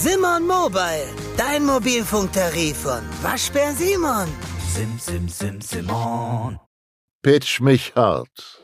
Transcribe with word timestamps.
Simon 0.00 0.46
Mobile, 0.46 1.08
dein 1.36 1.64
Mobilfunktarif 1.66 2.76
von 2.76 3.02
Waschbär 3.20 3.72
Simon. 3.72 4.28
Sim, 4.72 4.96
sim, 4.96 5.28
sim, 5.28 5.60
Simon. 5.60 6.60
Pitch 7.20 7.60
mich 7.60 7.92
hart. 7.96 8.60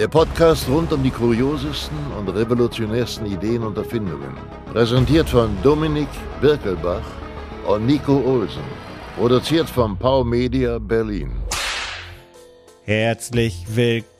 Der 0.00 0.08
Podcast 0.08 0.68
rund 0.68 0.92
um 0.92 1.00
die 1.04 1.12
kuriosesten 1.12 1.96
und 2.18 2.28
revolutionärsten 2.28 3.26
Ideen 3.26 3.62
und 3.62 3.78
Erfindungen. 3.78 4.36
Präsentiert 4.72 5.28
von 5.28 5.56
Dominik 5.62 6.08
Birkelbach 6.40 7.06
und 7.68 7.86
Nico 7.86 8.16
Olsen. 8.26 8.66
Produziert 9.16 9.70
von 9.70 9.96
Pau 9.96 10.24
Media 10.24 10.80
Berlin. 10.80 11.30
Herzlich 12.82 13.64
willkommen 13.68 14.11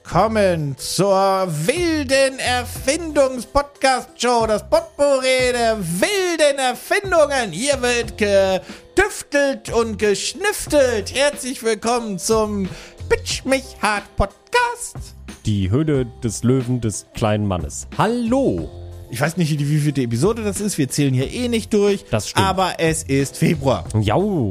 zur 0.77 1.47
wilden 1.67 2.39
Erfindungs-Podcast-Show, 2.39 4.47
das 4.47 4.69
Potpourri 4.69 5.53
der 5.53 5.79
wilden 5.79 6.59
Erfindungen. 6.59 7.53
Hier 7.53 7.81
wird 7.81 8.19
getüftelt 8.19 9.73
und 9.73 9.99
geschnüftelt. 9.99 11.15
Herzlich 11.15 11.63
willkommen 11.63 12.19
zum 12.19 12.69
Bitch 13.09 13.45
mich 13.45 13.65
hart 13.81 14.05
Podcast. 14.17 14.97
Die 15.47 15.71
Höhle 15.71 16.07
des 16.23 16.43
Löwen 16.43 16.81
des 16.81 17.07
kleinen 17.15 17.47
Mannes. 17.47 17.87
Hallo! 17.97 18.71
Ich 19.11 19.21
weiß 19.21 19.37
nicht, 19.37 19.59
wie 19.59 19.79
viele 19.79 20.03
Episode 20.03 20.43
das 20.43 20.61
ist. 20.61 20.79
Wir 20.79 20.89
zählen 20.89 21.15
hier 21.15 21.31
eh 21.31 21.49
nicht 21.49 21.73
durch. 21.73 22.05
Das 22.11 22.29
stimmt. 22.29 22.47
Aber 22.47 22.75
es 22.79 23.03
ist 23.03 23.37
Februar. 23.37 23.85
Jau! 24.01 24.51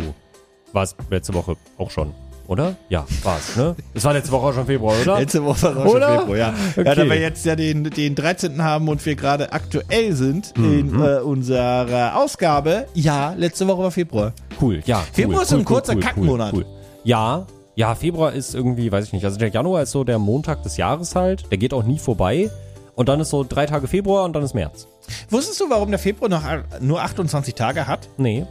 War 0.72 0.84
es 0.84 0.96
letzte 1.10 1.34
Woche 1.34 1.58
auch 1.78 1.92
schon, 1.92 2.14
oder? 2.52 2.76
Ja, 2.90 3.06
war 3.24 3.38
es, 3.38 3.56
ne? 3.56 3.76
Es 3.94 4.04
war 4.04 4.14
letzte 4.14 4.32
Woche 4.32 4.48
auch 4.48 4.54
schon 4.54 4.66
Februar, 4.66 4.96
oder? 5.02 5.20
Letzte 5.20 5.44
Woche 5.44 5.64
war 5.64 5.78
auch 5.78 5.88
schon 5.88 5.96
Oder? 5.96 6.20
Februar, 6.20 6.38
ja. 6.38 6.48
Ja, 6.50 6.54
Okay. 6.78 6.96
da 6.96 7.06
wir 7.10 7.20
jetzt 7.20 7.46
ja 7.46 7.56
den, 7.56 7.84
den 7.86 8.14
13. 8.16 8.62
haben 8.64 8.88
und 8.90 9.04
wir 9.06 9.16
gerade 9.16 9.52
aktuell 9.54 10.14
sind 10.14 10.56
Mhm. 10.58 10.80
in 10.80 11.02
äh, 11.02 11.20
unserer 11.22 12.18
Ausgabe, 12.18 12.86
ja, 12.94 13.34
letzte 13.38 13.68
Woche 13.68 13.84
war 13.84 13.92
Februar. 13.92 14.34
Cool, 14.62 14.82
ja. 14.86 15.02
Februar 15.14 15.38
cool, 15.38 15.44
ist 15.44 15.50
so 15.50 15.56
ein 15.56 15.60
cool, 15.62 15.66
kurzer 15.66 15.94
cool, 15.94 15.98
cool, 16.00 16.04
Kackmonat. 16.04 16.54
Cool. 16.54 16.66
Ja, 17.04 17.46
ja, 17.76 17.96
Februar 17.96 18.34
ist 18.34 18.54
irgendwie, 18.54 18.92
weiß 18.92 19.06
ich 19.06 19.14
nicht. 19.14 19.26
Also 19.26 19.38
der 19.40 19.50
Januar 19.50 19.82
ist 19.84 19.92
so 19.92 20.04
der 20.04 20.20
Montag 20.20 20.62
des 20.64 20.78
Jahres 20.78 21.16
halt. 21.16 21.50
Der 21.52 21.58
geht 21.58 21.74
auch 21.74 21.84
nie 21.84 21.98
vorbei. 22.00 22.50
Und 22.94 23.08
dann 23.08 23.20
ist 23.22 23.30
so 23.30 23.46
drei 23.48 23.66
Tage 23.66 23.88
Februar 23.88 24.26
und 24.26 24.34
dann 24.34 24.44
ist 24.44 24.54
März. 24.54 24.86
Wusstest 25.30 25.60
du, 25.62 25.70
warum 25.70 25.90
der 25.90 25.98
Februar 26.00 26.30
noch 26.30 26.44
a- 26.44 26.64
nur 26.82 27.02
28 27.02 27.56
Tage 27.56 27.88
hat? 27.88 28.10
Nee. 28.18 28.46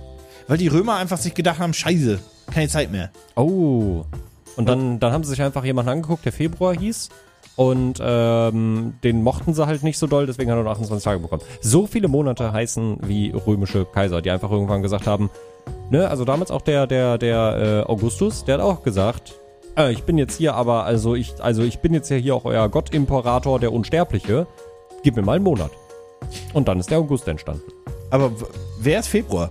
Weil 0.48 0.56
die 0.56 0.66
Römer 0.68 0.96
einfach 0.96 1.18
sich 1.18 1.34
gedacht 1.34 1.60
haben, 1.60 1.74
scheiße, 1.74 2.18
keine 2.50 2.68
Zeit 2.68 2.90
mehr. 2.90 3.10
Oh. 3.36 4.04
Und 4.56 4.68
dann, 4.68 5.00
dann 5.00 5.12
haben 5.12 5.24
sie 5.24 5.30
sich 5.30 5.42
einfach 5.42 5.64
jemanden 5.64 5.90
angeguckt, 5.90 6.24
der 6.24 6.32
Februar 6.32 6.76
hieß. 6.76 7.08
Und 7.56 7.98
ähm, 8.00 8.94
den 9.04 9.22
mochten 9.22 9.52
sie 9.52 9.66
halt 9.66 9.82
nicht 9.82 9.98
so 9.98 10.06
doll, 10.06 10.26
deswegen 10.26 10.50
hat 10.50 10.58
er 10.58 10.62
nur 10.62 10.72
28 10.72 11.04
Tage 11.04 11.18
bekommen. 11.20 11.42
So 11.60 11.86
viele 11.86 12.08
Monate 12.08 12.52
heißen 12.52 12.98
wie 13.02 13.30
römische 13.30 13.84
Kaiser, 13.84 14.22
die 14.22 14.30
einfach 14.30 14.50
irgendwann 14.50 14.80
gesagt 14.82 15.06
haben, 15.06 15.30
ne, 15.90 16.08
also 16.08 16.24
damals 16.24 16.50
auch 16.50 16.62
der, 16.62 16.86
der, 16.86 17.18
der 17.18 17.84
äh, 17.86 17.90
Augustus, 17.90 18.44
der 18.44 18.54
hat 18.54 18.62
auch 18.62 18.82
gesagt, 18.82 19.34
äh, 19.76 19.92
ich 19.92 20.04
bin 20.04 20.18
jetzt 20.18 20.36
hier, 20.36 20.54
aber 20.54 20.84
also 20.84 21.14
ich, 21.14 21.34
also 21.42 21.62
ich 21.62 21.80
bin 21.80 21.92
jetzt 21.92 22.08
ja 22.08 22.16
hier 22.16 22.34
auch 22.34 22.44
euer 22.44 22.68
Gott-Imperator, 22.68 23.60
der 23.60 23.72
Unsterbliche. 23.72 24.46
Gib 25.02 25.16
mir 25.16 25.22
mal 25.22 25.36
einen 25.36 25.44
Monat. 25.44 25.70
Und 26.52 26.68
dann 26.68 26.78
ist 26.78 26.90
der 26.90 26.98
August 26.98 27.26
entstanden. 27.28 27.62
Aber 28.10 28.32
wer 28.78 29.00
ist 29.00 29.08
Februar? 29.08 29.50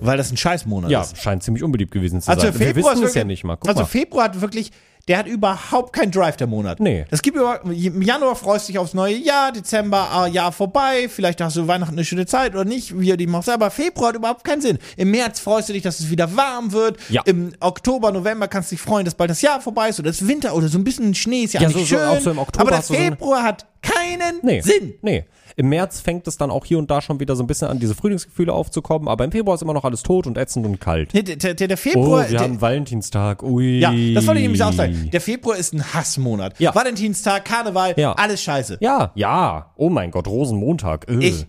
Weil 0.00 0.16
das 0.16 0.30
ein 0.30 0.36
Scheißmonat 0.36 0.90
Ja, 0.90 1.02
ist. 1.02 1.18
scheint 1.18 1.42
ziemlich 1.42 1.62
unbeliebt 1.64 1.90
gewesen 1.92 2.20
zu 2.20 2.30
Also 2.30 2.42
sein. 2.42 2.52
Februar 2.52 2.66
Wir 2.74 2.76
wissen 2.76 2.88
ist 2.88 2.94
es 2.96 3.00
wirklich, 3.02 3.14
ja 3.16 3.24
nicht 3.24 3.44
mal. 3.44 3.56
Guck 3.56 3.68
also 3.68 3.80
mal. 3.82 3.86
Februar 3.86 4.24
hat 4.24 4.40
wirklich, 4.40 4.70
der 5.08 5.18
hat 5.18 5.26
überhaupt 5.26 5.92
keinen 5.94 6.12
Drive, 6.12 6.36
der 6.36 6.46
Monat. 6.46 6.80
Nee. 6.80 7.06
Das 7.10 7.22
gibt 7.22 7.36
über, 7.36 7.60
im 7.64 8.02
Januar 8.02 8.36
freust 8.36 8.68
du 8.68 8.72
dich 8.72 8.78
aufs 8.78 8.92
neue 8.94 9.16
Jahr, 9.16 9.52
Dezember, 9.52 10.08
ah, 10.12 10.26
Jahr 10.26 10.52
vorbei, 10.52 11.08
vielleicht 11.08 11.40
hast 11.40 11.56
du 11.56 11.66
Weihnachten 11.66 11.94
eine 11.94 12.04
schöne 12.04 12.26
Zeit 12.26 12.52
oder 12.54 12.64
nicht, 12.66 12.98
wie 13.00 13.08
du 13.08 13.16
die 13.16 13.26
machst, 13.26 13.48
aber 13.48 13.70
Februar 13.70 14.10
hat 14.10 14.16
überhaupt 14.16 14.44
keinen 14.44 14.60
Sinn. 14.60 14.78
Im 14.98 15.10
März 15.10 15.40
freust 15.40 15.70
du 15.70 15.72
dich, 15.72 15.82
dass 15.82 15.98
es 16.00 16.10
wieder 16.10 16.36
warm 16.36 16.72
wird. 16.72 16.98
Ja. 17.08 17.22
Im 17.24 17.52
Oktober, 17.60 18.12
November 18.12 18.48
kannst 18.48 18.70
du 18.70 18.74
dich 18.76 18.82
freuen, 18.82 19.04
dass 19.06 19.14
bald 19.14 19.30
das 19.30 19.40
Jahr 19.40 19.60
vorbei 19.62 19.88
ist 19.88 19.98
oder 19.98 20.10
es 20.10 20.20
ist 20.20 20.28
Winter 20.28 20.54
oder 20.54 20.68
so 20.68 20.78
ein 20.78 20.84
bisschen 20.84 21.14
Schnee 21.14 21.44
ist 21.44 21.54
ja, 21.54 21.62
Ja, 21.62 21.68
eigentlich 21.68 21.88
so- 21.88 21.96
so- 21.96 22.00
schön. 22.02 22.08
auch 22.08 22.20
so 22.20 22.30
im 22.30 22.38
Oktober 22.38 22.60
aber 22.62 22.70
der 22.70 22.78
hast 22.80 22.90
du 22.90 22.94
so 22.94 23.00
Februar 23.00 23.42
hat 23.42 23.66
keinen 23.82 24.40
Nee. 24.42 24.60
Sinn. 24.60 24.94
Nee. 25.02 25.24
Im 25.56 25.68
März 25.70 26.00
fängt 26.00 26.28
es 26.28 26.36
dann 26.36 26.50
auch 26.52 26.64
hier 26.64 26.78
und 26.78 26.88
da 26.90 27.00
schon 27.02 27.18
wieder 27.18 27.34
so 27.34 27.42
ein 27.42 27.46
bisschen 27.48 27.66
an, 27.68 27.80
diese 27.80 27.94
Frühlingsgefühle 27.96 28.52
aufzukommen, 28.52 29.08
aber 29.08 29.24
im 29.24 29.32
Februar 29.32 29.56
ist 29.56 29.62
immer 29.62 29.72
noch 29.74 29.84
alles 29.84 30.02
tot 30.04 30.26
und 30.28 30.38
ätzend 30.38 30.64
und 30.66 30.80
kalt. 30.80 31.12
Nee, 31.14 31.22
der, 31.22 31.36
der, 31.36 31.54
der 31.54 31.70
Oh, 31.72 31.76
Februar, 31.76 32.22
wir 32.22 32.30
der, 32.30 32.40
haben 32.40 32.60
Valentinstag. 32.60 33.42
Ui. 33.42 33.80
Ja, 33.80 33.90
das 34.14 34.26
wollte 34.26 34.38
ich 34.40 34.44
nämlich 34.46 34.62
auch 34.62 34.72
sagen. 34.72 35.08
Der 35.12 35.20
Februar 35.20 35.56
ist 35.56 35.74
ein 35.74 35.82
Hassmonat. 35.94 36.60
Ja. 36.60 36.74
Valentinstag, 36.74 37.44
Karneval, 37.44 37.94
Ja. 37.96 38.12
alles 38.12 38.40
scheiße. 38.42 38.78
Ja, 38.80 39.10
ja. 39.16 39.72
Oh 39.76 39.88
mein 39.90 40.10
Gott, 40.12 40.28
Rosenmontag. 40.28 41.08
Äh. 41.10 41.18
Ich 41.26 41.46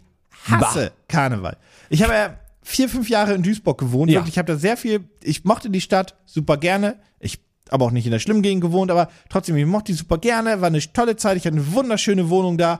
hasse 0.49 0.91
Karneval. 1.07 1.57
Ich 1.89 2.01
habe 2.01 2.13
ja 2.13 2.39
vier, 2.63 2.89
fünf 2.89 3.09
Jahre 3.09 3.33
in 3.33 3.43
Duisburg 3.43 3.77
gewohnt. 3.77 4.09
Ja. 4.09 4.19
Wirklich, 4.19 4.33
ich 4.35 4.37
habe 4.39 4.51
da 4.51 4.57
sehr 4.57 4.77
viel, 4.77 5.01
ich 5.23 5.43
mochte 5.45 5.69
die 5.69 5.81
Stadt 5.81 6.15
super 6.25 6.57
gerne. 6.57 6.95
Ich 7.19 7.39
habe 7.71 7.85
auch 7.85 7.91
nicht 7.91 8.05
in 8.05 8.11
der 8.11 8.19
schlimmen 8.19 8.41
Gegend 8.41 8.61
gewohnt, 8.61 8.91
aber 8.91 9.09
trotzdem, 9.29 9.55
ich 9.57 9.65
mochte 9.65 9.91
die 9.91 9.97
super 9.97 10.17
gerne. 10.17 10.61
War 10.61 10.67
eine 10.67 10.81
tolle 10.93 11.15
Zeit. 11.15 11.37
Ich 11.37 11.45
hatte 11.45 11.57
eine 11.57 11.73
wunderschöne 11.73 12.29
Wohnung 12.29 12.57
da. 12.57 12.79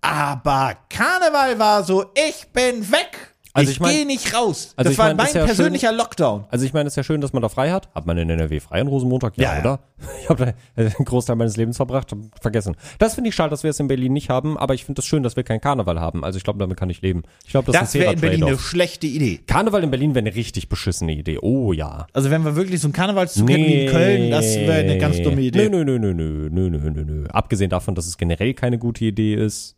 Aber 0.00 0.76
Karneval 0.88 1.58
war 1.58 1.84
so, 1.84 2.12
ich 2.14 2.46
bin 2.52 2.90
weg. 2.90 3.35
Also 3.56 3.70
ich 3.70 3.76
ich 3.76 3.80
mein- 3.80 3.94
gehe 3.94 4.06
nicht 4.06 4.34
raus. 4.34 4.72
also 4.76 4.88
das 4.88 4.92
ich 4.92 4.98
war 4.98 5.06
mein, 5.08 5.16
mein 5.16 5.34
ja 5.34 5.44
persönlicher 5.44 5.92
Lockdown. 5.92 6.44
Also 6.50 6.64
ich 6.64 6.72
meine, 6.72 6.86
es 6.86 6.92
ist 6.92 6.96
ja 6.96 7.02
schön, 7.04 7.20
dass 7.20 7.32
man 7.32 7.42
da 7.42 7.48
frei 7.48 7.70
hat. 7.70 7.88
Hat 7.94 8.06
man 8.06 8.16
in 8.18 8.28
NRW 8.30 8.60
frei 8.60 8.80
an 8.80 8.86
Rosenmontag? 8.88 9.36
Ja, 9.36 9.42
Ja, 9.44 9.54
ja. 9.54 9.60
oder? 9.60 9.80
Ich 10.22 10.28
habe 10.28 10.46
da 10.46 10.52
einen 10.82 11.04
Großteil 11.04 11.36
meines 11.36 11.56
Lebens 11.56 11.76
verbracht, 11.76 12.10
vergessen. 12.40 12.76
Das 12.98 13.14
finde 13.14 13.28
ich 13.30 13.34
schade, 13.34 13.50
dass 13.50 13.62
wir 13.62 13.70
es 13.70 13.80
in 13.80 13.88
Berlin 13.88 14.12
nicht 14.12 14.28
haben, 14.28 14.58
aber 14.58 14.74
ich 14.74 14.84
finde 14.84 15.00
es 15.00 15.06
schön, 15.06 15.22
dass 15.22 15.36
wir 15.36 15.42
keinen 15.42 15.60
Karneval 15.60 16.00
haben. 16.00 16.22
Also 16.24 16.36
ich 16.36 16.44
glaube, 16.44 16.58
damit 16.58 16.76
kann 16.76 16.90
ich 16.90 17.00
leben. 17.02 17.22
Ich 17.44 17.50
glaube, 17.52 17.72
das, 17.72 17.80
Das 17.80 17.94
wäre 17.94 18.12
in 18.12 18.20
Berlin 18.20 18.44
eine 18.44 18.58
schlechte 18.58 19.06
Idee. 19.06 19.38
Karneval 19.46 19.82
in 19.84 19.90
Berlin 19.90 20.14
wäre 20.14 20.24
eine 20.26 20.34
richtig 20.34 20.68
beschissene 20.68 21.12
Idee. 21.14 21.38
Oh 21.40 21.72
ja. 21.72 22.06
Also 22.12 22.30
wenn 22.30 22.44
wir 22.44 22.56
wirklich 22.56 22.80
so 22.80 22.88
einen 22.88 22.92
Karnevalszug 22.92 23.48
hätten 23.48 23.64
wie 23.64 23.84
in 23.84 23.90
Köln, 23.90 24.30
das 24.30 24.44
wäre 24.56 24.80
eine 24.80 24.98
ganz 24.98 25.22
dumme 25.22 25.40
Idee. 25.40 25.68
Nö, 25.70 25.84
nö, 25.84 25.98
nö, 25.98 26.12
nö, 26.12 26.48
nö, 26.50 26.70
nö, 26.70 26.90
nö, 26.90 27.04
nö. 27.04 27.26
Abgesehen 27.28 27.70
davon, 27.70 27.94
dass 27.94 28.06
es 28.06 28.18
generell 28.18 28.52
keine 28.54 28.78
gute 28.78 29.04
Idee 29.06 29.34
ist. 29.34 29.76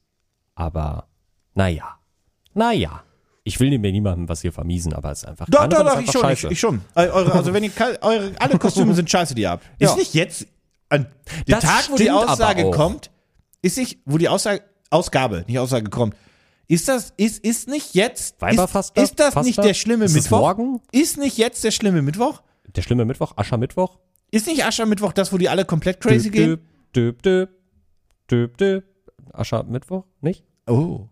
Aber, 0.55 1.07
naja. 1.55 1.99
Naja. 2.55 3.03
Ich 3.49 3.59
will 3.61 3.77
mir 3.79 3.91
niemandem 3.93 4.29
was 4.29 4.43
hier 4.43 4.53
vermiesen, 4.53 4.93
aber 4.93 5.11
es 5.11 5.21
ist 5.21 5.25
einfach. 5.25 5.47
Doch, 5.49 5.67
doch, 5.69 5.83
doch, 5.83 6.01
ich 6.01 6.11
schon, 6.11 6.31
ich, 6.31 6.45
ich 6.45 6.61
schon. 6.61 6.83
Äh, 6.95 7.09
Eure, 7.09 7.33
also 7.33 7.55
wenn 7.55 7.65
ihr 7.65 7.71
eure 8.03 8.33
alle 8.39 8.59
Kostüme 8.65 8.93
sind 8.95 9.09
scheiße, 9.11 9.35
die 9.35 9.43
ihr 9.43 9.51
habt. 9.51 9.65
Ist 9.79 9.91
Ja. 9.91 9.97
nicht 9.97 10.13
jetzt 10.15 10.47
an 10.91 11.07
der 11.47 11.57
Das 11.61 11.65
Tag, 11.65 11.91
wo 11.91 11.97
die 11.97 12.11
Aussage 12.11 12.71
kommt, 12.71 13.11
ist 13.63 13.79
nicht, 13.79 14.01
wo 14.05 14.19
die 14.19 14.29
Aussage 14.29 14.63
Ausgabe, 14.91 15.45
nicht 15.47 15.59
Aussage 15.59 15.89
kommt. 15.89 16.15
Ist 16.67 16.89
das 16.89 17.15
ist 17.17 17.43
ist 17.43 17.69
nicht 17.69 17.95
jetzt 17.95 18.37
ist, 18.43 18.97
ist 18.97 19.19
das 19.19 19.35
nicht 19.37 19.57
der 19.65 19.73
schlimme 19.73 20.05
Ist 20.05 20.15
Mittwoch? 20.15 20.41
morgen? 20.41 20.81
Ist 20.93 21.17
nicht 21.17 21.39
jetzt 21.39 21.65
der 21.65 21.71
schlimme 21.71 22.03
Mittwoch? 22.03 22.43
Der 22.77 22.83
schlimme 22.83 23.07
Mittwoch, 23.07 23.33
Aschermittwoch. 23.37 23.99
Ist 24.31 24.47
nicht 24.47 24.63
Aschermittwoch 24.65 25.15
das, 25.15 25.33
wo 25.33 25.39
die 25.39 25.49
alle 25.49 25.65
komplett 25.65 26.03
crazy 26.03 26.29
gehen? 26.29 26.59
Düb, 26.95 27.23
düb, 27.23 27.49
düb, 28.31 28.59
düb. 28.59 28.85
Aschermittwoch? 29.33 30.05
Nicht? 30.21 30.45
Oh. 30.67 31.09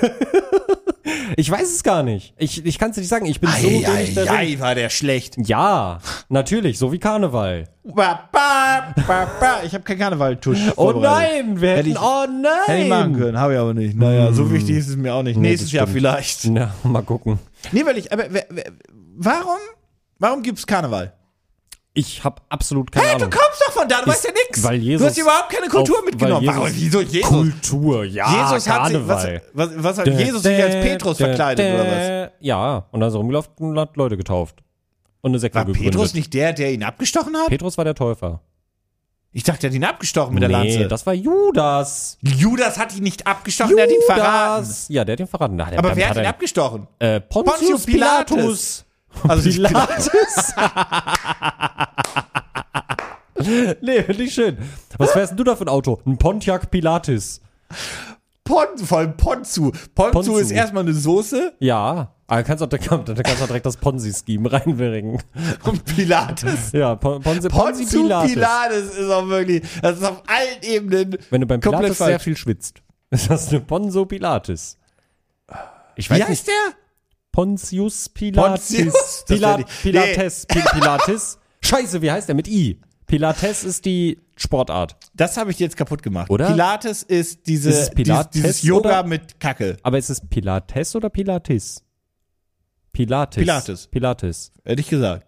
Ich 1.36 1.50
weiß 1.50 1.62
es 1.74 1.82
gar 1.82 2.02
nicht. 2.02 2.34
Ich, 2.38 2.64
ich 2.64 2.78
kann 2.78 2.90
es 2.90 2.94
dir 2.96 3.00
nicht 3.00 3.08
sagen. 3.10 3.26
Ich 3.26 3.40
bin 3.40 3.50
so 3.50 3.68
wenig 3.68 4.14
darin. 4.14 4.28
Ei, 4.30 4.56
war 4.58 4.74
der 4.74 4.90
schlecht. 4.90 5.36
Ja, 5.46 5.98
natürlich, 6.28 6.78
so 6.78 6.92
wie 6.92 6.98
Karneval. 6.98 7.68
Ba, 7.84 8.28
ba, 8.32 8.94
ba. 9.06 9.62
Ich 9.64 9.72
habe 9.74 9.84
keinen 9.84 9.98
Karnevaltusch. 9.98 10.58
Oh 10.76 10.92
nein, 10.92 11.60
wir 11.60 11.70
Hätte 11.70 11.78
hätten, 11.78 11.90
ich- 11.90 11.98
oh 12.00 12.26
nein. 12.30 12.52
Hätte 12.66 12.82
ich 12.82 12.88
machen 12.88 13.16
können, 13.16 13.38
habe 13.38 13.54
ich 13.54 13.58
aber 13.58 13.74
nicht. 13.74 13.96
Naja, 13.96 14.32
so 14.32 14.50
wichtig 14.52 14.76
ist 14.76 14.88
es 14.88 14.96
mir 14.96 15.14
auch 15.14 15.22
nicht. 15.22 15.36
Nee, 15.38 15.48
Nächstes 15.50 15.72
Jahr 15.72 15.86
vielleicht. 15.86 16.44
Na, 16.46 16.74
mal 16.84 17.02
gucken. 17.02 17.38
Nee, 17.72 17.84
weil 17.86 17.96
ich, 17.98 18.12
aber 18.12 18.24
warum, 19.16 19.58
warum 20.18 20.42
gibt's 20.42 20.66
Karneval? 20.66 21.12
Ich 21.98 22.22
habe 22.22 22.40
absolut 22.48 22.92
keine 22.92 23.06
Hey, 23.06 23.14
Ahnung. 23.16 23.30
du 23.30 23.36
kommst 23.36 23.60
doch 23.66 23.72
von 23.72 23.88
da, 23.88 23.96
du 23.96 24.02
Ist- 24.02 24.08
weißt 24.08 24.24
ja 24.26 24.30
nix. 24.46 24.62
weil 24.62 24.76
Jesus 24.80 25.02
du 25.02 25.08
hast 25.10 25.18
überhaupt 25.18 25.50
keine 25.50 25.66
Kultur 25.68 25.98
auf- 25.98 26.04
mitgenommen. 26.04 26.46
weil 26.46 26.54
Warum, 26.56 26.68
wieso 26.72 27.00
Jesus? 27.00 27.28
Kultur, 27.28 28.04
ja, 28.04 28.30
Jesus 28.52 28.68
hat 28.68 28.86
sich, 28.88 29.08
was, 29.08 29.26
was, 29.52 29.98
hat 29.98 30.06
Jesus 30.06 30.42
sich 30.44 30.62
als 30.62 30.74
Petrus 30.76 31.16
verkleidet 31.16 31.74
oder 31.74 31.86
was? 32.26 32.30
Ja, 32.40 32.86
und 32.92 33.00
dann 33.00 33.08
ist 33.08 33.14
er 33.14 33.18
rumgelaufen 33.18 33.50
und 33.58 33.78
hat 33.80 33.96
Leute 33.96 34.16
getauft. 34.16 34.62
Und 35.22 35.32
eine 35.32 35.40
Sekte 35.40 35.58
War 35.58 35.64
gegründet. 35.64 35.92
Petrus 35.92 36.14
nicht 36.14 36.32
der, 36.32 36.52
der 36.52 36.72
ihn 36.72 36.84
abgestochen 36.84 37.36
hat? 37.36 37.48
Petrus 37.48 37.76
war 37.76 37.84
der 37.84 37.96
Täufer. 37.96 38.40
Ich 39.32 39.42
dachte, 39.42 39.66
er 39.66 39.70
hat 39.70 39.74
ihn 39.74 39.84
abgestochen 39.84 40.32
mit 40.34 40.42
der 40.42 40.48
nee, 40.48 40.74
Lanze. 40.76 40.88
das 40.88 41.04
war 41.04 41.12
Judas. 41.14 42.16
Judas 42.22 42.78
hat 42.78 42.94
ihn 42.96 43.02
nicht 43.02 43.26
abgestochen, 43.26 43.76
er 43.76 43.84
hat 43.84 43.90
ihn 43.90 44.00
verraten. 44.06 44.62
Judas. 44.64 44.86
Ja, 44.88 45.04
der 45.04 45.14
hat 45.14 45.20
ihn 45.20 45.26
verraten. 45.26 45.56
Na, 45.56 45.68
der- 45.68 45.80
Aber 45.80 45.96
wer 45.96 46.08
hat 46.10 46.16
ihn 46.16 46.22
er- 46.22 46.30
abgestochen? 46.30 46.86
Äh, 47.00 47.20
Pontius, 47.20 47.58
Pontius 47.58 47.84
Pilatus. 47.86 48.36
Pilatus. 48.36 48.84
Also 49.26 49.50
Pilatus. 49.50 50.54
nee, 53.80 54.02
finde 54.02 54.22
ich 54.24 54.34
schön. 54.34 54.58
Was 54.98 55.12
fährst 55.12 55.30
denn 55.30 55.36
du 55.38 55.44
da 55.44 55.56
für 55.56 55.64
ein 55.64 55.68
Auto? 55.68 56.00
Ein 56.06 56.18
Pontiac 56.18 56.70
Pilatus. 56.70 57.40
Pon, 58.44 58.66
vor 58.82 58.98
allem 58.98 59.16
Ponzu. 59.16 59.72
Ponzu, 59.94 60.12
Ponzu. 60.12 60.36
ist 60.38 60.50
erstmal 60.50 60.82
eine 60.82 60.94
Soße 60.94 61.54
Ja. 61.60 62.14
Aber 62.30 62.42
kannst 62.42 62.62
auch, 62.62 62.66
da 62.68 62.76
kannst 62.76 63.08
du 63.08 63.14
direkt 63.46 63.64
das 63.64 63.78
Ponzi-Scheme 63.78 64.52
reinbringen. 64.52 65.22
und 65.64 65.84
Pilates. 65.84 66.72
Ja, 66.72 66.94
Pon 66.94 67.22
Ponzi, 67.22 67.48
Ponzi 67.48 67.82
Ponzu 67.84 68.02
Pilatus. 68.02 68.32
Pilates 68.32 68.96
ist 68.98 69.10
auch 69.10 69.28
wirklich, 69.28 69.62
das 69.80 69.96
ist 69.98 70.04
auf 70.04 70.22
allen 70.26 70.62
Ebenen 70.62 71.16
Wenn 71.30 71.40
du 71.40 71.46
beim 71.46 71.60
Pilates 71.60 71.98
sehr 71.98 72.20
viel 72.20 72.36
schwitzt, 72.36 72.82
ist 73.10 73.30
das 73.30 73.48
eine 73.48 73.60
Ponzo 73.60 74.04
Pilates. 74.04 74.76
Ich 75.96 76.10
weiß 76.10 76.16
Wie 76.18 76.20
nicht. 76.20 76.30
heißt 76.30 76.48
der? 76.48 76.54
Pontius 77.38 78.08
Pilates. 78.08 78.68
Pontius? 78.74 79.24
Pilat, 79.28 79.64
Pilates. 79.82 80.44
Pi- 80.46 80.60
Pilates. 80.72 81.38
Scheiße, 81.62 82.02
wie 82.02 82.10
heißt 82.10 82.26
der 82.26 82.34
mit 82.34 82.48
I? 82.48 82.80
Pilates 83.06 83.62
ist 83.62 83.84
die 83.84 84.18
Sportart. 84.34 84.96
Das 85.14 85.36
habe 85.36 85.52
ich 85.52 85.60
jetzt 85.60 85.76
kaputt 85.76 86.02
gemacht. 86.02 86.30
Oder? 86.30 86.48
Pilates 86.50 87.04
ist 87.04 87.46
diese, 87.46 87.70
Ist 87.70 87.76
es 87.78 87.90
Pilates 87.90 88.30
dieses, 88.32 88.56
dieses 88.56 88.62
Yoga 88.68 88.88
oder- 89.00 89.08
mit 89.08 89.38
Kacke. 89.38 89.76
Aber 89.84 89.98
ist 89.98 90.10
es 90.10 90.20
Pilates 90.20 90.96
oder 90.96 91.10
Pilates? 91.10 91.84
Pilates. 92.92 93.40
Pilates. 93.40 93.86
Pilates. 93.86 94.52
Hätte 94.64 94.80
ich 94.80 94.88
gesagt. 94.88 95.24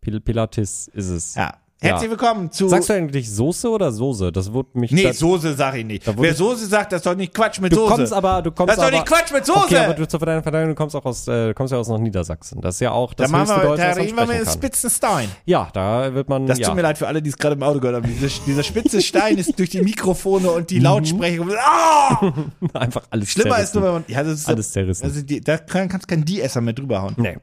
Pil 0.00 0.18
Pilates 0.20 0.88
ist 0.94 1.08
es. 1.10 1.34
Ja. 1.34 1.59
Herzlich 1.82 2.10
willkommen 2.10 2.52
zu. 2.52 2.68
Sagst 2.68 2.90
du 2.90 2.92
eigentlich 2.92 3.30
Soße 3.30 3.66
oder 3.70 3.90
Soße? 3.90 4.30
Das 4.32 4.52
wurde 4.52 4.68
mich. 4.74 4.90
nee, 4.90 5.02
da, 5.02 5.14
Soße 5.14 5.54
sag 5.54 5.76
ich 5.76 5.84
nicht. 5.86 6.06
Da 6.06 6.12
Wer 6.14 6.34
Soße 6.34 6.66
sagt, 6.66 6.92
das 6.92 6.98
ist 6.98 7.06
doch 7.06 7.14
nicht 7.14 7.32
Quatsch 7.32 7.58
mit 7.58 7.72
du 7.72 7.76
Soße. 7.76 7.94
kommst 7.94 8.12
aber, 8.12 8.42
du 8.42 8.50
kommst 8.50 8.76
das 8.76 8.84
ist 8.84 8.84
doch 8.84 8.98
nicht 8.98 9.06
Quatsch 9.06 9.32
mit 9.32 9.46
Soße. 9.46 9.60
Okay, 9.64 9.76
aber 9.78 9.94
du 9.94 10.06
zu 10.06 10.18
deiner 10.18 10.42
Verteidigung, 10.42 10.74
du 10.74 10.78
kommst 10.78 10.94
auch 10.94 11.06
aus, 11.06 11.26
äh, 11.26 11.54
kommst 11.54 11.72
ja 11.72 11.78
aus 11.78 11.88
noch 11.88 11.96
Niedersachsen. 11.98 12.60
Das 12.60 12.74
ist 12.74 12.80
ja 12.80 12.90
auch 12.90 13.14
da 13.14 13.24
das 13.24 13.32
machen 13.32 13.40
höchste 13.48 13.56
wir, 13.62 13.62
Deutsch, 13.68 13.80
da 13.80 13.88
was 13.88 13.96
man 13.96 14.04
reden 14.04 14.16
wir 14.16 14.20
mit 14.26 14.30
sprechen 14.36 14.44
kann. 14.44 14.52
Spitzenstein. 14.54 15.28
Ja, 15.46 15.68
da 15.72 16.12
wird 16.14 16.28
man. 16.28 16.46
Das 16.46 16.58
ja. 16.58 16.66
tut 16.66 16.76
mir 16.76 16.82
leid 16.82 16.98
für 16.98 17.08
alle, 17.08 17.22
die 17.22 17.30
es 17.30 17.38
gerade 17.38 17.54
im 17.54 17.62
Auto 17.62 17.80
gehört 17.80 18.02
haben. 18.04 18.12
Dieser, 18.14 18.28
dieser 18.46 18.62
spitze 18.62 19.00
Stein 19.10 19.38
ist 19.38 19.58
durch 19.58 19.70
die 19.70 19.80
Mikrofone 19.80 20.50
und 20.50 20.68
die 20.68 20.80
Mhm. 20.80 20.84
Lautsprecher. 20.84 21.44
Ah! 21.64 22.32
Einfach 22.74 23.04
alles 23.08 23.30
Schlimmer 23.30 23.58
ist 23.58 23.72
zerrissen. 23.72 23.78
nur, 23.80 23.84
wenn 23.86 23.92
man. 23.94 24.04
Ja, 24.06 24.22
das 24.22 24.40
ist 24.40 24.48
Alles 24.48 24.70
zerrissen. 24.72 25.04
Also 25.04 25.22
die, 25.22 25.40
da 25.40 25.56
kann, 25.56 25.88
kannst 25.88 26.06
kein 26.08 26.26
Die-Esser 26.26 26.60
mehr 26.60 26.74
drüber 26.74 27.00
hauen. 27.00 27.14
Nee. 27.16 27.38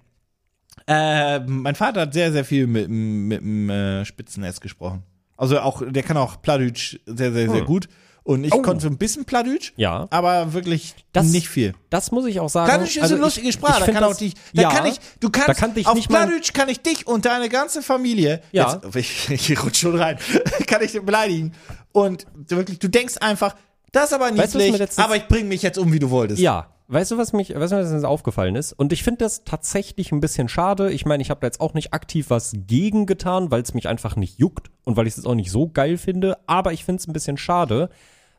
Äh, 0.88 1.40
mein 1.40 1.76
Vater 1.76 2.02
hat 2.02 2.14
sehr, 2.14 2.32
sehr 2.32 2.46
viel 2.46 2.66
mit, 2.68 2.90
mit 2.90 3.42
dem 3.42 3.70
äh, 3.70 4.06
Spitzen-S 4.06 4.62
gesprochen. 4.62 5.04
Also 5.36 5.60
auch, 5.60 5.84
der 5.86 6.04
kann 6.04 6.18
auch 6.18 6.42
Pladütsch 6.42 6.98
sehr, 7.06 7.32
sehr, 7.34 7.50
sehr 7.50 7.62
gut. 7.64 7.88
Und 8.24 8.44
ich 8.44 8.54
Oh. 8.54 8.62
konnte 8.62 8.82
so 8.84 8.90
ein 8.90 8.98
bisschen 8.98 9.24
Pladütsch, 9.24 9.72
Ja. 9.78 10.08
aber 10.10 10.52
wirklich 10.52 10.96
Das- 11.14 11.28
nicht 11.28 11.48
viel. 11.48 11.74
Das 11.90 12.12
muss 12.12 12.26
ich 12.26 12.42
auch 12.42 12.50
sagen. 12.50 12.68
Pladütsch 12.70 12.98
ist 12.98 13.04
Also 13.04 13.16
eine 13.16 13.24
lustige 13.24 13.48
ich- 13.48 13.54
Sprache. 13.54 13.80
ich 13.80 13.86
da 13.86 13.92
kann 13.94 14.04
auch 14.04 14.10
das- 14.10 14.18
dich, 14.18 14.34
da 14.54 14.64
ja, 14.64 14.70
kann 14.70 14.86
ich, 14.86 15.00
du 15.22 15.30
kannst, 15.30 15.48
da 15.50 15.54
kann 15.54 15.74
dich 15.74 15.88
auf 15.88 15.96
nicht 15.96 16.10
Pladütsch 16.10 16.52
kann 16.54 16.68
ich 16.68 16.82
dich 16.82 17.08
und 17.08 17.24
deine 17.26 17.48
ganze 17.48 17.82
Familie, 17.82 18.42
Ja. 18.52 18.82
jetzt, 18.84 18.96
ich, 19.30 19.30
ich 19.52 19.64
rutsch 19.64 19.80
schon 19.80 19.96
rein, 19.98 20.18
kann 20.68 20.82
ich 20.84 20.92
beleidigen. 21.02 21.54
Und 21.94 22.26
du 22.36 22.58
wirklich, 22.58 22.80
du 22.80 22.90
denkst 22.90 23.16
einfach, 23.22 23.56
das 23.94 24.06
ist 24.08 24.14
aber 24.14 24.26
Weißt 24.36 24.56
niedlich, 24.56 24.78
letztens- 24.78 25.06
aber 25.06 25.16
ich 25.16 25.28
bring 25.30 25.48
mich 25.48 25.62
jetzt 25.62 25.78
um, 25.78 25.94
wie 25.94 26.00
du 26.00 26.10
wolltest. 26.10 26.42
Ja. 26.42 26.68
Weißt 26.90 27.12
du, 27.12 27.18
was 27.18 27.34
mich, 27.34 27.54
was 27.54 27.72
mir 27.72 28.08
aufgefallen 28.08 28.56
ist? 28.56 28.72
Und 28.72 28.94
ich 28.94 29.04
finde 29.04 29.20
das 29.20 29.44
tatsächlich 29.44 30.14
ein 30.14 30.22
bisschen 30.22 30.48
schade. 30.48 30.90
Ich 30.92 31.06
meine, 31.06 31.22
ich 31.22 31.30
habe 31.30 31.42
da 31.42 31.48
jetzt 31.48 31.60
auch 31.60 31.74
nicht 31.74 31.94
aktiv 31.94 32.30
was 32.30 32.54
gegen 32.56 33.06
getan, 33.06 33.52
weil 33.52 33.62
es 33.62 33.74
mich 33.74 33.90
einfach 33.90 34.16
nicht 34.16 34.40
juckt 34.40 34.72
und 34.86 34.96
weil 34.96 35.06
ich 35.06 35.18
es 35.18 35.26
auch 35.26 35.36
nicht 35.36 35.52
so 35.52 35.68
geil 35.68 35.98
finde. 35.98 36.38
Aber 36.48 36.72
ich 36.72 36.86
finde 36.86 37.02
es 37.02 37.08
ein 37.08 37.14
bisschen 37.14 37.38
schade. 37.38 37.90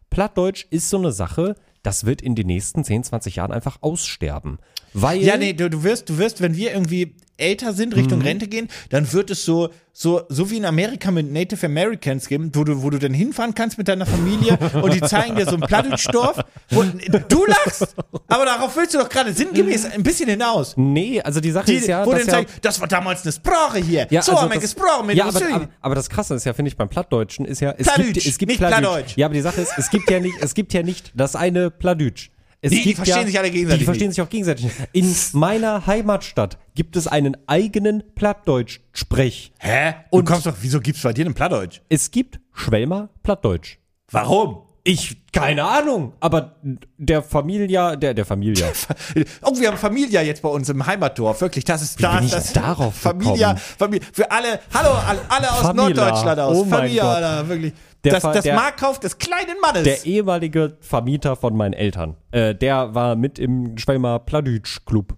Plattdeutsch 0.08 0.66
ist 0.70 0.88
so 0.88 0.96
eine 0.96 1.12
Sache, 1.12 1.56
das 1.82 2.06
wird 2.06 2.22
in 2.22 2.34
den 2.34 2.46
nächsten 2.46 2.84
10, 2.84 3.04
20 3.04 3.36
Jahren 3.36 3.52
einfach 3.52 3.78
aussterben. 3.82 4.58
Weil. 4.94 5.22
Ja, 5.22 5.36
nee, 5.36 5.52
du, 5.52 5.68
du 5.68 5.82
wirst, 5.82 6.08
du 6.08 6.16
wirst, 6.16 6.40
wenn 6.40 6.56
wir 6.56 6.72
irgendwie 6.72 7.16
älter 7.38 7.73
sind, 7.73 7.88
Mhm. 7.94 7.99
Richtung 8.00 8.20
Rente 8.23 8.46
gehen, 8.49 8.69
dann 8.90 9.12
wird 9.12 9.31
es 9.31 9.44
so, 9.44 9.70
so, 9.93 10.23
so 10.29 10.50
wie 10.50 10.58
in 10.58 10.64
Amerika 10.64 11.11
mit 11.11 11.32
Native 11.32 11.67
Americans 11.67 12.29
geben, 12.29 12.50
wo 12.55 12.62
du, 12.64 12.82
wo 12.82 12.90
du 12.90 12.99
dann 12.99 13.14
hinfahren 13.14 13.55
kannst 13.55 13.79
mit 13.79 13.88
deiner 13.88 14.06
Familie 14.06 14.58
und 14.82 14.93
die 14.94 15.00
zeigen 15.00 15.37
dir 15.37 15.46
so 15.46 15.55
ein 15.56 15.61
Plattdeutsdorf, 15.61 16.44
wo 16.70 16.82
du 16.82 17.46
lachst, 17.46 17.94
aber 18.29 18.44
darauf 18.44 18.76
willst 18.76 18.94
du 18.94 18.99
doch 18.99 19.08
gerade 19.08 19.32
sinngemäß 19.32 19.87
ein 19.87 20.02
bisschen 20.02 20.29
hinaus. 20.29 20.75
Nee, 20.76 21.20
also 21.20 21.40
die 21.40 21.50
Sache 21.50 21.67
Die, 21.67 21.75
ist 21.75 21.88
ja, 21.88 22.05
wo 22.06 22.12
dass 22.12 22.26
dann 22.26 22.29
ja, 22.29 22.35
zeigen, 22.46 22.50
das 22.62 22.81
war 22.81 22.88
damals 22.88 23.23
eine 23.23 23.32
Sprache 23.32 23.79
hier. 23.79 24.06
Ja, 24.11 24.23
so 24.23 24.32
also 24.32 24.43
haben 24.43 24.52
wir 24.52 24.61
gesprochen 24.61 25.11
ja, 25.14 25.26
aber, 25.26 25.40
aber, 25.52 25.69
aber 25.81 25.94
das 25.94 26.08
Krasse 26.11 26.35
ist 26.35 26.44
ja, 26.44 26.52
finde 26.52 26.69
ich, 26.69 26.76
beim 26.76 26.88
Plattdeutschen 26.88 27.44
ist 27.44 27.61
ja, 27.61 27.75
es 27.76 27.87
Plattdeutsch, 27.87 28.12
gibt, 28.14 28.26
es 28.26 28.38
gibt 28.38 28.50
nicht 28.50 28.58
Plattdeutsch. 28.58 28.81
Plattdeutsch. 28.82 29.17
Ja, 29.17 29.26
aber 29.26 29.35
die 29.35 29.40
Sache 29.40 29.61
ist, 29.61 29.73
es 29.76 29.90
gibt 29.90 30.11
ja 30.11 30.20
nicht, 30.20 30.35
es 30.40 30.55
gibt 30.55 30.73
ja 30.73 30.82
nicht 30.82 31.12
das 31.14 31.35
eine 31.37 31.70
Plattdeutsch. 31.70 32.31
Es 32.60 32.72
die 32.72 32.82
gibt 32.82 32.96
verstehen 32.96 33.20
ja, 33.20 33.26
sich 33.26 33.38
alle 33.38 33.50
gegenseitig 33.50 33.81
Die 33.81 33.84
verstehen 33.84 34.08
nicht. 34.08 34.16
sich 34.16 34.25
auch 34.25 34.28
gegenseitig. 34.28 34.66
In 34.93 35.14
meiner 35.32 35.87
Heimatstadt 35.87 36.58
gibt 36.75 36.96
es 36.96 37.06
einen 37.06 37.37
eigenen 37.46 38.02
Plattdeutsch-Sprech. 38.16 39.52
Hä? 39.58 39.94
Du 40.10 40.25
kommst 40.25 40.46
doch, 40.46 40.56
wieso 40.60 40.81
gibt's 40.81 41.02
bei 41.02 41.12
dir 41.12 41.25
einen 41.25 41.34
Plattdeutsch? 41.34 41.81
Es 41.88 42.10
gibt 42.10 42.40
Schwelmer 42.52 43.10
Plattdeutsch. 43.22 43.78
Warum? 44.10 44.62
Ich, 44.84 45.19
keine 45.32 45.64
Ahnung, 45.64 46.14
aber 46.19 46.56
der 46.96 47.22
Familia, 47.22 47.94
der, 47.94 48.14
der 48.14 48.25
Familia. 48.25 48.69
Oh, 49.43 49.52
wir 49.58 49.69
haben 49.69 49.76
Familia 49.76 50.22
jetzt 50.22 50.40
bei 50.40 50.49
uns 50.49 50.69
im 50.70 50.87
Heimatdorf. 50.87 51.43
Wirklich, 51.43 51.64
das 51.64 51.82
ist 51.82 51.99
bin 51.99 52.06
das, 52.11 52.25
ich 52.25 52.31
das 52.31 52.52
darauf 52.54 52.94
Familia? 52.94 53.54
Familie, 53.56 54.06
für 54.12 54.31
alle, 54.31 54.61
hallo, 54.72 54.90
alle, 55.06 55.20
alle 55.28 55.52
aus 55.52 55.61
Famila. 55.61 55.88
Norddeutschland 55.88 56.40
aus. 56.40 56.56
Oh 56.56 56.64
mein 56.64 56.70
Familia, 56.70 57.02
Gott. 57.02 57.22
Alter, 57.22 57.49
wirklich. 57.49 57.72
Der 58.04 58.12
das 58.12 58.22
das 58.22 58.44
der- 58.44 58.54
Marktkauf 58.54 59.00
des 59.00 59.18
kleinen 59.18 59.60
Mannes. 59.60 59.82
Der 59.84 60.04
ehemalige 60.06 60.76
Vermieter 60.80 61.34
von 61.36 61.56
meinen 61.56 61.72
Eltern. 61.72 62.16
Äh, 62.30 62.54
der 62.54 62.94
war 62.94 63.16
mit 63.16 63.38
im 63.38 63.76
Schwelmer 63.78 64.18
Plattdeutsch-Club. 64.20 65.16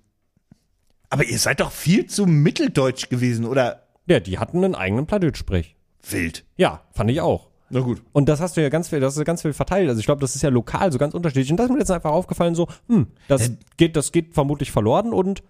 Aber 1.11 1.25
ihr 1.25 1.39
seid 1.39 1.61
doch 1.61 1.73
viel 1.73 2.07
zu 2.07 2.27
mitteldeutsch 2.27 3.09
gewesen, 3.11 3.45
oder? 3.45 3.83
Ja, 4.07 4.21
die 4.21 4.39
hatten 4.39 4.65
einen 4.65 4.75
eigenen 4.75 5.07
Plattdeutsch-Sprech. 5.07 5.77
Wild. 6.09 6.45
Ja, 6.57 6.83
fand 6.93 7.11
ich 7.11 7.21
auch. 7.21 7.49
Na 7.69 7.81
gut. 7.81 8.03
Und 8.13 8.29
das 8.29 8.41
hast 8.41 8.57
du 8.57 8.63
ja 8.63 8.69
ganz 8.69 8.89
viel, 8.89 8.99
das 9.01 9.17
ist 9.17 9.25
ganz 9.25 9.43
viel 9.43 9.53
verteilt. 9.53 9.89
Also 9.89 10.01
ich 10.01 10.07
glaube, 10.07 10.21
das 10.21 10.35
ist 10.35 10.43
ja 10.43 10.49
lokal 10.49 10.91
so 10.91 10.99
ganz 10.99 11.15
unterschiedlich. 11.15 11.51
Und 11.51 11.57
das 11.59 11.67
ist 11.67 11.73
mir 11.73 11.79
jetzt 11.79 11.91
einfach 11.91 12.11
aufgefallen, 12.11 12.55
so, 12.55 12.67
hm, 12.89 13.09
das 13.29 13.53
geht, 13.77 13.95
das 13.97 14.11
geht 14.11 14.35
vermutlich 14.35 14.73
verloren 14.73 15.13
und 15.13 15.43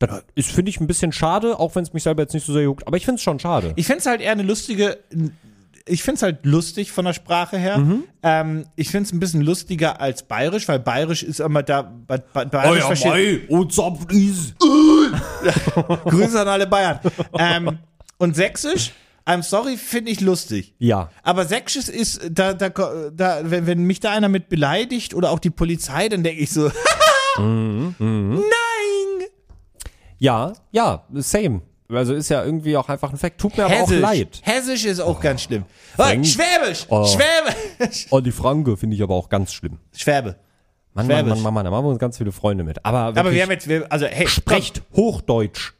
das 0.00 0.22
ist, 0.36 0.50
finde 0.52 0.70
ich, 0.70 0.80
ein 0.80 0.86
bisschen 0.86 1.10
schade, 1.12 1.58
auch 1.58 1.74
wenn 1.74 1.82
es 1.82 1.92
mich 1.92 2.04
selber 2.04 2.22
jetzt 2.22 2.32
nicht 2.32 2.46
so 2.46 2.52
sehr 2.52 2.62
juckt. 2.62 2.86
Aber 2.86 2.96
ich 2.96 3.04
finde 3.04 3.16
es 3.16 3.22
schon 3.22 3.38
schade. 3.40 3.72
Ich 3.76 3.86
find's 3.86 4.06
halt 4.06 4.20
eher 4.20 4.32
eine 4.32 4.44
lustige, 4.44 4.98
ich 5.88 6.02
find's 6.02 6.22
halt 6.22 6.44
lustig 6.44 6.92
von 6.92 7.04
der 7.04 7.12
Sprache 7.12 7.58
her. 7.58 7.78
Mhm. 7.78 8.04
Ähm, 8.22 8.66
ich 8.76 8.90
find's 8.90 9.12
ein 9.12 9.20
bisschen 9.20 9.42
lustiger 9.42 10.00
als 10.00 10.22
bayerisch, 10.22 10.68
weil 10.68 10.78
bayerisch 10.78 11.22
ist 11.22 11.40
immer 11.40 11.62
da, 11.62 11.82
bei, 11.82 12.18
bei, 12.18 12.44
bayerisch 12.44 12.84
versteht, 12.84 13.48
und 13.50 13.72
Zapfries. 13.72 14.54
Grüße 16.04 16.40
an 16.40 16.48
alle 16.48 16.66
Bayern. 16.66 17.00
ähm, 17.38 17.78
und 18.18 18.36
sächsisch, 18.36 18.92
I'm 19.26 19.42
sorry, 19.42 19.76
finde 19.76 20.10
ich 20.10 20.20
lustig. 20.20 20.74
Ja. 20.78 21.10
Aber 21.22 21.44
Sächsisch 21.44 21.88
ist, 21.88 22.20
da, 22.30 22.54
da, 22.54 22.70
da 22.70 23.40
wenn, 23.42 23.66
wenn 23.66 23.84
mich 23.84 24.00
da 24.00 24.12
einer 24.12 24.28
mit 24.28 24.48
beleidigt 24.48 25.14
oder 25.14 25.30
auch 25.30 25.38
die 25.38 25.50
Polizei, 25.50 26.08
dann 26.08 26.22
denke 26.22 26.40
ich 26.42 26.50
so, 26.50 26.70
Mhm, 27.38 27.94
nein! 28.34 29.28
Ja, 30.18 30.52
ja, 30.72 31.04
same. 31.12 31.62
Also 31.90 32.12
ist 32.14 32.28
ja 32.28 32.44
irgendwie 32.44 32.76
auch 32.76 32.88
einfach 32.90 33.10
ein 33.10 33.16
Fact. 33.16 33.38
Tut 33.40 33.56
mir 33.56 33.64
aber 33.64 33.74
auch 33.76 33.80
Hessisch. 33.88 34.00
leid. 34.00 34.40
Hessisch 34.42 34.84
ist 34.84 35.00
auch 35.00 35.20
ganz 35.20 35.42
schlimm. 35.42 35.64
Oh, 35.96 36.02
Frank- 36.02 36.26
Schwäbisch! 36.26 36.84
Oh. 36.90 37.06
Schwäbisch! 37.06 38.06
Oh, 38.10 38.20
die 38.20 38.30
Franke 38.32 38.76
finde 38.76 38.94
ich 38.94 39.02
aber 39.02 39.14
auch 39.14 39.30
ganz 39.30 39.54
schlimm. 39.54 39.78
Schwäbe. 39.96 40.36
Mann, 40.92 41.06
Mann, 41.06 41.16
Schwäbisch. 41.16 41.28
Mann, 41.34 41.42
Mann, 41.44 41.54
Mann, 41.54 41.64
da 41.64 41.70
machen 41.70 41.84
wir 41.86 41.90
uns 41.90 41.98
ganz 41.98 42.18
viele 42.18 42.30
Freunde 42.32 42.62
mit. 42.62 42.84
Aber, 42.84 43.18
Aber 43.18 43.32
wir 43.32 43.42
haben 43.42 43.50
jetzt, 43.50 43.68
wir, 43.68 43.90
also 43.90 44.04
hey, 44.06 44.28
sprecht 44.28 44.82
Hochdeutsch. 44.94 45.72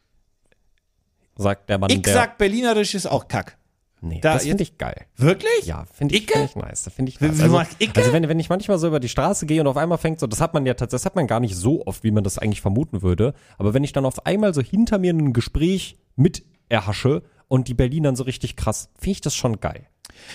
Sagt 1.36 1.68
der 1.68 1.76
Mann, 1.78 1.90
Ich 1.90 2.00
der. 2.00 2.14
sag, 2.14 2.38
Berlinerisch 2.38 2.94
ist 2.94 3.04
auch 3.06 3.28
Kack. 3.28 3.57
Nee, 4.00 4.20
da 4.20 4.34
das 4.34 4.44
finde 4.44 4.62
ich 4.62 4.78
geil. 4.78 5.06
Wirklich? 5.16 5.66
Ja, 5.66 5.84
finde 5.92 6.14
ich, 6.14 6.30
find 6.30 6.44
ich 6.44 6.56
nice. 6.56 6.84
Das 6.84 6.94
finde 6.94 7.10
ich 7.10 7.20
nice. 7.20 7.40
Also, 7.40 7.58
also 7.58 8.12
wenn, 8.12 8.28
wenn 8.28 8.40
ich 8.40 8.48
manchmal 8.48 8.78
so 8.78 8.88
über 8.88 9.00
die 9.00 9.08
Straße 9.08 9.46
gehe 9.46 9.60
und 9.60 9.66
auf 9.66 9.76
einmal 9.76 9.98
fängt 9.98 10.20
so, 10.20 10.26
das 10.26 10.40
hat 10.40 10.54
man 10.54 10.66
ja 10.66 10.74
tatsächlich, 10.74 11.02
das 11.02 11.06
hat 11.06 11.16
man 11.16 11.26
gar 11.26 11.40
nicht 11.40 11.56
so 11.56 11.86
oft, 11.86 12.04
wie 12.04 12.10
man 12.10 12.24
das 12.24 12.38
eigentlich 12.38 12.60
vermuten 12.60 13.02
würde. 13.02 13.34
Aber 13.58 13.74
wenn 13.74 13.84
ich 13.84 13.92
dann 13.92 14.04
auf 14.04 14.26
einmal 14.26 14.54
so 14.54 14.62
hinter 14.62 14.98
mir 14.98 15.12
ein 15.12 15.32
Gespräch 15.32 15.96
mit 16.16 16.44
erhasche 16.68 17.22
und 17.48 17.68
die 17.68 17.74
Berlinern 17.74 18.16
so 18.16 18.24
richtig 18.24 18.56
krass, 18.56 18.90
finde 18.98 19.12
ich 19.12 19.20
das 19.20 19.34
schon 19.34 19.60
geil. 19.60 19.86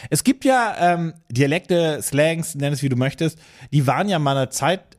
Es 0.09 0.23
gibt 0.23 0.45
ja 0.45 0.75
ähm, 0.79 1.13
Dialekte, 1.29 1.99
Slangs, 2.01 2.55
nenn 2.55 2.73
es 2.73 2.83
wie 2.83 2.89
du 2.89 2.95
möchtest, 2.95 3.37
die 3.71 3.85
waren 3.87 4.09
ja 4.09 4.19
mal 4.19 4.37
eine 4.37 4.49
Zeit 4.49 4.97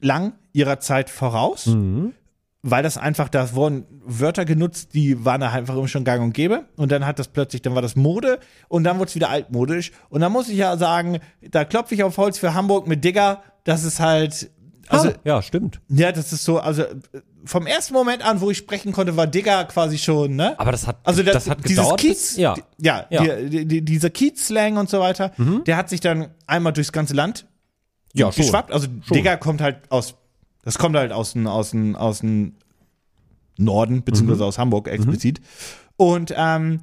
lang 0.00 0.34
ihrer 0.52 0.80
Zeit 0.80 1.10
voraus, 1.10 1.66
weil 2.62 2.82
das 2.82 2.98
einfach, 2.98 3.28
da 3.28 3.54
wurden 3.54 3.86
Wörter 4.04 4.44
genutzt, 4.44 4.94
die 4.94 5.24
waren 5.24 5.40
da 5.40 5.50
einfach 5.50 5.74
immer 5.74 5.88
schon 5.88 6.04
gang 6.04 6.22
und 6.22 6.34
gäbe 6.34 6.66
und 6.76 6.92
dann 6.92 7.06
hat 7.06 7.18
das 7.18 7.28
plötzlich, 7.28 7.62
dann 7.62 7.74
war 7.74 7.82
das 7.82 7.96
Mode 7.96 8.38
und 8.68 8.84
dann 8.84 8.98
wurde 8.98 9.08
es 9.08 9.14
wieder 9.14 9.30
altmodisch 9.30 9.92
und 10.10 10.20
dann 10.20 10.32
muss 10.32 10.48
ich 10.48 10.58
ja 10.58 10.76
sagen, 10.76 11.20
da 11.40 11.64
klopfe 11.64 11.94
ich 11.94 12.02
auf 12.02 12.18
Holz 12.18 12.38
für 12.38 12.54
Hamburg 12.54 12.86
mit 12.86 13.02
Digger, 13.04 13.42
das 13.64 13.84
ist 13.84 14.00
halt, 14.00 14.50
also 14.88 15.08
ah, 15.08 15.14
ja, 15.24 15.42
stimmt. 15.42 15.80
ja, 15.88 16.12
das 16.12 16.32
ist 16.32 16.44
so, 16.44 16.58
also 16.58 16.84
vom 17.44 17.66
ersten 17.66 17.94
Moment 17.94 18.22
an, 18.24 18.40
wo 18.40 18.50
ich 18.50 18.58
sprechen 18.58 18.92
konnte, 18.92 19.16
war 19.16 19.26
Digger 19.26 19.64
quasi 19.64 19.96
schon, 19.96 20.36
ne? 20.36 20.58
Aber 20.58 20.72
das 20.72 20.86
hat, 20.86 20.98
Also 21.04 21.22
das, 21.22 21.34
das 21.34 21.48
hat 21.48 21.64
dieses 21.64 21.78
gedauert. 21.84 22.00
Kiez, 22.00 22.36
ja. 22.36 22.54
ja, 22.78 23.06
Ja. 23.08 23.22
Mhm. 23.22 23.50
Die, 23.50 23.66
die, 23.66 23.84
dieser 23.84 24.10
Kiez-Slang 24.10 24.76
und 24.76 24.90
so 24.90 25.00
weiter, 25.00 25.32
der 25.66 25.76
hat 25.76 25.88
sich 25.88 26.00
dann 26.00 26.28
einmal 26.46 26.72
durchs 26.72 26.92
ganze 26.92 27.14
Land 27.14 27.46
ja, 28.12 28.30
schon. 28.30 28.44
geschwappt. 28.44 28.72
Also 28.72 28.88
Digger 28.88 29.36
kommt 29.36 29.60
halt 29.62 29.78
aus, 29.90 30.16
das 30.62 30.78
kommt 30.78 30.96
halt 30.96 31.12
aus 31.12 31.32
dem 31.32 31.46
aus 31.46 31.70
dem 31.70 31.96
aus 31.96 32.20
dem 32.20 32.54
Norden 33.56 33.96
Mhm. 33.96 34.02
beziehungsweise 34.04 34.44
aus 34.44 34.58
Hamburg 34.58 34.88
explizit. 34.88 35.40
Und 35.96 36.32
ähm, 36.36 36.80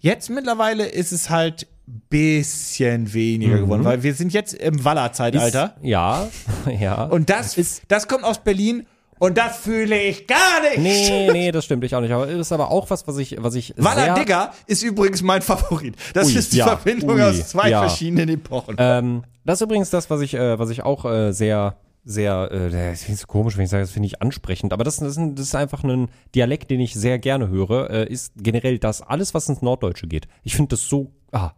jetzt 0.00 0.28
mittlerweile 0.30 0.86
ist 0.86 1.12
es 1.12 1.30
halt 1.30 1.66
bisschen 2.10 3.14
weniger 3.14 3.58
geworden, 3.60 3.84
weil 3.84 4.02
wir 4.02 4.12
sind 4.14 4.32
jetzt 4.34 4.52
im 4.52 4.84
Waller-Zeitalter 4.84 5.74
Mhm. 5.80 5.86
Ja, 5.88 6.28
ja. 6.80 7.04
und 7.04 7.30
das 7.30 7.56
ist- 7.56 7.82
das 7.88 8.08
kommt 8.08 8.24
aus 8.24 8.38
Berlin 8.44 8.86
und 9.18 9.38
das 9.38 9.56
fühle 9.56 9.98
ich 10.00 10.26
gar 10.26 10.60
nicht. 10.62 10.78
Nee, 10.78 11.30
nee, 11.32 11.50
das 11.50 11.64
stimmt 11.64 11.82
ich 11.84 11.94
auch 11.94 12.00
nicht. 12.02 12.12
Aber 12.12 12.28
ist 12.28 12.52
aber 12.52 12.70
auch 12.70 12.90
was, 12.90 13.08
was 13.08 13.16
ich, 13.16 13.36
was 13.40 13.54
ich 13.54 13.72
Waller 13.78 14.04
sehr, 14.04 14.14
Digger 14.16 14.52
ist 14.66 14.82
übrigens 14.82 15.22
mein 15.22 15.40
Favorit. 15.42 15.96
Das 16.12 16.28
Ui, 16.28 16.34
ist 16.34 16.52
die 16.52 16.58
ja, 16.58 16.66
Verbindung 16.66 17.16
ui, 17.16 17.22
aus 17.22 17.48
zwei 17.48 17.70
ja. 17.70 17.80
verschiedenen 17.80 18.28
Epochen. 18.28 18.76
Ähm, 18.78 19.24
das 19.46 19.60
ist 19.60 19.64
übrigens 19.64 19.88
das, 19.90 20.10
was 20.10 20.20
ich, 20.20 20.34
äh, 20.34 20.58
was 20.58 20.68
ich 20.70 20.82
auch 20.84 21.04
äh, 21.06 21.32
sehr, 21.32 21.76
sehr, 22.08 22.50
äh, 22.50 22.70
das 22.70 23.06
ist 23.06 23.20
so 23.20 23.26
komisch, 23.26 23.58
wenn 23.58 23.64
ich 23.64 23.70
sage, 23.70 23.82
das 23.82 23.90
finde 23.90 24.06
ich 24.06 24.22
ansprechend, 24.22 24.72
aber 24.72 24.82
das, 24.82 24.96
das, 24.96 25.16
das 25.16 25.46
ist 25.46 25.54
einfach 25.54 25.84
ein 25.84 26.08
Dialekt, 26.34 26.70
den 26.70 26.80
ich 26.80 26.94
sehr 26.94 27.18
gerne 27.18 27.48
höre, 27.48 27.90
äh, 27.90 28.10
ist 28.10 28.32
generell 28.36 28.78
das, 28.78 29.02
alles, 29.02 29.34
was 29.34 29.48
ins 29.48 29.60
Norddeutsche 29.60 30.06
geht. 30.06 30.26
Ich 30.42 30.56
finde 30.56 30.70
das 30.70 30.88
so, 30.88 31.12
ah, 31.32 31.52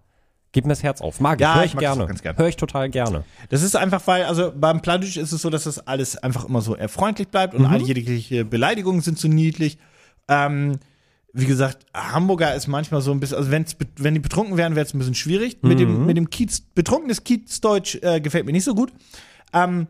geht 0.51 0.65
mir 0.65 0.71
das 0.71 0.83
Herz 0.83 1.01
auf. 1.01 1.21
Mag 1.21 1.39
ich, 1.39 1.43
Ja, 1.43 1.55
höre 1.55 1.65
ich 1.65 1.77
gerne. 1.77 2.07
gerne. 2.07 2.39
Höre 2.39 2.49
ich 2.49 2.57
total 2.57 2.91
gerne. 2.91 3.23
Das 3.49 3.63
ist 3.63 3.77
einfach, 3.77 4.05
weil, 4.07 4.25
also 4.25 4.53
beim 4.53 4.83
Plattdeutsch 4.83 5.17
ist 5.19 5.31
es 5.31 5.41
so, 5.41 5.51
dass 5.51 5.65
das 5.65 5.87
alles 5.87 6.17
einfach 6.17 6.47
immer 6.47 6.63
so 6.63 6.75
eher 6.75 6.89
freundlich 6.89 7.29
bleibt 7.29 7.55
und 7.55 7.65
alle 7.67 7.85
jegliche 7.85 8.45
Beleidigungen 8.45 9.03
sind 9.03 9.21
so 9.21 9.29
niedlich. 9.29 9.79
Ähm, 10.27 10.79
wie 11.33 11.47
gesagt, 11.47 11.87
Hamburger 11.95 12.57
ist 12.57 12.67
manchmal 12.67 13.03
so 13.03 13.13
ein 13.13 13.21
bisschen, 13.21 13.39
also 13.39 13.53
wenn's, 13.53 13.77
wenn 13.99 14.15
die 14.15 14.21
betrunken 14.21 14.57
wären, 14.57 14.75
wäre 14.75 14.85
es 14.85 14.93
ein 14.95 14.99
bisschen 14.99 15.15
schwierig. 15.15 15.59
Mit 15.63 15.79
dem, 15.79 16.07
mit 16.07 16.17
dem 16.17 16.29
Kiez, 16.29 16.61
betrunkenes 16.61 17.23
Kiezdeutsch 17.23 17.99
äh, 18.03 18.21
gefällt 18.21 18.47
mir 18.47 18.53
nicht 18.53 18.65
so 18.65 18.75
gut. 18.75 18.93
Ähm, 19.53 19.87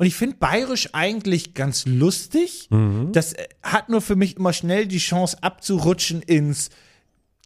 und 0.00 0.06
ich 0.06 0.14
finde 0.14 0.36
Bayerisch 0.38 0.88
eigentlich 0.94 1.52
ganz 1.52 1.84
lustig. 1.84 2.70
Das 3.12 3.34
äh, 3.34 3.46
hat 3.62 3.90
nur 3.90 4.00
für 4.00 4.16
mich 4.16 4.38
immer 4.38 4.54
schnell 4.54 4.86
die 4.86 4.96
Chance 4.96 5.36
abzurutschen 5.42 6.22
ins, 6.22 6.70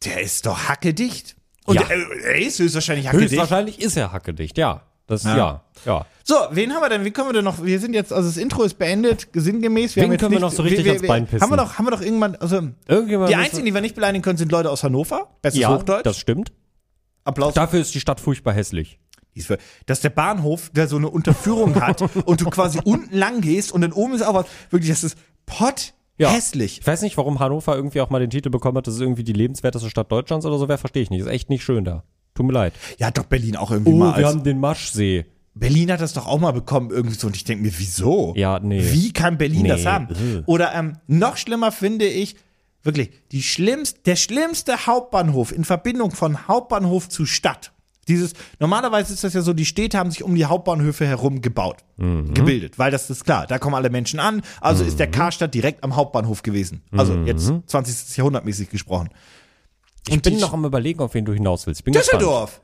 der 0.04 0.23
ist 0.23 0.46
doch 0.46 0.68
hackedicht. 0.68 1.34
Und 1.64 1.80
Ja. 1.80 1.88
äh, 1.88 1.99
er 2.23 2.37
ist 2.38 2.61
höchstwahrscheinlich 2.61 3.08
hackedicht. 3.08 3.32
Höchstwahrscheinlich 3.32 3.80
ist 3.82 3.96
er 3.96 4.12
hackedicht, 4.12 4.56
ja. 4.56 4.82
Das, 5.08 5.25
Ja. 5.25 5.37
ja, 5.37 5.64
ja. 5.84 6.06
So, 6.23 6.37
wen 6.52 6.73
haben 6.73 6.80
wir 6.80 6.88
denn? 6.90 7.04
Wie 7.04 7.11
können 7.11 7.28
wir 7.30 7.32
denn 7.32 7.44
noch? 7.44 7.61
Wir 7.64 7.80
sind 7.80 7.92
jetzt, 7.92 8.12
also 8.12 8.28
das 8.28 8.37
Intro 8.37 8.62
ist 8.62 8.78
beendet, 8.78 9.26
sinngemäß. 9.32 9.96
Wir 9.96 10.02
Wen 10.02 10.06
haben 10.06 10.12
jetzt 10.12 10.20
können 10.20 10.30
wir 10.30 10.37
nicht, 10.38 10.42
noch 10.42 10.52
so 10.52 10.62
richtig 10.62 10.87
ans 10.87 11.02
Bein 11.06 11.26
pissen? 11.26 11.40
Haben 11.42 11.50
wir 11.50 11.56
doch, 11.56 11.76
haben 11.76 11.87
wir 11.87 11.90
doch 11.90 12.02
irgendwann, 12.02 12.37
also 12.37 12.68
Irgendjemand 12.87 13.30
die 13.30 13.34
einzigen, 13.34 13.64
die 13.64 13.75
wir 13.75 13.80
nicht 13.80 13.96
beleidigen 13.96 14.23
können, 14.23 14.38
sind 14.38 14.52
Leute 14.52 14.70
aus 14.70 14.84
Hannover. 14.84 15.37
Bestes 15.42 15.61
ja, 15.61 15.75
Hochdeutsch. 15.75 16.04
das 16.06 16.18
stimmt. 16.18 16.52
Applaus. 17.25 17.54
Dafür 17.54 17.80
ist 17.80 17.92
die 17.94 18.00
Stadt 18.00 18.20
furchtbar 18.20 18.54
hässlich. 18.54 19.00
Dass 19.87 20.00
der 20.00 20.11
Bahnhof, 20.11 20.71
der 20.71 20.88
so 20.88 20.97
eine 20.97 21.09
Unterführung 21.11 21.75
hat 21.81 22.03
und 22.26 22.41
du 22.41 22.50
quasi 22.50 22.81
unten 22.85 23.17
lang 23.17 23.41
gehst 23.41 23.73
und 23.73 23.81
dann 23.81 23.93
oben 23.93 24.14
ist 24.14 24.23
auch 24.23 24.35
was, 24.35 24.47
wirklich, 24.71 24.91
das 24.91 25.05
ist 25.05 25.19
pott 25.47 25.95
Ja. 26.19 26.31
hässlich. 26.31 26.79
Ich 26.81 26.87
weiß 26.87 27.03
nicht, 27.03 27.17
warum 27.17 27.41
Hannover 27.41 27.75
irgendwie 27.76 28.00
auch 28.00 28.11
mal 28.11 28.21
den 28.21 28.31
Titel 28.31 28.50
bekommen 28.50 28.79
hat, 28.79 28.87
das 28.87 28.95
ist 28.95 29.00
irgendwie 29.00 29.25
die 29.25 29.33
lebenswerteste 29.33 29.91
Stadt 29.91 30.11
Deutschlands 30.12 30.47
oder 30.47 30.59
so, 30.59 30.69
wer 30.69 30.79
verstehe 30.79 31.03
ich 31.03 31.11
nicht. 31.11 31.21
Ist 31.21 31.26
echt 31.29 31.50
nicht 31.50 31.64
schön 31.64 31.85
da. 31.85 32.05
Tut 32.35 32.47
mir 32.47 32.53
leid. 32.53 32.73
Ja, 32.99 33.11
doch 33.11 33.25
Berlin 33.25 33.57
auch 33.57 33.71
irgendwie 33.71 33.93
Oh, 33.93 33.97
mal. 33.97 34.17
wir 34.19 34.26
haben 34.26 34.43
den 34.43 34.59
Maschsee. 34.61 35.26
Berlin 35.57 35.93
hat 35.93 36.00
das 36.00 36.12
doch 36.14 36.26
auch 36.26 36.41
mal 36.41 36.50
bekommen 36.53 36.91
irgendwie 36.91 37.14
so 37.17 37.29
und 37.29 37.37
ich 37.37 37.45
denke 37.45 37.62
mir, 37.62 37.73
wieso? 37.79 38.33
Ja, 38.37 38.59
nee. 38.59 38.83
Wie 38.93 39.12
kann 39.12 39.38
Berlin 39.38 39.62
Nee, 39.62 39.69
das 39.69 39.87
haben? 39.87 40.09
Oder 40.47 40.75
ähm, 40.75 40.95
noch 41.07 41.37
schlimmer 41.37 41.71
finde 41.71 42.07
ich, 42.07 42.35
wirklich, 42.83 43.11
die 43.31 43.41
schlimmst, 43.43 44.05
der 44.07 44.17
schlimmste 44.17 44.87
Hauptbahnhof 44.88 45.53
in 45.53 45.62
Verbindung 45.64 46.11
von 46.11 46.49
Hauptbahnhof 46.49 47.09
zu 47.09 47.25
Stadt. 47.25 47.73
Dieses, 48.08 48.32
normalerweise 48.58 49.12
ist 49.14 49.25
das 49.25 49.34
ja 49.34 49.42
so, 49.42 49.52
die 49.52 49.64
Städte 49.64 49.99
haben 49.99 50.11
sich 50.11 50.23
um 50.23 50.34
die 50.34 50.44
Hauptbahnhöfe 50.44 51.06
herum 51.06 51.40
gebaut, 51.40 51.78
Mhm. 51.96 52.34
gebildet, 52.34 52.78
weil 52.78 52.90
das 52.90 53.08
ist 53.11 53.25
klar, 53.25 53.46
da 53.46 53.58
kommen 53.58 53.75
alle 53.75 53.90
Menschen 53.90 54.20
an, 54.20 54.42
also 54.61 54.84
ist 54.84 54.99
der 54.99 55.11
Karstadt 55.11 55.54
direkt 55.54 55.82
am 55.84 55.96
Hauptbahnhof 55.96 56.42
gewesen. 56.42 56.82
Also 56.96 57.14
Mhm. 57.14 57.26
jetzt 57.26 57.52
20. 57.66 58.16
Jahrhundert 58.18 58.44
mäßig 58.44 58.68
gesprochen. 58.70 59.11
Ich 60.08 60.20
bin 60.20 60.34
die 60.34 60.40
noch 60.40 60.52
am 60.52 60.64
überlegen, 60.64 61.00
auf 61.00 61.14
wen 61.14 61.25
du 61.25 61.32
hinaus 61.32 61.66
willst. 61.66 61.84
Bin 61.84 61.94
Düsseldorf! 61.94 62.61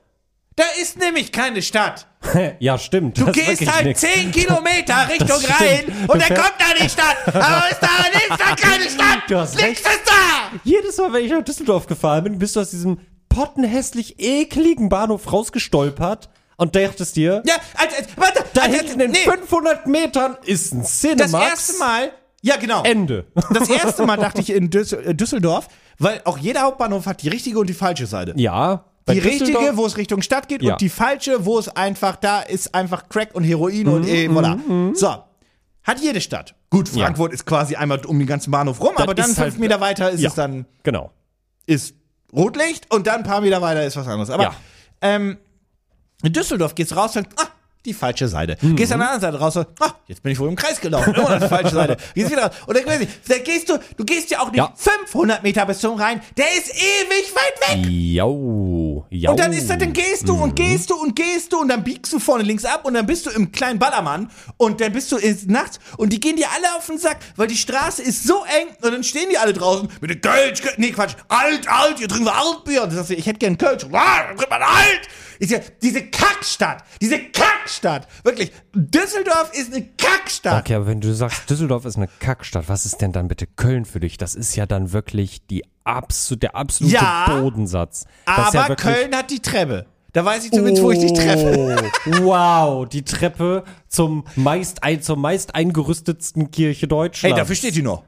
Da 0.57 0.65
ist 0.83 0.99
nämlich 0.99 1.33
keine 1.33 1.63
Stadt. 1.63 2.07
Gespannt. 2.21 2.57
Ja, 2.61 2.77
stimmt. 2.77 3.17
Du 3.19 3.33
gehst 3.33 3.67
halt 3.73 3.87
nix. 3.87 4.01
10 4.01 4.31
Kilometer 4.31 5.09
Richtung. 5.09 5.39
Rhein 5.39 5.87
und 6.07 6.21
dann 6.21 6.29
kommt 6.37 6.55
da 6.59 6.75
die 6.79 6.89
Stadt. 6.91 7.17
Aber 7.29 7.71
ist 7.71 7.81
da, 7.81 7.87
ist 8.13 8.31
da 8.41 8.55
keine 8.57 8.91
Stadt. 8.91 9.23
Du 9.29 9.37
hast 9.39 9.55
Nichts 9.57 9.87
recht. 9.87 9.97
ist 9.97 10.03
da. 10.07 10.59
Jedes 10.65 10.99
Mal, 10.99 11.13
wenn 11.15 11.25
ich 11.25 11.31
nach 11.31 11.43
Düsseldorf 11.45 11.87
gefahren 11.87 12.25
bin, 12.25 12.39
bist 12.39 12.57
du 12.57 12.61
aus 12.61 12.71
diesem 12.71 12.99
pottenhässlich 13.31 14.17
ekligen 14.19 14.91
Bahnhof 14.91 15.33
rausgestolpert 15.33 16.29
und 16.59 16.77
dachtest 16.77 17.17
dir, 17.17 17.43
Ja, 17.47 17.55
also, 17.79 17.97
also, 17.97 18.09
warte, 18.17 18.45
da 18.53 18.63
also, 18.63 18.77
hinten 18.77 19.01
in 19.01 19.11
nee, 19.13 19.19
500 19.19 19.87
Metern 19.87 20.37
ist 20.45 20.75
ein 20.75 20.83
das 20.83 21.01
Cinemax. 21.01 21.33
erste 21.33 21.79
Mal, 21.79 22.13
ja 22.43 22.57
genau. 22.57 22.83
Ende. 22.83 23.25
Das 23.55 23.71
erste 23.71 24.05
Mal 24.05 24.19
dachte 24.19 24.43
ich 24.43 24.51
in 24.51 24.65
äh, 24.71 25.15
Düsseldorf, 25.15 25.69
weil 25.99 26.21
auch 26.25 26.37
jeder 26.37 26.61
Hauptbahnhof 26.63 27.07
hat 27.07 27.23
die 27.23 27.29
richtige 27.29 27.59
und 27.59 27.69
die 27.69 27.75
falsche 27.75 28.07
Seite. 28.07 28.35
Ja. 28.37 28.85
Die 29.09 29.19
richtige, 29.19 29.77
wo 29.77 29.87
es 29.87 29.97
Richtung 29.97 30.21
Stadt 30.23 30.47
geht 30.49 30.63
Ja. 30.63 30.73
und 30.75 30.81
die 30.81 30.89
falsche, 30.91 31.45
wo 31.47 31.59
es 31.59 31.69
einfach, 31.69 32.17
da 32.17 32.41
ist 32.43 32.75
einfach 32.75 33.09
Crack 33.09 33.35
und 33.35 33.43
Heroin 33.43 33.89
und 33.89 34.03
Mhm, 34.03 34.09
eh, 34.09 34.29
voilà. 34.29 34.95
So. 34.95 35.09
Hat 35.83 35.99
jede 36.01 36.21
Stadt. 36.21 36.55
Gut, 36.69 36.89
Frankfurt 36.91 37.33
ist 37.33 37.47
quasi 37.47 37.75
einmal 37.75 38.05
um 38.05 38.19
den 38.19 38.29
ganzen 38.29 38.51
Bahnhof 38.51 38.81
rum, 38.81 38.93
aber 38.97 39.15
dann 39.15 39.27
fünf 39.27 39.39
halt- 39.39 39.59
Meter 39.59 39.81
weiter 39.81 40.11
ist 40.11 40.21
Ja. 40.21 40.29
es 40.29 40.35
dann 40.37 40.67
Genau. 40.85 41.11
ist 41.67 41.95
Rotlicht 42.33 42.91
und 42.93 43.07
dann 43.07 43.17
ein 43.21 43.25
paar 43.25 43.41
Meter 43.41 43.61
weiter 43.63 43.85
ist 43.85 43.97
was 43.97 44.07
anderes. 44.07 44.31
Aber 44.31 44.45
Ja. 44.45 44.55
ähm, 45.01 45.39
in 46.23 46.33
Düsseldorf 46.33 46.75
geht's 46.75 46.95
raus 46.97 47.17
und 47.17 47.29
ah, 47.37 47.49
die 47.87 47.95
falsche 47.95 48.29
Seite. 48.29 48.57
Mhm. 48.61 48.77
Gehst 48.77 48.93
an 48.93 48.99
der 48.99 49.09
anderen 49.11 49.33
Seite 49.33 49.43
raus 49.43 49.57
und 49.57 49.67
ah, 49.81 49.95
jetzt 50.07 50.23
bin 50.23 50.33
ich 50.33 50.39
wohl 50.39 50.49
im 50.49 50.57
Kreis 50.57 50.81
gelaufen. 50.81 51.15
Immer 51.15 51.39
die 51.39 51.49
falsche 51.49 51.75
Seite. 51.75 51.97
Gehst 52.15 52.31
wieder 52.31 52.43
raus. 52.47 52.57
Und 52.67 52.77
dann, 52.77 52.85
dann 52.87 53.43
gehst 53.45 53.69
du, 53.69 53.79
du 53.97 54.05
gehst 54.05 54.31
ja 54.31 54.41
auch 54.41 54.51
nicht 54.51 54.59
Ja. 54.59 54.73
500 54.77 55.43
Meter 55.43 55.65
bis 55.67 55.79
zum 55.79 55.95
Rhein. 55.99 56.21
Der 56.37 56.47
ist 56.57 56.69
ewig 56.75 57.33
weit 57.35 57.77
weg. 57.85 57.91
Jau. 57.91 59.07
Jau. 59.11 59.31
Und 59.31 59.41
dann 59.41 59.53
ist 59.53 59.69
das, 59.71 59.79
dann 59.79 59.93
gehst 59.93 60.29
du 60.29 60.37
Mhm. 60.37 60.43
und 60.43 60.57
gehst 60.57 60.91
du 60.91 60.95
und 60.97 61.17
gehst 61.17 61.53
du 61.53 61.61
und 61.61 61.69
dann 61.69 61.83
biegst 61.83 62.13
du 62.13 62.19
vorne 62.19 62.45
links 62.45 62.65
ab 62.65 62.85
und 62.85 62.95
dann 62.95 63.07
bist 63.07 63.27
du 63.27 63.31
im 63.31 63.51
kleinen 63.51 63.79
Ballermann 63.79 64.31
und 64.57 64.81
dann 64.81 64.93
bist 64.93 65.11
du 65.13 65.17
ins 65.17 65.47
nachts 65.47 65.79
und 65.97 66.13
die 66.13 66.21
gehen 66.21 66.37
dir 66.37 66.49
alle 66.55 66.77
auf 66.77 66.87
den 66.87 66.99
Sack, 66.99 67.19
weil 67.37 67.47
die 67.47 67.57
Straße 67.57 68.03
ist 68.03 68.25
so 68.25 68.45
eng 68.45 68.69
und 68.83 68.93
dann 68.93 69.05
stehen 69.05 69.29
die 69.31 69.39
alle 69.39 69.53
draußen 69.53 69.89
mit 70.01 70.11
dem 70.11 70.21
Kölsch, 70.21 70.61
nee 70.77 70.91
Quatsch, 70.91 71.15
alt, 71.29 71.67
alt, 71.69 71.99
hier 71.99 72.09
trinken 72.09 72.27
wir 72.27 72.35
Altbier. 72.37 72.83
Und 72.83 72.93
du 72.93 72.97
sagst, 72.97 73.11
ich 73.11 73.25
hätte 73.27 73.39
gern 73.39 73.57
Kölsch. 73.59 73.85
Ah, 73.93 74.25
dann 74.29 74.37
trinkt 74.37 74.51
man 74.51 74.63
alt. 74.63 75.01
Ist 75.41 75.51
ja 75.51 75.59
diese 75.81 76.03
Kackstadt, 76.03 76.85
diese 77.01 77.19
Kackstadt. 77.19 78.07
Wirklich, 78.25 78.53
Düsseldorf 78.75 79.51
ist 79.55 79.73
eine 79.73 79.87
Kackstadt. 79.97 80.61
Okay, 80.61 80.75
aber 80.75 80.87
wenn 80.87 81.01
du 81.01 81.15
sagst, 81.15 81.49
Düsseldorf 81.49 81.87
ist 81.87 81.97
eine 81.97 82.09
Kackstadt, 82.19 82.69
was 82.69 82.85
ist 82.85 83.01
denn 83.01 83.13
dann 83.13 83.27
bitte 83.27 83.47
Köln 83.47 83.87
für 83.87 84.01
dich? 84.01 84.19
Das 84.19 84.35
ist 84.35 84.55
ja 84.55 84.67
dann 84.67 84.93
wirklich 84.93 85.47
die 85.47 85.65
abso 85.83 86.37
der 86.37 86.55
absolute 86.55 86.95
Ja, 86.95 87.41
Bodensatz. 87.41 88.05
Das 88.27 88.55
Aber 88.55 88.69
ja 88.69 88.77
Köln 88.77 89.17
hat 89.17 89.31
die 89.31 89.41
Treppe. 89.41 89.87
Da 90.13 90.27
weiß 90.27 90.45
ich 90.45 90.51
zumindest, 90.51 90.83
wo 90.83 90.91
ich 90.91 90.99
dich 90.99 91.15
treffe. 91.15 91.91
Oh, 92.07 92.25
wow, 92.25 92.87
die 92.87 93.03
Treppe 93.03 93.65
zum 93.89 94.25
meist, 94.37 94.83
ein, 94.83 95.01
zur 95.01 95.17
meist 95.17 95.55
eingerüstetsten 95.55 96.51
Kirche 96.51 96.87
Deutschlands. 96.87 97.35
Hey, 97.35 97.41
dafür 97.41 97.55
steht 97.57 97.77
die 97.77 97.83
noch. 97.83 98.05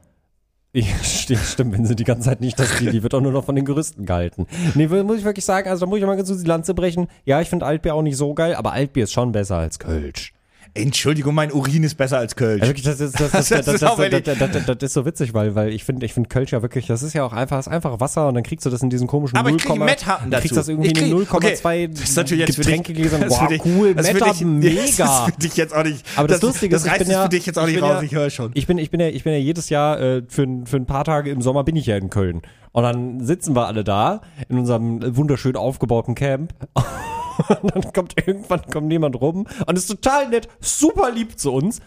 Ja, 0.73 0.85
stimmt, 1.03 1.41
stimmt, 1.41 1.73
wenn 1.73 1.85
sie 1.85 1.95
die 1.95 2.03
ganze 2.03 2.29
Zeit 2.29 2.41
nicht 2.41 2.59
das 2.59 2.77
die, 2.79 2.89
die 2.89 3.03
wird 3.03 3.13
auch 3.13 3.21
nur 3.21 3.31
noch 3.31 3.45
von 3.45 3.55
den 3.55 3.63
Gerüsten 3.63 4.05
gehalten. 4.05 4.47
Nee, 4.73 4.87
muss 4.87 5.19
ich 5.19 5.23
wirklich 5.23 5.45
sagen, 5.45 5.69
also 5.69 5.85
da 5.85 5.89
muss 5.89 5.99
ich 5.99 6.05
mal 6.05 6.15
ganz 6.15 6.29
kurz 6.29 6.41
die 6.41 6.47
Lanze 6.47 6.73
brechen. 6.73 7.07
Ja, 7.25 7.41
ich 7.41 7.49
finde 7.49 7.65
Altbier 7.65 7.93
auch 7.93 8.01
nicht 8.01 8.17
so 8.17 8.33
geil, 8.33 8.55
aber 8.55 8.73
Altbier 8.73 9.03
ist 9.03 9.13
schon 9.13 9.31
besser 9.31 9.57
als 9.57 9.77
Kölsch. 9.77 10.33
Entschuldigung, 10.75 11.35
mein 11.35 11.51
Urin 11.51 11.83
ist 11.83 11.95
besser 11.95 12.17
als 12.17 12.35
Kölsch. 12.35 12.61
Das 12.83 12.99
ist, 12.99 13.19
das, 13.19 13.31
das, 13.31 13.31
Das 13.31 13.49
das, 13.49 13.65
das, 13.65 13.79
das, 13.79 13.99
ich- 13.99 14.23
das, 14.23 14.65
das, 14.65 14.77
das 14.77 14.93
so 14.93 15.05
witzig, 15.05 15.33
weil, 15.35 15.53
weil 15.53 15.69
ich 15.69 15.83
finde, 15.83 16.03
ich 16.05 16.13
finde 16.13 16.29
Kölsch 16.29 16.51
ja 16.51 16.61
wirklich, 16.63 16.87
das 16.87 17.03
ist 17.03 17.13
ja 17.13 17.23
auch 17.23 17.31
einfach, 17.33 17.57
das 17.57 17.67
ist 17.67 17.73
einfach 17.73 17.99
Wasser 17.99 18.27
und 18.27 18.33
dann 18.33 18.43
kriegst 18.43 18.65
du 18.65 18.71
das 18.71 18.81
in 18.81 18.89
diesen 18.89 19.05
komischen 19.07 19.37
Aber 19.37 19.49
ich 19.49 19.63
0, 19.63 19.75
krieg 19.75 19.83
Met-Happen 19.85 20.31
dazu. 20.31 20.41
kriegst 20.41 20.57
das 20.57 20.67
irgendwie 20.69 20.87
Ich 20.89 20.93
krieg- 20.95 21.11
in 21.11 21.17
den 21.17 21.25
0,2 21.27 21.89
okay, 22.23 22.45
das 22.45 22.55
Getränkegläsern. 22.55 23.21
das 23.21 23.37
für 23.37 23.47
dich- 23.47 23.65
cool, 23.65 23.93
das 23.93 24.11
Met-Happen, 24.13 24.61
dich- 24.61 24.75
Das 24.87 24.97
mega. 24.97 25.05
ist 25.27 25.33
für 25.35 25.39
dich 25.41 25.55
jetzt 25.57 25.75
auch 25.75 25.83
nicht. 25.83 26.05
Aber 26.15 26.27
das, 26.27 26.41
Lustige 26.41 26.73
das 26.73 26.81
ist, 26.81 26.85
ich 26.87 26.91
reißt 26.93 27.03
bin 27.03 27.11
ja, 27.11 27.23
für 27.23 27.29
dich 27.29 27.45
jetzt 27.45 27.59
auch 27.59 27.67
ich 27.67 27.73
nicht 27.75 27.83
raus, 27.83 27.93
ja, 27.97 28.01
ich 28.01 28.11
höre 28.15 28.29
schon. 28.31 28.51
Ich 28.55 28.65
bin, 28.67 28.77
ich 28.79 28.89
bin 28.89 28.99
ja, 28.99 29.07
ich 29.09 29.23
bin 29.23 29.33
ja 29.33 29.39
jedes 29.39 29.69
Jahr 29.69 29.99
äh, 30.01 30.23
für, 30.27 30.43
ein- 30.43 30.65
für 30.65 30.77
ein 30.77 30.85
paar 30.87 31.03
Tage 31.05 31.29
im 31.29 31.41
Sommer 31.41 31.63
bin 31.63 31.75
ich 31.75 31.85
ja 31.85 31.97
in 31.97 32.09
Köln. 32.09 32.41
Und 32.71 32.81
dann 32.83 33.23
sitzen 33.23 33.55
wir 33.55 33.67
alle 33.67 33.83
da 33.83 34.21
in 34.49 34.57
unserem 34.57 35.15
wunderschön 35.15 35.55
aufgebauten 35.55 36.15
Camp. 36.15 36.53
Und 37.61 37.75
dann 37.75 37.93
kommt 37.93 38.15
irgendwann 38.27 38.61
kommt 38.71 38.91
jemand 38.91 39.19
rum 39.19 39.47
und 39.65 39.77
ist 39.77 39.87
total 39.87 40.29
nett, 40.29 40.47
super 40.59 41.11
lieb 41.11 41.37
zu 41.39 41.51
uns 41.53 41.79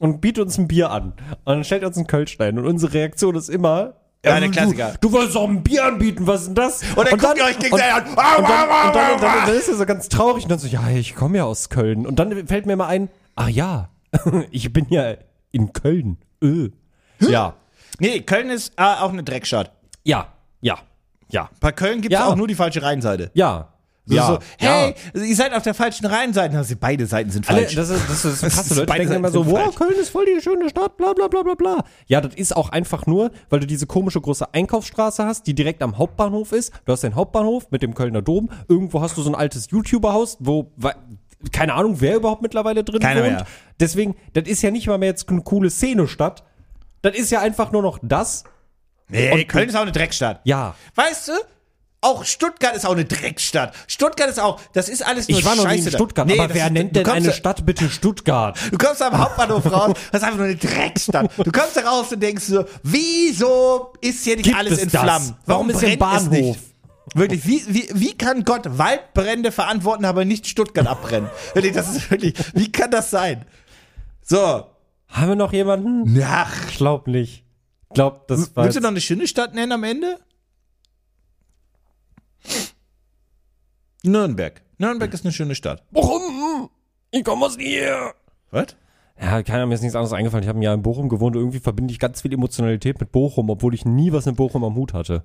und 0.00 0.20
bietet 0.20 0.44
uns 0.44 0.58
ein 0.58 0.68
Bier 0.68 0.90
an. 0.90 1.12
Und 1.44 1.54
dann 1.56 1.64
stellt 1.64 1.84
uns 1.84 1.96
einen 1.96 2.06
Kölschstein 2.06 2.58
und 2.58 2.66
unsere 2.66 2.92
Reaktion 2.94 3.34
ist 3.36 3.48
immer 3.48 3.94
Ja, 4.24 4.38
der 4.40 4.48
du- 4.48 4.50
Klassiker. 4.50 4.94
Du, 5.00 5.12
wolltest 5.12 5.36
auch 5.36 5.48
ein 5.48 5.62
Bier 5.62 5.84
anbieten, 5.84 6.26
was 6.26 6.42
ist 6.42 6.46
denn 6.48 6.54
das? 6.56 6.82
Und 6.96 7.10
dann 7.10 7.18
guckt 7.18 7.36
ihr 7.38 7.44
euch 7.44 7.58
gegenseitig 7.58 7.92
an. 7.94 8.02
Und, 8.04 8.08
und, 8.10 8.16
dann, 8.18 8.86
und, 8.88 8.94
dann, 8.94 9.12
und, 9.14 9.22
dann, 9.22 9.46
dann 9.46 9.54
ist 9.56 9.68
er 9.68 9.76
so 9.76 9.86
ganz 9.86 10.08
traurig 10.08 10.44
und 10.44 10.50
dann 10.50 10.58
so, 10.58 10.66
ja, 10.66 10.88
ich 10.90 11.14
komme 11.14 11.38
ja 11.38 11.44
aus 11.44 11.68
Köln. 11.68 12.06
Und 12.06 12.18
dann 12.18 12.46
fällt 12.46 12.66
mir 12.66 12.76
mal 12.76 12.86
ein, 12.88 13.08
ach 13.36 13.48
ja, 13.48 13.90
ich 14.50 14.72
bin 14.72 14.86
ja 14.90 15.14
in 15.52 15.72
Köln. 15.72 16.18
Öh. 16.42 16.70
Ja, 17.20 17.54
Nee, 18.00 18.20
Köln 18.22 18.50
ist 18.50 18.72
äh, 18.76 18.82
auch 18.82 19.12
eine 19.12 19.22
Dreckstadt. 19.22 19.70
ja, 20.02 20.26
ja, 20.60 20.78
ja, 21.30 21.48
Bei 21.60 21.70
Köln 21.72 22.00
gibt 22.00 22.12
es 22.12 22.18
Ja. 22.20 22.26
auch 22.26 22.34
nur 22.36 22.48
die 22.48 22.54
falsche 22.56 22.82
Rheinseite. 22.82 23.30
ja. 23.34 23.68
So, 24.06 24.14
ja, 24.14 24.26
so, 24.26 24.32
ja. 24.34 24.38
hey, 24.60 24.94
ihr 25.14 25.34
seid 25.34 25.54
auf 25.54 25.62
der 25.62 25.72
falschen 25.72 26.04
Rheinseite. 26.04 26.58
Also 26.58 26.74
beide 26.78 27.06
Seiten 27.06 27.30
sind 27.30 27.48
Alle, 27.48 27.60
falsch. 27.62 27.74
das 27.74 27.88
ist, 27.88 28.02
das 28.10 28.24
ist 28.24 28.70
Leute 28.70 28.84
beide 28.86 29.00
denken 29.00 29.14
immer 29.14 29.30
so, 29.30 29.46
wow, 29.46 29.62
falsch. 29.64 29.76
Köln 29.76 29.94
ist 29.98 30.10
voll 30.10 30.26
die 30.26 30.42
schöne 30.42 30.68
Stadt, 30.68 30.98
bla 30.98 31.14
bla 31.14 31.26
bla 31.28 31.42
bla 31.42 31.54
bla. 31.54 31.84
Ja, 32.06 32.20
das 32.20 32.34
ist 32.34 32.54
auch 32.54 32.68
einfach 32.68 33.06
nur, 33.06 33.30
weil 33.48 33.60
du 33.60 33.66
diese 33.66 33.86
komische 33.86 34.20
große 34.20 34.52
Einkaufsstraße 34.52 35.24
hast, 35.24 35.46
die 35.46 35.54
direkt 35.54 35.82
am 35.82 35.96
Hauptbahnhof 35.96 36.52
ist. 36.52 36.72
Du 36.84 36.92
hast 36.92 37.02
den 37.02 37.14
Hauptbahnhof 37.14 37.70
mit 37.70 37.82
dem 37.82 37.94
Kölner 37.94 38.20
Dom. 38.20 38.50
Irgendwo 38.68 39.00
hast 39.00 39.16
du 39.16 39.22
so 39.22 39.30
ein 39.30 39.34
altes 39.34 39.70
YouTuber-Haus, 39.70 40.36
wo, 40.40 40.70
keine 41.52 41.72
Ahnung, 41.72 42.00
wer 42.02 42.16
überhaupt 42.16 42.42
mittlerweile 42.42 42.84
drin 42.84 43.00
Keiner 43.00 43.22
wohnt. 43.22 43.32
mehr. 43.36 43.46
Deswegen, 43.80 44.16
das 44.34 44.46
ist 44.46 44.60
ja 44.62 44.70
nicht 44.70 44.86
mal 44.86 44.98
mehr 44.98 45.08
jetzt 45.08 45.30
eine 45.30 45.40
coole 45.40 45.70
Szene-Stadt. 45.70 46.44
Das 47.00 47.16
ist 47.16 47.30
ja 47.30 47.40
einfach 47.40 47.72
nur 47.72 47.80
noch 47.80 47.98
das. 48.02 48.44
nee, 49.08 49.44
Köln 49.44 49.68
ist 49.68 49.76
auch 49.76 49.82
eine 49.82 49.92
Dreckstadt. 49.92 50.40
Ja. 50.44 50.74
Weißt 50.94 51.28
du, 51.28 51.32
auch 52.04 52.24
Stuttgart 52.24 52.76
ist 52.76 52.86
auch 52.86 52.92
eine 52.92 53.04
Dreckstadt. 53.04 53.74
Stuttgart 53.86 54.28
ist 54.28 54.38
auch, 54.40 54.60
das 54.72 54.88
ist 54.88 55.04
alles 55.04 55.28
nur 55.28 55.38
Ich 55.38 55.44
war 55.44 55.56
noch 55.56 55.64
nie 55.64 55.70
Scheiße 55.70 55.84
in 55.88 55.92
da. 55.92 55.98
Stuttgart, 55.98 56.26
Nee, 56.26 56.38
aber 56.38 56.48
das 56.48 56.56
wer 56.56 56.66
ist- 56.66 56.72
nennt 56.72 56.90
du 56.90 56.94
denn 56.94 57.04
kommst 57.04 57.16
eine 57.16 57.26
da- 57.28 57.32
Stadt 57.32 57.66
bitte 57.66 57.88
Stuttgart? 57.90 58.58
Du 58.70 58.78
kommst 58.78 59.02
am 59.02 59.16
Hauptbahnhof 59.18 59.72
raus, 59.72 59.92
das 60.12 60.20
ist 60.22 60.26
einfach 60.26 60.38
nur 60.38 60.46
eine 60.46 60.56
Dreckstadt. 60.56 61.30
Du 61.38 61.50
kommst 61.50 61.76
da 61.76 61.80
raus 61.80 62.12
und 62.12 62.20
denkst 62.22 62.44
so, 62.44 62.64
wieso 62.82 63.92
ist 64.00 64.24
hier 64.24 64.36
nicht 64.36 64.44
Gibt 64.46 64.56
alles 64.56 64.72
es 64.74 64.82
in 64.84 64.90
das? 64.90 65.02
Flammen? 65.02 65.36
Warum 65.46 65.70
ist 65.70 65.80
hier 65.80 65.90
ein 65.90 65.98
brennt 65.98 66.16
es 66.16 66.24
Bahnhof? 66.24 66.38
nicht? 66.56 66.60
Wirklich, 67.14 67.46
wie, 67.46 67.62
wie, 67.68 67.88
wie 67.92 68.16
kann 68.16 68.44
Gott 68.44 68.62
Waldbrände 68.78 69.52
verantworten, 69.52 70.04
aber 70.04 70.24
nicht 70.24 70.46
Stuttgart 70.46 70.86
abbrennen? 70.86 71.28
Wirklich, 71.54 71.72
das 71.74 71.94
ist 71.94 72.10
wirklich, 72.10 72.34
wie 72.54 72.72
kann 72.72 72.90
das 72.90 73.10
sein? 73.10 73.44
So, 74.22 74.64
Haben 75.08 75.28
wir 75.28 75.36
noch 75.36 75.52
jemanden? 75.52 76.20
ach, 76.26 76.70
Ich 76.70 76.76
glaub 76.78 77.06
nicht. 77.06 77.44
Ich 77.90 77.94
glaub, 77.94 78.26
das 78.26 78.56
war 78.56 78.64
willst 78.64 78.76
du 78.76 78.78
jetzt- 78.78 78.82
noch 78.82 78.90
eine 78.90 79.00
schöne 79.00 79.28
Stadt 79.28 79.54
nennen 79.54 79.70
am 79.72 79.84
Ende? 79.84 80.18
Nürnberg. 84.04 84.62
Nürnberg 84.78 85.12
ist 85.14 85.24
eine 85.24 85.32
schöne 85.32 85.54
Stadt. 85.54 85.82
Bochum! 85.90 86.68
Ich 87.10 87.24
komme 87.24 87.46
aus 87.46 87.56
hier! 87.56 88.12
Was? 88.50 88.76
Ja, 89.20 89.42
keiner 89.42 89.66
mir 89.66 89.74
ist 89.74 89.82
nichts 89.82 89.94
anderes 89.94 90.12
eingefallen. 90.12 90.42
Ich 90.42 90.48
habe 90.48 90.58
ein 90.58 90.62
Jahr 90.62 90.74
in 90.74 90.82
Bochum 90.82 91.08
gewohnt 91.08 91.36
und 91.36 91.42
irgendwie 91.42 91.60
verbinde 91.60 91.92
ich 91.92 92.00
ganz 92.00 92.22
viel 92.22 92.32
Emotionalität 92.32 92.98
mit 93.00 93.12
Bochum, 93.12 93.48
obwohl 93.48 93.72
ich 93.74 93.84
nie 93.84 94.12
was 94.12 94.26
mit 94.26 94.36
Bochum 94.36 94.64
am 94.64 94.74
Hut 94.74 94.92
hatte. 94.92 95.24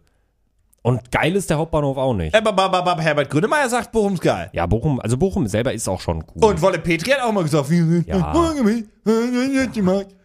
Und 0.82 1.12
geil 1.12 1.36
ist 1.36 1.50
der 1.50 1.58
Hauptbahnhof 1.58 1.98
auch 1.98 2.14
nicht. 2.14 2.34
Aber, 2.36 2.52
aber, 2.52 2.78
aber 2.78 3.02
Herbert 3.02 3.30
Grönemeyer 3.30 3.68
sagt, 3.68 3.92
Bochum 3.92 4.14
ist 4.14 4.22
geil. 4.22 4.50
Ja, 4.54 4.66
Bochum, 4.66 5.00
also 5.02 5.18
Bochum 5.18 5.48
selber 5.48 5.74
ist 5.74 5.90
auch 5.90 6.00
schon 6.00 6.24
cool. 6.36 6.46
Und 6.46 6.62
Wolle 6.62 6.80
Petri 6.80 7.12
hat 7.12 7.22
auch 7.22 7.32
mal 7.34 7.44
gesagt, 7.44 7.70
wie, 7.70 8.04
Ja. 8.08 8.32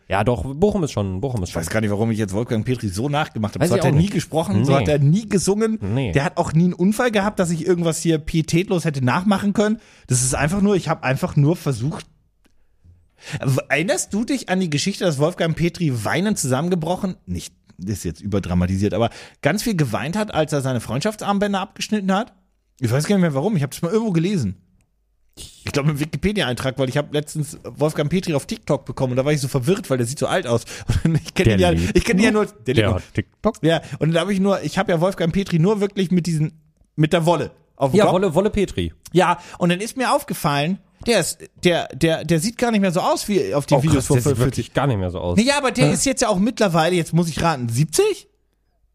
Ich 0.07 0.11
ja, 0.11 0.23
doch, 0.25 0.45
Bochum 0.55 0.85
ist 0.85 0.93
schon, 0.93 1.21
Bochum 1.21 1.43
ist 1.43 1.51
schon. 1.51 1.61
weiß 1.61 1.71
gar 1.71 1.81
nicht, 1.81 1.91
warum 1.91 2.11
ich 2.11 2.19
jetzt 2.19 2.33
Wolfgang 2.35 2.65
Petri 2.65 2.89
so 2.89 3.09
nachgemacht 3.09 3.55
habe. 3.55 3.63
Weiß 3.63 3.71
So 3.71 3.77
ich 3.77 3.81
hat 3.81 3.87
er 3.87 3.91
auch 3.93 3.95
nie 3.97 4.03
nicht. 4.03 4.13
gesprochen, 4.13 4.65
so 4.65 4.73
Nee. 4.73 4.79
hat 4.79 4.89
er 4.89 4.99
nie 4.99 5.29
gesungen. 5.29 5.79
Nee. 5.81 6.13
Der 6.13 6.25
hat 6.25 6.37
auch 6.37 6.53
nie 6.53 6.65
einen 6.65 6.73
Unfall 6.75 7.11
gehabt, 7.11 7.39
dass 7.39 7.51
ich 7.51 7.67
irgendwas 7.67 7.99
hier 8.01 8.19
pietätlos 8.19 8.85
hätte 8.85 9.05
nachmachen 9.05 9.53
können. 9.55 9.79
Das 10.07 10.23
ist 10.23 10.35
einfach 10.35 10.61
nur, 10.61 10.77
ich 10.77 10.89
habe 10.89 11.03
einfach 11.05 11.37
nur 11.37 11.57
versucht. 11.57 12.07
Erinnerst 13.71 14.13
du 14.13 14.25
dich 14.25 14.49
an 14.51 14.61
die 14.61 14.69
Geschichte, 14.71 15.05
dass 15.05 15.19
Wolfgang 15.19 15.57
Petri 15.57 16.05
weinend 16.05 16.39
zusammengebrochen, 16.39 17.17
nicht, 17.25 17.55
das 17.79 17.99
ist 17.99 18.05
jetzt 18.05 18.21
überdramatisiert, 18.21 18.93
aber 18.93 19.09
ganz 19.41 19.63
viel 19.63 19.77
geweint 19.77 20.17
hat, 20.17 20.35
als 20.35 20.53
er 20.53 20.61
seine 20.61 20.81
Freundschaftsarmbänder 20.81 21.61
abgeschnitten 21.61 22.13
hat? 22.13 22.35
Ich 22.81 22.91
weiß 22.91 23.07
gar 23.07 23.17
nicht 23.17 23.23
mehr 23.23 23.35
warum, 23.35 23.57
ich 23.57 23.63
habe 23.63 23.73
es 23.75 23.81
mal 23.81 23.91
irgendwo 23.93 24.13
gelesen. 24.13 24.57
Ich 25.37 25.73
glaube 25.73 25.91
im 25.91 25.99
Wikipedia-Eintrag, 25.99 26.79
weil 26.79 26.89
ich 26.89 26.97
habe 26.97 27.09
letztens 27.13 27.59
Wolfgang 27.65 28.09
Petri 28.09 28.35
auf 28.35 28.47
TikTok 28.47 28.85
bekommen 28.85 29.13
und 29.13 29.17
da 29.17 29.25
war 29.25 29.33
ich 29.33 29.41
so 29.41 29.49
verwirrt, 29.49 29.91
weil 29.91 29.99
der 29.99 30.07
sieht 30.07 30.19
so 30.19 30.27
alt 30.29 30.47
aus. 30.47 30.63
Und 31.05 31.17
ich 31.17 31.35
kenne 31.35 31.55
ihn 31.55 31.59
ja, 31.59 31.73
ich 31.73 32.05
kenne 32.05 32.21
ihn 32.21 32.25
ja 32.27 32.31
nur, 32.31 32.47
der, 32.47 32.75
Der 32.75 33.03
TikTok. 33.13 33.57
Ja, 33.63 33.81
und 33.99 34.13
da 34.15 34.21
habe 34.21 34.33
ich 34.33 34.39
nur, 34.41 34.63
ich 34.63 34.79
habe 34.79 34.93
ja 34.93 35.01
Wolfgang 35.01 35.33
Petri 35.33 35.59
nur 35.59 35.81
wirklich 35.81 36.11
mit 36.13 36.27
diesen, 36.27 36.53
mit 36.95 37.13
der 37.13 37.27
Wolle 37.27 37.51
auf 37.77 37.91
dem 37.91 37.97
Ja, 37.99 38.05
Kopf. 38.05 38.15
Wolle, 38.15 38.35
Wolle 38.35 38.51
Petri. 38.51 38.93
Ja, 39.13 39.39
und 39.59 39.71
dann 39.71 39.81
ist 39.81 39.97
mir 39.97 40.15
aufgefallen, 40.15 40.79
der 41.07 41.21
ist, 41.21 41.39
der, 41.65 41.89
der, 41.89 42.25
der 42.25 42.39
sieht 42.39 42.57
gar 42.57 42.71
nicht 42.71 42.81
mehr 42.81 42.93
so 42.93 43.01
aus 43.01 43.27
wie 43.29 43.53
auf 43.55 43.67
die 43.67 43.75
Oh, 43.75 43.83
Videos 43.83 44.07
krass, 44.07 44.07
vor 44.07 44.17
der 44.17 44.23
sieht 44.23 44.37
40. 44.37 44.41
wirklich 44.47 44.73
gar 44.75 44.87
nicht 44.87 44.99
mehr 44.99 45.11
so 45.11 45.19
aus. 45.19 45.37
Nee, 45.37 45.43
ja, 45.45 45.59
aber 45.59 45.73
der 45.73 45.91
ist 45.91 46.07
jetzt 46.07 46.23
ja 46.23 46.29
auch 46.29 46.39
mittlerweile, 46.39 46.95
jetzt 46.95 47.13
muss 47.13 47.29
ich 47.29 47.43
raten, 47.43 47.69
70? 47.69 48.29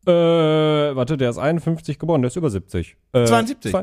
Äh, 0.08 0.12
warte, 0.12 1.18
der 1.18 1.30
ist 1.32 1.38
51 1.38 2.00
geboren, 2.00 2.22
der 2.22 2.30
ist 2.30 2.38
über 2.38 2.50
70. 2.50 2.96
Äh, 3.12 3.26
72. 3.26 3.76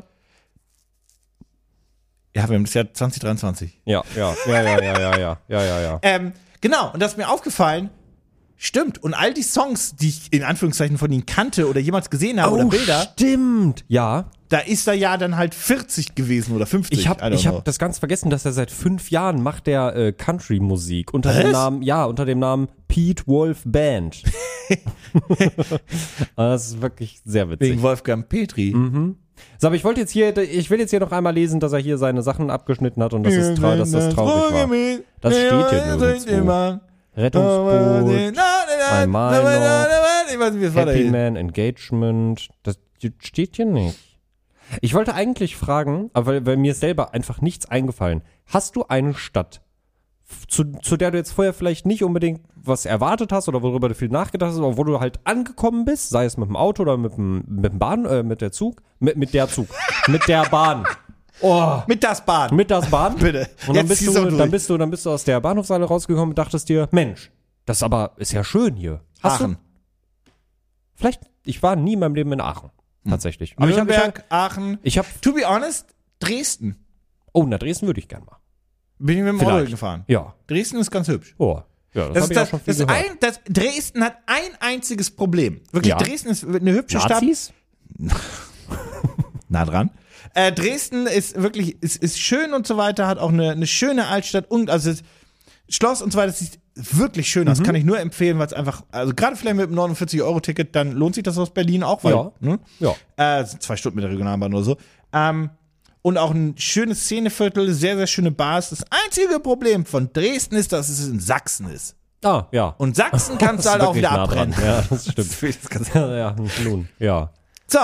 Ja, 2.37 2.47
wir 2.51 2.57
haben 2.57 2.65
das 2.65 2.75
Jahr 2.75 2.93
2023. 2.93 3.81
Ja, 3.87 4.03
ja, 4.15 4.35
ja, 4.47 4.63
ja, 4.63 4.83
ja, 4.83 4.99
ja, 4.99 5.19
ja, 5.19 5.39
ja, 5.49 5.63
ja, 5.63 5.81
ja. 5.81 5.99
Ähm, 6.03 6.33
genau, 6.61 6.93
und 6.93 7.01
das 7.01 7.13
ist 7.13 7.17
mir 7.17 7.31
aufgefallen, 7.31 7.89
stimmt, 8.57 9.03
und 9.03 9.15
all 9.15 9.33
die 9.33 9.43
Songs, 9.43 9.97
die 9.97 10.09
ich 10.09 10.31
in 10.35 10.43
Anführungszeichen 10.43 10.99
von 10.99 11.11
ihm 11.11 11.25
kannte 11.25 11.67
oder 11.67 11.81
jemals 11.81 12.11
gesehen 12.11 12.43
habe 12.43 12.57
oder 12.57 12.67
Bilder, 12.67 13.09
stimmt. 13.15 13.87
Ja, 13.89 14.27
da 14.51 14.59
ist 14.59 14.87
er 14.87 14.93
ja 14.93 15.17
dann 15.17 15.39
halt 15.39 15.55
40 15.55 16.15
gewesen 16.15 16.55
oder 16.55 16.67
50. 16.67 16.99
ich 16.99 17.09
habe 17.09 17.25
hab 17.25 17.65
das 17.65 17.79
ganz 17.79 17.99
vergessen, 17.99 18.29
dass 18.29 18.45
er 18.45 18.53
seit 18.53 18.71
fünf 18.71 19.11
Jahren 19.11 19.43
macht 19.43 19.67
der 19.67 19.97
äh, 19.97 20.13
Country-Musik 20.13 21.15
unter 21.15 21.33
dem 21.33 21.47
Was? 21.47 21.53
Namen, 21.53 21.83
ja, 21.83 22.05
unter 22.05 22.27
dem 22.27 22.39
Namen 22.39 22.69
Pete 22.87 23.27
Wolf 23.27 23.63
Band. 23.65 24.23
das 26.37 26.67
ist 26.67 26.83
wirklich 26.83 27.23
sehr 27.25 27.49
witzig. 27.49 27.71
Wegen 27.71 27.83
Wolfgang 27.83 28.29
Petri. 28.29 28.75
So, 29.59 29.67
aber 29.69 29.77
ich 29.77 29.85
wollte 29.85 30.01
jetzt 30.01 30.11
hier, 30.11 30.37
ich 30.37 30.71
will 30.71 30.79
jetzt 30.79 30.91
hier 30.91 31.01
noch 31.01 31.13
einmal 31.13 31.35
lesen, 31.35 31.61
dass 31.61 31.73
er 31.73 31.79
hier 31.79 31.99
seine 31.99 32.23
Sachen 32.23 32.51
abgeschnitten 32.51 33.03
hat 33.03 33.15
und 33.15 33.25
das 33.25 33.35
ist, 33.35 33.57
trau 33.59 33.77
dass 33.77 33.91
das 33.91 34.15
traurig 34.15 34.53
war. 34.53 34.69
Das 35.21 35.35
steht 35.35 35.71
hier 35.71 35.97
nirgendwo. 35.97 36.81
Rettungsboot, 37.17 38.37
Einmal 38.93 39.43
noch, 39.43 40.63
es 40.63 40.75
Happy 40.75 41.05
Man, 41.11 41.37
Engagement, 41.37 42.49
das 42.63 42.79
steht 43.19 43.57
hier 43.57 43.65
nicht. 43.65 43.99
Ich 44.81 44.95
wollte 44.95 45.15
eigentlich 45.15 45.57
fragen, 45.57 46.11
aber 46.13 46.27
weil, 46.27 46.47
weil 46.47 46.57
mir 46.57 46.73
ist 46.73 46.81
selber 46.81 47.15
einfach 47.15 47.41
nichts 47.41 47.67
eingefallen. 47.67 48.23
Hast 48.47 48.77
du 48.77 48.85
eine 48.89 49.15
Stadt, 49.15 49.63
zu, 50.49 50.65
zu 50.83 50.97
der 50.97 51.11
du 51.11 51.19
jetzt 51.19 51.33
vorher 51.33 51.53
vielleicht 51.53 51.87
nicht 51.87 52.03
unbedingt 52.03 52.41
was 52.57 52.85
erwartet 52.85 53.33
hast 53.33 53.49
oder 53.49 53.63
worüber 53.63 53.89
du 53.89 53.95
viel 53.95 54.09
nachgedacht 54.09 54.51
hast, 54.51 54.59
aber 54.59 54.77
wo 54.77 54.85
du 54.85 54.99
halt 54.99 55.21
angekommen 55.25 55.85
bist, 55.85 56.09
sei 56.11 56.25
es 56.25 56.37
mit 56.37 56.49
dem 56.49 56.57
Auto 56.57 56.83
oder 56.83 56.97
mit 56.97 57.17
dem, 57.17 57.45
mit 57.47 57.73
dem 57.73 57.79
Bahn, 57.79 58.05
äh, 58.07 58.23
mit 58.23 58.41
der 58.41 58.51
Zug, 58.53 58.83
mit, 58.99 59.17
mit 59.17 59.35
der 59.35 59.49
Zug, 59.49 59.69
mit 60.09 60.27
der 60.29 60.45
Bahn. 60.49 60.85
Oh, 61.43 61.83
Mit 61.87 62.03
das 62.03 62.25
Bad. 62.25 62.51
mit 62.53 62.71
das 62.71 62.89
Bahn. 62.91 63.15
Bitte. 63.19 63.47
Und 63.69 63.77
dann 63.77 63.87
bist, 63.87 64.07
du, 64.07 64.13
dann 64.31 64.51
bist 64.51 64.71
du, 64.71 64.79
dann 64.79 64.91
bist 64.91 65.05
du 65.05 65.11
aus 65.11 65.23
der 65.25 65.39
Bahnhofshalle 65.39 65.85
rausgekommen 65.85 66.31
und 66.31 66.39
dachtest 66.39 66.69
dir, 66.71 66.89
Mensch, 66.93 67.31
das 67.67 67.83
aber 67.83 68.13
ist 68.17 68.33
ja 68.33 68.43
schön 68.43 68.75
hier. 68.75 69.03
Hast 69.23 69.43
Aachen. 69.43 69.53
du? 69.53 70.31
Vielleicht, 70.95 71.21
ich 71.45 71.63
war 71.63 71.77
nie 71.77 71.93
in 71.93 71.99
meinem 72.01 72.15
Leben 72.15 72.33
in 72.33 72.41
Aachen. 72.41 72.71
Tatsächlich. 73.07 73.55
Aber 73.59 73.69
ich 73.69 73.79
habe, 73.79 73.91
ich 73.91 73.97
hab, 73.99 74.05
Nürnberg, 74.07 74.25
Aachen. 74.31 74.79
ich 74.83 74.97
hab, 74.99 75.07
To 75.23 75.35
be 75.35 75.43
honest, 75.47 75.87
Dresden. 76.21 76.77
oh, 77.35 77.45
nach 77.45 77.59
Dresden 77.59 77.87
würde 77.87 78.01
ich 78.01 78.09
gern 78.09 78.25
mal. 78.25 78.36
Bin 78.99 79.19
ich 79.19 79.25
mit 79.25 79.33
dem 79.33 79.41
Auto 79.41 79.51
Vielleicht. 79.51 79.71
gefahren. 79.71 80.05
Ja. 80.09 80.35
Dresden 80.47 80.79
ist 80.79 80.91
ganz 80.91 81.09
hübsch. 81.09 81.35
Oh. 81.39 81.61
Ja, 81.95 82.09
das, 82.09 82.15
Das 82.15 82.25
ist 82.31 82.37
das, 82.37 82.51
das, 82.65 82.77
gehört. 82.79 82.91
ein, 82.91 83.17
das 83.21 83.41
Dresden 83.49 84.05
hat 84.05 84.17
ein 84.27 84.51
einziges 84.61 85.11
Problem. 85.11 85.61
Wirklich, 85.73 85.91
Ja. 85.91 85.99
Dresden 85.99 86.29
ist 86.31 86.45
eine 86.47 86.73
hübsche 86.73 86.99
Stadt. 87.01 87.23
Nazis? 87.23 87.53
Nah 89.49 89.65
dran. 89.65 89.91
Äh, 90.35 90.53
Dresden 90.53 91.07
ist 91.07 91.41
wirklich, 91.41 91.81
ist, 91.83 92.03
ist 92.03 92.19
schön 92.19 92.53
und 92.53 92.67
so 92.67 92.77
weiter, 92.77 93.07
hat 93.07 93.19
auch 93.19 93.31
eine, 93.33 93.53
eine 93.53 93.67
schöne 93.67 94.07
Altstadt 94.09 94.51
und 94.51 94.71
also 94.71 94.93
Schloss 95.69 96.03
und 96.03 96.13
so 96.13 96.19
weiter, 96.19 96.29
das 96.29 96.41
sieht 96.41 96.59
wirklich 96.75 97.29
schön 97.31 97.45
Mhm. 97.45 97.51
aus. 97.53 97.63
Kann 97.63 97.75
ich 97.75 97.85
nur 97.85 97.99
empfehlen, 97.99 98.39
weil 98.39 98.47
es 98.47 98.53
einfach, 98.53 98.83
also 98.91 99.15
gerade 99.15 99.37
vielleicht 99.37 99.57
mit 99.57 99.71
dem 99.71 99.77
49-Euro-Ticket, 99.79 100.75
dann 100.75 100.93
lohnt 100.93 101.15
sich 101.15 101.25
das 101.25 101.39
aus 101.39 101.51
Berlin 101.55 101.83
auch, 101.85 102.03
weil, 102.05 102.13
Ja. 102.13 102.33
ne? 102.41 102.59
Ja. 102.81 102.95
Äh, 103.41 103.45
zwei 103.47 103.77
Stunden 103.77 103.97
mit 103.97 104.03
der 104.05 104.11
Regionalbahn 104.11 104.53
oder 104.53 104.65
so. 104.65 104.77
Ähm, 105.13 105.51
und 106.07 106.19
auch 106.19 106.31
ein 106.31 106.55
schönes 106.57 107.01
Szeneviertel, 107.03 107.75
sehr, 107.75 107.97
sehr 107.97 108.07
schöne 108.07 108.31
Bars. 108.31 108.71
Das 108.71 108.85
einzige 109.05 109.41
Problem 109.41 109.85
von 109.85 110.13
Dresden 110.13 110.55
ist, 110.55 110.71
dass 110.73 110.89
es 110.89 111.05
in 111.09 111.19
Sachsen 111.19 111.69
ist. 111.69 111.97
Ah, 112.23 112.45
ja. 112.53 112.77
Und 112.79 112.95
Sachsen 112.95 113.39
kannst 113.39 113.65
du 113.65 113.71
Das 113.71 113.73
halt 113.73 113.83
auch 113.83 113.95
wieder 113.97 114.13
nah 114.13 114.27
dran. 114.29 114.53
abbrennen. 114.53 114.55
Ja, 114.65 114.85
das 114.89 115.11
stimmt. 115.11 115.89
ja, 115.95 116.17
ja, 116.17 116.37
nun, 116.63 116.89
ja. 117.01 117.33
So, 117.67 117.81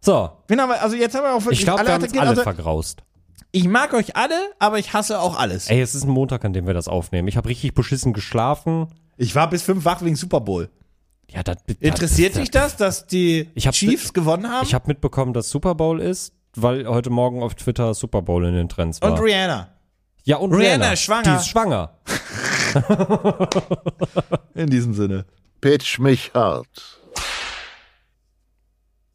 So, 0.00 0.30
wen 0.48 0.58
haben 0.58 0.70
wir, 0.70 0.80
also 0.80 0.96
jetzt 0.96 1.14
haben 1.14 1.24
wir 1.24 1.34
auch 1.34 1.40
wirklich 1.44 1.58
ich 1.58 1.64
glaube, 1.66 1.82
wir 1.84 1.92
haben 1.92 1.96
uns 1.96 2.04
attackiert. 2.04 2.22
alle 2.22 2.30
Also, 2.30 2.42
vergraust. 2.44 3.02
ich 3.52 3.68
mag 3.68 3.92
euch 3.92 4.16
alle, 4.16 4.38
aber 4.58 4.78
ich 4.78 4.94
hasse 4.94 5.20
auch 5.20 5.38
alles. 5.38 5.68
Ey, 5.68 5.82
es 5.82 5.94
ist 5.94 6.04
ein 6.04 6.10
Montag, 6.10 6.46
an 6.46 6.54
dem 6.54 6.66
wir 6.66 6.72
das 6.72 6.88
aufnehmen. 6.88 7.28
Ich 7.28 7.36
habe 7.36 7.46
richtig 7.50 7.74
beschissen 7.74 8.14
geschlafen. 8.14 8.86
Ich 9.18 9.34
war 9.34 9.50
bis 9.50 9.60
fünf 9.62 9.84
wach 9.84 10.00
wegen 10.00 10.16
Super 10.16 10.40
Bowl. 10.40 10.70
Ja, 11.30 11.42
das, 11.42 11.56
Interessiert 11.80 12.36
das, 12.36 12.40
dich 12.40 12.50
das, 12.50 12.76
dass 12.76 13.06
die 13.06 13.50
Chiefs 13.58 14.14
gewonnen 14.14 14.48
haben? 14.50 14.64
Ich 14.66 14.72
habe 14.72 14.86
mitbekommen, 14.88 15.34
dass 15.34 15.50
Super 15.50 15.74
Bowl 15.74 16.00
ist, 16.00 16.32
weil 16.62 16.86
heute 16.88 17.10
Morgen 17.10 17.42
auf 17.42 17.54
Twitter 17.54 17.94
Super 17.94 18.22
Bowl 18.22 18.44
in 18.46 18.54
den 18.54 18.68
Trends 18.68 19.00
war. 19.02 19.12
und 19.12 19.18
Rihanna. 19.20 19.68
ja, 20.24 20.36
und 20.36 20.52
Rihanna 20.52 20.66
Rihanna, 20.86 20.92
ist 20.92 21.00
schwanger. 21.02 21.22
Die 21.22 21.30
ist 21.36 21.48
schwanger. 21.48 21.90
In 24.54 24.68
diesem 24.68 24.94
Sinne. 24.94 25.24
Pitch 25.60 25.98
mich 25.98 26.30
hart. 26.34 27.00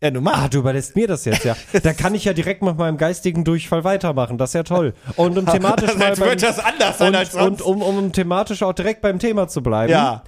Ja, 0.04 0.10
du 0.10 0.17
Ah, 0.19 0.23
machst. 0.23 0.54
du 0.56 0.60
überlässt 0.60 0.95
mir 0.95 1.08
das 1.08 1.25
jetzt, 1.25 1.43
ja. 1.45 1.56
Da 1.84 1.93
kann 1.93 2.15
ich 2.15 2.25
ja 2.25 2.34
direkt 2.34 2.63
mit 2.63 2.75
meinem 2.77 2.97
geistigen 2.97 3.43
Durchfall 3.43 3.84
weitermachen. 3.84 4.39
Das 4.39 4.49
ist 4.49 4.54
ja 4.56 4.63
toll. 4.63 4.93
Und 5.15 5.38
um 5.38 5.45
thematisch 5.51 5.95
mal 5.95 6.15
beim, 6.15 6.30
wird 6.30 6.41
das 6.41 6.58
anders 6.58 6.97
sein 6.97 7.10
und, 7.10 7.15
als 7.15 7.32
sonst. 7.34 7.62
und 7.62 7.82
um, 7.84 7.97
um 7.97 8.12
thematisch 8.12 8.63
auch 8.63 8.73
direkt 8.73 9.01
beim 9.01 9.19
Thema 9.19 9.47
zu 9.47 9.62
bleiben. 9.62 9.91
ja. 9.91 10.23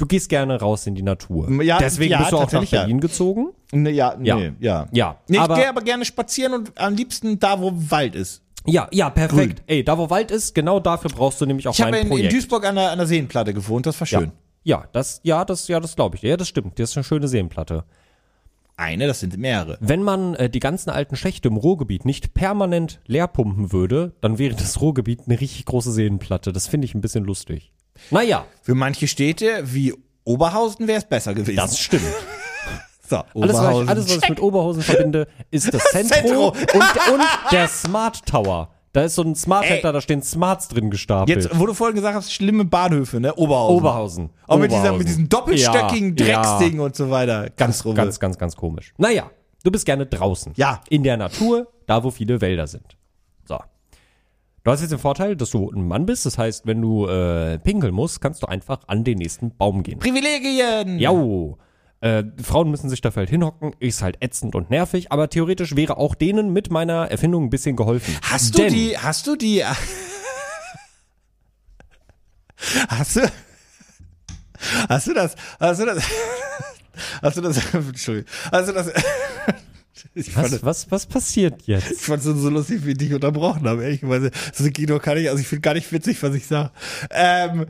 Du 0.00 0.06
gehst 0.06 0.28
gerne 0.30 0.58
raus 0.58 0.86
in 0.86 0.94
die 0.94 1.02
Natur. 1.02 1.50
Ja, 1.62 1.78
Deswegen 1.78 2.12
ja, 2.12 2.18
bist 2.20 2.32
du 2.32 2.36
auch 2.36 2.40
nach 2.40 2.48
tatsächlich, 2.48 2.70
ja. 2.72 2.80
Berlin 2.80 3.00
gezogen. 3.00 3.48
Nee, 3.70 3.90
ja, 3.90 4.16
nee, 4.18 4.26
Ja. 4.28 4.38
ja. 4.58 4.88
Ja, 4.92 5.18
Nee, 5.28 5.36
ich 5.36 5.40
aber- 5.42 5.56
gehe 5.56 5.68
aber 5.68 5.82
gerne 5.82 6.04
spazieren 6.06 6.54
und 6.54 6.72
am 6.80 6.94
liebsten 6.94 7.38
da, 7.38 7.60
wo 7.60 7.70
Wald 7.74 8.14
ist. 8.14 8.42
Ja, 8.66 8.88
ja, 8.92 9.10
perfekt. 9.10 9.62
Ey, 9.66 9.84
da 9.84 9.96
wo 9.98 10.08
Wald 10.10 10.30
ist, 10.30 10.54
genau 10.54 10.80
dafür 10.80 11.10
brauchst 11.10 11.40
du 11.40 11.46
nämlich 11.46 11.68
auch 11.68 11.74
Ich 11.74 11.80
habe 11.82 11.90
mein 11.92 12.00
in, 12.00 12.06
in 12.06 12.10
Projekt. 12.10 12.32
Duisburg 12.32 12.64
an 12.66 12.74
der, 12.76 12.90
an 12.90 12.98
der 12.98 13.06
Seenplatte 13.06 13.52
gewohnt, 13.54 13.84
das 13.86 14.00
war 14.00 14.06
schön. 14.06 14.32
Ja, 14.64 14.84
das, 14.92 15.20
ja, 15.22 15.44
das, 15.44 15.68
ja, 15.68 15.80
das 15.80 15.96
glaube 15.96 16.16
ich. 16.16 16.22
Ja, 16.22 16.36
das 16.36 16.48
stimmt. 16.48 16.78
Das 16.78 16.90
ist 16.90 16.96
eine 16.96 17.04
schöne 17.04 17.28
Seenplatte. 17.28 17.84
Eine, 18.76 19.06
das 19.06 19.20
sind 19.20 19.36
mehrere. 19.36 19.76
Wenn 19.80 20.02
man 20.02 20.34
äh, 20.36 20.48
die 20.48 20.60
ganzen 20.60 20.88
alten 20.88 21.14
Schächte 21.16 21.48
im 21.48 21.58
Ruhrgebiet 21.58 22.06
nicht 22.06 22.32
permanent 22.32 23.00
leer 23.06 23.28
pumpen 23.28 23.72
würde, 23.72 24.12
dann 24.22 24.38
wäre 24.38 24.54
das 24.54 24.80
Ruhrgebiet 24.80 25.20
eine 25.26 25.38
richtig 25.38 25.66
große 25.66 25.92
Seenplatte. 25.92 26.52
Das 26.52 26.66
finde 26.66 26.86
ich 26.86 26.94
ein 26.94 27.02
bisschen 27.02 27.24
lustig. 27.24 27.72
Naja, 28.10 28.44
Für 28.62 28.74
manche 28.74 29.06
Städte 29.08 29.62
wie 29.64 29.94
Oberhausen 30.24 30.86
wäre 30.86 30.98
es 30.98 31.04
besser 31.04 31.34
gewesen. 31.34 31.56
das 31.56 31.78
stimmt. 31.78 32.02
So, 33.08 33.16
Alles, 33.16 33.26
was 33.34 33.42
ich, 33.42 33.56
Oberhausen. 33.58 33.88
alles, 33.88 34.08
was 34.08 34.22
ich 34.22 34.28
mit 34.28 34.40
Oberhausen 34.40 34.82
verbinde, 34.82 35.26
ist 35.50 35.74
das 35.74 35.82
Zentro, 35.90 36.14
Zentro. 36.14 36.48
Und, 36.48 37.14
und 37.14 37.22
der 37.50 37.66
Smart 37.66 38.24
Tower. 38.24 38.70
Da 38.92 39.02
ist 39.02 39.16
so 39.16 39.22
ein 39.22 39.34
Smart. 39.34 39.66
Center, 39.66 39.92
da 39.92 40.00
stehen 40.00 40.22
Smarts 40.22 40.68
drin 40.68 40.90
gestapelt. 40.90 41.44
Jetzt, 41.44 41.58
wo 41.58 41.66
du 41.66 41.74
vorhin 41.74 41.96
gesagt 41.96 42.14
hast, 42.14 42.32
schlimme 42.32 42.64
Bahnhöfe, 42.66 43.18
ne? 43.18 43.34
Oberhausen. 43.34 43.76
Oberhausen. 43.76 44.30
Auch 44.46 44.58
mit, 44.58 44.70
dieser, 44.70 44.80
Oberhausen. 44.82 44.98
mit 44.98 45.08
diesem 45.08 45.28
doppelstöckigen 45.28 46.16
Ja, 46.18 46.24
ja. 46.26 46.42
Drecksding 46.42 46.78
und 46.78 46.94
so 46.94 47.10
weiter. 47.10 47.50
Ganz 47.56 47.84
rum. 47.84 47.96
Ganz, 47.96 48.20
ganz, 48.20 48.38
ganz 48.38 48.54
komisch. 48.54 48.92
Naja, 48.96 49.28
du 49.64 49.72
bist 49.72 49.86
gerne 49.86 50.06
draußen. 50.06 50.52
Ja. 50.54 50.80
In 50.88 51.02
der 51.02 51.16
Natur, 51.16 51.66
da 51.86 52.04
wo 52.04 52.12
viele 52.12 52.40
Wälder 52.40 52.68
sind. 52.68 52.96
Du 54.62 54.70
hast 54.70 54.80
jetzt 54.82 54.90
den 54.90 54.98
Vorteil, 54.98 55.36
dass 55.36 55.50
du 55.50 55.70
ein 55.70 55.86
Mann 55.88 56.04
bist. 56.06 56.26
Das 56.26 56.36
heißt, 56.36 56.66
wenn 56.66 56.82
du 56.82 57.06
äh, 57.06 57.58
pinkeln 57.58 57.94
musst, 57.94 58.20
kannst 58.20 58.42
du 58.42 58.46
einfach 58.46 58.80
an 58.88 59.04
den 59.04 59.18
nächsten 59.18 59.56
Baum 59.56 59.82
gehen. 59.82 59.98
Privilegien! 59.98 60.98
Jau. 60.98 61.56
Äh, 62.02 62.24
Frauen 62.42 62.70
müssen 62.70 62.88
sich 62.90 63.00
dafür 63.00 63.20
halt 63.20 63.30
hinhocken, 63.30 63.74
ist 63.78 64.02
halt 64.02 64.16
ätzend 64.20 64.54
und 64.54 64.70
nervig, 64.70 65.12
aber 65.12 65.28
theoretisch 65.28 65.76
wäre 65.76 65.98
auch 65.98 66.14
denen 66.14 66.50
mit 66.52 66.70
meiner 66.70 67.10
Erfindung 67.10 67.44
ein 67.44 67.50
bisschen 67.50 67.76
geholfen. 67.76 68.16
Hast 68.22 68.54
du 68.54 68.62
Denn- 68.62 68.72
die, 68.72 68.96
hast 68.98 69.26
du 69.26 69.36
die, 69.36 69.62
hast 72.88 73.16
du, 73.16 73.20
hast 74.88 75.06
du 75.08 75.14
das, 75.14 75.36
hast 75.58 75.80
du 75.80 75.84
das, 75.86 76.02
hast 77.22 77.36
du 77.36 77.40
das, 77.42 77.74
Entschuldigung, 77.74 78.30
hast 78.50 78.68
du 78.68 78.72
das, 78.72 78.92
ich 80.14 80.30
fand, 80.30 80.52
Was, 80.52 80.62
was, 80.64 80.90
was 80.90 81.06
passiert 81.06 81.62
jetzt? 81.66 81.90
ich 81.92 81.98
fand 81.98 82.18
es 82.18 82.24
so 82.24 82.50
lustig, 82.50 82.84
wie 82.84 82.92
ich 82.92 82.98
dich 82.98 83.12
unterbrochen 83.14 83.68
habe, 83.68 83.84
ehrlicherweise. 83.84 84.30
So 84.54 84.64
Guido 84.64 84.98
kann 84.98 85.18
ich, 85.18 85.28
also 85.28 85.40
ich 85.40 85.46
finde 85.48 85.62
gar 85.62 85.74
nicht 85.74 85.90
witzig, 85.92 86.22
was 86.22 86.34
ich 86.34 86.46
sage. 86.46 86.70
Ähm, 87.10 87.66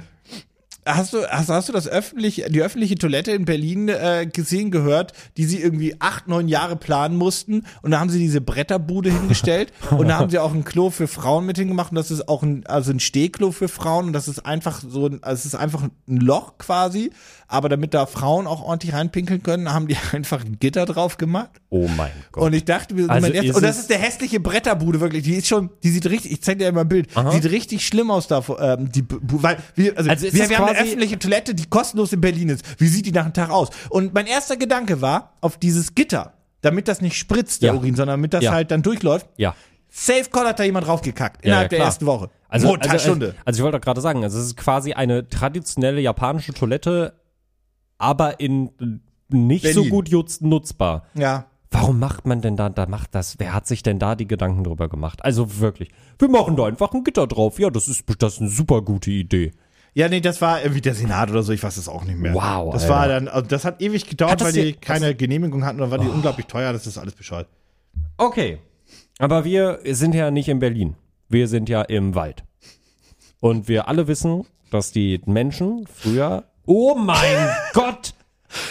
Hast 0.87 1.13
du, 1.13 1.27
hast, 1.27 1.51
hast 1.51 1.69
du 1.69 1.73
das 1.73 1.87
öffentlich, 1.87 2.45
die 2.49 2.63
öffentliche 2.63 2.95
Toilette 2.95 3.33
in 3.33 3.45
Berlin 3.45 3.89
äh, 3.89 4.27
gesehen, 4.33 4.71
gehört, 4.71 5.13
die 5.37 5.45
sie 5.45 5.61
irgendwie 5.61 5.97
acht, 6.01 6.27
neun 6.27 6.49
Jahre 6.49 6.77
planen 6.77 7.17
mussten 7.17 7.67
und 7.83 7.91
da 7.91 8.01
haben 8.01 8.09
sie 8.09 8.19
diese 8.19 8.41
Bretterbude 8.41 9.11
hingestellt 9.21 9.73
und 9.91 10.09
da 10.09 10.19
haben 10.19 10.31
sie 10.31 10.39
auch 10.39 10.55
ein 10.55 10.65
Klo 10.65 10.91
für 10.91 11.07
Frauen 11.07 11.45
mit 11.45 11.59
hingemacht 11.59 11.93
und 11.93 11.97
das 11.97 12.11
ist 12.11 12.29
auch 12.29 12.43
ein, 12.43 12.67
also 12.67 12.93
ein 12.93 13.01
Stehklo 13.01 13.53
für 13.53 13.69
Frauen 13.69 14.07
und 14.07 14.13
das 14.15 14.27
ist 14.27 14.47
einfach 14.47 14.81
so 14.87 15.07
ein, 15.07 15.23
also 15.23 15.41
es 15.41 15.45
ist 15.45 15.55
einfach 15.55 15.83
ein 15.83 16.17
Loch 16.17 16.57
quasi, 16.59 17.11
aber 17.47 17.69
damit 17.69 17.93
da 17.95 18.07
Frauen 18.07 18.47
auch 18.47 18.63
ordentlich 18.63 18.95
reinpinkeln 18.95 19.43
können, 19.43 19.73
haben 19.73 19.87
die 19.87 19.97
einfach 20.13 20.45
ein 20.45 20.59
Gitter 20.61 20.87
drauf 20.87 21.19
gemacht. 21.19 21.51
Oh 21.69 21.89
mein 21.97 22.13
Gott. 22.33 22.45
Und 22.45 22.53
ich 22.55 22.65
dachte 22.65 22.95
mir, 22.95 23.11
Also 23.11 23.27
erst, 23.27 23.55
und 23.55 23.63
das 23.63 23.79
ist 23.79 23.91
der 23.91 23.99
hässliche 23.99 24.41
Bretterbude 24.41 25.01
wirklich. 25.01 25.25
Die 25.25 25.35
ist 25.35 25.47
schon, 25.47 25.71
die 25.83 25.91
sieht 25.91 26.09
richtig, 26.09 26.33
ich 26.33 26.43
zeig 26.43 26.59
dir 26.59 26.73
mal 26.73 26.83
ein 26.83 26.89
Bild, 26.89 27.09
Aha. 27.17 27.33
sieht 27.33 27.45
richtig 27.45 27.87
schlimm 27.87 28.11
aus 28.11 28.29
da, 28.29 28.43
ähm, 28.61 28.91
die, 28.91 29.05
weil 29.09 29.59
wir, 29.75 29.97
also, 29.99 30.11
Also 30.11 30.33
wir, 30.33 30.49
wir 30.49 30.59
haben 30.59 30.70
eine 30.71 30.81
öffentliche 30.87 31.19
Toilette, 31.19 31.55
die 31.55 31.67
kostenlos 31.67 32.13
in 32.13 32.21
Berlin 32.21 32.49
ist. 32.49 32.65
Wie 32.81 32.89
sieht 32.89 33.07
die 33.07 33.13
nach 33.13 33.25
dem 33.25 33.33
Tag 33.33 33.51
aus? 33.51 33.71
Und 33.89 34.15
mein 34.15 34.27
erster 34.27 34.57
Gedanke 34.57 35.01
war 35.01 35.35
auf 35.41 35.59
dieses 35.59 35.95
Gitter, 35.95 36.35
damit 36.63 36.89
das 36.89 37.01
nicht 37.01 37.17
spritzt 37.17 37.63
der 37.63 37.73
Ja. 37.73 37.79
Urin, 37.79 37.95
sondern 37.95 38.15
damit 38.21 38.35
das 38.35 38.45
Ja. 38.45 38.53
halt 38.53 38.71
dann 38.71 38.83
durchläuft. 38.83 39.27
ja. 39.37 39.55
Safe 39.93 40.31
Call 40.31 40.47
hat 40.47 40.61
da 40.61 40.63
jemand 40.63 40.87
draufgekackt 40.87 41.45
innerhalb 41.45 41.73
ja, 41.73 41.79
der 41.79 41.85
ersten 41.87 42.07
Woche. 42.07 42.31
Also, 42.49 42.69
Pro 42.69 42.75
also, 42.77 42.99
Stunde. 42.99 43.27
also, 43.31 43.39
also 43.45 43.59
ich 43.59 43.63
wollte 43.65 43.79
doch 43.79 43.85
gerade 43.85 44.01
sagen, 44.01 44.23
also 44.23 44.39
es 44.39 44.47
ist 44.47 44.57
quasi 44.57 44.93
eine 44.93 45.29
traditionelle 45.29 46.01
japanische 46.01 46.53
Toilette, 46.55 47.15
aber 47.99 48.39
in 48.39 48.71
nicht 49.29 49.65
so 49.67 49.81
Berlin. 49.83 49.91
gut 49.91 50.09
jutz- 50.09 50.41
nutzbar. 50.41 51.07
ja. 51.15 51.47
Warum 51.73 52.01
macht 52.01 52.27
man 52.27 52.41
denn 52.41 52.57
da, 52.57 52.69
da 52.69 52.87
macht 52.87 53.15
das, 53.15 53.39
wer 53.39 53.53
hat 53.55 53.67
sich 53.69 53.85
denn 53.85 54.01
da 54.01 54.17
die 54.17 54.27
Gedanken 54.27 54.65
drüber 54.65 54.89
gemacht? 54.89 55.25
Also 55.25 55.59
wirklich, 55.61 55.89
wir 56.19 56.29
machen 56.29 56.57
da 56.57 56.67
einfach 56.67 56.93
ein 56.93 57.05
Gitter 57.05 57.29
drauf. 57.29 57.61
Ja, 57.61 57.71
das 57.71 57.87
ist, 57.89 58.03
das 58.19 58.35
ist 58.35 58.41
eine 58.41 58.49
super 58.51 58.83
gute 58.83 59.13
Idee. 59.13 59.53
Ja, 59.95 60.09
nee, 60.09 60.21
das 60.21 60.41
war 60.41 60.63
irgendwie 60.63 60.81
der 60.81 60.95
Senat 60.95 61.31
oder 61.31 61.43
so, 61.43 61.53
ich 61.53 61.63
weiß 61.63 61.77
es 61.77 61.89
auch 61.89 62.05
nicht 62.05 62.19
mehr. 62.19 62.33
Wow, 62.35 62.73
Das 62.73 62.83
Alter. 62.85 62.95
war 62.95 63.09
dann, 63.09 63.29
also 63.29 63.47
das 63.49 63.65
hat 63.65 63.83
ewig 63.83 64.09
gedauert, 64.09 64.33
Hat 64.33 64.43
weil 64.45 64.53
die 64.53 64.73
keine 64.75 65.15
Genehmigung 65.15 65.65
hatten, 65.65 65.81
oder 65.81 65.91
war 65.91 65.99
die 65.99 66.07
unglaublich 66.09 66.47
teuer, 66.47 66.73
das 66.73 66.87
ist 66.87 66.97
alles 66.99 67.15
Bescheid. 67.15 67.47
Okay. 68.17 68.59
Aber 69.19 69.45
wir 69.45 69.81
sind 69.85 70.15
ja 70.15 70.31
nicht 70.31 70.49
in 70.49 70.59
Berlin. 70.61 70.97
Wir 71.29 71.49
sind 71.49 71.69
ja 71.69 71.83
im 71.83 72.15
Wald. 72.15 72.45
Und 73.41 73.69
wir 73.69 73.89
alle 73.89 74.07
wissen, 74.09 74.45
dass 74.71 74.93
die 74.93 75.21
Menschen 75.27 75.87
früher. 75.93 76.45
Oh 76.67 76.95
mein 76.95 77.49
Gott! 77.73 78.15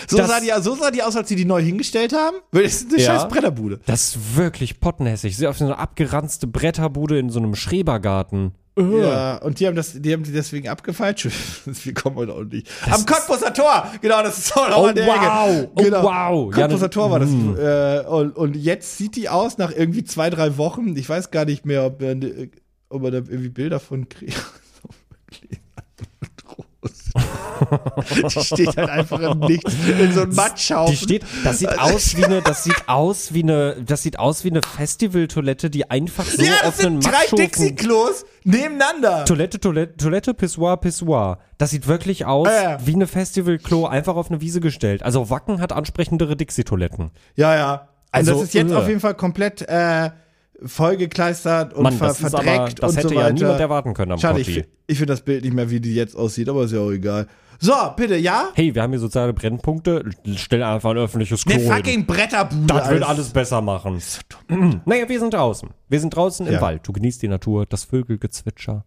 So 0.07 0.17
sah, 0.17 0.39
die, 0.41 0.51
so 0.61 0.75
sah 0.75 0.91
die 0.91 1.01
aus, 1.03 1.15
als 1.15 1.29
sie 1.29 1.35
die 1.37 1.45
neu 1.45 1.61
hingestellt 1.61 2.11
haben. 2.13 2.37
Das 2.51 2.63
ist 2.63 2.91
eine 2.93 3.01
Ja. 3.01 3.13
scheiß 3.19 3.29
Bretterbude. 3.29 3.79
Das 3.85 4.09
ist 4.15 4.35
wirklich 4.35 4.79
pottenhässig. 4.81 5.37
Sie 5.37 5.47
auf 5.47 5.57
so 5.57 5.65
eine 5.65 5.77
abgeranzte 5.77 6.47
Bretterbude 6.47 7.17
in 7.17 7.29
so 7.29 7.39
einem 7.39 7.55
Schrebergarten. 7.55 8.53
Ja, 8.79 9.37
und 9.37 9.59
die 9.59 9.67
haben 9.67 9.75
das, 9.75 9.93
die 10.01 10.13
haben 10.13 10.23
die 10.23 10.31
deswegen 10.31 10.69
abgefeilt. 10.69 11.25
Wir 11.65 11.93
kommen 11.93 12.15
heute 12.15 12.33
auch 12.33 12.43
nicht. 12.43 12.67
Am 12.89 13.05
Cottbusser 13.05 13.53
Tor! 13.53 13.91
Genau, 14.01 14.23
das 14.23 14.37
ist 14.37 14.55
auch 14.55 14.69
noch 14.69 14.77
Oh, 14.77 14.85
an 14.85 14.95
der 14.95 15.05
wow. 15.07 15.15
Ecke. 15.15 15.69
Oh, 15.75 15.83
Genau. 15.83 16.03
wow. 16.03 16.55
Ja, 16.55 16.61
Cottbusser 16.61 16.87
das- 16.87 16.93
Tor 16.95 17.11
war 17.11 17.19
das. 17.19 17.29
Äh, 17.29 18.07
und, 18.07 18.35
und 18.37 18.55
jetzt 18.55 18.97
sieht 18.97 19.15
die 19.15 19.27
aus 19.29 19.57
nach 19.57 19.71
irgendwie 19.71 20.03
zwei, 20.03 20.29
drei 20.29 20.57
Wochen. 20.57 20.95
Ich 20.95 21.09
weiß 21.09 21.31
gar 21.31 21.45
nicht 21.45 21.65
mehr, 21.65 21.83
ob 21.85 22.01
äh, 22.01 22.49
ob 22.89 23.01
man 23.03 23.11
da 23.11 23.17
irgendwie 23.19 23.49
Bilder 23.49 23.79
von 23.79 24.07
kriegt. 24.09 24.33
Die 28.33 28.41
steht 28.43 28.77
halt 28.77 28.89
einfach 28.89 29.19
im 29.19 29.39
Nichts 29.39 29.73
in 29.87 30.13
so 30.13 30.21
einem 30.21 30.35
Matschhaufen. 30.35 30.91
Die 30.95 30.97
steht, 30.97 31.23
das 31.43 31.59
sieht 31.59 31.77
aus 31.79 32.15
wie 32.17 32.25
eine, 32.25 32.41
das 32.41 32.63
sieht 32.63 32.83
aus 32.87 33.33
wie 33.33 33.43
eine, 33.43 33.83
das 33.85 34.03
sieht 34.03 34.19
aus 34.19 34.43
wie 34.43 34.49
eine 34.51 34.61
Festivaltoilette, 34.61 35.69
die 35.69 35.89
einfach 35.89 36.25
so 36.25 36.41
ja, 36.41 36.51
auf 36.63 36.77
das 36.77 36.85
einen 36.85 37.01
sind 37.01 37.13
drei 37.13 37.35
Dixie-Klos 37.37 38.25
nebeneinander. 38.43 39.25
Toilette, 39.25 39.59
Toilette, 39.59 39.97
Toilette, 39.97 40.33
Pissoir, 40.33 40.77
Pissoir. 40.77 41.39
Das 41.57 41.71
sieht 41.71 41.87
wirklich 41.87 42.25
aus 42.25 42.47
Ja, 42.47 42.71
ja. 42.71 42.77
wie 42.85 42.95
eine 42.95 43.07
Festivalklo 43.07 43.85
einfach 43.85 44.15
auf 44.15 44.29
eine 44.29 44.41
Wiese 44.41 44.59
gestellt. 44.61 45.03
Also 45.03 45.29
Wacken 45.29 45.59
hat 45.61 45.73
ansprechendere 45.73 46.35
Dixie-Toiletten. 46.35 47.11
Ja, 47.35 47.55
ja. 47.55 47.89
Also, 48.11 48.31
Also, 48.31 48.33
das 48.41 48.49
ist 48.49 48.53
jetzt 48.55 48.71
äh. 48.71 48.75
auf 48.75 48.87
jeden 48.87 48.99
Fall 48.99 49.13
komplett 49.13 49.61
äh, 49.67 50.09
vollgekleistert 50.65 51.73
und 51.73 51.83
Mann, 51.83 51.93
ver 51.93 52.07
das 52.07 52.19
verdreckt 52.19 52.47
aber, 52.49 52.69
das 52.69 52.91
und 52.91 52.97
hätte 52.97 53.07
so 53.09 53.13
ja 53.15 53.21
weiter. 53.21 53.33
niemand 53.33 53.59
erwarten 53.59 53.93
können 53.93 54.11
am 54.13 54.19
Schade, 54.19 54.39
ich, 54.41 54.47
Kotti. 54.47 54.61
fi- 54.63 54.67
ich 54.87 54.97
finde 54.97 55.13
das 55.13 55.21
Bild 55.21 55.43
nicht 55.43 55.53
mehr, 55.53 55.69
wie 55.69 55.79
die 55.79 55.93
jetzt 55.95 56.15
aussieht, 56.15 56.49
aber 56.49 56.63
ist 56.63 56.71
ja 56.73 56.79
auch 56.79 56.91
egal. 56.91 57.27
So, 57.61 57.73
bitte, 57.97 58.15
ja? 58.15 58.49
Hey, 58.53 58.73
wir 58.73 58.81
haben 58.81 58.91
hier 58.91 58.99
soziale 58.99 59.33
Brennpunkte. 59.33 60.09
Stell 60.35 60.63
einfach 60.63 60.91
ein 60.91 60.97
öffentliches 60.97 61.43
Klo 61.43 61.55
Eine 61.55 61.63
hin. 61.63 61.71
fucking 61.73 62.05
Bretterbude. 62.05 62.65
Das 62.67 62.89
wird 62.89 63.03
alles 63.03 63.29
besser 63.31 63.61
machen. 63.61 64.01
Naja, 64.85 65.07
wir 65.09 65.19
sind 65.19 65.33
draußen. 65.33 65.69
Wir 65.89 65.99
sind 65.99 66.15
draußen 66.15 66.47
im 66.47 66.53
Ja. 66.53 66.61
Wald. 66.61 66.87
Du 66.87 66.93
genießt 66.93 67.21
die 67.21 67.27
Natur, 67.27 67.65
das 67.65 67.83
Vögelgezwitscher. 67.83 68.85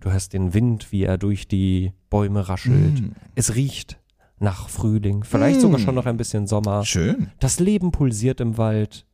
Du 0.00 0.10
hörst 0.12 0.34
den 0.34 0.54
Wind, 0.54 0.92
wie 0.92 1.02
er 1.04 1.18
durch 1.18 1.48
die 1.48 1.92
Bäume 2.10 2.48
raschelt. 2.48 3.02
Es 3.34 3.54
riecht 3.54 3.98
nach 4.38 4.68
Frühling, 4.68 5.24
vielleicht 5.24 5.60
sogar 5.60 5.78
schon 5.80 5.94
noch 5.94 6.06
ein 6.06 6.16
bisschen 6.16 6.46
Sommer. 6.46 6.84
Schön. 6.84 7.30
Das 7.40 7.58
Leben 7.58 7.90
pulsiert 7.90 8.40
im 8.40 8.56
Wald. 8.56 9.04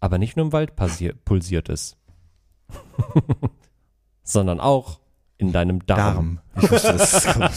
Aber 0.00 0.18
nicht 0.18 0.36
nur 0.36 0.46
im 0.46 0.52
Wald 0.52 0.72
pulsiert 0.76 1.68
es. 1.68 1.96
sondern 4.22 4.60
auch 4.60 5.00
in 5.38 5.52
deinem 5.52 5.86
Darm. 5.86 5.98
Darm. 5.98 6.38
Ich 6.60 6.70
wusste. 6.70 6.96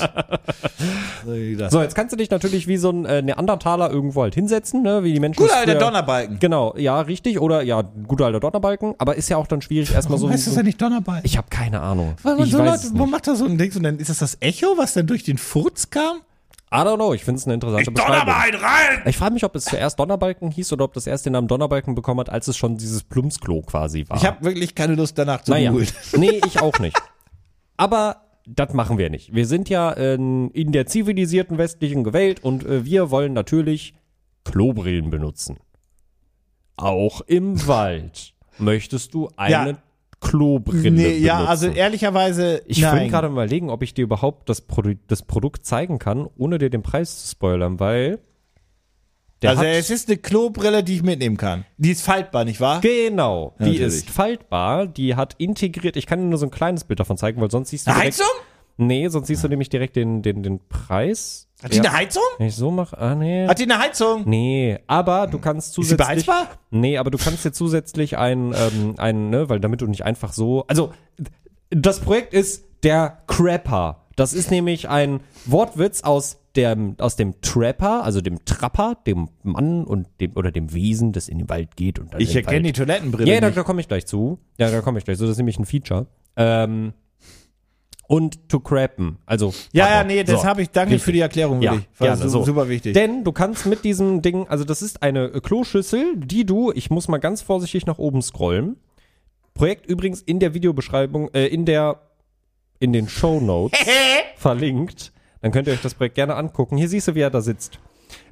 So, 1.70 1.82
jetzt 1.82 1.94
kannst 1.94 2.12
du 2.12 2.18
dich 2.18 2.32
natürlich 2.32 2.68
wie 2.68 2.78
so 2.78 2.90
ein 2.90 3.06
äh, 3.06 3.22
Neandertaler 3.22 3.92
irgendwo 3.92 4.24
halt 4.24 4.34
hinsetzen, 4.34 4.82
ne? 4.82 5.04
wie 5.04 5.14
die 5.14 5.20
Menschen. 5.20 5.38
Gut, 5.38 5.50
es 5.52 5.56
alter 5.56 5.76
Donnerbalken. 5.76 6.40
Genau, 6.40 6.76
ja, 6.78 7.00
richtig. 7.02 7.40
Oder 7.40 7.62
ja, 7.62 7.84
guter 8.08 8.26
alter 8.26 8.40
Donnerbalken. 8.40 8.96
Aber 8.98 9.16
ist 9.16 9.30
ja 9.30 9.38
auch 9.38 9.46
dann 9.46 9.62
schwierig, 9.62 9.94
erstmal 9.94 10.18
so. 10.18 10.24
Warum 10.24 10.34
heißt 10.34 10.48
das 10.48 10.56
ja 10.56 10.64
nicht 10.64 10.82
Donnerbalken? 10.82 11.26
ich 11.26 11.38
habe 11.38 11.48
keine 11.50 11.82
Ahnung. 11.82 12.16
Weil 12.24 12.36
man 12.38 12.46
ich 12.46 12.52
so 12.52 12.58
Leute, 12.58 12.92
nicht. 12.92 13.12
macht 13.12 13.28
er 13.28 13.36
so 13.36 13.46
ein 13.46 13.58
Ding? 13.58 13.72
Und 13.76 13.84
dann 13.84 14.00
ist 14.00 14.10
das 14.10 14.20
das 14.20 14.38
Echo, 14.40 14.78
was 14.78 14.94
dann 14.94 15.06
durch 15.06 15.24
den 15.24 15.38
Furz 15.38 15.92
kam? 15.92 16.22
I 16.74 16.78
don't 16.78 16.96
know, 16.96 17.14
ich 17.14 17.26
finde 17.26 17.40
es 17.40 17.46
eine 17.46 17.56
interessante 17.56 17.92
Beschreibung. 17.92 18.34
rein! 18.34 19.02
Ich 19.06 19.18
frage 19.18 19.34
mich, 19.34 19.44
ob 19.44 19.54
es 19.56 19.66
zuerst 19.66 20.00
Donnerbalken 20.00 20.52
hieß 20.52 20.72
oder 20.72 20.86
ob 20.86 20.94
das 20.94 21.06
erst 21.06 21.26
den 21.26 21.34
Namen 21.34 21.50
Donnerbalken 21.50 21.96
bekommen 21.96 22.22
hat, 22.22 22.30
als 22.30 22.48
es 22.48 22.56
schon 22.56 22.78
dieses 22.78 23.04
Plumpsklo 23.04 23.62
quasi 23.62 24.06
war. 24.08 24.16
Ich 24.18 24.26
habe 24.26 24.44
wirklich 24.46 24.74
keine 24.74 24.96
Lust 24.96 25.18
danach 25.18 25.44
zu 25.44 25.52
naja. 25.52 25.72
googeln. 25.72 25.90
Nee, 26.16 26.40
ich 26.46 26.62
auch 26.62 26.80
nicht. 26.80 26.98
Aber 27.78 28.18
das 28.48 28.74
machen 28.74 28.98
wir 28.98 29.10
nicht. 29.10 29.34
Wir 29.34 29.46
sind 29.46 29.70
ja 29.70 29.92
in, 29.92 30.50
in 30.52 30.72
der 30.72 30.86
zivilisierten 30.88 31.58
westlichen 31.58 32.12
Welt 32.14 32.44
und 32.44 32.66
äh, 32.66 32.86
wir 32.86 33.12
wollen 33.12 33.34
natürlich 33.34 33.94
Klobrillen 34.44 35.10
benutzen. 35.10 35.58
Auch 36.78 37.22
im 37.22 37.66
Wald. 37.68 38.34
Möchtest 38.58 39.14
du 39.14 39.30
eine 39.38 39.52
Ja. 39.72 39.78
Klobrille 40.20 40.92
Nee, 40.92 41.04
benutzen? 41.04 41.24
ja, 41.24 41.46
also 41.46 41.68
ehrlicherweise, 41.68 42.62
Ich 42.68 42.80
nein. 42.82 43.10
gerade 43.10 43.28
mal 43.30 43.34
überlegen, 43.46 43.70
ob 43.72 43.82
ich 43.82 43.94
dir 43.96 44.04
überhaupt 44.04 44.50
das, 44.50 44.62
Produ 44.62 44.94
das 45.08 45.24
Produkt 45.24 45.66
zeigen 45.66 45.98
kann, 45.98 46.28
ohne 46.38 46.60
dir 46.60 46.70
den 46.70 46.84
Preis 46.84 47.24
zu 47.24 47.32
spoilern, 47.32 47.80
weil 47.80 48.20
der 49.42 49.52
Also 49.52 49.62
hat, 49.64 49.68
es 49.70 49.90
ist 49.90 50.08
eine 50.10 50.18
Klobrille, 50.18 50.84
die 50.84 50.96
ich 50.96 51.04
mitnehmen 51.04 51.38
kann. 51.38 51.66
Die 51.78 51.92
ist 51.92 52.02
faltbar, 52.04 52.46
nicht 52.46 52.60
wahr? 52.60 52.82
genau, 52.82 53.54
die 53.60 53.64
Natürlich. 53.64 53.82
ist 53.82 54.10
faltbar, 54.10 54.88
die 54.88 55.16
hat 55.16 55.36
integriert, 55.38 55.96
ich 55.98 56.06
kann 56.08 56.20
dir 56.20 56.26
nur 56.26 56.38
so 56.40 56.46
ein 56.46 56.52
kleines 56.52 56.84
Bild 56.84 57.00
davon 57.00 57.18
zeigen, 57.18 57.42
weil 57.42 57.50
sonst 57.52 57.70
siehst 57.70 57.88
du 57.88 57.92
Eine 57.92 58.02
direkt, 58.02 58.20
Heizung? 58.20 58.32
Nee, 58.78 59.08
sonst 59.10 59.28
siehst 59.28 59.44
du 59.44 59.48
nämlich 59.48 59.70
direkt 59.70 59.96
den, 59.96 60.22
den, 60.22 60.42
den 60.44 60.60
Preis. 60.68 61.48
Hat 61.62 61.72
die 61.74 61.78
Ja. 61.78 61.84
eine 61.84 61.94
Heizung? 61.94 62.24
Wenn 62.40 62.48
ich 62.48 62.56
so 62.56 62.72
mache, 62.72 62.98
ah 62.98 63.14
nee. 63.14 63.48
Hat 63.48 63.60
die 63.60 63.64
eine 63.64 63.78
Heizung? 63.78 64.24
Nee, 64.26 64.80
aber 64.88 65.28
du 65.28 65.38
kannst 65.40 65.68
Ist 65.70 65.74
sie 65.76 65.82
zusätzlich. 65.82 66.26
beheizbar? 66.26 66.48
Nee, 66.72 66.98
aber 66.98 67.12
du 67.12 67.18
kannst 67.20 67.46
dir 67.46 67.52
zusätzlich 67.52 68.18
ein, 68.18 68.54
ähm, 68.58 68.96
ein, 68.98 69.30
ne, 69.30 69.50
weil 69.50 69.60
damit 69.60 69.82
du 69.82 69.88
nicht 69.88 70.04
einfach 70.06 70.34
so. 70.34 70.66
Also, 70.68 70.94
das 71.70 72.00
Projekt 72.00 72.34
ist 72.34 72.64
der 72.84 73.20
Crapper. 73.28 74.06
Das 74.16 74.34
ist 74.34 74.50
nämlich 74.50 74.90
ein 74.90 75.20
Wortwitz 75.46 76.02
aus 76.02 76.41
dem, 76.56 76.96
aus 77.00 77.16
dem 77.16 77.40
Trapper, 77.42 78.04
also 78.04 78.20
dem 78.22 78.44
Trapper, 78.46 78.98
dem 79.08 79.30
Mann 79.44 79.84
und 79.86 80.08
dem, 80.20 80.36
oder 80.36 80.52
dem 80.52 80.74
Wesen, 80.74 81.14
das 81.14 81.28
in 81.30 81.38
den 81.38 81.50
Wald 81.50 81.76
geht 81.76 81.98
und 82.00 82.14
dann 82.14 82.22
Ich 82.22 82.36
erkenne 82.36 82.64
die. 82.64 82.74
Toilettenbrille 82.74 83.32
Ja, 83.34 83.40
da, 83.40 83.50
da 83.52 83.64
komme 83.64 83.82
ich 83.82 83.88
gleich 83.88 84.06
zu. 84.06 84.40
Ja, 84.58 84.70
da 84.70 84.82
komme 84.82 85.00
ich 85.00 85.06
gleich 85.06 85.18
zu. 85.18 85.24
Das 85.24 85.32
ist 85.32 85.38
nämlich 85.38 85.60
ein 85.60 85.66
Feature. 85.66 86.08
Ähm, 86.36 86.94
und 88.08 88.50
to 88.50 88.60
crappen, 88.60 89.20
also. 89.26 89.54
Ja, 89.72 89.90
ja, 89.90 90.04
nee, 90.04 90.22
das 90.26 90.42
So. 90.42 90.46
habe 90.48 90.62
ich. 90.64 90.70
Danke 90.70 90.96
Richtig. 90.96 91.06
für 91.06 91.12
die 91.14 91.22
Erklärung, 91.22 91.62
Ja, 91.62 91.72
wirklich. 91.72 91.88
War 91.98 92.08
gerne, 92.18 92.30
so. 92.30 92.44
super 92.44 92.68
wichtig. 92.68 92.94
Denn 92.94 93.24
du 93.24 93.32
kannst 93.32 93.66
mit 93.66 93.86
diesem 93.86 94.22
Ding, 94.22 94.48
also 94.50 94.66
das 94.66 94.82
ist 94.82 95.02
eine 95.02 95.28
äh, 95.28 95.40
Kloschüssel, 95.40 96.18
die 96.18 96.46
du, 96.46 96.74
ich 96.74 96.90
muss 96.90 97.08
mal 97.08 97.20
ganz 97.20 97.42
vorsichtig 97.42 97.86
nach 97.86 97.98
oben 98.00 98.22
scrollen. 98.22 98.76
Projekt 99.54 99.86
übrigens 99.86 100.22
in 100.22 100.40
der 100.40 100.54
Videobeschreibung, 100.54 101.30
äh, 101.34 101.48
in 101.48 101.66
der, 101.66 102.02
in 102.80 102.92
den 102.92 103.08
Show 103.08 103.40
Notes 103.40 103.80
verlinkt. 104.36 105.14
Dann 105.42 105.52
könnt 105.52 105.68
ihr 105.68 105.74
euch 105.74 105.82
das 105.82 105.96
Projekt 105.96 106.16
gerne 106.16 106.36
angucken. 106.36 106.78
Hier 106.78 106.90
siehst 106.90 107.08
du, 107.08 107.16
wie 107.16 107.22
er 107.22 107.30
da 107.30 107.42
sitzt. 107.42 107.80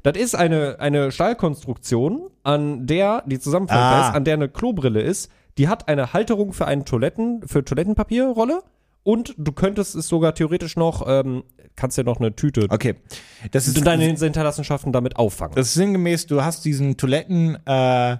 Das 0.03 0.17
ist 0.17 0.35
eine, 0.35 0.77
eine 0.79 1.11
Stahlkonstruktion, 1.11 2.29
an 2.43 2.85
der, 2.85 3.23
die 3.25 3.39
zusammenfaltbar 3.39 4.03
Ah. 4.05 4.09
ist, 4.09 4.15
an 4.15 4.23
der 4.25 4.35
eine 4.35 4.49
Klobrille 4.49 5.01
ist. 5.01 5.31
Die 5.57 5.67
hat 5.67 5.87
eine 5.87 6.13
Halterung 6.13 6.53
für 6.53 6.65
einen 6.67 6.85
Toiletten, 6.85 7.41
für 7.45 7.63
Toilettenpapierrolle. 7.65 8.61
Und 9.03 9.33
du 9.37 9.51
könntest 9.53 9.95
es 9.95 10.07
sogar 10.07 10.35
theoretisch 10.35 10.75
noch, 10.75 11.05
ähm, 11.07 11.43
kannst 11.75 11.97
ja 11.97 12.03
noch 12.03 12.19
eine 12.19 12.35
Tüte 12.35 12.67
okay. 12.69 12.95
Das 13.51 13.67
ist, 13.67 13.77
und 13.77 13.87
deine 13.87 14.03
Hinterlassenschaften 14.03 14.91
damit 14.91 15.15
auffangen. 15.15 15.55
das 15.55 15.67
ist 15.67 15.73
sinngemäß, 15.75 16.27
du 16.27 16.43
hast 16.43 16.65
diesen 16.65 16.97
Toiletten, 16.97 17.57
äh, 17.65 18.17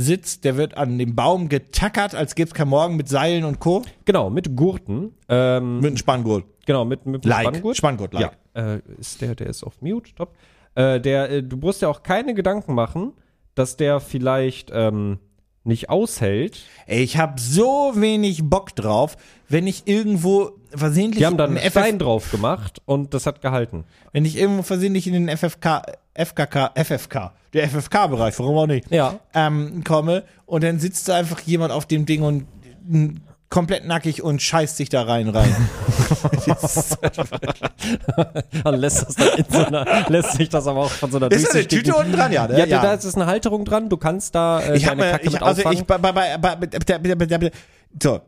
Sitz, 0.00 0.40
der 0.40 0.56
wird 0.56 0.76
an 0.76 0.96
dem 0.96 1.16
Baum 1.16 1.48
getackert, 1.48 2.14
als 2.14 2.36
gäbe 2.36 2.46
es 2.46 2.54
kein 2.54 2.68
Morgen 2.68 2.96
mit 2.96 3.08
Seilen 3.08 3.42
und 3.44 3.58
Co. 3.58 3.82
genau, 4.04 4.30
mit 4.30 4.54
Gurten. 4.54 5.12
Ähm, 5.28 5.78
Mit 5.78 5.86
einem 5.86 5.96
Spanngurt. 5.96 6.44
genau, 6.66 6.84
mit, 6.84 7.04
mit 7.04 7.24
einem 7.24 7.30
Like. 7.30 7.48
Spanngurt. 7.48 7.76
Spanngurt, 7.76 8.14
like. 8.14 8.38
Ja, 8.54 8.74
äh, 8.76 8.80
ist 8.96 9.20
der, 9.20 9.34
der 9.34 9.48
ist 9.48 9.64
auf 9.64 9.82
Mute, 9.82 10.14
top. 10.14 10.36
Äh, 10.76 11.00
der, 11.00 11.30
äh, 11.30 11.42
du 11.42 11.56
musst 11.56 11.82
ja 11.82 11.88
auch 11.88 12.04
keine 12.04 12.34
Gedanken 12.34 12.74
machen, 12.74 13.12
dass 13.56 13.76
der 13.76 13.98
vielleicht 13.98 14.70
ähm, 14.72 15.18
nicht 15.68 15.88
aushält. 15.90 16.58
Ey, 16.86 17.02
ich 17.02 17.16
habe 17.18 17.40
so 17.40 17.92
wenig 17.94 18.40
Bock 18.44 18.74
drauf, 18.74 19.16
wenn 19.48 19.66
ich 19.66 19.86
irgendwo 19.86 20.50
versehentlich 20.74 21.20
Die 21.20 21.26
haben 21.26 21.36
dann 21.36 21.52
in 21.52 21.58
einen 21.58 21.70
FF 21.70 21.78
Stein 21.80 21.98
drauf 21.98 22.30
gemacht 22.30 22.82
und 22.84 23.14
das 23.14 23.26
hat 23.26 23.40
gehalten. 23.40 23.84
wenn 24.12 24.24
ich 24.24 24.36
irgendwo 24.36 24.62
versehentlich 24.62 25.06
in 25.06 25.12
den 25.12 25.28
FFK, 25.36 25.82
FKK, 26.14 26.72
FFK, 26.74 27.32
der 27.54 27.68
FFK-Bereich, 27.68 28.38
warum 28.38 28.56
auch 28.58 28.66
nicht, 28.66 28.90
Ja. 28.90 29.20
ähm, 29.34 29.84
komme 29.84 30.24
und 30.46 30.64
dann 30.64 30.78
sitzt 30.80 31.08
da 31.08 31.16
einfach 31.16 31.40
jemand 31.42 31.72
auf 31.72 31.86
dem 31.86 32.04
Ding 32.04 32.22
und 32.22 32.46
komplett 33.50 33.86
nackig 33.86 34.22
und 34.22 34.42
scheißt 34.42 34.76
sich 34.76 34.88
da 34.88 35.02
rein 35.02 35.28
rein. 35.28 35.54
Dann 38.64 38.74
lässt 38.80 39.06
das 39.06 39.14
dann 39.14 39.38
in 39.38 39.44
so 39.48 39.64
einer, 39.64 40.06
lässt 40.08 40.32
sich 40.32 40.48
das 40.48 40.66
aber 40.66 40.80
auch 40.80 40.90
von 40.90 41.10
so 41.10 41.16
einer 41.16 41.30
Ist 41.30 41.46
da 41.46 41.52
eine 41.58 41.66
Tüte 41.66 41.94
unten 41.94 42.12
dran? 42.12 42.32
Ja, 42.32 42.46
ne? 42.46 42.66
Ja, 42.66 42.82
da 42.82 42.94
ist 42.94 43.14
eine 43.14 43.26
Halterung 43.26 43.64
dran. 43.64 43.88
Du 43.88 43.96
kannst 43.96 44.34
da 44.34 44.60
äh, 44.60 44.76
ich 44.76 44.84
deine 44.84 45.02
mir, 45.02 45.10
Kacke 45.12 45.26
ich, 45.26 45.32
mit 45.32 45.42
also 45.42 45.60
auffangen. 45.60 45.78
ich, 45.78 45.84
bei, 45.86 45.98
bei, 45.98 46.12
bei, 46.12 46.36
bei, 46.36 47.50
so, 48.02 48.20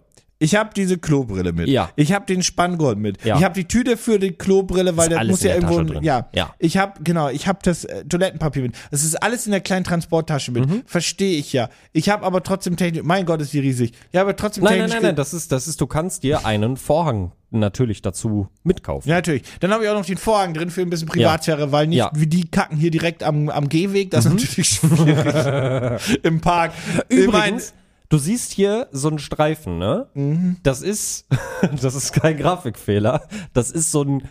ich 0.42 0.54
habe 0.56 0.70
diese 0.74 0.96
Klobrille 0.96 1.52
mit. 1.52 1.68
Ja. 1.68 1.90
Ich 1.96 2.12
habe 2.14 2.24
den 2.24 2.42
Spanngurt 2.42 2.96
mit. 2.98 3.22
Ja. 3.24 3.36
Ich 3.36 3.44
habe 3.44 3.54
die 3.54 3.66
Tüte 3.66 3.98
für 3.98 4.18
die 4.18 4.32
Klobrille, 4.32 4.96
weil 4.96 5.14
alles 5.14 5.30
muss 5.30 5.42
ja 5.42 5.54
irgendwo. 5.54 5.82
Drin. 5.82 6.02
Ja. 6.02 6.28
Ja. 6.34 6.54
Ich 6.58 6.78
habe 6.78 6.94
genau, 7.04 7.28
ich 7.28 7.46
habe 7.46 7.58
das 7.62 7.84
äh, 7.84 8.04
Toilettenpapier 8.06 8.62
mit. 8.62 8.74
Das 8.90 9.04
ist 9.04 9.22
alles 9.22 9.44
in 9.44 9.52
der 9.52 9.60
kleinen 9.60 9.84
Transporttasche 9.84 10.50
mit. 10.50 10.66
Mhm. 10.66 10.82
Verstehe 10.86 11.38
ich 11.38 11.52
ja. 11.52 11.68
Ich 11.92 12.08
habe 12.08 12.24
aber 12.24 12.42
trotzdem 12.42 12.76
Technik. 12.76 13.04
Mein 13.04 13.26
Gott, 13.26 13.42
ist 13.42 13.52
die 13.52 13.60
riesig. 13.60 13.92
Ja, 14.12 14.22
aber 14.22 14.34
trotzdem 14.34 14.64
nein, 14.64 14.78
nein, 14.78 14.80
technisch. 14.86 14.94
nein, 14.94 15.02
nein, 15.10 15.16
das 15.16 15.34
ist, 15.34 15.52
das 15.52 15.68
ist, 15.68 15.78
du 15.80 15.86
kannst 15.86 16.22
dir 16.22 16.46
einen 16.46 16.78
Vorhang 16.78 17.32
natürlich 17.50 18.00
dazu 18.00 18.48
mitkaufen. 18.62 19.10
Ja, 19.10 19.16
natürlich. 19.16 19.42
Dann 19.60 19.72
habe 19.72 19.84
ich 19.84 19.90
auch 19.90 19.94
noch 19.98 20.06
den 20.06 20.16
Vorhang 20.16 20.54
drin 20.54 20.70
für 20.70 20.80
ein 20.80 20.88
bisschen 20.88 21.08
Privatsphäre, 21.08 21.70
weil 21.72 21.88
nicht 21.88 21.98
Ja. 21.98 22.10
Mhm. 22.14 22.20
wie 22.20 22.26
die 22.26 22.48
kacken 22.48 22.78
hier 22.78 22.90
direkt 22.90 23.22
am, 23.24 23.50
am 23.50 23.68
Gehweg. 23.68 24.10
Das 24.10 24.24
ist 24.24 24.32
natürlich 24.32 24.68
schwierig. 24.70 26.00
Im 26.22 26.40
Park. 26.40 26.72
Übrigens, 27.08 27.74
du 28.10 28.18
siehst 28.18 28.52
hier 28.52 28.88
so 28.92 29.08
einen 29.08 29.18
Streifen, 29.18 29.78
ne? 29.78 30.08
Mhm. 30.14 30.58
Das 30.62 30.82
ist, 30.82 31.24
das 31.82 31.94
ist 31.94 32.12
kein 32.12 32.36
Grafikfehler. 32.36 33.26
Das 33.54 33.70
ist 33.70 33.90
so 33.90 34.02
ein 34.04 34.28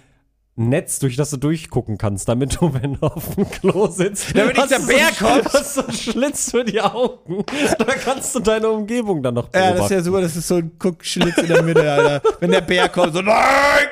Netz, 0.61 0.99
durch 0.99 1.15
das 1.15 1.29
du 1.29 1.37
durchgucken 1.37 1.97
kannst, 1.97 2.27
damit 2.27 2.59
du, 2.59 2.73
wenn 2.81 2.95
du 2.95 3.07
auf 3.07 3.33
dem 3.35 3.49
Klo 3.49 3.87
sitzt, 3.87 4.35
Damit 4.37 4.57
nicht 4.57 4.61
hast 4.61 4.71
der 4.71 4.79
du 4.79 4.87
Bär 4.87 5.09
so 5.17 5.25
einen- 5.25 5.41
kommt. 5.43 5.53
hast 5.53 5.73
so 5.75 5.81
einen 5.83 5.93
Schlitz 5.93 6.51
für 6.51 6.65
die 6.65 6.81
Augen. 6.81 7.45
Da 7.77 7.85
kannst 7.85 8.35
du 8.35 8.39
deine 8.41 8.69
Umgebung 8.69 9.23
dann 9.23 9.35
noch 9.35 9.45
Ja, 9.53 9.71
beobachten. 9.71 9.77
das 9.77 9.85
ist 9.85 9.91
ja 9.91 10.01
super, 10.03 10.21
das 10.21 10.35
ist 10.35 10.47
so 10.49 10.55
ein 10.57 10.71
Guckschlitz 10.77 11.37
in 11.37 11.47
der 11.47 11.63
Mitte, 11.63 11.89
Alter. 11.89 12.21
Wenn 12.41 12.51
der 12.51 12.61
Bär 12.61 12.89
kommt, 12.89 13.13
so, 13.13 13.21
nein! 13.21 13.87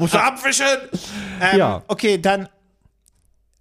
Musst 0.00 0.14
du 0.14 0.18
abwischen! 0.20 0.66
Ähm, 1.40 1.58
Ja. 1.58 1.82
Okay, 1.86 2.18
dann. 2.20 2.48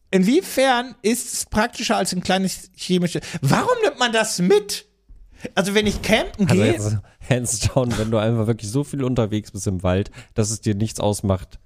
Inwiefern 0.10 0.96
ist 1.02 1.34
es 1.34 1.46
praktischer 1.46 1.98
als 1.98 2.14
ein 2.14 2.24
kleines 2.24 2.72
chemisches. 2.76 3.22
Warum 3.42 3.76
nimmt 3.84 4.00
man 4.00 4.14
das 4.14 4.40
mit? 4.40 4.87
Also, 5.56 5.74
wenn 5.74 5.88
ich 5.88 6.02
campen 6.02 6.50
Also 6.50 6.62
gehe. 6.62 6.72
jetzt 6.72 6.98
hands 7.30 7.60
down, 7.60 7.98
wenn 7.98 8.12
du 8.12 8.18
einfach 8.18 8.48
wirklich 8.48 8.72
so 8.72 8.84
viel 8.84 9.04
unterwegs 9.04 9.52
bist 9.52 9.68
im 9.68 9.84
Wald, 9.84 10.12
dass 10.34 10.50
es 10.50 10.62
dir 10.62 10.76
nichts 10.76 11.00
ausmacht, 11.00 11.60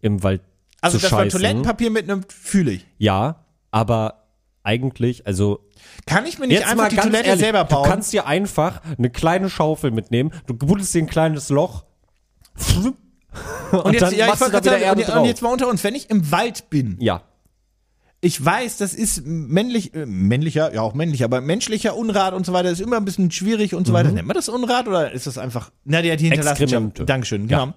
im 0.00 0.22
Wald 0.22 0.42
also, 0.80 0.98
zu 0.98 1.02
dass 1.02 1.12
man 1.12 1.20
scheißen. 1.24 1.40
Toilettenpapier 1.40 1.90
mitnimmt, 1.90 2.32
fühle 2.32 2.72
ich. 2.72 2.86
Ja, 2.98 3.46
aber 3.70 4.24
eigentlich, 4.62 5.26
also 5.26 5.60
Kann 6.06 6.26
ich 6.26 6.38
mir 6.38 6.46
nicht 6.46 6.66
einfach 6.66 6.88
die 6.88 6.96
Toilette 6.96 7.36
selber 7.36 7.64
bauen? 7.64 7.84
Du 7.84 7.90
kannst 7.90 8.12
dir 8.12 8.26
einfach 8.26 8.80
eine 8.98 9.10
kleine 9.10 9.50
Schaufel 9.50 9.90
mitnehmen, 9.90 10.32
du 10.46 10.54
buddelst 10.54 10.94
dir 10.94 11.02
ein 11.02 11.06
kleines 11.06 11.48
Loch 11.50 11.84
und, 13.72 13.78
und 13.78 13.92
jetzt, 13.92 14.02
dann 14.02 14.14
ja, 14.14 14.24
ich 14.24 14.30
machst 14.30 14.42
du 14.42 14.50
da 14.50 14.60
wieder 14.60 14.70
sagen, 14.70 14.82
Erde 14.82 15.12
und, 15.12 15.18
und 15.20 15.24
jetzt 15.26 15.42
mal 15.42 15.52
unter 15.52 15.68
uns, 15.68 15.82
wenn 15.84 15.94
ich 15.94 16.10
im 16.10 16.30
Wald 16.30 16.70
bin, 16.70 16.96
ja, 17.00 17.22
ich 18.24 18.42
weiß, 18.42 18.78
das 18.78 18.94
ist 18.94 19.26
männlich, 19.26 19.94
äh, 19.94 20.06
männlicher, 20.06 20.72
ja 20.74 20.80
auch 20.80 20.94
männlich, 20.94 21.24
aber 21.24 21.40
menschlicher 21.42 21.94
Unrat 21.94 22.32
und 22.32 22.46
so 22.46 22.52
weiter 22.52 22.70
ist 22.70 22.80
immer 22.80 22.96
ein 22.96 23.04
bisschen 23.04 23.30
schwierig 23.30 23.74
und 23.74 23.86
so 23.86 23.92
weiter. 23.92 24.10
Nennt 24.10 24.26
man 24.26 24.34
das 24.34 24.48
Unrat 24.48 24.88
oder 24.88 25.12
ist 25.12 25.26
das 25.26 25.36
einfach, 25.36 25.70
na, 25.84 26.00
die 26.00 26.10
hat 26.10 26.20
die 26.20 26.24
Hinterlassenschaft. 26.24 26.62
Exkremente. 26.72 27.04
Dankeschön, 27.04 27.48
Ja. 27.48 27.74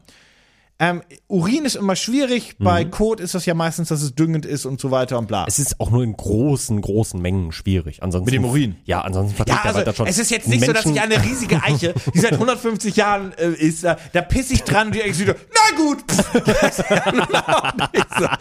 Ähm, 0.79 1.01
Urin 1.27 1.65
ist 1.65 1.75
immer 1.75 1.95
schwierig, 1.95 2.55
bei 2.59 2.85
Kot 2.85 3.19
ist 3.19 3.33
das 3.33 3.47
ja 3.47 3.55
meistens, 3.55 3.89
dass 3.89 4.03
es 4.03 4.13
düngend 4.13 4.45
ist 4.45 4.65
und 4.67 4.79
so 4.79 4.91
weiter 4.91 5.17
und 5.17 5.27
bla. 5.27 5.45
es 5.47 5.57
ist 5.57 5.79
auch 5.79 5.89
nur 5.89 6.03
in 6.03 6.15
großen, 6.15 6.79
großen 6.81 7.19
Mengen 7.19 7.51
schwierig. 7.51 8.03
Ansonsten, 8.03 8.25
Mit 8.25 8.35
dem 8.35 8.45
Urin? 8.45 8.75
Ja, 8.85 9.01
ansonsten 9.01 9.35
verträgt 9.35 9.57
Ja, 9.57 9.63
der 9.63 9.75
also 9.75 9.85
das 9.85 9.95
schon. 9.95 10.05
es 10.07 10.19
ist 10.19 10.29
jetzt 10.29 10.47
nicht 10.47 10.63
so, 10.63 10.73
dass 10.73 10.85
ich 10.85 10.93
Menschen- 10.93 11.11
eine 11.11 11.23
riesige 11.23 11.63
Eiche, 11.63 11.95
die 12.13 12.19
seit 12.19 12.33
150 12.33 12.95
Jahren 12.95 13.33
äh, 13.39 13.49
ist, 13.53 13.83
da, 13.83 13.97
da 14.13 14.21
piss 14.21 14.51
ich 14.51 14.63
dran 14.63 14.87
und 14.87 14.95
die 14.95 15.11
sich 15.13 15.25
so, 15.25 15.33
na 15.33 15.77
gut. 15.77 16.03
Ja 17.93 18.37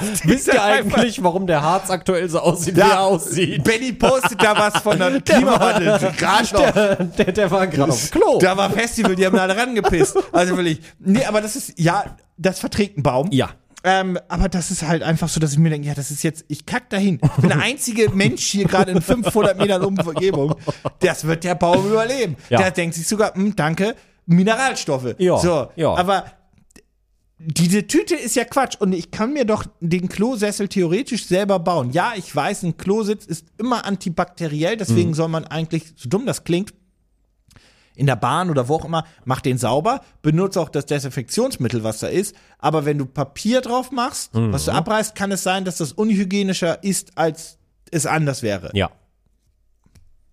ist 0.00 0.26
Wisst 0.26 0.46
ihr 0.48 0.62
eigentlich, 0.62 1.22
warum 1.22 1.46
der 1.46 1.62
Harz 1.62 1.90
aktuell 1.90 2.28
so 2.28 2.40
aussieht, 2.40 2.76
wie 2.76 2.80
er 2.80 3.00
aussieht? 3.00 3.64
Benny 3.64 3.92
postet 3.92 4.42
da 4.42 4.56
was 4.56 4.82
von 4.82 4.98
der 4.98 5.20
Klimawandel. 5.20 5.98
Gerade 6.16 6.54
noch. 6.54 6.70
Der, 6.72 6.96
der, 7.04 7.32
der 7.32 7.50
war 7.50 7.66
gerade 7.66 7.92
auf 7.92 8.10
Klo. 8.10 8.38
Da 8.38 8.56
war 8.56 8.70
Festival, 8.70 9.14
die 9.16 9.26
haben 9.26 9.36
da 9.36 9.42
alle 9.42 9.56
rangepisst. 9.56 10.16
Also 10.32 10.56
will 10.56 10.66
ich. 10.68 10.80
Nee, 10.98 11.24
aber 11.24 11.40
das 11.40 11.56
ist, 11.56 11.73
ja, 11.76 12.16
das 12.36 12.58
verträgt 12.60 12.98
ein 12.98 13.02
Baum. 13.02 13.28
Ja. 13.32 13.50
Ähm, 13.86 14.18
aber 14.28 14.48
das 14.48 14.70
ist 14.70 14.82
halt 14.82 15.02
einfach 15.02 15.28
so, 15.28 15.40
dass 15.40 15.52
ich 15.52 15.58
mir 15.58 15.68
denke, 15.68 15.86
ja, 15.86 15.94
das 15.94 16.10
ist 16.10 16.22
jetzt, 16.22 16.46
ich 16.48 16.64
kack 16.64 16.88
dahin. 16.88 17.20
Ich 17.22 17.30
bin 17.32 17.50
der 17.50 17.60
einzige 17.62 18.08
Mensch 18.10 18.42
hier 18.46 18.64
gerade 18.66 18.92
in 18.92 19.02
500 19.02 19.58
Metern 19.58 19.84
Umgebung. 19.84 20.54
Das 21.00 21.24
wird 21.24 21.44
der 21.44 21.54
Baum 21.54 21.86
überleben. 21.86 22.36
Ja. 22.48 22.58
Der 22.58 22.70
denkt 22.70 22.94
sich 22.94 23.06
sogar, 23.06 23.34
hm, 23.34 23.54
danke, 23.54 23.94
Mineralstoffe. 24.24 25.14
Ja, 25.18 25.36
So, 25.36 25.68
ja. 25.76 25.92
aber 25.94 26.24
diese 27.38 27.86
Tüte 27.86 28.14
ist 28.14 28.36
ja 28.36 28.44
Quatsch 28.44 28.76
und 28.80 28.94
ich 28.94 29.10
kann 29.10 29.34
mir 29.34 29.44
doch 29.44 29.66
den 29.80 30.08
Klosessel 30.08 30.68
theoretisch 30.68 31.26
selber 31.26 31.58
bauen. 31.58 31.90
Ja, 31.90 32.12
ich 32.16 32.34
weiß, 32.34 32.62
ein 32.62 32.78
Klositz 32.78 33.26
ist 33.26 33.46
immer 33.58 33.84
antibakteriell, 33.84 34.78
deswegen 34.78 35.10
Mhm. 35.10 35.14
soll 35.14 35.28
man 35.28 35.44
eigentlich, 35.44 35.92
so 35.96 36.08
dumm 36.08 36.24
das 36.24 36.44
klingt, 36.44 36.72
in 37.96 38.06
der 38.06 38.16
Bahn 38.16 38.50
oder 38.50 38.68
wo 38.68 38.74
auch 38.76 38.84
immer, 38.84 39.04
mach 39.24 39.40
den 39.40 39.56
sauber, 39.58 40.00
benutze 40.22 40.60
auch 40.60 40.68
das 40.68 40.86
Desinfektionsmittel, 40.86 41.84
was 41.84 42.00
da 42.00 42.08
ist. 42.08 42.34
Aber 42.58 42.84
wenn 42.84 42.98
du 42.98 43.06
Papier 43.06 43.60
drauf 43.60 43.90
machst, 43.92 44.30
was 44.32 44.64
du 44.64 44.70
Mhm. 44.72 44.76
abreißt, 44.78 45.14
kann 45.14 45.30
es 45.32 45.42
sein, 45.42 45.64
dass 45.64 45.76
das 45.78 45.92
unhygienischer 45.92 46.82
ist, 46.82 47.16
als 47.16 47.58
es 47.90 48.06
anders 48.06 48.42
wäre. 48.42 48.70
Ja, 48.74 48.90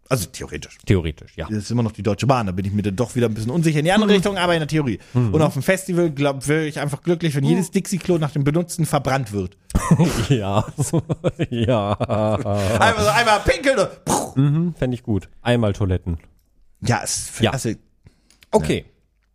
Also 0.09 0.25
theoretisch. 0.25 0.77
theoretisch, 0.85 1.37
ja. 1.37 1.45
Das 1.47 1.57
ist 1.59 1.71
immer 1.71 1.83
noch 1.83 1.93
die 1.93 2.03
Deutsche 2.03 2.27
Bahn, 2.27 2.45
da 2.47 2.51
bin 2.51 2.65
ich 2.65 2.73
mir 2.73 2.81
dann 2.81 2.97
doch 2.97 3.15
wieder 3.15 3.27
ein 3.29 3.33
bisschen 3.33 3.51
unsicher 3.51 3.79
in 3.79 3.85
die 3.85 3.91
andere 3.93 4.09
Richtung, 4.11 4.37
aber 4.37 4.53
in 4.55 4.59
der 4.59 4.67
Theorie. 4.67 4.99
Und 5.13 5.41
auf 5.41 5.53
dem 5.53 5.61
Festival 5.61 6.09
glaub, 6.11 6.47
wäre 6.49 6.65
ich 6.65 6.79
einfach 6.81 7.01
glücklich, 7.01 7.33
wenn 7.35 7.45
jedes 7.45 7.71
Dixie-Klo 7.71 8.17
nach 8.17 8.31
dem 8.31 8.43
Benutzen 8.43 8.85
verbrannt 8.85 9.31
wird. 9.31 9.55
Ja, 10.29 10.65
ja. 11.49 11.93
Einfach 11.93 13.03
so 13.03 13.09
einmal 13.09 13.39
pinkeln 13.45 13.79
und 13.79 14.05
puh. 14.05 14.73
Fände 14.77 14.95
ich 14.95 15.03
gut. 15.03 15.29
Einmal 15.41 15.71
Toiletten. 15.73 16.17
Ja, 16.85 17.01
es 17.03 17.39
Ja. 17.39 17.51
also, 17.51 17.69
Okay. 18.51 18.85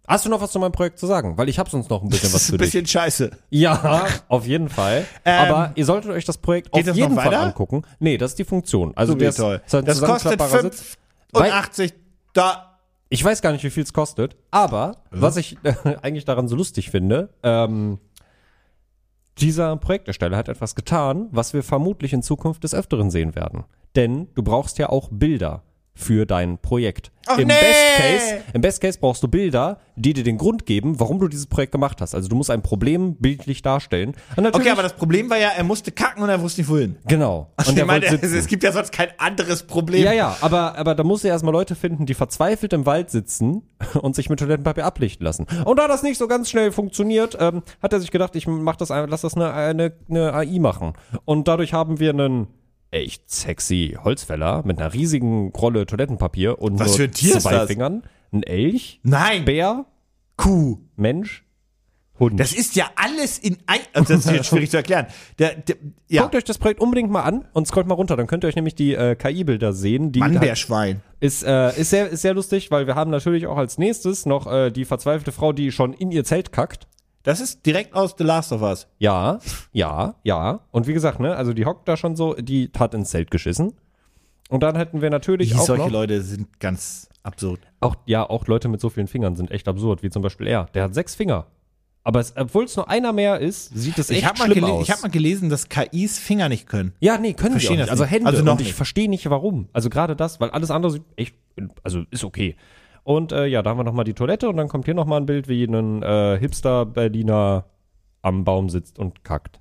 Hast 0.09 0.24
du 0.24 0.28
noch 0.28 0.40
was 0.40 0.52
zu 0.52 0.61
meinem 0.61 0.70
Projekt 0.72 1.00
zu 1.00 1.06
sagen? 1.09 1.37
Weil 1.37 1.48
ich 1.48 1.59
habe 1.59 1.68
sonst 1.68 1.90
noch 1.90 2.00
ein 2.02 2.09
bisschen 2.09 2.26
das 2.28 2.35
was 2.35 2.42
ist 2.42 2.46
für 2.50 2.54
ein 2.54 2.59
dich. 2.59 2.66
bisschen 2.68 2.87
scheiße. 2.87 3.30
Ja, 3.50 4.06
auf 4.28 4.46
jeden 4.46 4.68
Fall. 4.68 5.04
Ähm, 5.24 5.52
Aber 5.52 5.72
ihr 5.74 5.85
solltet 5.85 6.12
euch 6.12 6.24
das 6.24 6.38
Projekt 6.38 6.72
auf 6.72 6.80
das 6.85 6.96
jeden 6.96 7.16
Fall 7.16 7.35
angucken. 7.35 7.82
Nee, 7.98 8.16
das 8.16 8.32
ist 8.32 8.38
die 8.38 8.44
Funktion. 8.44 8.92
Also 8.96 9.14
der 9.14 9.30
ist- 9.30 9.37
toll. 9.38 9.61
ein 9.72 9.85
Das 9.85 9.98
kostet 10.00 10.20
zusammenklappbarer 10.38 10.62
Sitz. 10.62 10.96
85 11.35 11.94
da 12.35 12.78
Ich 13.09 13.24
weiß 13.24 13.42
gar 13.42 13.50
nicht, 13.52 13.64
wie 13.64 13.70
viel 13.70 13.82
es 13.82 13.92
kostet, 13.92 14.37
aber 14.52 14.96
was 15.11 15.37
ich 15.38 15.56
äh, 15.64 15.74
eigentlich 16.02 16.24
daran 16.24 16.46
so 16.46 16.54
lustig 16.54 16.90
finde, 16.90 17.30
ähm, 17.42 17.98
dieser 19.38 19.76
Projektersteller 19.76 20.37
hat 20.37 20.48
etwas 20.48 20.74
getan, 20.74 21.28
was 21.30 21.52
wir 21.52 21.62
vermutlich 21.62 22.12
in 22.12 22.22
Zukunft 22.22 22.64
des 22.64 22.74
Öfteren 22.74 23.11
sehen 23.11 23.35
werden. 23.35 23.64
Denn 23.96 24.28
du 24.35 24.42
brauchst 24.42 24.78
ja 24.78 24.88
auch 24.88 25.09
Bilder 25.11 25.62
für 25.96 26.26
dein 26.26 26.59
Projekt. 26.59 27.11
Ach 27.26 27.38
Im, 27.38 27.48
nee! 27.48 27.54
Best 27.54 27.96
Case, 27.96 28.42
Im 28.52 28.61
Best 28.61 28.80
Case 28.80 28.98
brauchst 29.00 29.22
du 29.22 29.28
Bilder, 29.28 29.80
die 29.96 30.12
dir 30.12 30.22
den 30.22 30.37
Grund 30.38 30.66
geben, 30.66 31.00
warum 31.00 31.18
du 31.18 31.26
dieses 31.26 31.46
Projekt 31.46 31.72
gemacht 31.72 32.00
hast. 32.00 32.14
Also 32.14 32.28
du 32.28 32.37
musst 32.37 32.50
ein 32.50 32.62
Problem 32.62 33.16
bildlich 33.16 33.62
darstellen. 33.62 34.14
Okay, 34.37 34.70
aber 34.70 34.82
das 34.82 34.92
Problem 34.92 35.28
war 35.30 35.38
ja, 35.38 35.48
er 35.48 35.64
musste 35.64 35.90
kacken 35.90 36.22
und 36.22 36.28
er 36.28 36.40
wusste 36.40 36.61
nicht 36.61 36.70
wohin. 36.70 36.96
genau. 37.09 37.50
Und 37.56 37.68
Und 37.68 37.74
ich 37.74 37.80
er 37.80 37.87
meine, 37.87 38.04
es, 38.06 38.46
gibt 38.46 38.62
ja 38.62 38.70
sonst 38.70 38.92
kein 38.92 39.09
anderes 39.18 39.64
Problem. 39.64 40.04
Ja, 40.04 40.12
ja, 40.12 40.37
aber, 40.42 40.76
aber 40.76 40.94
da 40.94 41.02
musst 41.02 41.24
du 41.24 41.28
erstmal 41.28 41.52
Leute 41.52 41.74
finden, 41.74 42.06
die 42.06 42.14
verzweifelt 42.14 42.72
im 42.74 42.87
Wald 42.87 43.11
sitzen 43.11 43.62
und 44.00 44.14
sich 44.14 44.28
mit 44.28 44.38
Toilettenpapier 44.38 44.85
ablichten 44.85 45.24
lassen. 45.24 45.46
Und 45.64 45.78
da 45.78 45.88
das 45.88 46.02
nicht 46.02 46.18
so 46.18 46.28
ganz 46.28 46.50
schnell 46.50 46.70
funktioniert, 46.70 47.37
ähm, 47.40 47.62
hat 47.82 47.92
er 47.92 48.00
sich 48.00 48.11
gedacht, 48.11 48.37
ich 48.37 48.46
mach 48.46 48.76
das 48.76 48.90
einfach, 48.90 49.11
lass 49.11 49.22
das 49.22 49.35
eine, 49.35 49.52
eine, 49.52 49.92
eine 50.09 50.35
AI 50.35 50.59
machen. 50.61 50.92
Und 51.24 51.48
dadurch 51.48 51.72
haben 51.72 51.98
wir 51.98 52.11
einen 52.11 52.48
echt 52.90 53.31
sexy 53.31 53.96
Holzfäller 54.03 54.62
mit 54.64 54.79
einer 54.79 54.92
riesigen 54.92 55.51
Rolle 55.51 55.87
Toilettenpapier 55.87 56.61
und 56.61 56.79
Was 56.79 56.99
nur 56.99 57.11
zwei 57.12 57.53
das? 57.53 57.66
Fingern. 57.66 58.03
Ein 58.33 58.42
Elch, 58.42 59.01
Nein, 59.03 59.44
Bär, 59.44 59.87
Kuh. 60.37 60.79
Mensch, 60.96 61.46
Hund. 62.18 62.40
Das 62.40 62.53
ist 62.53 62.77
ja 62.77 62.87
alles 62.96 63.38
in 63.38 63.59
ein. 63.66 63.81
Also 63.92 64.14
das 64.14 64.25
ist 64.25 64.33
jetzt 64.33 64.46
schwierig 64.51 64.70
zu 64.70 64.79
erklären. 64.79 65.07
Der, 65.38 65.55
der, 65.55 65.77
ja, 66.09 66.22
Guckt 66.22 66.35
euch 66.35 66.44
das 66.44 66.59
Projekt 66.59 66.81
unbedingt 66.81 67.11
mal 67.11 67.22
an 67.22 67.46
und 67.53 67.66
scrollt 67.66 67.87
mal 67.87 67.94
runter, 67.94 68.16
dann 68.16 68.27
könnt 68.27 68.44
ihr 68.44 68.49
euch 68.49 68.57
nämlich 68.57 68.75
die 68.75 68.94
äh, 68.94 69.14
KI-Bilder 69.14 69.72
sehen. 69.72 70.12
Die 70.12 70.22
halt 70.22 70.33
Mannbärschwein. 70.33 71.03
Ist, 71.20 71.44
äh, 71.44 71.79
ist, 71.79 71.90
sehr, 71.90 72.09
ist 72.09 72.22
sehr 72.22 72.35
lustig, 72.35 72.70
weil 72.70 72.87
wir 72.87 72.94
haben 72.94 73.11
natürlich 73.11 73.46
auch 73.46 73.59
als 73.59 73.79
nächstes 73.79 74.27
noch 74.27 74.51
äh, 74.51 74.70
die 74.70 74.85
verzweifelte 74.85 75.33
Frau, 75.33 75.53
die 75.53 75.72
schon 75.72 75.92
in 75.92 76.11
ihr 76.11 76.25
Zelt 76.25 76.53
kackt. 76.53 76.87
Das 77.26 77.40
ist 77.40 77.66
direkt 77.66 77.92
aus 77.92 78.14
The 78.16 78.22
Last 78.22 78.52
of 78.52 78.62
Us. 78.62 78.86
Ja, 79.00 79.40
ja, 79.72 80.14
ja. 80.22 80.60
Und 80.70 80.86
wie 80.86 80.92
gesagt, 80.92 81.18
ne, 81.18 81.34
also 81.34 81.52
die 81.52 81.66
hockt 81.66 81.88
da 81.88 81.96
schon 81.96 82.14
so, 82.14 82.34
die 82.34 82.70
hat 82.78 82.94
ins 82.94 83.10
Zelt 83.10 83.32
geschissen. 83.32 83.72
Und 84.48 84.62
dann 84.62 84.76
hätten 84.76 85.02
wir 85.02 85.10
natürlich 85.10 85.48
Die, 85.48 85.56
auch 85.56 85.62
solche 85.66 85.82
noch, 85.82 85.90
Leute 85.90 86.22
sind 86.22 86.60
ganz 86.60 87.08
absurd. 87.24 87.58
auch, 87.80 87.96
ja, 88.06 88.22
auch 88.30 88.46
Leute 88.46 88.68
mit 88.68 88.80
so 88.80 88.90
vielen 88.90 89.08
Fingern 89.08 89.34
sind 89.34 89.50
echt 89.50 89.66
absurd, 89.66 90.04
wie 90.04 90.10
zum 90.10 90.22
Beispiel 90.22 90.46
er. 90.46 90.66
Der 90.66 90.84
hat 90.84 90.94
sechs 90.94 91.16
Finger. 91.16 91.46
Aber 92.04 92.20
es, 92.20 92.32
obwohl 92.36 92.66
es 92.66 92.76
nur 92.76 92.88
einer 92.88 93.12
mehr 93.12 93.40
ist, 93.40 93.76
sieht 93.76 93.98
es 93.98 94.08
echt 94.10 94.20
Ich 94.20 94.24
habe 94.24 94.38
mal, 94.38 94.48
schlimm 94.48 94.62
aus. 94.62 94.84
ich 94.84 94.92
hab 94.92 95.02
mal 95.02 95.10
gelesen, 95.10 95.48
dass 95.48 95.68
KIs 95.68 96.20
Finger 96.20 96.48
nicht 96.48 96.68
können. 96.68 96.92
Ja, 97.00 97.18
nee, 97.18 97.32
können 97.32 97.54
Verstehen 97.54 97.78
sie 97.78 97.82
nicht. 97.82 97.90
Also. 97.90 98.04
Hände. 98.04 98.28
Also 98.28 98.44
noch 98.44 98.52
und 98.52 98.60
ich 98.60 98.72
verstehe 98.72 99.10
nicht, 99.10 99.28
warum. 99.28 99.68
Also 99.72 99.90
gerade 99.90 100.14
das, 100.14 100.38
weil 100.38 100.50
alles 100.50 100.70
andere 100.70 100.92
sieht 100.92 101.02
echt, 101.16 101.34
also 101.82 102.04
ist 102.12 102.22
okay. 102.22 102.54
Und 103.07 103.31
äh, 103.31 103.47
ja, 103.47 103.62
da 103.62 103.71
haben 103.71 103.79
wir 103.79 103.85
nochmal 103.85 104.05
die 104.05 104.14
Toilette 104.14 104.49
und 104.49 104.57
dann 104.57 104.66
kommt 104.66 104.85
hier 104.87 104.95
nochmal 104.95 105.21
ein 105.21 105.27
Bild, 105.27 105.47
wie 105.47 105.62
ein 105.62 106.03
äh, 106.03 106.37
Hipster-Berliner 106.40 107.64
am 108.23 108.42
Baum 108.45 108.69
sitzt 108.69 108.99
und 108.99 109.23
kackt. 109.23 109.61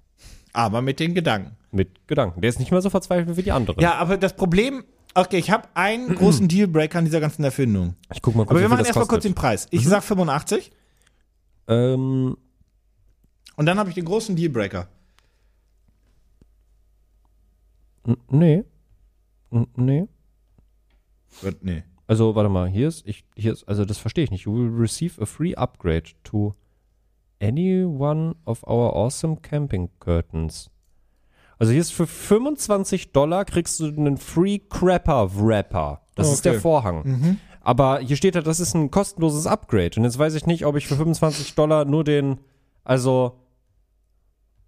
Aber 0.52 0.82
mit 0.82 1.00
den 1.00 1.14
Gedanken. 1.14 1.56
Mit 1.72 2.08
Gedanken. 2.08 2.42
Der 2.42 2.50
ist 2.50 2.58
nicht 2.58 2.72
mehr 2.72 2.82
so 2.82 2.90
verzweifelt 2.90 3.38
wie 3.38 3.44
die 3.44 3.52
anderen. 3.52 3.80
Ja, 3.80 3.96
aber 3.98 4.18
das 4.18 4.36
Problem, 4.36 4.84
okay, 5.14 5.38
ich 5.38 5.52
habe 5.52 5.68
einen 5.76 6.16
großen 6.16 6.48
Dealbreaker 6.48 6.98
an 6.98 7.06
dieser 7.06 7.20
ganzen 7.20 7.44
Erfindung. 7.44 7.94
Ich 8.12 8.20
guck 8.24 8.34
mal 8.34 8.46
kurz, 8.46 8.50
Aber 8.50 8.62
wir 8.62 8.68
machen 8.70 8.84
erstmal 8.84 9.06
kurz 9.06 9.22
den 9.22 9.36
Preis. 9.36 9.68
Ich 9.70 9.88
sag 9.88 10.02
85 10.04 10.72
Ähm, 11.68 12.36
und 13.58 13.66
dann 13.68 13.78
habe 13.78 13.90
ich 13.90 13.96
den 13.96 14.06
großen 14.06 14.36
Dealbreaker. 14.36 14.88
n- 18.08 18.18
nee. 18.30 18.64
N- 19.52 19.68
Nee. 19.76 20.08
Wird- 21.42 21.64
Nee. 21.64 21.84
Also, 22.08 22.36
warte 22.36 22.50
mal, 22.50 22.68
hier 22.68 22.88
ist, 22.88 23.06
ich, 23.08 23.26
hier 23.36 23.54
ist, 23.54 23.68
also 23.68 23.84
das 23.86 23.98
verstehe 23.98 24.24
ich 24.24 24.32
nicht. 24.32 24.46
You 24.46 24.54
will 24.54 24.76
receive 24.80 25.20
a 25.22 25.26
free 25.26 25.56
upgrade 25.56 26.12
to 26.26 26.54
any 27.41 27.84
one 27.84 28.36
of 28.46 28.63
our 28.68 28.96
awesome 28.96 29.38
camping 29.41 29.89
curtains. 30.00 30.70
Also 31.58 31.72
hier 31.72 31.82
ist 31.82 31.94
für 31.94 32.06
25 32.06 33.12
Dollar 33.13 33.46
kriegst 33.46 33.80
du 33.80 33.86
einen 33.88 34.18
Free 34.18 34.60
Crapper 34.60 35.30
Wrapper. 35.36 36.02
Das 36.15 36.28
ist 36.32 36.39
Okay. 36.46 36.52
der 36.52 36.62
Vorhang. 36.62 37.39
Aber 37.62 38.00
hier 38.00 38.15
steht 38.18 38.36
halt, 38.36 38.46
das 38.46 38.60
ist 38.60 38.76
ein 38.76 38.91
kostenloses 38.91 39.48
Upgrade. 39.48 39.91
Und 39.98 40.04
jetzt 40.04 40.20
weiß 40.20 40.36
ich 40.36 40.46
nicht, 40.46 40.65
ob 40.65 40.76
ich 40.76 40.86
für 40.88 40.96
25 40.98 41.56
Dollar 41.56 41.86
nur 41.86 42.04
den, 42.04 42.39
also, 42.84 43.39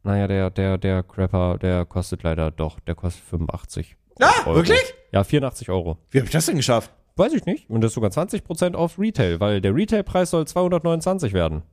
naja, 0.04 0.28
der, 0.28 0.50
der, 0.50 0.78
der 0.78 1.04
Crapper, 1.04 1.58
der 1.58 1.86
kostet 1.86 2.24
leider 2.24 2.50
doch, 2.52 2.80
der 2.80 2.96
kostet 2.96 3.24
85. 3.26 3.96
Ah, 4.20 4.32
Euro. 4.46 4.56
wirklich? 4.56 4.80
Ja, 5.12 5.24
84 5.24 5.70
Euro. 5.70 5.98
Wie 6.10 6.20
habe 6.20 6.26
ich 6.26 6.32
das 6.32 6.46
denn 6.48 6.56
geschafft? 6.56 6.92
Weiß 7.18 7.34
ich 7.34 7.46
nicht. 7.46 7.70
Und 7.70 7.82
das 7.82 7.90
ist 7.92 7.96
sogar 7.96 8.12
20% 8.12 8.76
auf 8.76 8.98
Retail, 9.00 9.40
weil 9.40 9.60
der 9.62 9.74
Retailpreis 9.76 10.30
soll 10.32 10.46
229 10.48 11.34
werden. 11.34 11.64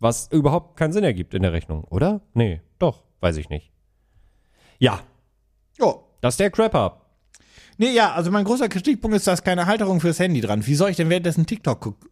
Was 0.00 0.28
überhaupt 0.32 0.76
keinen 0.76 0.92
Sinn 0.92 1.04
ergibt 1.04 1.32
in 1.32 1.42
der 1.42 1.52
Rechnung, 1.52 1.84
oder? 1.84 2.20
Nee, 2.34 2.60
doch, 2.78 3.04
weiß 3.20 3.36
ich 3.36 3.48
nicht. 3.48 3.70
Ja, 4.78 5.00
Oh. 5.80 6.00
das 6.20 6.34
ist 6.34 6.40
der 6.40 6.50
Crapper. 6.50 7.00
Nee, 7.78 7.90
ja, 7.94 8.12
also 8.12 8.30
mein 8.30 8.44
großer 8.44 8.68
Kritikpunkt 8.68 9.16
ist, 9.16 9.26
da 9.26 9.32
ist 9.32 9.44
keine 9.44 9.66
Halterung 9.66 10.00
fürs 10.00 10.18
Handy 10.18 10.40
dran. 10.40 10.66
Wie 10.66 10.74
soll 10.74 10.90
ich 10.90 10.96
denn 10.96 11.08
währenddessen 11.08 11.46
TikTok 11.46 11.80
gucken? 11.80 12.08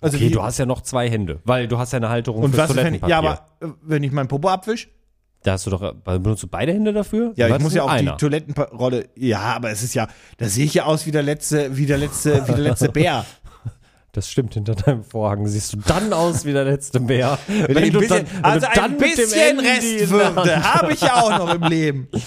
Also 0.00 0.16
Okay, 0.18 0.28
du 0.30 0.42
hast 0.42 0.58
ja 0.58 0.66
noch 0.66 0.82
zwei 0.82 1.08
Hände, 1.08 1.40
weil 1.44 1.68
du 1.68 1.78
hast 1.78 1.92
ja 1.92 1.96
eine 1.96 2.10
Halterung 2.10 2.42
und 2.42 2.50
fürs 2.54 2.68
was, 2.68 2.76
Toilettenpapier. 2.76 3.08
ja, 3.10 3.18
aber 3.18 3.48
äh, 3.60 3.68
wenn 3.82 4.02
ich 4.02 4.12
mein 4.12 4.28
Popo 4.28 4.48
abwisch? 4.48 4.88
Da 5.46 5.52
hast 5.52 5.66
du 5.66 5.70
doch, 5.70 5.94
benutzt 5.94 6.42
du 6.42 6.48
beide 6.48 6.72
Hände 6.72 6.92
dafür? 6.92 7.32
Ja, 7.36 7.48
ich 7.48 7.62
muss 7.62 7.72
ja 7.72 7.84
auch 7.84 7.88
einer. 7.88 8.12
die 8.12 8.16
Toilettenrolle. 8.16 9.10
Ja, 9.14 9.40
aber 9.54 9.70
es 9.70 9.84
ist 9.84 9.94
ja, 9.94 10.08
da 10.38 10.48
sehe 10.48 10.64
ich 10.64 10.74
ja 10.74 10.84
aus 10.84 11.06
wie 11.06 11.12
der 11.12 11.22
letzte, 11.22 11.76
wie 11.76 11.86
der 11.86 11.98
letzte, 11.98 12.46
wie 12.48 12.52
der 12.52 12.62
letzte 12.62 12.88
Bär. 12.90 13.24
Das 14.12 14.30
stimmt, 14.30 14.54
hinter 14.54 14.74
deinem 14.74 15.04
Vorhang 15.04 15.46
siehst 15.46 15.74
du 15.74 15.76
dann 15.76 16.14
aus 16.14 16.46
wie 16.46 16.54
der 16.54 16.64
letzte 16.64 17.00
Bär. 17.00 17.38
Wenn, 17.48 17.76
ein 17.76 17.92
du 17.92 17.98
bisschen, 17.98 18.24
dann, 18.24 18.34
wenn 18.34 18.44
also 18.44 18.66
du 18.74 18.80
ein 18.80 18.96
bisschen 18.96 19.60
Restwürde 19.60 20.64
habe 20.64 20.94
ich 20.94 21.02
ja 21.02 21.16
auch 21.16 21.38
noch 21.38 21.54
im 21.54 21.62
Leben. 21.64 22.08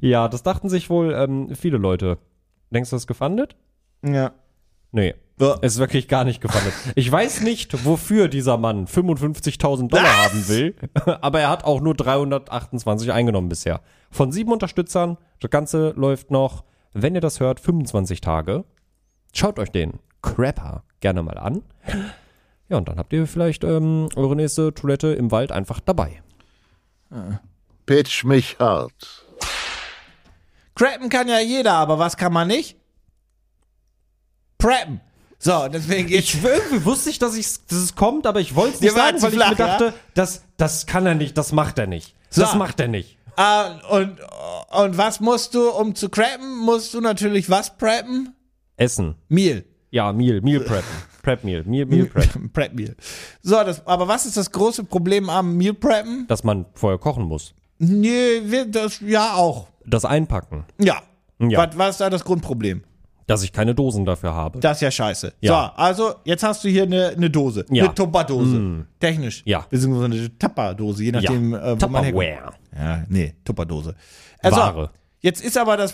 Ja, 0.00 0.28
das 0.28 0.42
dachten 0.42 0.68
sich 0.68 0.90
wohl 0.90 1.14
ähm, 1.14 1.54
viele 1.54 1.78
Leute. 1.78 2.18
Denkst 2.70 2.90
du, 2.90 2.96
das 2.96 3.04
ist 3.04 3.06
gefundet? 3.06 3.56
Ja. 4.04 4.32
Nee. 4.92 5.14
Ja. 5.40 5.56
Es 5.62 5.74
ist 5.74 5.78
wirklich 5.78 6.08
gar 6.08 6.24
nicht 6.24 6.40
gefundet. 6.40 6.72
Ich 6.94 7.10
weiß 7.10 7.42
nicht, 7.42 7.84
wofür 7.84 8.28
dieser 8.28 8.56
Mann 8.58 8.86
55.000 8.86 9.88
Dollar 9.88 10.04
Was? 10.04 10.32
haben 10.32 10.48
will, 10.48 10.74
aber 11.20 11.40
er 11.40 11.50
hat 11.50 11.64
auch 11.64 11.80
nur 11.80 11.94
328 11.94 13.12
eingenommen 13.12 13.48
bisher. 13.48 13.80
Von 14.10 14.32
sieben 14.32 14.52
Unterstützern, 14.52 15.16
das 15.40 15.50
Ganze 15.50 15.90
läuft 15.96 16.30
noch, 16.30 16.64
wenn 16.92 17.14
ihr 17.14 17.20
das 17.20 17.40
hört, 17.40 17.60
25 17.60 18.20
Tage. 18.20 18.64
Schaut 19.32 19.58
euch 19.58 19.70
den 19.70 20.00
Crapper 20.22 20.82
gerne 21.00 21.22
mal 21.22 21.38
an. 21.38 21.62
Ja, 22.68 22.76
und 22.76 22.88
dann 22.88 22.98
habt 22.98 23.12
ihr 23.12 23.26
vielleicht 23.26 23.64
ähm, 23.64 24.08
eure 24.16 24.36
nächste 24.36 24.74
Toilette 24.74 25.08
im 25.08 25.30
Wald 25.30 25.52
einfach 25.52 25.80
dabei. 25.80 26.22
Pitch 27.86 28.24
mich 28.24 28.58
hart. 28.58 29.24
Crappen 30.74 31.08
kann 31.08 31.28
ja 31.28 31.40
jeder, 31.40 31.74
aber 31.74 31.98
was 31.98 32.16
kann 32.16 32.32
man 32.32 32.48
nicht? 32.48 32.76
Preppen. 34.58 35.00
So, 35.38 35.68
deswegen 35.68 36.08
geht's. 36.08 36.34
Ich 36.34 36.42
irgendwie 36.42 36.84
wusste 36.84 37.10
ich, 37.10 37.18
dass, 37.18 37.36
ich's, 37.36 37.64
dass 37.66 37.78
es 37.78 37.94
kommt, 37.94 38.26
aber 38.26 38.40
ich 38.40 38.54
wollte 38.54 38.74
es 38.74 38.80
nicht 38.80 38.94
sagen, 38.94 39.22
weil 39.22 39.30
flach, 39.30 39.52
ich 39.52 39.58
mir 39.58 39.64
ja? 39.66 39.78
dachte, 39.78 39.94
das, 40.14 40.42
das 40.56 40.86
kann 40.86 41.06
er 41.06 41.14
nicht, 41.14 41.38
das 41.38 41.52
macht 41.52 41.78
er 41.78 41.86
nicht. 41.86 42.14
So. 42.30 42.42
Das 42.42 42.54
macht 42.56 42.80
er 42.80 42.88
nicht. 42.88 43.16
Ah, 43.36 43.78
und, 43.90 44.18
und 44.70 44.98
was 44.98 45.20
musst 45.20 45.54
du, 45.54 45.70
um 45.70 45.94
zu 45.94 46.08
crappen, 46.08 46.58
musst 46.58 46.92
du 46.92 47.00
natürlich 47.00 47.48
was 47.48 47.76
preppen? 47.76 48.34
Essen. 48.76 49.14
Meal. 49.28 49.64
Ja, 49.90 50.12
Meal, 50.12 50.40
Meal 50.40 50.60
Preppen. 50.60 50.90
Prep 51.22 51.44
Meal, 51.44 51.62
Meal, 51.64 51.86
Meal 51.86 52.06
Prep. 52.12 52.52
Prep 52.52 52.74
Meal. 52.74 52.96
So, 53.42 53.56
das, 53.62 53.86
aber 53.86 54.08
was 54.08 54.26
ist 54.26 54.36
das 54.36 54.50
große 54.50 54.84
Problem 54.84 55.30
am 55.30 55.56
Meal 55.56 55.74
Preppen? 55.74 56.26
Dass 56.26 56.42
man 56.42 56.66
vorher 56.74 56.98
kochen 56.98 57.24
muss. 57.24 57.54
Nee, 57.78 58.42
wir- 58.44 58.66
das, 58.66 59.00
ja 59.00 59.34
auch. 59.34 59.68
Das 59.86 60.04
Einpacken. 60.04 60.64
Ja. 60.78 61.00
Ja. 61.38 61.58
Was, 61.68 61.78
was 61.78 61.90
ist 61.90 62.00
da 62.00 62.10
das 62.10 62.24
Grundproblem? 62.24 62.82
Dass 63.28 63.42
ich 63.42 63.52
keine 63.52 63.74
Dosen 63.74 64.06
dafür 64.06 64.34
habe. 64.34 64.58
Das 64.58 64.78
ist 64.78 64.80
ja 64.80 64.90
scheiße. 64.90 65.34
Ja. 65.42 65.72
So, 65.76 65.82
also 65.82 66.14
jetzt 66.24 66.42
hast 66.42 66.64
du 66.64 66.68
hier 66.68 66.84
eine, 66.84 67.08
eine 67.10 67.28
Dose. 67.28 67.64
Ja. 67.70 67.84
Eine 67.84 67.94
Tupperdose. 67.94 68.86
Technisch. 68.98 69.42
Ja. 69.44 69.66
Beziehungsweise 69.68 70.04
eine 70.06 70.38
Tupperdose, 70.38 71.04
je 71.04 71.12
nachdem, 71.12 71.52
ja. 71.52 71.72
äh, 71.72 71.80
wo 71.80 71.88
man 71.88 72.04
herkommt. 72.04 72.24
Tupperware. 72.24 72.52
Ja, 72.76 73.04
nee, 73.08 73.34
Tupperdose. 73.44 73.94
Also, 74.42 74.56
Ware. 74.56 74.90
Jetzt 75.20 75.44
ist 75.44 75.58
aber 75.58 75.76
das 75.76 75.92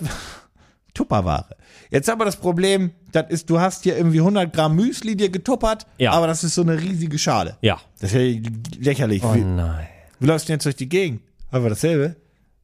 Tupperware. 0.95 1.57
Jetzt 1.91 2.09
aber 2.09 2.25
das 2.25 2.37
Problem, 2.37 2.93
das 3.11 3.29
ist, 3.31 3.51
du 3.51 3.59
hast 3.59 3.83
hier 3.83 3.97
irgendwie 3.97 4.21
100 4.21 4.53
Gramm 4.53 4.77
Müsli 4.77 5.17
dir 5.17 5.29
getuppert, 5.29 5.87
Ja. 5.99 6.13
aber 6.13 6.29
das 6.29 6.45
ist 6.45 6.55
so 6.55 6.63
eine 6.63 6.81
riesige 6.81 7.19
Schale. 7.19 7.57
Ja. 7.63 7.81
Das 8.01 8.13
ist 8.13 8.21
ja 8.21 8.41
lächerlich. 8.81 9.25
Oh 9.25 9.35
wie, 9.35 9.41
nein. 9.41 9.87
wie 10.21 10.27
läufst 10.27 10.47
du 10.47 10.53
denn 10.53 10.55
jetzt 10.59 10.67
durch 10.67 10.77
die 10.77 10.89
Gegend? 10.89 11.21
Haben 11.51 11.65
wir 11.65 11.71
dasselbe? 11.71 12.15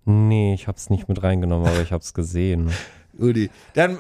Nee, 0.05 0.55
ich 0.55 0.69
hab's 0.69 0.91
nicht 0.91 1.09
mit 1.09 1.23
reingenommen, 1.25 1.67
aber 1.67 1.81
ich 1.83 1.91
hab's 1.93 2.15
gesehen. 2.15 2.71
Udi. 3.21 3.51
Dann, 3.75 3.97
äh, 3.97 3.99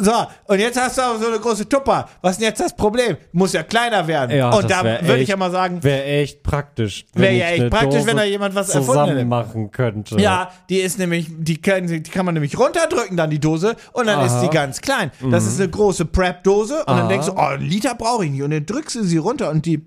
so, 0.00 0.12
und 0.46 0.58
jetzt 0.58 0.80
hast 0.80 0.98
du 0.98 1.02
auch 1.02 1.18
so 1.20 1.26
eine 1.28 1.38
große 1.38 1.68
Tupper. 1.68 2.08
Was 2.22 2.32
ist 2.32 2.40
denn 2.40 2.48
jetzt 2.48 2.60
das 2.60 2.74
Problem? 2.74 3.16
Muss 3.32 3.52
ja 3.52 3.62
kleiner 3.62 4.06
werden. 4.06 4.36
Ja, 4.36 4.50
und 4.50 4.70
da 4.70 4.82
würde 4.84 5.18
ich 5.18 5.28
ja 5.28 5.36
mal 5.36 5.50
sagen, 5.50 5.82
Wäre 5.82 6.04
echt 6.04 6.42
praktisch. 6.42 7.06
wenn 7.14 7.22
Wär 7.22 7.32
ich 7.32 7.38
ja 7.38 7.46
echt 7.46 7.70
praktisch, 7.70 7.94
Dose 7.94 8.06
wenn 8.06 8.16
da 8.16 8.24
jemand 8.24 8.54
was 8.54 8.68
erfunden 8.70 8.86
zusammen 8.92 9.16
hätte. 9.16 9.24
machen 9.26 9.70
könnte. 9.70 10.20
Ja, 10.20 10.50
die 10.68 10.78
ist 10.78 10.98
nämlich, 10.98 11.26
die 11.30 11.60
kann, 11.60 11.86
die 11.86 12.02
kann 12.02 12.24
man 12.24 12.34
nämlich 12.34 12.58
runterdrücken, 12.58 13.16
dann 13.16 13.30
die 13.30 13.40
Dose, 13.40 13.76
und 13.92 14.06
dann 14.06 14.24
ist 14.24 14.40
die 14.40 14.48
ganz 14.48 14.80
klein. 14.80 15.10
Das 15.30 15.46
ist 15.46 15.60
eine 15.60 15.70
große 15.70 16.06
Prep-Dose, 16.06 16.78
und 16.80 16.88
dann 16.88 16.98
Aha. 17.00 17.08
denkst 17.08 17.26
du, 17.26 17.32
oh, 17.32 17.38
einen 17.38 17.62
Liter 17.62 17.94
brauche 17.94 18.24
ich 18.24 18.30
nicht, 18.30 18.42
und 18.42 18.50
dann 18.50 18.66
drückst 18.66 18.96
du 18.96 19.04
sie 19.04 19.18
runter, 19.18 19.50
und 19.50 19.66
die, 19.66 19.86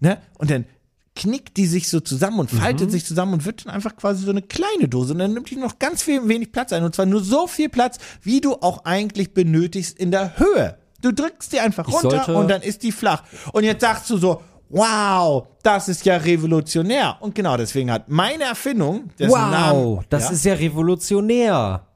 ne, 0.00 0.18
und 0.38 0.50
dann 0.50 0.64
knickt 1.16 1.56
die 1.56 1.66
sich 1.66 1.88
so 1.88 1.98
zusammen 2.00 2.38
und 2.38 2.50
faltet 2.50 2.90
sich 2.92 3.04
zusammen 3.04 3.34
und 3.34 3.44
wird 3.44 3.66
dann 3.66 3.74
einfach 3.74 3.96
quasi 3.96 4.24
so 4.24 4.30
eine 4.30 4.42
kleine 4.42 4.88
Dose, 4.88 5.12
und 5.14 5.18
dann 5.18 5.32
nimmt 5.34 5.50
die 5.50 5.56
noch 5.56 5.78
ganz 5.80 6.02
viel, 6.02 6.28
wenig 6.28 6.52
Platz 6.52 6.72
ein, 6.72 6.84
und 6.84 6.94
zwar 6.94 7.06
nur 7.06 7.24
so 7.24 7.46
viel 7.48 7.68
Platz, 7.68 7.98
wie 8.22 8.40
du 8.40 8.54
auch 8.54 8.84
eigentlich 8.84 9.34
benötigst 9.34 9.98
in 9.98 10.10
der 10.12 10.38
Höhe. 10.38 10.78
Du 11.02 11.12
drückst 11.12 11.52
die 11.52 11.60
einfach 11.60 11.88
runter, 11.88 12.36
und 12.36 12.48
dann 12.48 12.62
ist 12.62 12.82
die 12.82 12.92
flach. 12.92 13.22
Und 13.52 13.64
jetzt 13.64 13.80
sagst 13.80 14.08
du 14.10 14.18
so, 14.18 14.42
Wow, 14.68 15.46
das 15.62 15.88
ist 15.88 16.04
ja 16.04 16.16
revolutionär. 16.16 17.16
Und 17.20 17.36
genau 17.36 17.56
deswegen 17.56 17.90
hat 17.92 18.08
meine 18.08 18.44
Erfindung, 18.44 19.10
dessen 19.16 19.30
Wow, 19.30 19.50
Namen, 19.50 20.04
das 20.08 20.24
ja? 20.24 20.30
ist 20.30 20.44
ja 20.44 20.54
revolutionär. 20.54 21.86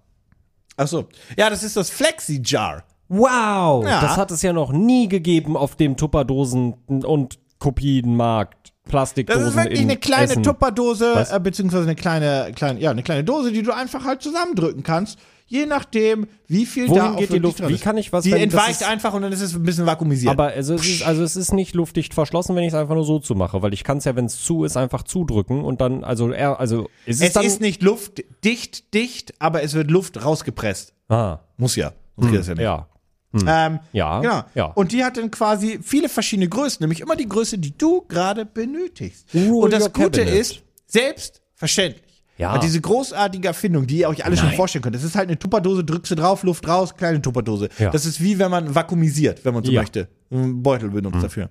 Ach 0.77 0.87
so. 0.87 1.09
Ja, 1.37 1.51
das 1.51 1.65
ist 1.65 1.77
das 1.77 1.91
Flexi-Jar. 1.91 2.85
Wow, 3.09 3.85
Ja. 3.85 4.01
das 4.01 4.17
hat 4.17 4.31
es 4.31 4.43
ja 4.43 4.53
noch 4.53 4.71
nie 4.71 5.09
gegeben 5.09 5.57
auf 5.57 5.75
dem 5.75 5.97
Tupperdosen- 5.97 6.75
und 6.87 7.41
Kopienmarkt. 7.59 8.70
Das 8.85 8.91
Plastikdosen 8.91 9.47
ist 9.49 9.57
wirklich 9.57 9.81
in 9.81 9.91
eine 9.91 9.99
kleine 9.99 10.31
Essen. 10.33 10.43
Tupperdose, 10.43 11.27
äh, 11.31 11.41
beziehungsweise 11.41 11.85
eine 11.85 11.95
kleine, 11.95 12.53
kleine, 12.55 12.81
ja, 12.81 12.91
eine 12.91 13.03
kleine 13.03 13.25
Dose, 13.25 13.53
die 13.53 13.63
du 13.63 13.73
einfach 13.73 14.05
halt 14.05 14.23
zusammendrücken 14.23 14.83
kannst. 14.83 15.19
Je 15.47 15.67
nachdem, 15.67 16.29
wie 16.47 16.65
viel 16.65 16.89
Wohin 16.89 17.03
da 17.03 17.15
geht 17.17 17.33
die 17.33 17.39
Luft? 17.41 17.67
Wie 17.69 17.77
kann 17.79 17.97
ich 17.99 18.13
was, 18.13 18.23
Die 18.23 18.31
wenn 18.31 18.49
das 18.49 18.55
entweicht 18.61 18.81
ist- 18.83 18.89
einfach 18.89 19.13
und 19.15 19.23
dann 19.23 19.33
ist 19.33 19.41
es 19.41 19.53
ein 19.55 19.65
bisschen 19.65 19.85
vakuumisiert. 19.85 20.31
Aber 20.31 20.49
also 20.49 20.75
es, 20.75 20.87
ist, 20.89 21.03
also 21.03 21.25
es 21.25 21.35
ist 21.35 21.53
nicht 21.53 21.75
luftdicht 21.75 22.15
verschlossen, 22.15 22.55
wenn 22.55 22.63
ich 22.63 22.69
es 22.69 22.75
einfach 22.75 22.95
nur 22.95 23.05
so 23.05 23.19
zu 23.19 23.35
mache, 23.35 23.61
weil 23.61 23.75
ich 23.75 23.83
kann 23.83 23.99
es 23.99 24.05
ja, 24.05 24.15
wenn 24.15 24.27
es 24.27 24.41
zu 24.41 24.63
ist, 24.65 24.77
einfach 24.77 25.03
zudrücken 25.03 25.65
und 25.65 25.81
dann, 25.81 26.05
also 26.05 26.31
er, 26.31 26.61
also 26.61 26.89
ist 27.05 27.21
es, 27.21 27.29
es 27.29 27.33
dann, 27.33 27.45
ist 27.45 27.61
nicht 27.61 27.83
luftdicht, 27.83 28.95
dicht, 28.95 29.35
aber 29.41 29.63
es 29.65 29.75
wird 29.75 29.91
Luft 29.91 30.25
rausgepresst. 30.25 30.95
ah, 31.09 31.39
Muss 31.57 31.75
ja. 31.75 31.93
Sonst 32.17 32.31
geht 32.31 32.41
das 32.41 32.47
ja 32.47 32.55
nicht. 32.55 32.63
ja, 32.63 32.87
Ähm, 33.33 33.79
ja, 33.93 34.21
Genau. 34.21 34.43
ja. 34.55 34.65
Und 34.67 34.93
die 34.93 35.05
hat 35.05 35.17
dann 35.17 35.31
quasi 35.31 35.79
viele 35.83 36.09
verschiedene 36.09 36.49
Größen, 36.49 36.83
nämlich 36.83 37.01
immer 37.01 37.15
die 37.17 37.29
Größe, 37.29 37.59
die 37.59 37.77
du 37.77 38.03
gerade 38.09 38.45
benötigst. 38.45 39.27
Rule 39.35 39.65
Und 39.67 39.73
das 39.73 39.93
Gute 39.93 40.21
cabinet. 40.23 40.35
ist, 40.41 40.63
selbstverständlich. 40.87 42.25
Ja. 42.39 42.55
Und 42.55 42.63
diese 42.63 42.81
großartige 42.81 43.47
Erfindung, 43.49 43.87
die 43.87 43.99
ihr 43.99 44.09
euch 44.09 44.25
alle 44.25 44.35
schon 44.37 44.51
vorstellen 44.53 44.83
könnt. 44.83 44.97
Das 44.97 45.05
ist 45.05 45.15
halt 45.15 45.29
eine 45.29 45.39
Tupperdose, 45.39 45.85
drückst 45.85 46.11
du 46.13 46.15
drauf, 46.15 46.43
Luft 46.43 46.67
raus, 46.67 46.97
kleine 46.97 47.21
Tupperdose. 47.21 47.69
Ja. 47.79 47.91
Das 47.91 48.07
ist 48.07 48.21
wie 48.23 48.39
wenn 48.39 48.51
man 48.51 48.75
vakuumisiert, 48.75 49.45
wenn 49.45 49.53
man 49.53 49.63
so 49.63 49.71
Ja. 49.71 49.83
möchte. 49.83 50.09
Einen 50.31 50.63
Beutel 50.63 50.89
benutzt 50.91 51.23
dafür. 51.23 51.51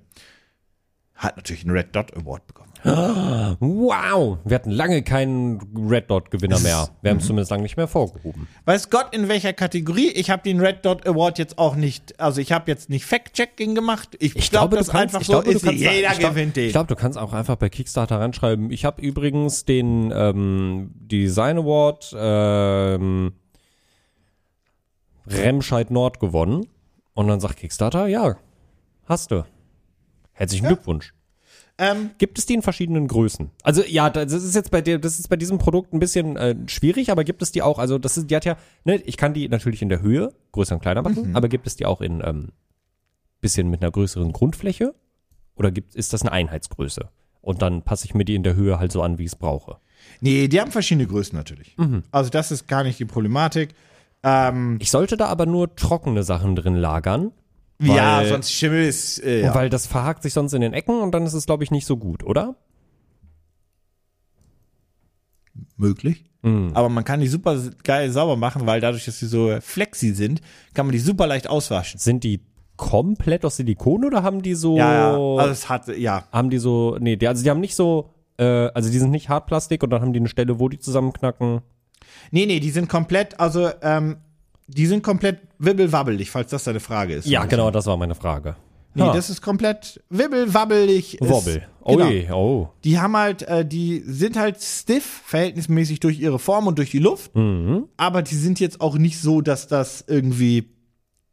Hat 1.14 1.38
natürlich 1.38 1.64
einen 1.64 1.72
Red 1.78 1.96
Dot 1.96 2.16
Award 2.18 2.48
bekommen. 2.48 2.69
Wow, 2.84 4.38
wir 4.46 4.56
hatten 4.56 4.72
lange 4.72 5.02
keinen 5.04 5.60
Red 5.90 6.10
Dot 6.10 6.32
Gewinner 6.32 6.60
mehr. 6.60 6.90
Wir 7.02 7.10
haben 7.12 7.18
Mhm. 7.18 7.22
es 7.22 7.28
zumindest 7.28 7.52
lange 7.52 7.64
nicht 7.64 7.76
mehr 7.78 7.88
vorgehoben. 7.88 8.48
Weiß 8.66 8.90
Gott 8.90 9.14
in 9.14 9.28
welcher 9.28 9.52
Kategorie? 9.54 10.10
Ich 10.12 10.30
habe 10.30 10.42
den 10.44 10.60
Red 10.62 10.86
Dot 10.86 11.06
Award 11.06 11.40
jetzt 11.40 11.58
auch 11.58 11.76
nicht, 11.76 12.20
also 12.20 12.40
ich 12.40 12.52
habe 12.54 12.72
jetzt 12.72 12.90
nicht 12.90 13.06
Fact-Checking 13.06 13.76
gemacht. 13.76 14.16
Ich, 14.20 14.36
Ich 14.36 14.50
glaube, 14.50 14.70
glaube, 14.70 14.78
das 14.78 14.88
kannst, 14.90 15.16
einfach 15.16 15.26
so 15.26 15.34
glaube, 15.34 15.52
ist. 15.52 15.64
kannst, 15.66 15.80
jeder 15.82 16.12
ich 16.14 16.20
glaub, 16.20 16.32
gewinnt 16.34 16.56
den. 16.56 16.66
Ich 16.68 16.72
glaube, 16.72 16.88
du 16.88 16.96
kannst 16.96 17.18
auch 17.18 17.34
einfach 17.34 17.58
bei 17.58 17.70
Kickstarter 17.70 18.20
reinschreiben. 18.20 18.72
Ich 18.72 18.86
habe 18.86 19.02
übrigens 19.02 19.66
den 19.66 20.12
ähm, 20.16 20.92
Design 20.96 21.58
Award 21.58 22.16
ähm, 22.18 23.34
Remscheid 25.28 25.92
Nord 25.92 26.20
gewonnen. 26.20 26.68
Und 27.14 27.28
dann 27.28 27.40
sagt 27.42 27.58
Kickstarter, 27.58 28.08
ja, 28.08 28.38
hast 29.06 29.32
du. 29.32 29.44
Herzlichen 30.32 30.68
Glückwunsch. 30.68 31.14
Ähm, 31.80 32.12
Gibt 32.18 32.38
es 32.38 32.46
die 32.46 32.54
in 32.54 32.62
verschiedenen 32.62 33.08
Größen? 33.08 33.50
Also 33.64 33.84
ja, 33.84 34.10
das 34.10 34.32
ist 34.34 34.54
jetzt 34.56 34.70
bei 34.70 34.82
dir, 34.82 35.00
das 35.00 35.18
ist 35.18 35.30
bei 35.30 35.36
diesem 35.38 35.58
Produkt 35.58 35.94
ein 35.94 36.00
bisschen 36.00 36.36
äh, 36.38 36.56
schwierig, 36.68 37.12
aber 37.12 37.24
gibt 37.24 37.42
es 37.42 37.52
die 37.52 37.62
auch? 37.62 37.80
Also 37.80 37.98
das 37.98 38.18
ist, 38.18 38.30
die 38.30 38.36
hat 38.36 38.46
ja, 38.46 38.58
ne, 38.84 38.98
ich 38.98 39.18
kann 39.18 39.34
die 39.34 39.48
natürlich 39.50 39.82
in 39.82 39.90
der 39.90 40.02
Höhe 40.02 40.34
größer 40.52 40.76
und 40.76 40.82
kleiner 40.82 41.02
machen, 41.02 41.36
aber 41.36 41.48
gibt 41.48 41.66
es 41.66 41.76
die 41.76 41.86
auch 41.86 42.02
in 42.02 42.22
ähm, 42.24 42.50
bisschen 43.42 43.70
mit 43.70 43.82
einer 43.82 43.92
größeren 43.92 44.32
Grundfläche? 44.34 44.94
Oder 45.56 45.72
gibt, 45.72 45.96
ist 45.96 46.14
das 46.14 46.22
eine 46.22 46.32
Einheitsgröße? 46.32 47.10
Und 47.42 47.62
dann 47.62 47.84
passe 47.84 48.06
ich 48.06 48.14
mir 48.14 48.26
die 48.26 48.36
in 48.36 48.44
der 48.44 48.56
Höhe 48.56 48.80
halt 48.80 48.92
so 48.92 49.02
an, 49.02 49.18
wie 49.18 49.24
ich 49.24 49.32
es 49.32 49.36
brauche. 49.36 49.78
Nee, 50.22 50.48
die 50.48 50.60
haben 50.60 50.72
verschiedene 50.72 51.08
Größen 51.08 51.38
natürlich. 51.38 51.78
Mhm. 51.78 52.04
Also 52.12 52.30
das 52.30 52.52
ist 52.52 52.68
gar 52.68 52.84
nicht 52.84 53.00
die 53.00 53.06
Problematik. 53.06 53.74
Ähm, 54.24 54.78
Ich 54.82 54.92
sollte 54.92 55.18
da 55.18 55.28
aber 55.28 55.46
nur 55.46 55.76
trockene 55.76 56.24
Sachen 56.24 56.56
drin 56.56 56.76
lagern, 56.76 57.32
ja, 57.82 58.18
Weil- 58.18 58.28
sonst 58.30 58.52
Schimmel 58.52 58.86
ist, 58.86 59.24
äh, 59.24 59.42
ja. 59.44 59.56
weil 59.56 59.70
das 59.70 59.88
verhakt 59.88 60.24
sich 60.24 60.34
sonst 60.34 60.54
in 60.54 60.62
den 60.62 60.74
Ecken 60.74 61.00
und 61.02 61.12
dann 61.12 61.26
ist 61.26 61.34
es, 61.34 61.46
glaube 61.46 61.64
ich, 61.64 61.72
nicht 61.72 61.86
so 61.86 61.98
gut, 61.98 62.24
oder? 62.24 62.56
möglich. 65.78 66.26
Mhm. 66.42 66.72
Aber 66.74 66.90
man 66.90 67.04
kann 67.04 67.20
die 67.20 67.28
super 67.28 67.58
geil 67.84 68.12
sauber 68.12 68.36
machen, 68.36 68.66
weil 68.66 68.82
dadurch, 68.82 69.06
dass 69.06 69.20
sie 69.20 69.28
so 69.28 69.58
flexi 69.62 70.14
sind, 70.14 70.42
kann 70.74 70.86
man 70.86 70.94
die 70.94 71.00
super 71.00 71.28
leicht 71.28 71.50
auswaschen. 71.50 72.00
Sind 72.00 72.24
die 72.24 72.42
komplett 72.78 73.44
aus 73.44 73.58
Silikon 73.58 74.06
oder 74.06 74.24
haben 74.24 74.42
die 74.42 74.56
so 74.56 74.78
Ja, 74.78 74.94
ja. 75.12 75.36
Also 75.38 75.52
es 75.52 75.70
hat, 75.70 75.88
ja. 75.98 76.26
haben 76.32 76.50
die 76.50 76.60
so, 76.60 76.98
nee, 77.00 77.18
die, 77.18 77.28
also 77.28 77.44
die 77.44 77.50
haben 77.50 77.60
nicht 77.60 77.76
so, 77.76 78.14
äh, 78.38 78.44
also 78.46 78.90
die 78.90 79.00
sind 79.00 79.12
nicht 79.12 79.28
Hartplastik 79.30 79.84
und 79.84 79.90
dann 79.90 80.02
haben 80.02 80.14
die 80.14 80.20
eine 80.20 80.30
Stelle, 80.30 80.60
wo 80.60 80.70
die 80.70 80.80
zusammenknacken. 80.80 81.62
Nee, 82.32 82.46
nee, 82.46 82.60
die 82.60 82.72
sind 82.72 82.88
komplett, 82.88 83.40
also, 83.40 83.70
ähm, 83.82 84.18
die 84.70 84.86
sind 84.88 85.04
komplett 85.04 85.40
wibbelwabbelig, 85.60 86.30
falls 86.32 86.52
das 86.52 86.64
deine 86.64 86.80
Frage 86.80 87.14
ist. 87.16 87.28
Ja, 87.28 87.46
genau, 87.46 87.72
das 87.72 87.86
war 87.86 87.98
meine 87.98 88.16
Frage. 88.16 88.56
Nee, 88.96 89.04
Ha. 89.04 89.14
das 89.14 89.30
ist 89.30 89.42
komplett 89.42 90.02
wibbelwabbelig. 90.10 91.18
Wobbel. 91.22 91.64
Oh 91.82 91.96
Genau. 91.96 92.10
je, 92.10 92.32
oh. 92.32 92.70
Die 92.84 93.00
haben 93.00 93.16
halt, 93.16 93.44
äh, 93.44 93.66
die 93.66 94.00
sind 94.06 94.38
halt 94.38 94.62
stiff, 94.62 95.22
verhältnismäßig 95.26 96.00
durch 96.00 96.20
ihre 96.20 96.40
Form 96.40 96.68
und 96.68 96.78
durch 96.78 96.92
die 96.92 97.00
Luft. 97.00 97.36
Mhm. 97.36 97.86
Aber 97.98 98.22
die 98.22 98.36
sind 98.36 98.60
jetzt 98.60 98.82
auch 98.82 98.98
nicht 98.98 99.20
so, 99.20 99.42
dass 99.42 99.68
das 99.68 100.04
irgendwie, 100.08 100.72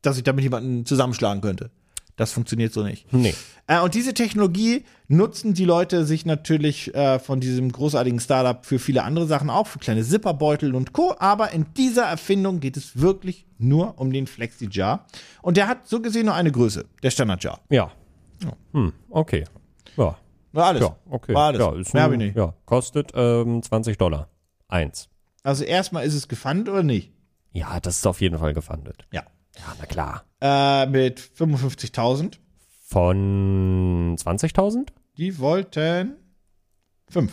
dass 0.03 0.17
ich 0.19 0.23
damit 0.25 0.43
jemanden 0.45 0.85
zusammenschlagen 0.87 1.41
könnte. 1.41 1.71
Das 2.17 2.33
funktioniert 2.33 2.73
so 2.73 2.83
nicht. 2.83 3.13
Nee. 3.13 3.35
Äh, 3.67 3.81
und 3.81 3.95
diese 3.95 4.15
Technologie 4.15 4.85
nutzen 5.07 5.53
die 5.53 5.67
Leute 5.67 6.07
sich 6.07 6.25
natürlich 6.25 6.95
äh, 6.95 7.19
von 7.19 7.41
diesem 7.41 7.71
großartigen 7.71 8.21
Startup 8.21 8.65
für 8.65 8.79
viele 8.79 9.05
andere 9.05 9.27
Sachen 9.27 9.51
auch, 9.51 9.67
für 9.67 9.79
kleine 9.79 10.03
Zipperbeutel 10.03 10.75
und 10.75 10.95
Co. 10.95 11.15
Aber 11.19 11.53
in 11.53 11.67
dieser 11.77 12.05
Erfindung 12.05 12.61
geht 12.61 12.77
es 12.79 12.99
wirklich 13.01 13.47
nur 13.59 14.01
um 14.01 14.13
den 14.13 14.27
Flexi-Jar. 14.27 15.07
Und 15.43 15.59
der 15.59 15.69
hat 15.69 15.87
so 15.87 16.01
gesehen 16.01 16.27
nur 16.27 16.35
eine 16.35 16.51
Größe, 16.51 16.87
der 17.03 17.11
Standard-Jar. 17.11 17.61
Ja. 17.69 17.93
Hm, 18.73 18.93
okay. 19.11 19.45
Ja. 19.97 20.17
War 20.53 20.67
alles. 20.67 20.83
Ja, 20.83 20.97
okay. 21.11 21.35
War 21.35 21.49
alles. 21.49 21.61
Ja, 21.61 21.75
ist 21.79 21.93
Mehr 21.95 22.03
ein, 22.03 22.07
hab 22.07 22.13
ich 22.13 22.19
nicht. 22.19 22.37
ja, 22.37 22.55
kostet 22.65 23.13
ähm, 23.15 23.63
20 23.63 23.99
Dollar. 23.99 24.29
Eins. 24.69 25.09
Also 25.43 25.65
erstmal 25.65 26.07
ist 26.07 26.15
es 26.15 26.29
gefundet 26.29 26.71
oder 26.71 26.83
nicht? 26.83 27.13
Ja, 27.53 27.79
das 27.81 27.99
ist 27.99 28.07
auf 28.07 28.21
jeden 28.21 28.39
Fall 28.39 28.55
gefundet. 28.55 29.07
Ja. 29.13 29.23
Ja, 29.59 29.75
na 29.79 29.87
klar. 29.87 30.25
Äh, 30.41 30.87
mit 30.87 31.19
55.000. 31.21 32.35
Von 32.89 34.17
20.000? 34.19 34.89
Die 35.17 35.39
wollten 35.39 36.17
5. 37.11 37.33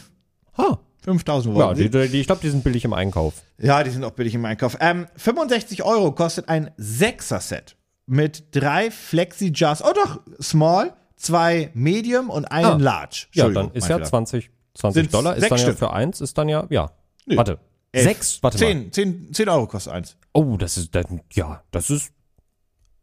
Ha. 0.57 0.79
5.000 1.05 1.47
Ja, 1.49 1.53
wollten 1.55 1.75
die, 1.79 1.83
sie. 2.05 2.09
die, 2.09 2.21
ich 2.21 2.27
glaube, 2.27 2.41
die 2.41 2.49
sind 2.49 2.63
billig 2.63 2.85
im 2.85 2.93
Einkauf. 2.93 3.43
Ja, 3.59 3.83
die 3.83 3.89
sind 3.89 4.03
auch 4.05 4.11
billig 4.11 4.33
im 4.35 4.45
Einkauf. 4.45 4.77
Ähm, 4.79 5.05
65 5.17 5.83
Euro 5.83 6.11
kostet 6.13 6.47
ein 6.49 6.69
6er-Set 6.79 7.75
mit 8.05 8.55
drei 8.55 8.89
Flexi-Jars. 8.89 9.83
Oh 9.83 9.91
doch, 9.93 10.21
Small, 10.41 10.93
zwei 11.17 11.71
Medium 11.73 12.29
und 12.29 12.45
einen 12.45 12.65
Ah. 12.65 12.77
Large. 12.77 13.27
Ja, 13.33 13.49
dann 13.49 13.71
ist 13.71 13.89
ja 13.89 13.95
Fehler. 13.97 14.07
20, 14.09 14.49
20 14.75 14.93
Sind's 15.01 15.11
Dollar. 15.11 15.35
Ist 15.35 15.51
dann 15.51 15.59
ja 15.59 15.73
für 15.73 15.91
eins, 15.93 16.21
ist 16.21 16.37
dann 16.37 16.47
ja, 16.49 16.65
ja. 16.69 16.91
Nö. 17.25 17.37
Warte. 17.37 17.59
Elf. 17.93 18.03
Sechs? 18.05 18.43
Warte 18.43 18.57
mal. 18.57 18.91
10, 18.91 18.91
10, 18.91 19.33
10 19.33 19.49
Euro 19.49 19.67
kostet 19.67 19.93
eins. 19.93 20.17
Oh, 20.33 20.57
das 20.57 20.77
ist, 20.77 20.93
dann, 20.95 21.21
ja, 21.31 21.63
das 21.71 21.89
ist, 21.89 22.11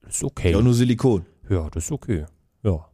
das 0.03 0.17
ist 0.17 0.25
okay. 0.25 0.51
Ja, 0.51 0.61
nur 0.61 0.75
Silikon. 0.75 1.25
Ja, 1.49 1.71
das 1.71 1.85
ist 1.85 1.93
okay. 1.93 2.27
Ja, 2.63 2.87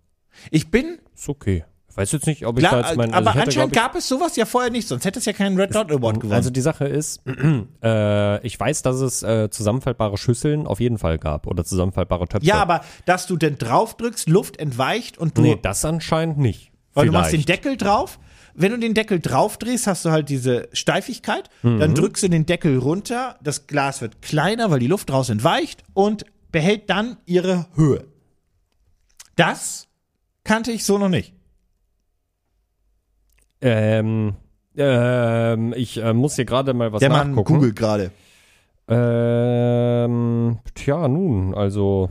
Ich 0.51 0.71
bin, 0.71 0.99
ist 1.15 1.29
okay. 1.29 1.65
Ich 1.89 1.97
weiß 1.97 2.13
jetzt 2.13 2.27
nicht, 2.27 2.45
ob 2.45 2.59
ich 2.59 2.63
da 2.63 2.69
klar, 2.69 2.87
jetzt 2.89 2.97
mein, 2.99 3.15
aber 3.15 3.19
also 3.19 3.31
ich 3.31 3.35
hätte, 3.37 3.47
anscheinend 3.47 3.73
glaub 3.73 3.85
gab 3.85 3.95
es 3.95 4.07
sowas 4.07 4.37
ja 4.37 4.45
vorher 4.45 4.71
nicht, 4.71 4.87
sonst 4.87 5.07
hätte 5.07 5.19
es 5.19 5.25
ja 5.25 5.33
keinen 5.33 5.59
Red 5.59 5.75
Dot 5.75 5.91
Award 5.91 6.17
ich, 6.17 6.21
gewonnen. 6.21 6.35
Also 6.35 6.51
die 6.51 6.61
Sache 6.61 6.85
ist, 6.85 7.23
äh, 7.83 8.47
ich 8.47 8.61
weiß, 8.61 8.83
dass 8.83 8.97
es 8.97 9.23
äh, 9.23 9.49
zusammenfaltbare 9.49 10.19
Schüsseln 10.19 10.67
auf 10.67 10.79
jeden 10.79 10.99
Fall 10.99 11.17
gab 11.17 11.47
oder 11.47 11.65
zusammenfaltbare 11.65 12.29
Töpfe. 12.29 12.45
ja, 12.45 12.57
aber 12.57 12.83
dass 13.07 13.27
du 13.27 13.39
denn 13.39 13.57
drauf 13.57 13.97
drückst, 13.97 14.29
Luft 14.29 14.59
entweicht 14.59 15.17
und 15.17 15.39
du 15.39 15.43
nee, 15.43 15.59
das 15.61 15.87
anscheinend 15.87 16.37
nicht. 16.37 16.71
Weil 16.93 17.07
du 17.07 17.13
machst 17.13 17.33
den 17.33 17.41
Vielleicht. 17.43 17.65
Deckel 17.65 17.77
drauf. 17.79 18.19
Wenn 18.59 18.73
du 18.73 18.79
den 18.79 18.95
Deckel 18.95 19.21
drauf 19.21 19.59
drehst, 19.59 19.87
hast 19.87 20.05
du 20.05 20.11
halt 20.11 20.29
diese 20.29 20.69
Steifigkeit. 20.73 21.51
Dann 21.63 21.91
Mhm. 21.91 21.95
drückst 21.95 22.23
du 22.25 22.29
den 22.29 22.47
Deckel 22.47 22.79
runter. 22.79 23.39
Das 23.43 23.67
Glas 23.67 24.01
wird 24.01 24.23
kleiner, 24.23 24.71
weil 24.71 24.79
die 24.79 24.87
Luft 24.87 25.11
draus 25.11 25.29
entweicht 25.29 25.83
und 25.95 26.25
behält 26.53 26.89
dann 26.89 27.19
ihre 27.27 27.67
Höhe. 27.75 28.05
Das 29.37 29.89
kannte 30.45 30.73
ich 30.73 30.85
so 30.85 30.97
noch 30.97 31.11
nicht. 31.11 31.35
Ähm, 33.61 34.35
ähm, 34.77 35.75
ich 35.77 35.99
äh, 35.99 36.13
muss 36.13 36.37
hier 36.37 36.45
gerade 36.45 36.73
mal 36.75 36.93
was 36.93 37.01
Der 37.01 37.11
Mann 37.11 37.31
nachgucken. 37.31 37.55
googelt 37.55 37.77
gerade. 37.77 38.11
Ähm, 38.89 40.59
tja, 40.75 41.09
nun, 41.09 41.55
also. 41.55 42.11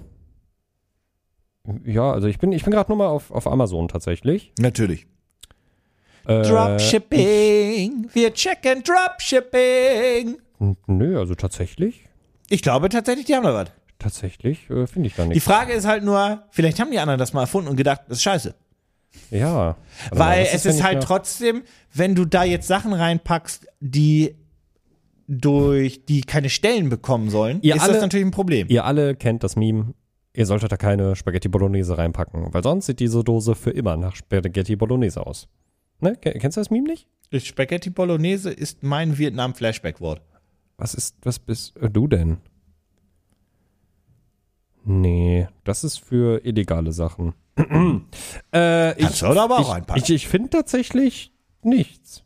Ja, 1.83 2.11
also 2.11 2.27
ich 2.27 2.37
bin, 2.37 2.51
ich 2.51 2.63
bin 2.63 2.71
gerade 2.73 2.91
nur 2.91 2.97
mal 2.97 3.07
auf, 3.07 3.31
auf 3.31 3.47
Amazon 3.47 3.87
tatsächlich. 3.87 4.53
Natürlich. 4.59 5.07
Äh, 6.27 6.41
Dropshipping. 6.43 8.07
Wir 8.13 8.33
checken 8.33 8.83
Dropshipping. 8.83 10.37
Nö, 10.87 11.19
also 11.19 11.35
tatsächlich. 11.35 12.03
Ich 12.49 12.61
glaube 12.61 12.89
tatsächlich, 12.89 13.25
die 13.25 13.35
haben 13.35 13.43
da 13.43 13.53
was. 13.53 13.69
Tatsächlich 13.99 14.69
äh, 14.69 14.87
finde 14.87 15.07
ich 15.07 15.15
da 15.15 15.23
Die 15.23 15.29
nichts. 15.29 15.45
Frage 15.45 15.73
ist 15.73 15.85
halt 15.85 16.03
nur, 16.03 16.43
vielleicht 16.51 16.79
haben 16.79 16.91
die 16.91 16.99
anderen 16.99 17.19
das 17.19 17.33
mal 17.33 17.41
erfunden 17.41 17.69
und 17.69 17.75
gedacht, 17.75 18.01
das 18.07 18.17
ist 18.17 18.23
scheiße. 18.23 18.55
Ja. 19.31 19.77
Weil 20.11 20.43
was 20.43 20.53
es 20.53 20.65
ist 20.65 20.83
halt 20.83 21.01
trotzdem, 21.03 21.63
wenn 21.93 22.15
du 22.15 22.25
da 22.25 22.43
jetzt 22.43 22.67
Sachen 22.67 22.93
reinpackst, 22.93 23.65
die 23.79 24.35
durch 25.27 26.05
die 26.05 26.21
keine 26.21 26.49
Stellen 26.49 26.89
bekommen 26.89 27.29
sollen, 27.29 27.59
Ihr 27.61 27.75
ist 27.75 27.81
alle- 27.81 27.93
das 27.93 28.01
natürlich 28.01 28.25
ein 28.25 28.31
Problem. 28.31 28.67
Ihr 28.69 28.85
alle 28.85 29.15
kennt 29.15 29.43
das 29.43 29.55
Meme. 29.55 29.93
Ihr 30.33 30.45
solltet 30.45 30.71
da 30.71 30.77
keine 30.77 31.15
Spaghetti 31.15 31.47
Bolognese 31.47 31.97
reinpacken, 31.97 32.53
weil 32.53 32.61
sonst 32.61 32.87
sieht 32.87 32.99
diese 32.99 33.23
Dose 33.23 33.55
für 33.55 33.71
immer 33.71 33.95
nach 33.95 34.15
Spaghetti 34.15 34.75
Bolognese 34.75 35.25
aus. 35.25 35.47
Ne? 36.05 36.15
Ken- 36.17 36.39
Kennst 36.39 36.57
du 36.57 36.61
das 36.61 36.69
Meme 36.69 36.87
nicht? 36.87 37.07
Spaghetti 37.33 37.89
Bolognese 37.89 38.51
ist 38.51 38.83
mein 38.83 39.17
Vietnam-Flashback-Wort. 39.17 40.21
Was 40.77 40.93
ist, 40.93 41.15
was 41.23 41.39
bist 41.39 41.75
äh, 41.77 41.89
du 41.89 42.07
denn? 42.07 42.37
Nee, 44.83 45.47
das 45.63 45.83
ist 45.83 45.97
für 45.97 46.45
illegale 46.45 46.91
Sachen. 46.91 47.33
äh, 48.53 48.91
ich, 48.91 49.05
Kannst 49.05 49.21
du 49.23 49.25
aber 49.27 49.55
auch 49.57 49.61
ich, 49.61 49.69
reinpacken. 49.69 50.03
ich, 50.03 50.09
ich 50.11 50.27
finde 50.27 50.49
tatsächlich 50.51 51.33
nichts. 51.63 52.23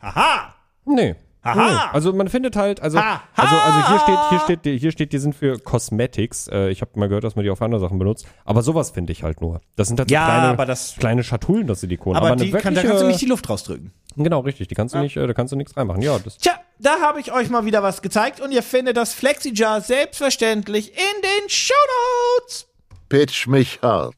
Haha! 0.00 0.54
Nee. 0.86 1.16
Aha. 1.42 1.54
Nee. 1.70 1.78
Also 1.94 2.12
man 2.12 2.28
findet 2.28 2.54
halt, 2.56 2.82
also, 2.82 2.98
also, 2.98 3.56
also 3.56 3.88
hier 3.88 3.98
steht, 4.00 4.18
hier 4.28 4.38
steht, 4.40 4.64
die- 4.66 4.78
hier 4.78 4.92
steht, 4.92 5.12
die 5.14 5.18
sind 5.18 5.34
für 5.34 5.58
Cosmetics. 5.58 6.48
Äh, 6.48 6.68
ich 6.68 6.82
habe 6.82 6.90
mal 6.96 7.08
gehört, 7.08 7.24
dass 7.24 7.34
man 7.34 7.44
die 7.44 7.56
für 7.56 7.64
andere 7.64 7.80
Sachen 7.80 7.98
benutzt. 7.98 8.26
Aber 8.44 8.60
sowas 8.62 8.90
finde 8.90 9.12
ich 9.12 9.22
halt 9.22 9.40
nur. 9.40 9.60
Das 9.76 9.88
sind 9.88 9.98
halt 9.98 10.10
so 10.10 10.14
Ja, 10.14 10.26
kleine, 10.26 10.48
aber 10.48 10.66
das- 10.66 10.96
kleine 10.98 11.24
Schatullen, 11.24 11.66
das 11.66 11.80
Silikon. 11.80 12.14
Aber, 12.16 12.26
eine 12.32 12.36
die 12.44 12.50
kann, 12.50 12.74
da 12.74 12.82
kannst 12.82 13.02
du 13.02 13.06
nicht 13.06 13.20
die 13.22 13.26
Luft 13.26 13.48
rausdrücken. 13.48 13.92
Genau, 14.16 14.40
richtig. 14.40 14.68
Die 14.68 14.74
kannst 14.74 14.94
du 14.94 14.98
nicht, 14.98 15.16
äh, 15.16 15.26
da 15.26 15.32
kannst 15.32 15.52
du 15.52 15.56
nichts 15.56 15.76
reinmachen. 15.76 16.02
Ja, 16.02 16.18
das, 16.18 16.36
Tja, 16.38 16.52
da 16.78 17.00
habe 17.00 17.20
ich 17.20 17.32
euch 17.32 17.48
mal 17.48 17.64
wieder 17.64 17.82
was 17.82 18.02
gezeigt 18.02 18.40
und 18.40 18.52
ihr 18.52 18.62
findet 18.62 18.96
das 18.98 19.14
Flexi-Jar 19.14 19.80
selbstverständlich 19.80 20.88
in 20.92 21.22
den 21.22 21.48
Shownotes. 21.48 22.66
Pitch 23.08 23.46
mich 23.46 23.80
hart. 23.82 24.14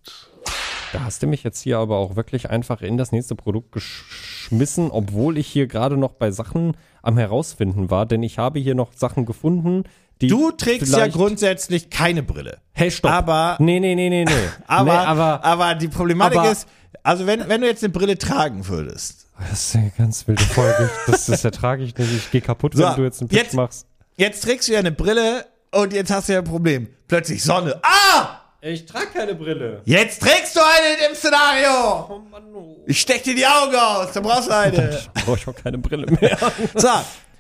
da 0.92 1.04
hast 1.04 1.22
du 1.22 1.26
mich 1.26 1.44
jetzt 1.44 1.60
hier 1.62 1.78
aber 1.78 1.96
auch 1.98 2.16
wirklich 2.16 2.50
einfach 2.50 2.82
in 2.82 2.96
das 2.98 3.12
nächste 3.12 3.34
Produkt 3.34 3.72
geschmissen, 3.72 4.90
obwohl 4.90 5.38
ich 5.38 5.46
hier 5.46 5.66
gerade 5.66 5.96
noch 5.96 6.12
bei 6.12 6.30
Sachen 6.30 6.76
am 7.02 7.18
herausfinden 7.18 7.90
war, 7.90 8.06
denn 8.06 8.22
ich 8.22 8.38
habe 8.38 8.58
hier 8.60 8.74
noch 8.74 8.92
Sachen 8.94 9.26
gefunden, 9.26 9.84
die 10.20 10.28
Du 10.28 10.52
trägst 10.52 10.92
ja 10.96 11.08
grundsätzlich 11.08 11.90
keine 11.90 12.22
Brille. 12.22 12.58
Hey, 12.72 12.90
stopp. 12.90 13.10
Aber- 13.10 13.56
nee, 13.58 13.80
nee, 13.80 13.94
nee, 13.94 14.08
nee, 14.08 14.24
nee. 14.24 14.32
Aber, 14.68 14.84
nee, 14.92 14.98
aber 14.98 15.44
aber 15.44 15.74
die 15.74 15.88
Problematik 15.88 16.38
aber- 16.38 16.52
ist, 16.52 16.68
also 17.02 17.26
wenn, 17.26 17.48
wenn 17.48 17.60
du 17.60 17.66
jetzt 17.66 17.82
eine 17.82 17.92
Brille 17.92 18.16
tragen 18.16 18.68
würdest, 18.68 19.26
Das 19.50 19.52
ist 19.68 19.76
eine 19.76 19.90
ganz 19.98 20.26
wilde 20.28 20.44
Folge. 20.44 20.88
Das, 21.08 21.26
das 21.26 21.44
ertrage 21.44 21.82
ich 21.82 21.96
nicht. 21.96 22.12
Ich 22.12 22.30
gehe 22.30 22.40
kaputt, 22.40 22.74
So, 22.74 22.84
wenn 22.84 22.94
du 22.96 23.02
jetzt 23.02 23.20
einen 23.20 23.28
Pitch 23.28 23.40
jetzt- 23.42 23.54
machst. 23.54 23.86
jetzt 24.16 24.44
trägst 24.44 24.68
du 24.68 24.72
ja 24.74 24.78
eine 24.78 24.92
Brille 24.92 25.46
und 25.72 25.92
jetzt 25.92 26.12
hast 26.12 26.28
du 26.28 26.34
ja 26.34 26.38
ein 26.38 26.44
Problem. 26.44 26.86
Plötzlich 27.08 27.42
Sonne. 27.42 27.80
Ah! 27.82 28.41
Ich 28.64 28.86
trage 28.86 29.06
keine 29.12 29.34
Brille. 29.34 29.82
Jetzt 29.84 30.22
trägst 30.22 30.54
du 30.54 30.60
eine 30.60 30.94
in 30.94 31.08
dem 31.08 31.16
Szenario. 31.16 32.06
Oh 32.08 32.20
Mann, 32.30 32.44
oh. 32.54 32.76
Ich 32.86 33.00
steck 33.00 33.24
dir 33.24 33.34
die 33.34 33.44
Augen 33.46 33.74
aus, 33.74 34.12
dann 34.12 34.22
brauchst 34.22 34.48
du 34.48 34.56
eine. 34.56 35.00
Brauche 35.24 35.36
ich 35.40 35.48
auch 35.48 35.54
keine 35.54 35.78
Brille 35.78 36.06
mehr. 36.06 36.38
So, 36.76 36.88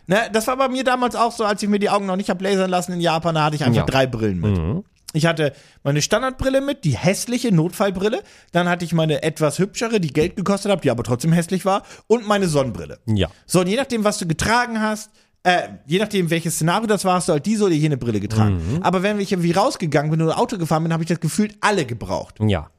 ne, 0.08 0.28
das 0.32 0.48
war 0.48 0.56
bei 0.56 0.68
mir 0.68 0.82
damals 0.82 1.14
auch 1.14 1.30
so, 1.30 1.44
als 1.44 1.62
ich 1.62 1.68
mir 1.68 1.78
die 1.78 1.90
Augen 1.90 2.06
noch 2.06 2.16
nicht 2.16 2.28
hab 2.28 2.42
lasern 2.42 2.68
lassen 2.70 2.92
in 2.94 3.00
Japan, 3.00 3.36
da 3.36 3.44
hatte 3.44 3.54
ich 3.54 3.62
einfach 3.64 3.82
Ja. 3.82 3.86
drei 3.86 4.06
Brillen 4.08 4.40
mit. 4.40 4.84
Ich 5.14 5.26
hatte 5.26 5.52
meine 5.84 6.02
Standardbrille 6.02 6.60
mit, 6.60 6.84
die 6.84 6.96
hässliche 6.96 7.54
Notfallbrille. 7.54 8.22
Dann 8.50 8.68
hatte 8.68 8.84
ich 8.84 8.92
meine 8.92 9.22
etwas 9.22 9.58
hübschere, 9.58 10.00
die 10.00 10.12
Geld 10.12 10.34
gekostet 10.36 10.72
hat, 10.72 10.82
die 10.84 10.90
aber 10.90 11.04
trotzdem 11.04 11.32
hässlich 11.32 11.64
war. 11.66 11.82
Und 12.08 12.26
meine 12.26 12.48
Sonnenbrille. 12.48 12.98
Ja. 13.06 13.28
So, 13.46 13.60
und 13.60 13.66
je 13.68 13.76
nachdem, 13.76 14.04
was 14.04 14.16
du 14.18 14.26
getragen 14.26 14.80
hast, 14.80 15.10
äh, 15.44 15.68
je 15.86 15.98
nachdem, 15.98 16.30
welches 16.30 16.54
Szenario 16.54 16.86
das 16.86 17.04
war, 17.04 17.14
hast 17.14 17.28
du 17.28 17.32
halt 17.32 17.46
diese 17.46 17.64
oder 17.64 17.74
jene 17.74 17.96
Brille 17.96 18.20
getragen. 18.20 18.78
Aber 18.82 19.02
wenn 19.02 19.18
ich 19.18 19.32
irgendwie 19.32 19.52
rausgegangen 19.52 20.10
bin 20.10 20.22
oder 20.22 20.38
Auto 20.38 20.56
gefahren 20.58 20.84
bin, 20.84 20.92
habe 20.92 21.02
ich 21.02 21.08
das 21.08 21.20
gefühlt 21.20 21.56
alle 21.60 21.84
gebraucht. 21.84 22.36
Ja. 22.40 22.70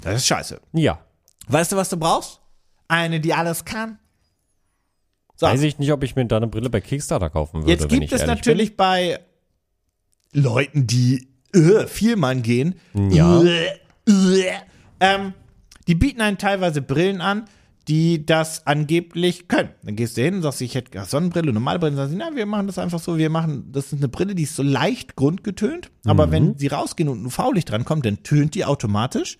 Das 0.00 0.16
ist 0.16 0.26
scheiße. 0.26 0.60
Ja. 0.72 0.98
Weißt 1.48 1.72
du, 1.72 1.76
was 1.76 1.88
du 1.90 1.96
brauchst? 1.96 2.40
Eine, 2.88 3.20
die 3.20 3.34
alles 3.34 3.64
kann. 3.64 3.98
So. 5.36 5.46
Weiß 5.46 5.62
ich 5.62 5.78
nicht, 5.78 5.92
ob 5.92 6.02
ich 6.02 6.16
mir 6.16 6.26
da 6.26 6.36
eine 6.36 6.48
Brille 6.48 6.70
bei 6.70 6.80
Kickstarter 6.80 7.30
kaufen 7.30 7.62
würde. 7.62 7.70
Jetzt 7.70 7.88
gibt 7.88 8.12
es 8.12 8.26
natürlich 8.26 8.76
bei 8.76 9.20
Leuten, 10.32 10.86
die 10.86 11.28
äh, 11.54 11.86
viel 11.86 12.16
Mann 12.16 12.42
gehen. 12.42 12.74
Ja. 12.94 13.42
Äh, 13.42 13.66
äh, 14.06 14.52
ähm, 15.00 15.34
die 15.86 15.94
bieten 15.94 16.20
einen 16.20 16.38
teilweise 16.38 16.82
Brillen 16.82 17.20
an, 17.20 17.46
die 17.90 18.24
das 18.24 18.66
angeblich 18.68 19.48
können. 19.48 19.70
Dann 19.82 19.96
gehst 19.96 20.16
du 20.16 20.22
hin 20.22 20.36
und 20.36 20.42
sagst, 20.42 20.60
ich 20.60 20.74
hätte 20.76 21.04
Sonnenbrille, 21.04 21.52
normale 21.52 21.78
Brille. 21.80 21.96
Dann 21.96 22.08
sagen 22.08 22.10
sie, 22.12 22.16
na, 22.30 22.36
wir 22.36 22.46
machen 22.46 22.68
das 22.68 22.78
einfach 22.78 23.00
so. 23.00 23.18
Wir 23.18 23.30
machen, 23.30 23.70
das 23.72 23.86
ist 23.92 23.98
eine 23.98 24.08
Brille, 24.08 24.34
die 24.36 24.44
ist 24.44 24.54
so 24.54 24.62
leicht 24.62 25.16
grundgetönt. 25.16 25.90
Aber 26.06 26.28
Mhm. 26.28 26.30
wenn 26.30 26.56
sie 26.58 26.68
rausgehen 26.68 27.08
und 27.08 27.22
ein 27.22 27.26
UV-Licht 27.26 27.68
drankommt, 27.68 28.06
dann 28.06 28.22
tönt 28.22 28.54
die 28.54 28.64
automatisch. 28.64 29.38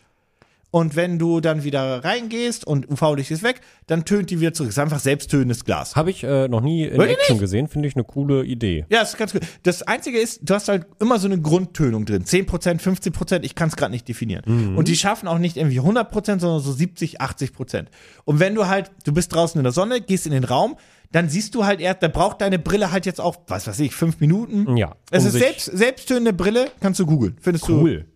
Und 0.72 0.94
wenn 0.94 1.18
du 1.18 1.40
dann 1.40 1.64
wieder 1.64 2.04
reingehst 2.04 2.64
und 2.64 2.88
UV-Licht 2.88 3.32
ist 3.32 3.42
weg, 3.42 3.60
dann 3.88 4.04
tönt 4.04 4.30
die 4.30 4.38
wieder 4.40 4.52
zurück. 4.52 4.68
Das 4.68 4.74
ist 4.76 4.78
einfach 4.78 5.00
selbsttönendes 5.00 5.64
Glas. 5.64 5.96
Habe 5.96 6.10
ich 6.10 6.22
äh, 6.22 6.46
noch 6.46 6.60
nie 6.60 6.84
in 6.84 6.92
Wirklich 6.96 7.18
Action 7.18 7.34
nicht? 7.34 7.40
gesehen. 7.40 7.66
Finde 7.66 7.88
ich 7.88 7.96
eine 7.96 8.04
coole 8.04 8.44
Idee. 8.44 8.86
Ja, 8.88 9.00
das 9.00 9.10
ist 9.10 9.18
ganz 9.18 9.32
gut. 9.32 9.42
Das 9.64 9.82
Einzige 9.82 10.20
ist, 10.20 10.40
du 10.48 10.54
hast 10.54 10.68
halt 10.68 10.86
immer 11.00 11.18
so 11.18 11.26
eine 11.26 11.40
Grundtönung 11.40 12.04
drin. 12.04 12.22
10%, 12.24 12.80
15%, 12.80 13.42
ich 13.42 13.56
kann 13.56 13.68
es 13.68 13.74
gerade 13.76 13.90
nicht 13.90 14.06
definieren. 14.08 14.76
Und 14.76 14.86
die 14.86 14.94
schaffen 14.96 15.26
auch 15.26 15.38
nicht 15.38 15.56
irgendwie 15.56 15.80
100%, 15.80 16.38
sondern 16.38 16.60
so 16.60 16.72
70, 16.72 17.20
80%. 17.20 17.86
Und 18.24 18.38
wenn 18.38 18.54
du 18.54 18.68
halt, 18.68 18.92
du 19.04 19.12
bist 19.12 19.34
draußen 19.34 19.58
in 19.58 19.64
der 19.64 19.72
Sonne, 19.72 20.00
gehst 20.00 20.26
in 20.26 20.32
den 20.32 20.44
Raum, 20.44 20.76
dann 21.10 21.28
siehst 21.28 21.56
du 21.56 21.64
halt 21.64 21.80
erst, 21.80 22.04
da 22.04 22.06
braucht 22.08 22.40
deine 22.40 22.60
Brille 22.60 22.92
halt 22.92 23.06
jetzt 23.06 23.20
auch, 23.20 23.38
was 23.48 23.66
weiß 23.66 23.80
ich, 23.80 23.92
fünf 23.96 24.20
Minuten. 24.20 24.76
Ja, 24.76 24.94
Es 25.10 25.22
um 25.22 25.26
ist 25.26 25.32
sich- 25.32 25.42
selbst, 25.42 25.64
selbsttönende 25.66 26.32
Brille, 26.32 26.70
kannst 26.78 27.00
du 27.00 27.06
googeln. 27.06 27.36
Findest 27.40 27.66
du. 27.66 27.80
Cool. 27.80 28.06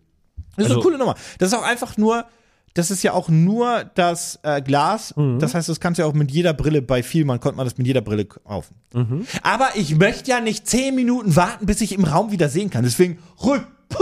Das 0.57 0.67
ist 0.67 0.71
Also- 0.71 0.75
eine 0.75 0.83
coole 0.85 0.99
Nummer. 0.99 1.17
Das 1.39 1.49
ist 1.53 1.59
auch 1.59 1.65
einfach 1.65 1.97
nur, 1.97 2.27
das 2.75 2.91
ist 2.91 3.03
ja 3.03 3.13
auch 3.13 3.29
nur 3.29 3.85
das 3.95 4.39
äh, 4.43 4.61
Glas. 4.61 5.17
Mhm. 5.17 5.39
Das 5.39 5.55
heißt, 5.55 5.69
das 5.69 5.81
kannst 5.81 5.99
du 5.99 6.03
ja 6.03 6.09
auch 6.09 6.13
mit 6.15 6.31
jeder 6.31 6.53
Brille, 6.53 6.83
bei 6.83 7.03
Vielmann 7.03 7.41
konnte 7.41 7.57
man 7.57 7.67
das 7.67 7.79
mit 7.79 7.87
jeder 7.87 8.01
Brille 8.01 8.25
kaufen. 8.27 8.75
Mhm. 8.93 9.27
Aber 9.43 9.69
ich 9.77 9.97
möchte 9.97 10.31
ja 10.31 10.41
nicht 10.41 10.67
zehn 10.69 10.95
Minuten 10.95 11.35
warten, 11.37 11.67
bis 11.67 11.81
ich 11.81 11.93
im 11.93 12.05
Raum 12.05 12.31
wieder 12.33 12.49
sehen 12.49 12.71
kann. 12.71 12.85
Deswegen, 12.85 13.19
rück, 13.45 13.67
puh, 13.89 13.99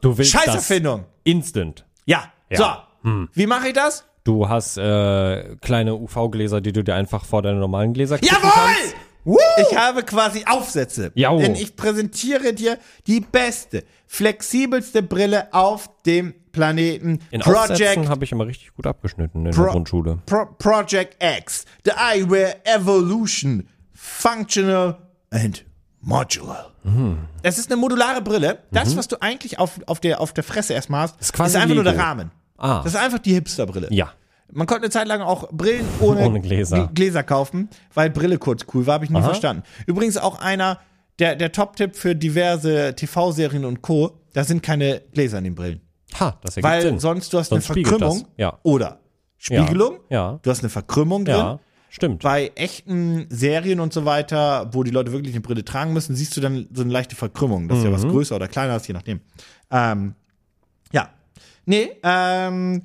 Du 0.00 0.18
willst 0.18 0.32
Scheißerfindung. 0.32 1.04
instant. 1.24 1.84
Ja, 2.04 2.24
Ja. 2.50 2.84
So. 3.02 3.18
Wie 3.34 3.46
mache 3.46 3.68
ich 3.68 3.72
das? 3.74 4.04
Du 4.24 4.48
hast 4.48 4.76
äh, 4.78 5.54
kleine 5.60 5.94
UV-Gläser, 5.94 6.60
die 6.60 6.72
du 6.72 6.82
dir 6.82 6.96
einfach 6.96 7.24
vor 7.24 7.42
deine 7.42 7.60
normalen 7.60 7.92
Gläser 7.92 8.18
Jawohl! 8.20 8.50
kannst. 8.52 8.96
Ich 9.70 9.76
habe 9.76 10.02
quasi 10.04 10.44
Aufsätze. 10.46 11.10
Jau. 11.14 11.38
Denn 11.38 11.54
ich 11.54 11.74
präsentiere 11.76 12.52
dir 12.52 12.78
die 13.06 13.20
beste, 13.20 13.84
flexibelste 14.06 15.02
Brille 15.02 15.52
auf 15.52 15.90
dem 16.04 16.34
Planeten. 16.52 17.18
In 17.30 17.40
Project 17.40 18.08
habe 18.08 18.24
ich 18.24 18.32
immer 18.32 18.46
richtig 18.46 18.74
gut 18.74 18.86
abgeschnitten 18.86 19.38
in 19.44 19.52
der 19.52 19.52
Pro- 19.52 19.72
Grundschule. 19.72 20.18
Pro 20.26 20.46
Project 20.58 21.16
X, 21.22 21.64
the 21.84 21.90
Eyewear 21.92 22.54
Evolution, 22.64 23.68
Functional 23.92 24.96
and 25.30 25.64
Modular. 26.00 26.72
Mhm. 26.84 27.18
Es 27.42 27.58
ist 27.58 27.70
eine 27.70 27.80
modulare 27.80 28.22
Brille. 28.22 28.60
Das, 28.70 28.96
was 28.96 29.08
du 29.08 29.16
eigentlich 29.20 29.58
auf, 29.58 29.80
auf, 29.86 29.98
der, 30.00 30.20
auf 30.20 30.32
der 30.32 30.44
Fresse 30.44 30.72
erstmal 30.72 31.02
hast, 31.02 31.20
ist, 31.20 31.32
quasi 31.32 31.56
einfach 31.58 31.74
nur 31.74 31.82
der 31.84 31.94
Lego. 31.94 32.04
Rahmen. 32.04 32.30
Ah. 32.58 32.80
Das 32.84 32.94
ist 32.94 32.98
einfach 32.98 33.18
die 33.18 33.34
Hipster-Brille. 33.34 33.88
Ja. 33.90 34.12
Man 34.52 34.66
konnte 34.66 34.84
eine 34.84 34.90
Zeit 34.90 35.08
lang 35.08 35.20
auch 35.20 35.48
Brillen 35.50 35.84
ohne, 36.00 36.26
Ohne 36.26 36.40
Gläser. 36.40 36.76
Gl- 36.84 36.94
Gläser 36.94 37.22
kaufen, 37.22 37.68
weil 37.94 38.10
Brille 38.10 38.38
kurz 38.38 38.64
cool 38.74 38.86
war, 38.86 38.94
habe 38.94 39.04
ich 39.04 39.10
nie 39.10 39.20
verstanden. 39.22 39.62
Übrigens 39.86 40.16
auch 40.16 40.38
einer, 40.40 40.78
der, 41.18 41.34
der 41.36 41.52
Top-Tipp 41.52 41.96
für 41.96 42.14
diverse 42.14 42.94
TV-Serien 42.94 43.64
und 43.64 43.82
Co., 43.82 44.18
da 44.34 44.44
sind 44.44 44.62
keine 44.62 45.02
Gläser 45.12 45.38
in 45.38 45.44
den 45.44 45.54
Brillen. 45.54 45.80
Ha, 46.20 46.38
das 46.42 46.56
ergibt 46.56 46.72
Weil 46.72 46.82
Sinn. 46.82 46.98
sonst 47.00 47.32
du 47.32 47.38
hast 47.38 47.48
Sonst 47.48 47.70
eine 47.70 47.82
Verkrümmung. 47.84 48.26
Ja. 48.36 48.58
oder 48.62 49.00
Spiegelung. 49.38 49.98
Ja. 50.08 50.38
Du 50.42 50.50
hast 50.50 50.60
eine 50.60 50.68
Verkrümmung 50.70 51.24
drin. 51.24 51.36
Ja, 51.36 51.58
stimmt. 51.88 52.22
Bei 52.22 52.52
echten 52.54 53.26
Serien 53.30 53.80
und 53.80 53.92
so 53.92 54.04
weiter, 54.04 54.70
wo 54.72 54.82
die 54.82 54.90
Leute 54.90 55.12
wirklich 55.12 55.34
eine 55.34 55.40
Brille 55.42 55.64
tragen 55.64 55.92
müssen, 55.92 56.14
siehst 56.16 56.36
du 56.36 56.40
dann 56.40 56.68
so 56.72 56.82
eine 56.82 56.92
leichte 56.92 57.16
Verkrümmung, 57.16 57.68
dass 57.68 57.82
ja 57.82 57.90
Mhm. 57.90 57.94
was 57.94 58.02
größer 58.06 58.36
oder 58.36 58.48
kleiner 58.48 58.76
ist, 58.76 58.86
je 58.88 58.94
nachdem. 58.94 59.20
Ähm, 59.70 60.14
ja. 60.92 61.10
Nee, 61.66 61.90
ähm, 62.02 62.82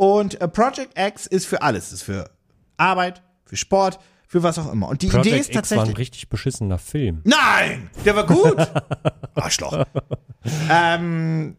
und 0.00 0.40
äh, 0.40 0.48
Project 0.48 0.98
X 0.98 1.26
ist 1.26 1.44
für 1.44 1.60
alles. 1.60 1.92
Ist 1.92 2.04
für 2.04 2.30
Arbeit, 2.78 3.20
für 3.44 3.56
Sport, 3.56 4.00
für 4.26 4.42
was 4.42 4.58
auch 4.58 4.72
immer. 4.72 4.88
Und 4.88 5.02
die 5.02 5.08
Project 5.08 5.26
Idee 5.26 5.38
ist 5.38 5.48
X 5.48 5.54
war 5.54 5.58
ein 5.58 5.62
tatsächlich. 5.62 5.98
richtig 5.98 6.28
beschissener 6.30 6.78
Film. 6.78 7.20
Nein! 7.24 7.90
Der 8.06 8.16
war 8.16 8.24
gut! 8.24 8.56
Arschloch. 9.34 9.84
ähm, 10.70 11.54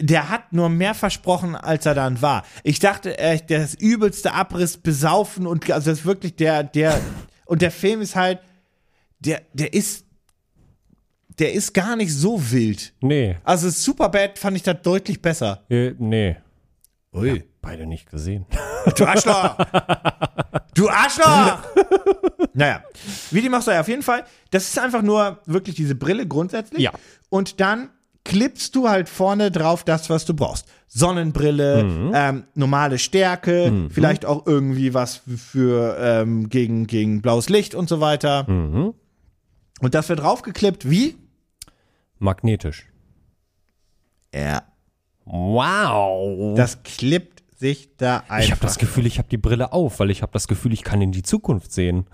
der 0.00 0.28
hat 0.28 0.52
nur 0.52 0.68
mehr 0.68 0.94
versprochen, 0.94 1.56
als 1.56 1.84
er 1.84 1.96
dann 1.96 2.22
war. 2.22 2.44
Ich 2.62 2.78
dachte, 2.78 3.18
äh, 3.18 3.40
das 3.44 3.74
übelste 3.74 4.34
Abriss, 4.34 4.76
besaufen 4.76 5.44
und 5.44 5.68
also 5.68 5.90
das 5.90 5.98
ist 5.98 6.06
wirklich 6.06 6.36
der, 6.36 6.62
der, 6.62 7.00
und 7.46 7.60
der 7.60 7.72
Film 7.72 8.02
ist 8.02 8.14
halt, 8.14 8.38
der, 9.18 9.42
der 9.52 9.74
ist 9.74 10.04
der 11.40 11.52
ist 11.54 11.72
gar 11.72 11.96
nicht 11.96 12.12
so 12.12 12.50
wild. 12.52 12.92
Nee. 13.00 13.36
Also 13.44 13.68
Superbad 13.68 14.38
fand 14.38 14.56
ich 14.56 14.62
da 14.64 14.74
deutlich 14.74 15.22
besser. 15.22 15.64
Äh, 15.70 15.94
nee. 15.98 16.36
Ui. 17.12 17.44
Beide 17.62 17.86
nicht 17.86 18.10
gesehen. 18.10 18.46
Du 18.96 19.04
Arschloch! 19.04 19.56
du 20.74 20.88
Arschloch! 20.88 21.58
naja, 22.54 22.82
wie 23.30 23.42
die 23.42 23.48
machst 23.50 23.66
du 23.66 23.72
ja 23.72 23.80
auf 23.80 23.88
jeden 23.88 24.02
Fall. 24.02 24.24
Das 24.50 24.62
ist 24.68 24.78
einfach 24.78 25.02
nur 25.02 25.40
wirklich 25.46 25.74
diese 25.74 25.94
Brille 25.94 26.26
grundsätzlich. 26.26 26.80
Ja. 26.80 26.92
Und 27.28 27.60
dann 27.60 27.90
klippst 28.24 28.74
du 28.76 28.88
halt 28.88 29.08
vorne 29.10 29.50
drauf 29.50 29.84
das, 29.84 30.08
was 30.08 30.24
du 30.24 30.32
brauchst. 30.32 30.66
Sonnenbrille, 30.86 31.84
Mhm. 31.84 32.12
ähm, 32.14 32.44
normale 32.54 32.98
Stärke, 32.98 33.88
vielleicht 33.90 34.24
auch 34.24 34.46
irgendwie 34.46 34.94
was 34.94 35.20
für 35.36 35.96
ähm, 36.00 36.48
gegen, 36.48 36.86
gegen 36.86 37.20
blaues 37.20 37.48
Licht 37.50 37.74
und 37.74 37.88
so 37.88 38.00
weiter. 38.00 38.48
Mhm. 38.48 38.94
Und 39.80 39.94
das 39.94 40.08
wird 40.08 40.20
draufgeklippt 40.20 40.88
wie? 40.88 41.16
Magnetisch. 42.18 42.86
Ja. 44.34 44.62
Wow. 45.28 46.56
Das 46.56 46.82
klippt 46.82 47.42
sich 47.56 47.90
da 47.96 48.18
einfach. 48.28 48.38
ich 48.38 48.50
habe 48.50 48.60
das 48.60 48.78
Gefühl, 48.78 49.06
ich 49.06 49.18
habe 49.18 49.28
die 49.28 49.36
Brille 49.36 49.72
auf, 49.72 50.00
weil 50.00 50.10
ich 50.10 50.22
habe 50.22 50.32
das 50.32 50.48
Gefühl, 50.48 50.72
ich 50.72 50.84
kann 50.84 51.02
in 51.02 51.12
die 51.12 51.22
Zukunft 51.22 51.72
sehen. 51.72 52.06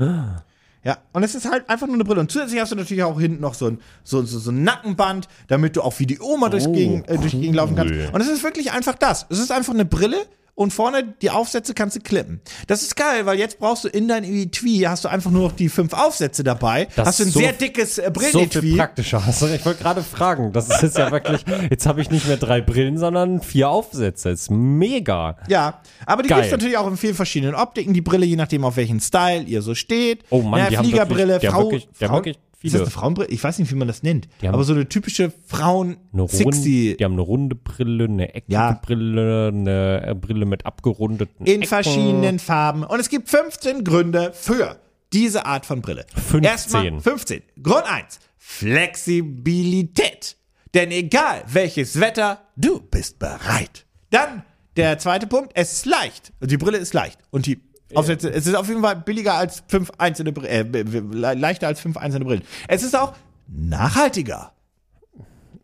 Ja, 0.85 0.99
und 1.13 1.23
es 1.23 1.35
ist 1.35 1.51
halt 1.51 1.69
einfach 1.71 1.87
nur 1.87 1.95
eine 1.95 2.05
Brille. 2.05 2.21
Und 2.21 2.31
zusätzlich 2.31 2.61
hast 2.61 2.73
du 2.73 2.77
natürlich 2.77 3.03
auch 3.03 3.19
hinten 3.19 3.41
noch 3.41 3.55
so 3.55 3.69
ein, 3.69 3.81
so, 4.03 4.23
so, 4.23 4.39
so 4.39 4.51
ein 4.51 4.65
Nackenband, 4.65 5.29
damit 5.49 5.77
du 5.77 5.83
auch 5.83 5.99
wie 5.99 6.07
die 6.07 6.21
Oma 6.21 6.51
durchs, 6.51 6.71
Gegend, 6.71 7.09
äh, 7.09 7.17
durch 7.17 7.31
die 7.31 7.41
Gegend 7.41 7.57
laufen 7.57 7.75
kannst. 7.75 7.95
Und 8.13 8.21
es 8.21 8.29
ist 8.29 8.43
wirklich 8.43 8.73
einfach 8.73 8.95
das. 8.95 9.27
Es 9.31 9.39
ist 9.39 9.51
einfach 9.51 9.73
eine 9.73 9.87
Brille 9.87 10.27
und 10.57 10.73
vorne 10.73 11.15
die 11.21 11.31
Aufsätze 11.31 11.75
kannst 11.75 11.97
du 11.97 12.01
klippen. 12.01 12.41
Das 12.69 12.83
ist 12.83 12.95
geil, 12.97 13.27
weil 13.27 13.39
jetzt 13.39 13.59
brauchst 13.59 13.85
du 13.85 13.89
in 13.89 14.07
dein 14.09 14.23
Etui, 14.25 14.83
hast 14.87 15.05
du 15.05 15.09
einfach 15.09 15.31
nur 15.31 15.49
noch 15.49 15.53
die 15.57 15.69
fünf 15.69 15.93
Aufsätze 15.93 16.45
dabei. 16.45 16.87
Das 16.95 17.09
hast 17.09 17.21
du 17.21 17.25
ein 17.25 17.31
so- 17.31 17.41
sehr 17.41 17.53
dickes 17.53 17.99
äh, 17.99 18.11
So 18.15 18.21
viel 18.21 18.31
Brillenetui. 18.33 18.77
praktischer. 18.77 19.23
Also 19.27 19.49
ich 19.49 19.65
wollte 19.67 19.83
gerade 19.83 20.03
fragen, 20.03 20.53
das 20.53 20.83
ist 20.83 20.97
ja 20.97 21.11
wirklich, 21.11 21.45
jetzt 21.71 21.87
habe 21.87 22.01
ich 22.01 22.11
nicht 22.11 22.27
mehr 22.29 22.37
drei 22.37 22.61
Brillen, 22.61 22.99
sondern 22.99 23.41
vier 23.41 23.69
Aufsätze. 23.69 24.31
ist 24.31 24.51
mega. 24.51 25.37
ja, 25.49 25.81
aber 26.07 26.23
die 26.23 26.29
Geil. 26.29 26.41
gibt's 26.43 26.53
natürlich 26.53 26.77
auch 26.77 26.87
in 26.87 26.97
vielen 26.97 27.15
verschiedenen 27.15 27.55
Optiken. 27.55 27.93
Die 27.95 28.01
Brille, 28.01 28.27
je 28.27 28.37
nachdem, 28.37 28.65
auf 28.65 28.77
welchen 28.77 29.01
Style 29.01 29.43
ihr 29.43 29.63
so 29.63 29.75
steht. 29.75 30.25
Oh 30.31 30.43
Mann, 30.43 30.61
Na, 30.63 30.69
die 30.71 30.79
haben 30.79 30.85
Fliegerbrille, 30.85 31.29
wirklich- 31.29 31.41
die 31.41 31.49
haben 31.49 31.55
Frau, 31.55 31.71
wirklich- 31.73 31.89
haben 32.01 32.09
Frau, 32.09 32.15
wirklich 32.17 32.39
Ist 32.65 32.73
das 32.75 32.81
viele. 32.81 32.83
eine 32.83 32.91
Frauenbrille? 32.91 33.29
Ich 33.31 33.43
weiß 33.45 33.59
nicht, 33.59 33.71
wie 33.71 33.75
man 33.77 33.87
das 33.89 34.03
nennt. 34.03 34.29
Aber 34.45 34.65
so 34.65 34.73
eine 34.73 34.89
typische 34.89 35.33
Frauen 35.47 35.97
Eine 36.13 36.27
sexy 36.29 36.97
die 36.99 37.05
haben 37.05 37.13
eine 37.13 37.23
runde 37.23 37.55
Brille, 37.55 38.05
eine 38.05 38.35
eckige 38.35 38.53
Ja. 38.53 38.81
Brille, 38.83 39.49
eine 39.49 40.07
äh, 40.07 40.15
Brille 40.15 40.47
mit 40.47 40.67
abgerundeten 40.67 41.47
in 41.47 41.57
Ecken. 41.57 41.69
verschiedenen 41.69 42.39
Farben. 42.39 42.85
Und 42.85 42.99
es 43.01 43.09
gibt 43.09 43.29
15 43.29 43.85
Gründe 43.85 44.33
für 44.33 44.81
diese 45.13 45.47
Art 45.47 45.67
von 45.67 45.81
Brille. 45.83 46.07
15. 46.15 46.43
Erstmal 46.43 47.01
15. 47.01 47.43
Grund 47.63 47.85
1. 47.85 48.19
Flexibilität. 48.39 50.37
Denn 50.75 50.91
egal 50.91 51.45
welches 51.47 52.01
Wetter, 52.01 52.41
du 52.57 52.81
bist 52.81 53.19
bereit. 53.19 53.87
Dann 54.11 54.43
der 54.77 54.99
zweite 54.99 55.27
Punkt. 55.27 55.53
Es 55.55 55.73
ist 55.73 55.87
leicht. 55.87 56.33
Die 56.41 56.57
Brille 56.57 56.79
ist 56.79 56.95
leicht. 56.95 57.19
Und 57.31 57.47
die 57.47 57.61
Aufsätze, 57.97 58.33
es 58.33 58.47
ist 58.47 58.55
auf 58.55 58.69
jeden 58.69 58.83
Fall 58.83 58.97
billiger 58.97 59.35
als 59.35 59.63
fünf 59.69 59.91
einzelne 59.99 60.33
Brillen, 60.33 60.75
äh, 60.75 61.35
leichter 61.35 61.67
als 61.67 61.81
fünf 61.81 61.97
einzelne 61.97 62.25
Brillen. 62.25 62.43
Es 62.69 62.83
ist 62.83 62.97
auch 62.97 63.15
nachhaltiger. 63.49 64.53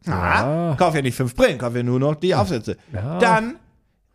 Ah, 0.06 0.74
kauf 0.78 0.94
ja 0.94 1.02
nicht 1.02 1.16
fünf 1.16 1.34
Brillen, 1.34 1.58
kauf 1.58 1.74
ja 1.74 1.82
nur 1.82 2.00
noch 2.00 2.14
die 2.14 2.34
Aufsätze. 2.34 2.76
Dann 2.92 3.56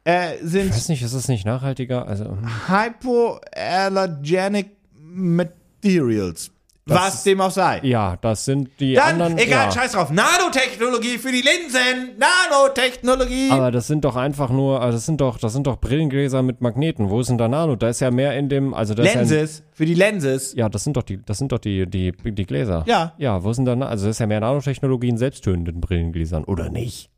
äh, 0.04 0.38
sind 0.42 0.68
Ich 0.68 0.72
weiß 0.72 0.90
nicht, 0.90 1.02
ist 1.02 1.14
es 1.14 1.28
nicht 1.28 1.46
nachhaltiger? 1.46 2.08
Also, 2.08 2.26
hm. 2.26 2.68
Hypoallergenic 2.68 4.72
Materials. 4.94 6.52
Was 6.88 7.24
dem 7.24 7.42
auch 7.42 7.50
sei. 7.50 7.80
ja, 7.84 8.16
das 8.18 8.46
sind 8.46 8.70
die 8.80 8.94
Dann, 8.94 9.14
anderen. 9.22 9.38
egal, 9.40 9.66
ja. 9.66 9.72
scheiß 9.72 9.94
drauf. 9.94 10.12
Nanotechnologie 10.12 11.18
für 11.18 11.32
die 11.32 11.42
Linsen. 11.42 12.16
Nanotechnologie. 12.20 13.50
Aber 13.50 13.72
das 13.72 13.88
sind 13.88 14.06
doch 14.06 14.16
einfach 14.16 14.52
nur, 14.52 14.82
also 14.82 14.98
das 14.98 15.06
sind 15.08 15.20
doch, 15.20 15.40
das 15.40 15.54
sind 15.54 15.66
doch 15.66 15.80
Brillengläser 15.80 16.44
mit 16.44 16.62
Magneten. 16.62 17.10
Wo 17.10 17.22
ist 17.22 17.30
denn 17.30 17.40
da 17.40 17.48
Nano? 17.48 17.76
Da 17.76 17.90
ist 17.90 18.02
ja 18.02 18.12
mehr 18.12 18.38
in 18.38 18.50
dem, 18.50 18.74
also 18.76 18.94
da 18.94 19.02
ist 19.04 19.08
ja, 19.16 19.22
ein- 19.22 19.28
Lenses. 19.28 19.64
Für 19.74 19.86
die 19.88 19.96
Lenses. 19.96 20.54
ja, 20.56 20.70
das 20.70 20.84
sind 20.84 20.96
doch 20.96 21.04
die, 21.04 21.20
das 21.26 21.40
sind 21.40 21.52
doch 21.52 21.58
die, 21.60 21.88
die, 21.90 22.12
die 22.12 22.46
Gläser. 22.46 22.84
Ja. 22.88 23.14
Ja, 23.18 23.44
wo 23.44 23.52
sind 23.52 23.66
da, 23.66 23.74
also 23.80 24.06
das 24.06 24.18
ist 24.18 24.20
ja 24.20 24.28
mehr 24.28 24.40
Nanotechnologie 24.42 25.10
in 25.10 25.18
selbsttönenden 25.18 25.82
Brillengläsern, 25.82 26.44
oder 26.44 26.70
nicht? 26.70 27.10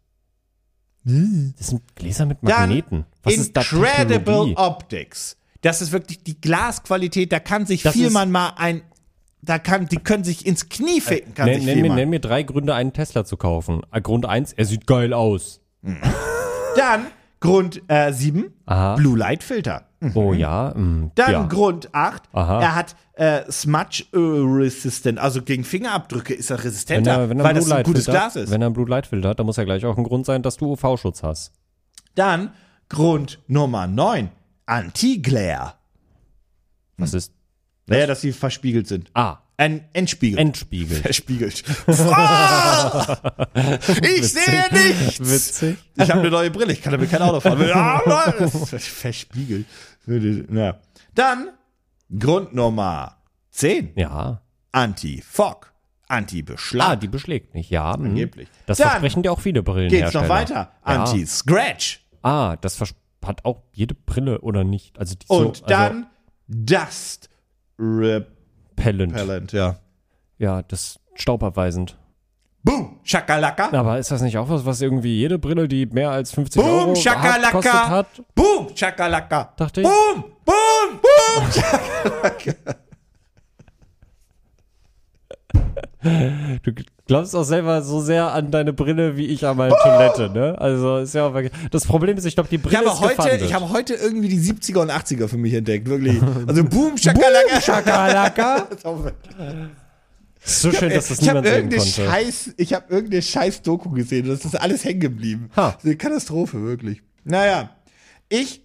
Das 1.04 1.68
sind 1.68 1.96
Gläser 1.96 2.26
mit 2.26 2.38
Dann 2.42 2.70
Magneten. 2.70 3.06
Was 3.24 3.36
ist 3.36 3.56
da 3.56 3.62
Incredible 3.62 4.16
Technologie? 4.18 4.56
Optics. 4.58 5.38
Das 5.62 5.82
ist 5.82 5.92
wirklich 5.92 6.22
die 6.24 6.40
Glasqualität. 6.40 7.32
Da 7.32 7.40
kann 7.40 7.66
sich 7.66 7.82
Das 7.84 7.94
vielmann 7.94 8.30
mal 8.30 8.52
ein, 8.58 8.82
da 9.42 9.60
kann, 9.60 9.86
die 9.88 9.98
können 9.98 10.24
sich 10.24 10.46
ins 10.46 10.70
Knie 10.70 11.02
ficken. 11.02 11.34
Kann 11.34 11.46
Nenn, 11.46 11.64
nenn, 11.64 11.82
mir, 11.82 11.94
nenn 11.94 12.10
mir 12.10 12.20
drei 12.20 12.44
Gründe, 12.44 12.74
einen 12.74 12.94
Tesla 12.94 13.24
zu 13.26 13.38
kaufen. 13.38 13.82
Äh, 13.92 14.02
Grund 14.02 14.26
eins, 14.26 14.54
er 14.54 14.66
sieht 14.66 14.88
geil 14.88 15.14
aus. 15.14 15.62
Dann 16.76 17.08
Grund 17.40 17.82
äh, 17.88 18.12
7, 18.12 18.52
Aha. 18.66 18.96
Blue 18.96 19.18
Light 19.18 19.44
Filter. 19.44 19.84
Oh 20.14 20.34
ja. 20.34 20.74
mm, 20.76 21.12
Dann 21.16 21.32
ja. 21.32 21.44
Grund 21.44 21.94
8, 21.94 22.24
Aha. 22.32 22.62
er 22.62 22.76
hat 22.76 22.96
äh, 23.14 23.52
Smudge 23.52 24.06
äh, 24.14 24.18
Resistant, 24.18 25.18
also 25.18 25.42
gegen 25.42 25.64
Fingerabdrücke 25.64 26.34
ist 26.34 26.52
er 26.52 26.58
Wenn 26.58 26.64
resistenter, 26.66 27.12
er, 27.12 27.30
wenn 27.30 27.40
er 27.40 27.46
weil 27.46 27.54
das 27.56 27.72
ein 27.72 27.84
gutes 27.84 28.06
Filter, 28.06 28.20
Glas 28.20 28.36
ist. 28.36 28.52
Wenn 28.52 28.62
er 28.62 28.68
einen 28.68 28.74
Blue 28.74 28.88
Light 28.88 29.08
Filter 29.08 29.30
hat, 29.30 29.40
dann 29.40 29.46
muss 29.46 29.58
ja 29.58 29.64
gleich 29.64 29.86
auch 29.86 29.98
ein 29.98 30.04
Grund 30.04 30.26
sein, 30.26 30.44
dass 30.44 30.58
du 30.58 30.74
UV-Schutz 30.74 31.24
hast. 31.24 31.52
Dann 32.16 32.52
Grund 32.90 33.40
Nummer 33.48 33.88
9, 33.88 34.30
Anti-Glare. 34.66 35.74
Was 36.98 37.14
ist? 37.14 37.34
Naja, 37.88 38.06
dass 38.08 38.22
sie 38.22 38.32
verspiegelt 38.34 38.88
sind. 38.88 39.10
Ah, 39.14 39.38
Ein 39.58 39.86
Entspiegel. 39.94 40.40
entspiegelt. 40.40 41.02
Verspiegelt. 41.02 41.64
Ah! 41.88 43.18
ich 44.02 44.34
sehe 44.34 44.66
nichts. 44.72 45.20
Witzig. 45.20 45.78
Ich 45.96 46.10
habe 46.10 46.20
eine 46.22 46.30
neue 46.30 46.52
Brille, 46.52 46.74
ich 46.74 46.82
kann 46.82 46.92
damit 46.92 47.10
kein 47.10 47.22
Auto 47.22 47.40
fahren. 47.40 47.60
Ah, 47.74 48.32
Verspiegelt. 48.78 49.66
Ja. 50.52 50.80
Dann 51.16 51.50
Grund 52.18 52.54
Nummer 52.54 53.18
10. 53.52 53.94
Ja. 53.96 54.42
Anti-Fog. 54.72 55.74
Anti-Beschlag. 56.10 56.88
Ah, 56.90 56.96
die 56.96 57.08
beschlägt 57.08 57.54
nicht. 57.54 57.70
Ja. 57.70 57.96
hm. 57.96 58.06
Angeblich. 58.06 58.48
Das 58.66 58.78
Dann 58.78 58.90
versprechen 58.90 59.24
dir 59.24 59.32
auch 59.32 59.42
viele 59.42 59.64
Brillen. 59.64 59.90
Geht's 59.90 60.14
noch 60.14 60.30
weiter? 60.30 60.54
Ja. 60.56 60.72
Anti-Scratch. 60.84 62.06
Ah, 62.22 62.56
das 62.58 62.80
hat 63.26 63.44
auch 63.46 63.64
jede 63.74 63.94
Brille 63.96 64.40
oder 64.42 64.64
nicht. 64.64 64.98
Also 65.00 65.16
die 65.16 65.26
so, 65.28 65.36
Und 65.48 65.70
dann 65.70 66.08
Dust 66.48 67.30
Repellent. 67.80 69.14
Repellent. 69.14 69.52
Ja. 69.54 69.78
Ja, 70.38 70.62
das 70.62 71.00
staubabweisend. 71.16 71.98
Boom, 72.64 73.00
Shakalaka. 73.04 73.72
Aber 73.72 73.98
ist 73.98 74.12
das 74.12 74.22
nicht 74.22 74.38
auch 74.38 74.50
was, 74.50 74.66
was 74.66 74.82
irgendwie 74.82 75.18
jede 75.18 75.40
Brille, 75.40 75.68
die 75.68 75.86
mehr 75.86 76.12
als 76.12 76.34
50 76.34 76.62
Boom, 76.62 76.90
Euro 76.90 76.96
hat, 76.96 77.52
kostet 77.52 77.74
hat? 77.74 78.08
Boom, 78.36 78.76
Shakalaka. 78.76 79.54
Dachte 79.56 79.82
ich. 79.82 79.88
Boom, 79.88 80.26
boom, 80.44 81.00
boom. 81.02 82.44
Du 86.64 86.72
glaubst 87.08 87.36
auch 87.36 87.44
selber 87.44 87.82
so 87.82 88.02
sehr 88.02 88.32
an 88.34 88.52
deine 88.52 88.74
Brille, 88.74 89.18
wie 89.18 89.26
ich 89.28 89.46
an 89.46 89.58
meine 89.58 89.76
Toilette, 89.82 90.30
ne? 90.30 90.56
Also 90.60 90.98
ist 90.98 91.16
ja 91.16 91.28
auch 91.28 91.34
wirklich. 91.34 91.54
Das 91.72 91.86
Problem 91.86 92.18
ist, 92.18 92.26
ich 92.26 92.36
glaube, 92.36 92.50
die 92.50 92.56
Ich 92.58 92.62
Brille 92.62 92.78
habe 92.78 92.88
ist 92.88 93.00
heute, 93.00 93.44
ich 93.44 93.54
habe 93.54 93.70
heute 93.70 93.94
irgendwie 93.96 94.28
die 94.28 94.40
70er 94.40 94.80
und 94.80 94.92
80er 94.92 95.28
für 95.28 95.38
mich 95.38 95.54
entdeckt, 95.54 95.88
wirklich. 95.88 96.22
Also 96.46 96.64
Boom, 96.70 96.98
Shakalaka. 96.98 97.62
Schakalaka. 97.62 98.68
So 100.50 100.72
schön, 100.72 100.92
dass 100.92 101.10
das 101.10 101.20
ich 101.20 101.28
habe 101.28 101.42
niemand 101.42 101.48
sehen 101.48 101.56
irgendeine 101.56 101.82
konnte. 101.82 102.10
Scheiß, 102.10 102.54
ich 102.56 102.74
habe 102.74 102.86
irgendeine 102.88 103.22
Scheiß 103.22 103.62
Doku 103.64 103.90
gesehen 103.90 104.30
und 104.30 104.32
das 104.32 104.46
ist 104.46 104.56
alles 104.56 104.86
hängen 104.86 105.02
geblieben. 105.02 105.50
Ha. 105.58 105.72
Das 105.72 105.84
ist 105.84 105.86
eine 105.86 105.98
Katastrophe, 105.98 106.64
wirklich. 106.64 107.02
Naja, 107.26 107.72
ich, 108.30 108.62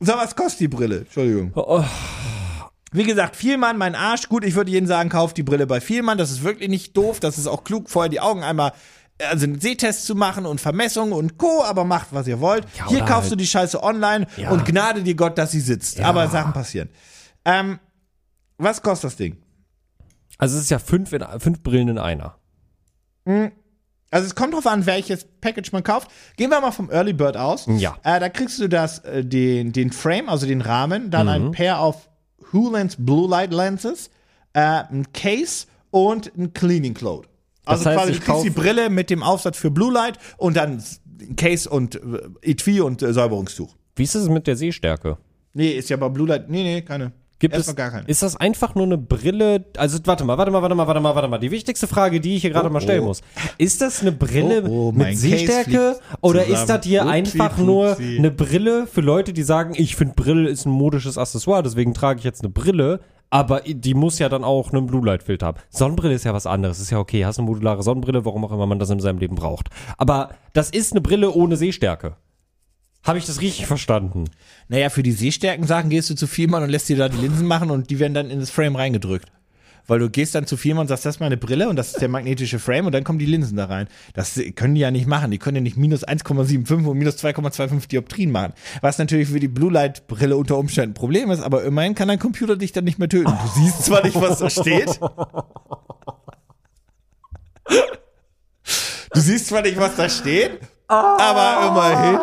so 0.00 0.12
was 0.12 0.36
kostet 0.36 0.60
die 0.60 0.68
Brille? 0.68 0.98
Entschuldigung. 0.98 1.52
Oh, 1.54 1.82
Wie 2.94 3.04
gesagt, 3.04 3.34
Vielmann, 3.36 3.76
mein 3.76 3.94
Arsch. 3.94 4.28
Gut, 4.28 4.44
ich 4.44 4.54
würde 4.54 4.70
jeden 4.70 4.86
sagen, 4.86 5.08
kauft 5.08 5.36
die 5.36 5.42
Brille 5.42 5.66
bei 5.66 5.80
Vielmann. 5.80 6.16
Das 6.16 6.30
ist 6.30 6.44
wirklich 6.44 6.68
nicht 6.68 6.96
doof. 6.96 7.18
Das 7.20 7.38
ist 7.38 7.46
auch 7.48 7.64
klug, 7.64 7.90
vorher 7.90 8.08
die 8.08 8.20
Augen 8.20 8.42
einmal, 8.44 8.72
also 9.18 9.44
einen 9.44 9.60
Sehtest 9.60 10.06
zu 10.06 10.14
machen 10.14 10.46
und 10.46 10.60
Vermessungen 10.60 11.12
und 11.12 11.36
Co. 11.36 11.64
Aber 11.64 11.84
macht, 11.84 12.08
was 12.12 12.26
ihr 12.28 12.40
wollt. 12.40 12.66
Ja, 12.78 12.88
Hier 12.88 13.00
kaufst 13.00 13.22
halt- 13.22 13.32
du 13.32 13.36
die 13.36 13.46
Scheiße 13.46 13.82
online 13.82 14.26
Ja. 14.36 14.50
und 14.50 14.64
gnade 14.64 15.02
dir 15.02 15.16
Gott, 15.16 15.36
dass 15.38 15.50
sie 15.50 15.60
sitzt. 15.60 16.00
Aber 16.00 16.28
Sachen 16.28 16.52
passieren. 16.52 16.88
Ähm, 17.44 17.80
was 18.58 18.80
kostet 18.80 19.10
das 19.10 19.16
Ding? 19.16 19.38
Also 20.38 20.56
es 20.56 20.62
ist 20.64 20.70
ja 20.70 20.78
fünf, 20.78 21.12
in, 21.12 21.24
fünf 21.38 21.62
Brillen 21.62 21.88
in 21.88 21.98
einer. 21.98 22.38
Also 23.26 24.26
es 24.26 24.34
kommt 24.36 24.54
drauf 24.54 24.66
an, 24.66 24.86
welches 24.86 25.24
Package 25.40 25.72
man 25.72 25.82
kauft. 25.82 26.08
Gehen 26.36 26.50
wir 26.50 26.60
mal 26.60 26.70
vom 26.70 26.90
Early 26.90 27.12
Bird 27.12 27.36
aus. 27.36 27.66
Ja. 27.66 27.96
Äh, 28.04 28.20
da 28.20 28.28
kriegst 28.28 28.58
du 28.60 28.68
das, 28.68 29.00
äh, 29.00 29.24
den, 29.24 29.72
den 29.72 29.90
Frame, 29.90 30.28
also 30.28 30.46
den 30.46 30.60
Rahmen, 30.60 31.10
dann 31.10 31.26
Mhm. 31.26 31.32
ein 31.32 31.50
Pair 31.52 31.80
of 31.82 32.08
Hulens 32.52 32.96
Blue 32.98 33.28
Light 33.28 33.52
Lenses, 33.52 34.10
äh, 34.52 34.60
ein 34.60 35.06
Case 35.12 35.66
und 35.90 36.32
ein 36.36 36.52
Cleaning 36.52 36.94
Cloth. 36.94 37.28
Also 37.64 37.84
Das 37.84 37.92
heißt, 37.92 37.98
quasi 37.98 38.12
du 38.18 38.24
kriegst 38.24 38.44
die 38.44 38.50
Brille 38.50 38.90
mit 38.90 39.10
dem 39.10 39.22
Aufsatz 39.22 39.56
für 39.56 39.70
Blue 39.70 39.92
Light 39.92 40.18
und 40.36 40.56
dann 40.56 40.82
ein 41.20 41.36
Case 41.36 41.68
und 41.68 41.94
äh, 41.96 42.00
Etui 42.42 42.80
und 42.80 43.02
äh, 43.02 43.12
Säuberungstuch. 43.12 43.74
Wie 43.96 44.02
ist 44.02 44.14
es 44.14 44.28
mit 44.28 44.46
der 44.46 44.56
Sehstärke? 44.56 45.18
Nee, 45.54 45.70
ist 45.70 45.88
ja 45.88 45.96
bei 45.96 46.08
Blue 46.08 46.26
Light. 46.28 46.50
Nee, 46.50 46.62
nee, 46.62 46.82
keine. 46.82 47.12
Gibt 47.44 47.56
Erstmal 47.56 47.72
es, 47.72 47.76
gar 47.76 47.90
keine. 47.90 48.08
ist 48.08 48.22
das 48.22 48.36
einfach 48.36 48.74
nur 48.74 48.86
eine 48.86 48.96
Brille? 48.96 49.66
Also 49.76 49.98
warte 50.06 50.24
mal, 50.24 50.38
warte 50.38 50.50
mal, 50.50 50.62
warte 50.62 50.74
mal, 50.74 50.86
warte 50.86 51.00
mal, 51.00 51.14
warte 51.14 51.28
mal. 51.28 51.36
Die 51.36 51.50
wichtigste 51.50 51.86
Frage, 51.86 52.18
die 52.18 52.36
ich 52.36 52.40
hier 52.40 52.48
gerade 52.48 52.68
Oh, 52.68 52.72
mal 52.72 52.80
stellen 52.80 53.02
oh. 53.02 53.08
muss. 53.08 53.20
Ist 53.58 53.82
das 53.82 54.00
eine 54.00 54.12
Brille 54.12 54.64
Oh, 54.66 54.88
oh, 54.88 54.92
mit 54.92 55.18
Sehstärke 55.18 55.98
oder 56.22 56.40
zusammen. 56.40 56.54
ist 56.62 56.66
das 56.70 56.86
hier 56.86 57.02
Upsi, 57.02 57.12
einfach 57.12 57.58
nur 57.58 57.98
eine 57.98 58.30
Brille 58.30 58.86
für 58.86 59.02
Leute, 59.02 59.34
die 59.34 59.42
sagen, 59.42 59.74
ich 59.76 59.94
finde 59.94 60.14
Brille 60.14 60.48
ist 60.48 60.64
ein 60.64 60.70
modisches 60.70 61.18
Accessoire, 61.18 61.62
deswegen 61.62 61.92
trage 61.92 62.20
ich 62.20 62.24
jetzt 62.24 62.40
eine 62.42 62.48
Brille, 62.50 63.00
aber 63.28 63.60
die 63.66 63.92
muss 63.92 64.18
ja 64.18 64.30
dann 64.30 64.42
auch 64.42 64.72
einen 64.72 64.86
Blue 64.86 65.04
Light 65.04 65.22
Filter 65.22 65.44
haben. 65.48 65.58
Sonnenbrille 65.68 66.14
ist 66.14 66.24
ja 66.24 66.32
was 66.32 66.46
anderes, 66.46 66.80
ist 66.80 66.88
ja 66.92 66.98
okay, 66.98 67.26
hast 67.26 67.38
eine 67.38 67.46
modulare 67.46 67.82
Sonnenbrille, 67.82 68.24
warum 68.24 68.42
auch 68.46 68.52
immer 68.52 68.64
man 68.66 68.78
das 68.78 68.88
in 68.88 69.00
seinem 69.00 69.18
Leben 69.18 69.34
braucht. 69.36 69.68
Aber 69.98 70.30
das 70.54 70.70
ist 70.70 70.92
eine 70.92 71.02
Brille 71.02 71.30
ohne 71.30 71.58
Sehstärke. 71.58 72.16
Habe 73.04 73.18
ich 73.18 73.26
das 73.26 73.42
richtig 73.42 73.66
verstanden? 73.66 74.24
Naja, 74.68 74.88
für 74.88 75.02
die 75.02 75.12
Sehstärken-Sachen 75.12 75.90
gehst 75.90 76.08
du 76.08 76.14
zu 76.14 76.26
Vielmann 76.26 76.62
und 76.62 76.70
lässt 76.70 76.88
dir 76.88 76.96
da 76.96 77.10
die 77.10 77.18
Linsen 77.18 77.46
machen 77.46 77.70
und 77.70 77.90
die 77.90 77.98
werden 77.98 78.14
dann 78.14 78.30
in 78.30 78.40
das 78.40 78.50
Frame 78.50 78.76
reingedrückt. 78.76 79.30
Weil 79.86 79.98
du 79.98 80.08
gehst 80.08 80.34
dann 80.34 80.46
zu 80.46 80.56
Vielmann 80.56 80.82
und 80.82 80.88
sagst, 80.88 81.04
das 81.04 81.16
ist 81.16 81.20
meine 81.20 81.36
Brille 81.36 81.68
und 81.68 81.76
das 81.76 81.88
ist 81.88 82.00
der 82.00 82.08
magnetische 82.08 82.58
Frame 82.58 82.86
und 82.86 82.92
dann 82.92 83.04
kommen 83.04 83.18
die 83.18 83.26
Linsen 83.26 83.58
da 83.58 83.66
rein. 83.66 83.88
Das 84.14 84.40
können 84.54 84.74
die 84.74 84.80
ja 84.80 84.90
nicht 84.90 85.06
machen. 85.06 85.30
Die 85.30 85.36
können 85.36 85.56
ja 85.56 85.62
nicht 85.62 85.76
minus 85.76 86.08
1,75 86.08 86.86
und 86.86 86.96
minus 86.96 87.22
2,25 87.22 87.88
Dioptrien 87.88 88.30
machen. 88.30 88.54
Was 88.80 88.96
natürlich 88.96 89.28
für 89.28 89.40
die 89.40 89.48
Blue 89.48 89.70
Light 89.70 90.06
Brille 90.06 90.38
unter 90.38 90.56
Umständen 90.56 90.92
ein 90.92 90.94
Problem 90.94 91.30
ist, 91.30 91.42
aber 91.42 91.64
immerhin 91.64 91.94
kann 91.94 92.08
dein 92.08 92.18
Computer 92.18 92.56
dich 92.56 92.72
dann 92.72 92.84
nicht 92.84 92.98
mehr 92.98 93.10
töten. 93.10 93.30
Du 93.30 93.60
siehst 93.60 93.84
zwar 93.84 94.02
nicht, 94.02 94.18
was 94.18 94.38
da 94.38 94.48
steht. 94.48 94.98
Du 99.12 99.20
siehst 99.20 99.48
zwar 99.48 99.60
nicht, 99.62 99.76
was 99.76 99.94
da 99.96 100.08
steht, 100.08 100.60
aber 100.88 101.68
immerhin. 101.68 102.18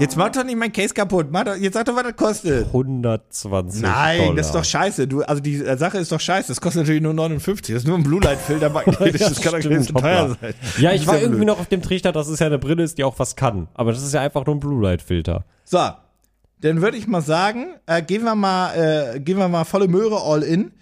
Jetzt 0.00 0.16
mach 0.16 0.30
doch 0.30 0.44
nicht 0.44 0.56
mein 0.56 0.72
Case 0.72 0.94
kaputt. 0.94 1.26
Doch, 1.30 1.56
jetzt 1.56 1.74
sag 1.74 1.84
doch, 1.84 1.94
was 1.94 2.04
das 2.04 2.16
kostet. 2.16 2.66
120 2.66 3.82
Nein, 3.82 4.18
Dollar. 4.20 4.34
das 4.36 4.46
ist 4.46 4.54
doch 4.54 4.64
scheiße. 4.64 5.08
Du, 5.08 5.22
also 5.22 5.42
die 5.42 5.56
Sache 5.56 5.98
ist 5.98 6.10
doch 6.12 6.20
scheiße. 6.20 6.48
Das 6.48 6.60
kostet 6.60 6.82
natürlich 6.82 7.02
nur 7.02 7.12
59. 7.12 7.74
Das 7.74 7.82
ist 7.82 7.88
nur 7.88 7.98
ein 7.98 8.02
Blue 8.02 8.20
Light 8.22 8.38
Filter 8.38 8.70
magnetisch. 8.70 9.20
Das 9.30 9.40
kann 9.40 9.60
doch 9.60 9.68
nicht 9.68 9.84
so 9.88 9.92
teuer 9.94 10.36
sein. 10.40 10.54
Ja, 10.78 10.92
ich 10.92 11.06
war 11.06 11.16
ja 11.16 11.20
irgendwie 11.20 11.38
blöd. 11.38 11.48
noch 11.48 11.60
auf 11.60 11.66
dem 11.68 11.82
Trichter, 11.82 12.12
dass 12.12 12.28
es 12.28 12.38
ja 12.38 12.46
eine 12.46 12.58
Brille 12.58 12.82
ist, 12.82 12.98
die 12.98 13.04
auch 13.04 13.18
was 13.18 13.36
kann. 13.36 13.68
Aber 13.74 13.92
das 13.92 14.02
ist 14.02 14.14
ja 14.14 14.20
einfach 14.20 14.46
nur 14.46 14.56
ein 14.56 14.60
Blue 14.60 14.82
Light 14.82 15.02
Filter. 15.02 15.44
So, 15.64 15.90
dann 16.60 16.82
würde 16.82 16.96
ich 16.96 17.06
mal 17.06 17.22
sagen, 17.22 17.74
äh, 17.86 18.02
gehen 18.02 18.24
wir 18.24 18.34
mal, 18.34 18.74
äh, 19.14 19.20
gehen 19.20 19.38
wir 19.38 19.48
mal 19.48 19.64
volle 19.64 19.88
Möhre 19.88 20.22
all 20.22 20.42
in. 20.42 20.72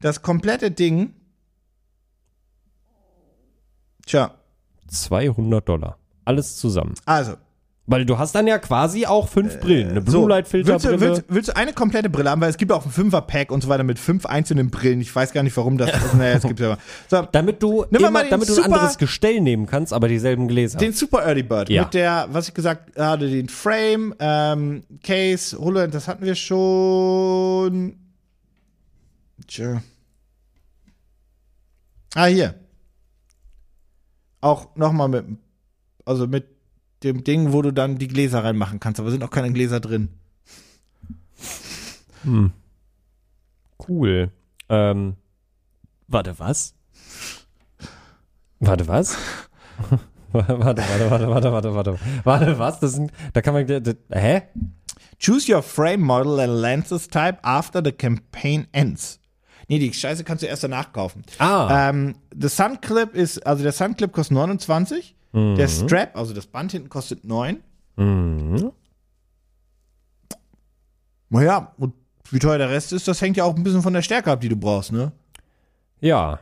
Das 0.00 0.22
komplette 0.22 0.70
Ding. 0.70 1.14
Tja, 4.06 4.35
200 4.88 5.68
Dollar. 5.68 5.98
Alles 6.24 6.56
zusammen. 6.56 6.94
also. 7.04 7.34
Weil 7.88 8.04
du 8.04 8.18
hast 8.18 8.34
dann 8.34 8.48
ja 8.48 8.58
quasi 8.58 9.06
auch 9.06 9.28
fünf 9.28 9.60
Brillen. 9.60 9.90
Eine 9.90 10.00
Blue 10.00 10.10
So, 10.10 10.26
Light 10.26 10.48
Filter 10.48 10.72
willst, 10.72 10.86
du, 10.86 11.00
willst, 11.00 11.24
willst 11.28 11.48
du 11.50 11.54
eine 11.56 11.72
komplette 11.72 12.10
Brille 12.10 12.28
haben? 12.30 12.40
Weil 12.40 12.50
es 12.50 12.56
gibt 12.56 12.72
auch 12.72 12.84
ein 12.84 12.90
Fünfer-Pack 12.90 13.52
und 13.52 13.62
so 13.62 13.68
weiter 13.68 13.84
mit 13.84 14.00
fünf 14.00 14.26
einzelnen 14.26 14.70
Brillen. 14.70 15.00
Ich 15.00 15.14
weiß 15.14 15.32
gar 15.32 15.44
nicht, 15.44 15.56
warum 15.56 15.78
das. 15.78 15.92
naja, 16.14 16.34
es 16.34 16.42
gibt 16.42 16.58
ja. 16.58 16.78
So, 17.08 17.22
damit 17.30 17.62
du, 17.62 17.84
Nimm 17.90 18.02
mal 18.02 18.08
immer, 18.08 18.22
den 18.24 18.30
damit 18.30 18.48
du 18.48 18.54
ein 18.54 18.56
super- 18.56 18.74
anderes 18.74 18.98
Gestell 18.98 19.40
nehmen 19.40 19.66
kannst, 19.66 19.92
aber 19.92 20.08
dieselben 20.08 20.48
Gläser. 20.48 20.78
Den 20.80 20.94
Super 20.94 21.24
Early 21.26 21.44
Bird 21.44 21.68
Ja. 21.68 21.84
mit 21.84 21.94
der, 21.94 22.26
was 22.32 22.48
ich 22.48 22.54
gesagt 22.54 22.98
hatte, 22.98 23.30
den 23.30 23.48
Frame, 23.48 24.16
ähm, 24.18 24.82
Case, 25.04 25.56
HoloLens, 25.56 25.92
das 25.92 26.08
hatten 26.08 26.24
wir 26.24 26.34
schon. 26.34 27.94
Tja. 29.46 29.80
Ah, 32.16 32.26
hier. 32.26 32.54
Auch 34.46 34.76
nochmal 34.76 35.08
mit, 35.08 35.24
also 36.04 36.28
mit 36.28 36.46
dem 37.02 37.24
Ding, 37.24 37.52
wo 37.52 37.62
du 37.62 37.72
dann 37.72 37.98
die 37.98 38.06
Gläser 38.06 38.44
reinmachen 38.44 38.78
kannst, 38.78 39.00
aber 39.00 39.10
sind 39.10 39.24
auch 39.24 39.30
keine 39.30 39.52
Gläser 39.52 39.80
drin. 39.80 40.10
cool. 43.88 44.30
Ähm, 44.68 45.16
warte, 46.06 46.38
was? 46.38 46.74
Warte, 48.60 48.86
was? 48.86 49.16
warte, 50.30 50.60
warte, 50.60 51.10
warte, 51.10 51.28
warte, 51.28 51.52
warte, 51.52 51.74
warte. 51.74 51.98
Warte, 52.22 52.58
was? 52.60 52.78
Das 52.78 52.92
sind, 52.92 53.10
da 53.32 53.42
kann 53.42 53.52
man, 53.52 53.66
das, 53.66 53.96
hä? 54.12 54.42
Choose 55.18 55.52
your 55.52 55.62
frame 55.62 56.02
model 56.02 56.38
and 56.38 56.60
lenses 56.60 57.08
type 57.08 57.40
after 57.42 57.82
the 57.82 57.90
campaign 57.90 58.68
ends. 58.70 59.18
Nee, 59.68 59.78
die 59.80 59.92
Scheiße 59.92 60.22
kannst 60.24 60.42
du 60.42 60.46
erst 60.46 60.62
danach 60.64 60.92
kaufen. 60.92 61.24
Ah. 61.38 61.88
Ähm, 61.90 62.14
the 62.38 62.48
Sun 62.48 62.80
Clip 62.80 63.12
ist, 63.14 63.44
also 63.46 63.62
der 63.62 63.72
Sun 63.72 63.96
Clip 63.96 64.12
kostet 64.12 64.34
29. 64.36 65.14
Der 65.34 65.68
Strap, 65.68 66.16
also 66.16 66.32
das 66.32 66.46
Band 66.46 66.72
hinten 66.72 66.88
kostet 66.88 67.24
9. 67.24 67.62
Mhm. 67.96 68.72
Naja, 71.28 71.74
und 71.76 71.92
wie 72.30 72.38
teuer 72.38 72.56
der 72.58 72.70
Rest 72.70 72.92
ist, 72.94 73.06
das 73.06 73.20
hängt 73.20 73.36
ja 73.36 73.44
auch 73.44 73.54
ein 73.54 73.62
bisschen 73.62 73.82
von 73.82 73.92
der 73.92 74.00
Stärke 74.02 74.30
ab, 74.32 74.40
die 74.40 74.48
du 74.48 74.56
brauchst, 74.56 74.92
ne? 74.92 75.12
Ja. 76.00 76.40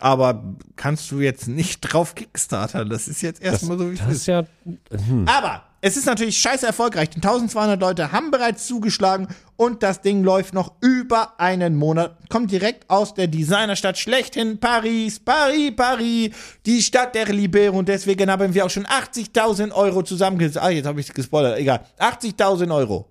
Aber 0.00 0.56
kannst 0.74 1.10
du 1.12 1.20
jetzt 1.20 1.46
nicht 1.46 1.80
drauf 1.80 2.16
Kickstarter. 2.16 2.84
Das 2.84 3.06
ist 3.06 3.22
jetzt 3.22 3.40
erstmal 3.40 3.78
so, 3.78 3.88
wie 3.90 3.94
es 3.94 4.00
Das 4.00 4.08
ist. 4.08 4.16
ist 4.16 4.26
ja, 4.26 4.42
hm. 4.64 5.26
Aber 5.28 5.62
es 5.84 5.96
ist 5.96 6.06
natürlich 6.06 6.36
scheiße 6.38 6.64
erfolgreich. 6.64 7.10
Die 7.10 7.16
1200 7.16 7.80
Leute 7.80 8.12
haben 8.12 8.30
bereits 8.30 8.68
zugeschlagen 8.68 9.26
und 9.56 9.82
das 9.82 10.00
Ding 10.00 10.22
läuft 10.22 10.54
noch 10.54 10.74
über 10.80 11.40
einen 11.40 11.74
Monat. 11.74 12.16
Kommt 12.28 12.52
direkt 12.52 12.88
aus 12.88 13.14
der 13.14 13.26
Designerstadt 13.26 13.98
schlechthin, 13.98 14.60
Paris, 14.60 15.18
Paris, 15.18 15.74
Paris, 15.74 16.30
die 16.64 16.80
Stadt 16.80 17.16
der 17.16 17.26
Liebe. 17.26 17.72
Und 17.72 17.88
deswegen 17.88 18.30
haben 18.30 18.54
wir 18.54 18.64
auch 18.64 18.70
schon 18.70 18.86
80.000 18.86 19.72
Euro 19.72 20.04
zusammengesetzt. 20.04 20.58
Ah, 20.58 20.70
jetzt 20.70 20.86
habe 20.86 21.00
ich 21.00 21.12
gespoilert. 21.12 21.58
Egal. 21.58 21.84
80.000 21.98 22.72
Euro. 22.72 23.08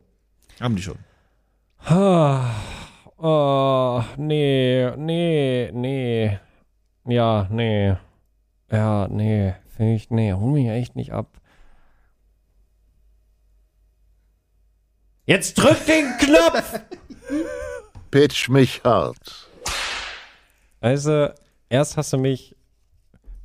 Haben 0.61 0.77
die 0.77 0.81
schon. 0.81 0.97
Oh, 3.17 4.01
nee, 4.15 4.89
nee, 4.95 5.71
nee. 5.73 6.39
Ja, 7.05 7.47
nee. 7.51 7.95
Ja, 8.71 9.09
nee. 9.09 9.55
Finde 9.75 9.95
ich, 9.95 10.09
nee, 10.09 10.31
hol 10.31 10.53
mich 10.53 10.69
echt 10.69 10.95
nicht 10.95 11.11
ab. 11.11 11.40
Jetzt 15.25 15.53
drück 15.55 15.85
den 15.85 16.17
Knopf! 16.17 16.79
Pitch 18.11 18.49
mich 18.49 18.81
hart. 18.83 19.49
Also, 20.81 21.29
erst 21.69 21.95
hast 21.95 22.13
du 22.13 22.17
mich. 22.17 22.55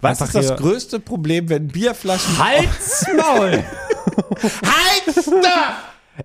Was 0.00 0.20
ist 0.20 0.34
das 0.34 0.56
größte 0.56 1.00
Problem, 1.00 1.48
wenn 1.48 1.68
Bierflaschen. 1.68 2.38
Halt's 2.38 3.06
Maul! 3.14 3.52
Halt! 4.42 5.22
Stopp! 5.22 5.76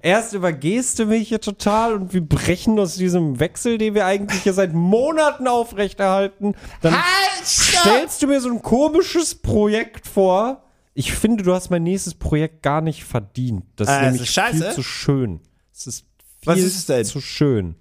Erst 0.02 0.34
übergehst 0.34 1.00
du 1.00 1.06
mich 1.06 1.28
hier 1.28 1.42
total 1.42 1.96
und 1.96 2.14
wir 2.14 2.22
brechen 2.22 2.80
aus 2.80 2.96
diesem 2.96 3.40
Wechsel, 3.40 3.78
den 3.78 3.94
wir 3.94 4.06
eigentlich 4.06 4.44
hier 4.44 4.54
seit 4.54 4.74
Monaten 4.74 5.48
aufrechterhalten. 5.48 6.56
Dann 6.82 6.94
Halt! 6.94 7.46
Stopp! 7.46 7.82
stellst 7.82 8.22
du 8.22 8.28
mir 8.28 8.40
so 8.40 8.50
ein 8.50 8.62
komisches 8.62 9.36
Projekt 9.36 10.08
vor. 10.08 10.64
Ich 10.94 11.14
finde, 11.14 11.44
du 11.44 11.54
hast 11.54 11.70
mein 11.70 11.84
nächstes 11.84 12.16
Projekt 12.16 12.64
gar 12.64 12.82
nicht 12.82 13.04
verdient. 13.06 13.66
Das 13.76 13.88
ist 13.88 13.96
es 13.96 14.02
nämlich 14.02 14.22
ist 14.22 14.34
scheiße? 14.34 14.58
viel 14.58 14.72
zu 14.74 14.84
schön. 14.84 15.40
Es 15.72 15.88
ist 15.88 16.06
viel 16.40 16.48
Was 16.48 16.60
ist 16.60 16.76
es 16.76 16.86
denn? 16.86 17.06
zu 17.06 17.22
schön. 17.22 17.76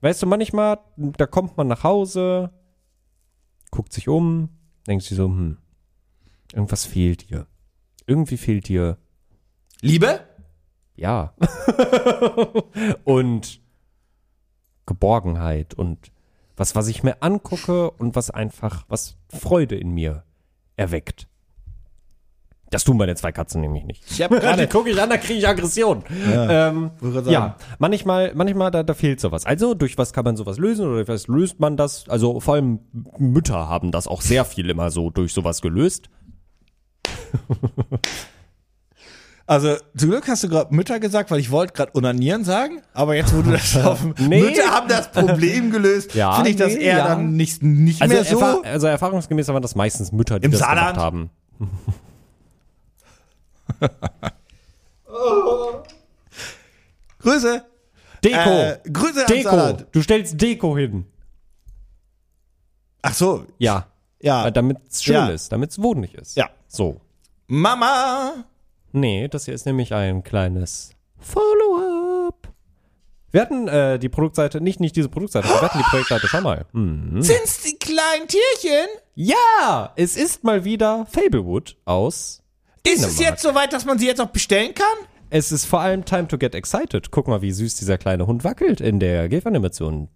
Weißt 0.00 0.22
du, 0.22 0.26
manchmal, 0.26 0.78
da 0.96 1.26
kommt 1.26 1.56
man 1.56 1.68
nach 1.68 1.84
Hause, 1.84 2.52
guckt 3.70 3.92
sich 3.92 4.08
um, 4.08 4.48
denkt 4.86 5.04
sich 5.04 5.16
so, 5.16 5.24
hm, 5.24 5.58
irgendwas 6.52 6.84
fehlt 6.84 7.30
dir. 7.30 7.46
Irgendwie 8.06 8.36
fehlt 8.36 8.68
dir 8.68 8.98
Liebe? 9.80 10.20
ja. 10.96 11.34
und 13.04 13.60
Geborgenheit 14.86 15.74
und 15.74 16.12
was, 16.56 16.74
was 16.74 16.88
ich 16.88 17.02
mir 17.02 17.22
angucke 17.22 17.90
und 17.90 18.14
was 18.14 18.30
einfach, 18.30 18.84
was 18.88 19.16
Freude 19.28 19.76
in 19.76 19.90
mir 19.92 20.24
erweckt. 20.76 21.28
Das 22.72 22.84
tun 22.84 22.96
meine 22.96 23.14
zwei 23.14 23.30
Katzen 23.32 23.60
nämlich 23.60 23.84
nicht. 23.84 24.02
Ich 24.10 24.20
habe 24.22 24.34
Die 24.40 24.40
gerade. 24.40 24.66
gucke 24.66 24.90
ich 24.90 25.00
an, 25.00 25.10
da 25.10 25.16
kriege 25.18 25.38
ich 25.38 25.46
Aggression. 25.46 26.02
Ja, 26.32 26.68
ähm, 26.68 26.90
ja 27.26 27.56
manchmal, 27.78 28.32
manchmal 28.34 28.70
da, 28.70 28.82
da 28.82 28.94
fehlt 28.94 29.20
sowas. 29.20 29.46
Also, 29.46 29.74
durch 29.74 29.96
was 29.98 30.12
kann 30.12 30.24
man 30.24 30.36
sowas 30.36 30.58
lösen 30.58 30.86
oder 30.86 30.96
durch 30.96 31.08
was 31.08 31.28
löst 31.28 31.60
man 31.60 31.76
das? 31.76 32.08
Also, 32.08 32.40
vor 32.40 32.54
allem 32.54 32.80
Mütter 33.18 33.68
haben 33.68 33.92
das 33.92 34.08
auch 34.08 34.22
sehr 34.22 34.44
viel 34.44 34.68
immer 34.70 34.90
so 34.90 35.10
durch 35.10 35.32
sowas 35.32 35.60
gelöst. 35.62 36.08
Also, 39.44 39.74
zum 39.96 40.10
Glück 40.10 40.28
hast 40.28 40.44
du 40.44 40.48
gerade 40.48 40.72
Mütter 40.74 41.00
gesagt, 41.00 41.30
weil 41.32 41.40
ich 41.40 41.50
wollte 41.50 41.72
gerade 41.72 41.90
unanieren 41.92 42.44
sagen, 42.44 42.80
aber 42.94 43.16
jetzt, 43.16 43.36
wo 43.36 43.42
du 43.42 43.50
das 43.50 43.76
auf 43.76 43.98
Nee. 44.18 44.40
Mütter 44.40 44.70
haben 44.70 44.88
das 44.88 45.10
Problem 45.10 45.70
gelöst, 45.72 46.14
Ja, 46.14 46.34
finde 46.34 46.50
ich 46.50 46.56
das 46.56 46.74
nee, 46.74 46.84
eher 46.84 46.98
ja. 46.98 47.08
dann 47.08 47.32
nicht, 47.34 47.60
nicht 47.62 48.00
Also, 48.00 48.14
mehr 48.14 48.24
so. 48.24 48.38
erfahr 48.38 48.60
also 48.64 48.86
erfahrungsgemäß 48.86 49.48
waren 49.48 49.60
das 49.60 49.74
meistens 49.74 50.12
Mütter, 50.12 50.38
die 50.38 50.44
Im 50.46 50.52
das 50.52 50.60
Saarland? 50.60 50.94
gemacht 50.94 51.04
haben. 51.04 51.30
Grüße. 57.18 57.64
Deko. 58.24 58.50
Äh, 58.50 58.78
Grüße 58.92 59.26
Deko. 59.26 59.72
Du 59.92 60.02
stellst 60.02 60.40
Deko 60.40 60.76
hin. 60.76 61.06
Ach 63.02 63.14
so, 63.14 63.44
Ja. 63.58 63.86
ja. 64.20 64.50
Damit 64.50 64.78
es 64.88 65.02
schön 65.02 65.14
Ja. 65.14 65.28
ist, 65.28 65.50
damit 65.50 65.70
es 65.70 65.82
wohnlich 65.82 66.14
ist. 66.14 66.36
Ja. 66.36 66.50
So. 66.68 67.00
Mama. 67.48 68.44
Nee, 68.92 69.28
das 69.28 69.46
hier 69.46 69.54
ist 69.54 69.66
nämlich 69.66 69.92
ein 69.94 70.22
kleines 70.22 70.90
Follow-up. 71.18 72.48
Wir 73.30 73.40
hatten 73.40 73.66
äh, 73.66 73.98
die 73.98 74.08
Produktseite, 74.10 74.60
nicht, 74.60 74.78
nicht 74.80 74.94
diese 74.94 75.08
Produktseite, 75.08 75.48
wir 75.48 75.62
hatten 75.62 75.78
die 75.78 75.84
Projektseite 75.84 76.26
schon 76.28 76.42
mal. 76.42 76.66
Hm. 76.72 77.22
Sind's 77.22 77.62
die 77.62 77.78
kleinen 77.78 78.28
Tierchen? 78.28 78.88
Ja, 79.14 79.92
es 79.96 80.16
ist 80.16 80.44
mal 80.44 80.64
wieder 80.64 81.06
Fablewood 81.06 81.76
aus. 81.86 82.41
Ist 82.86 83.04
es 83.04 83.18
jetzt 83.18 83.42
soweit, 83.42 83.72
dass 83.72 83.84
man 83.84 83.98
sie 83.98 84.06
jetzt 84.06 84.20
auch 84.20 84.28
bestellen 84.30 84.74
kann? 84.74 85.06
Es 85.30 85.50
ist 85.52 85.64
vor 85.64 85.80
allem 85.80 86.04
Time 86.04 86.28
to 86.28 86.36
Get 86.36 86.54
Excited. 86.54 87.10
Guck 87.10 87.26
mal, 87.28 87.40
wie 87.40 87.52
süß 87.52 87.76
dieser 87.76 87.96
kleine 87.96 88.26
Hund 88.26 88.44
wackelt 88.44 88.80
in 88.80 89.00
der 89.00 89.28
GIF-Animation. 89.28 90.08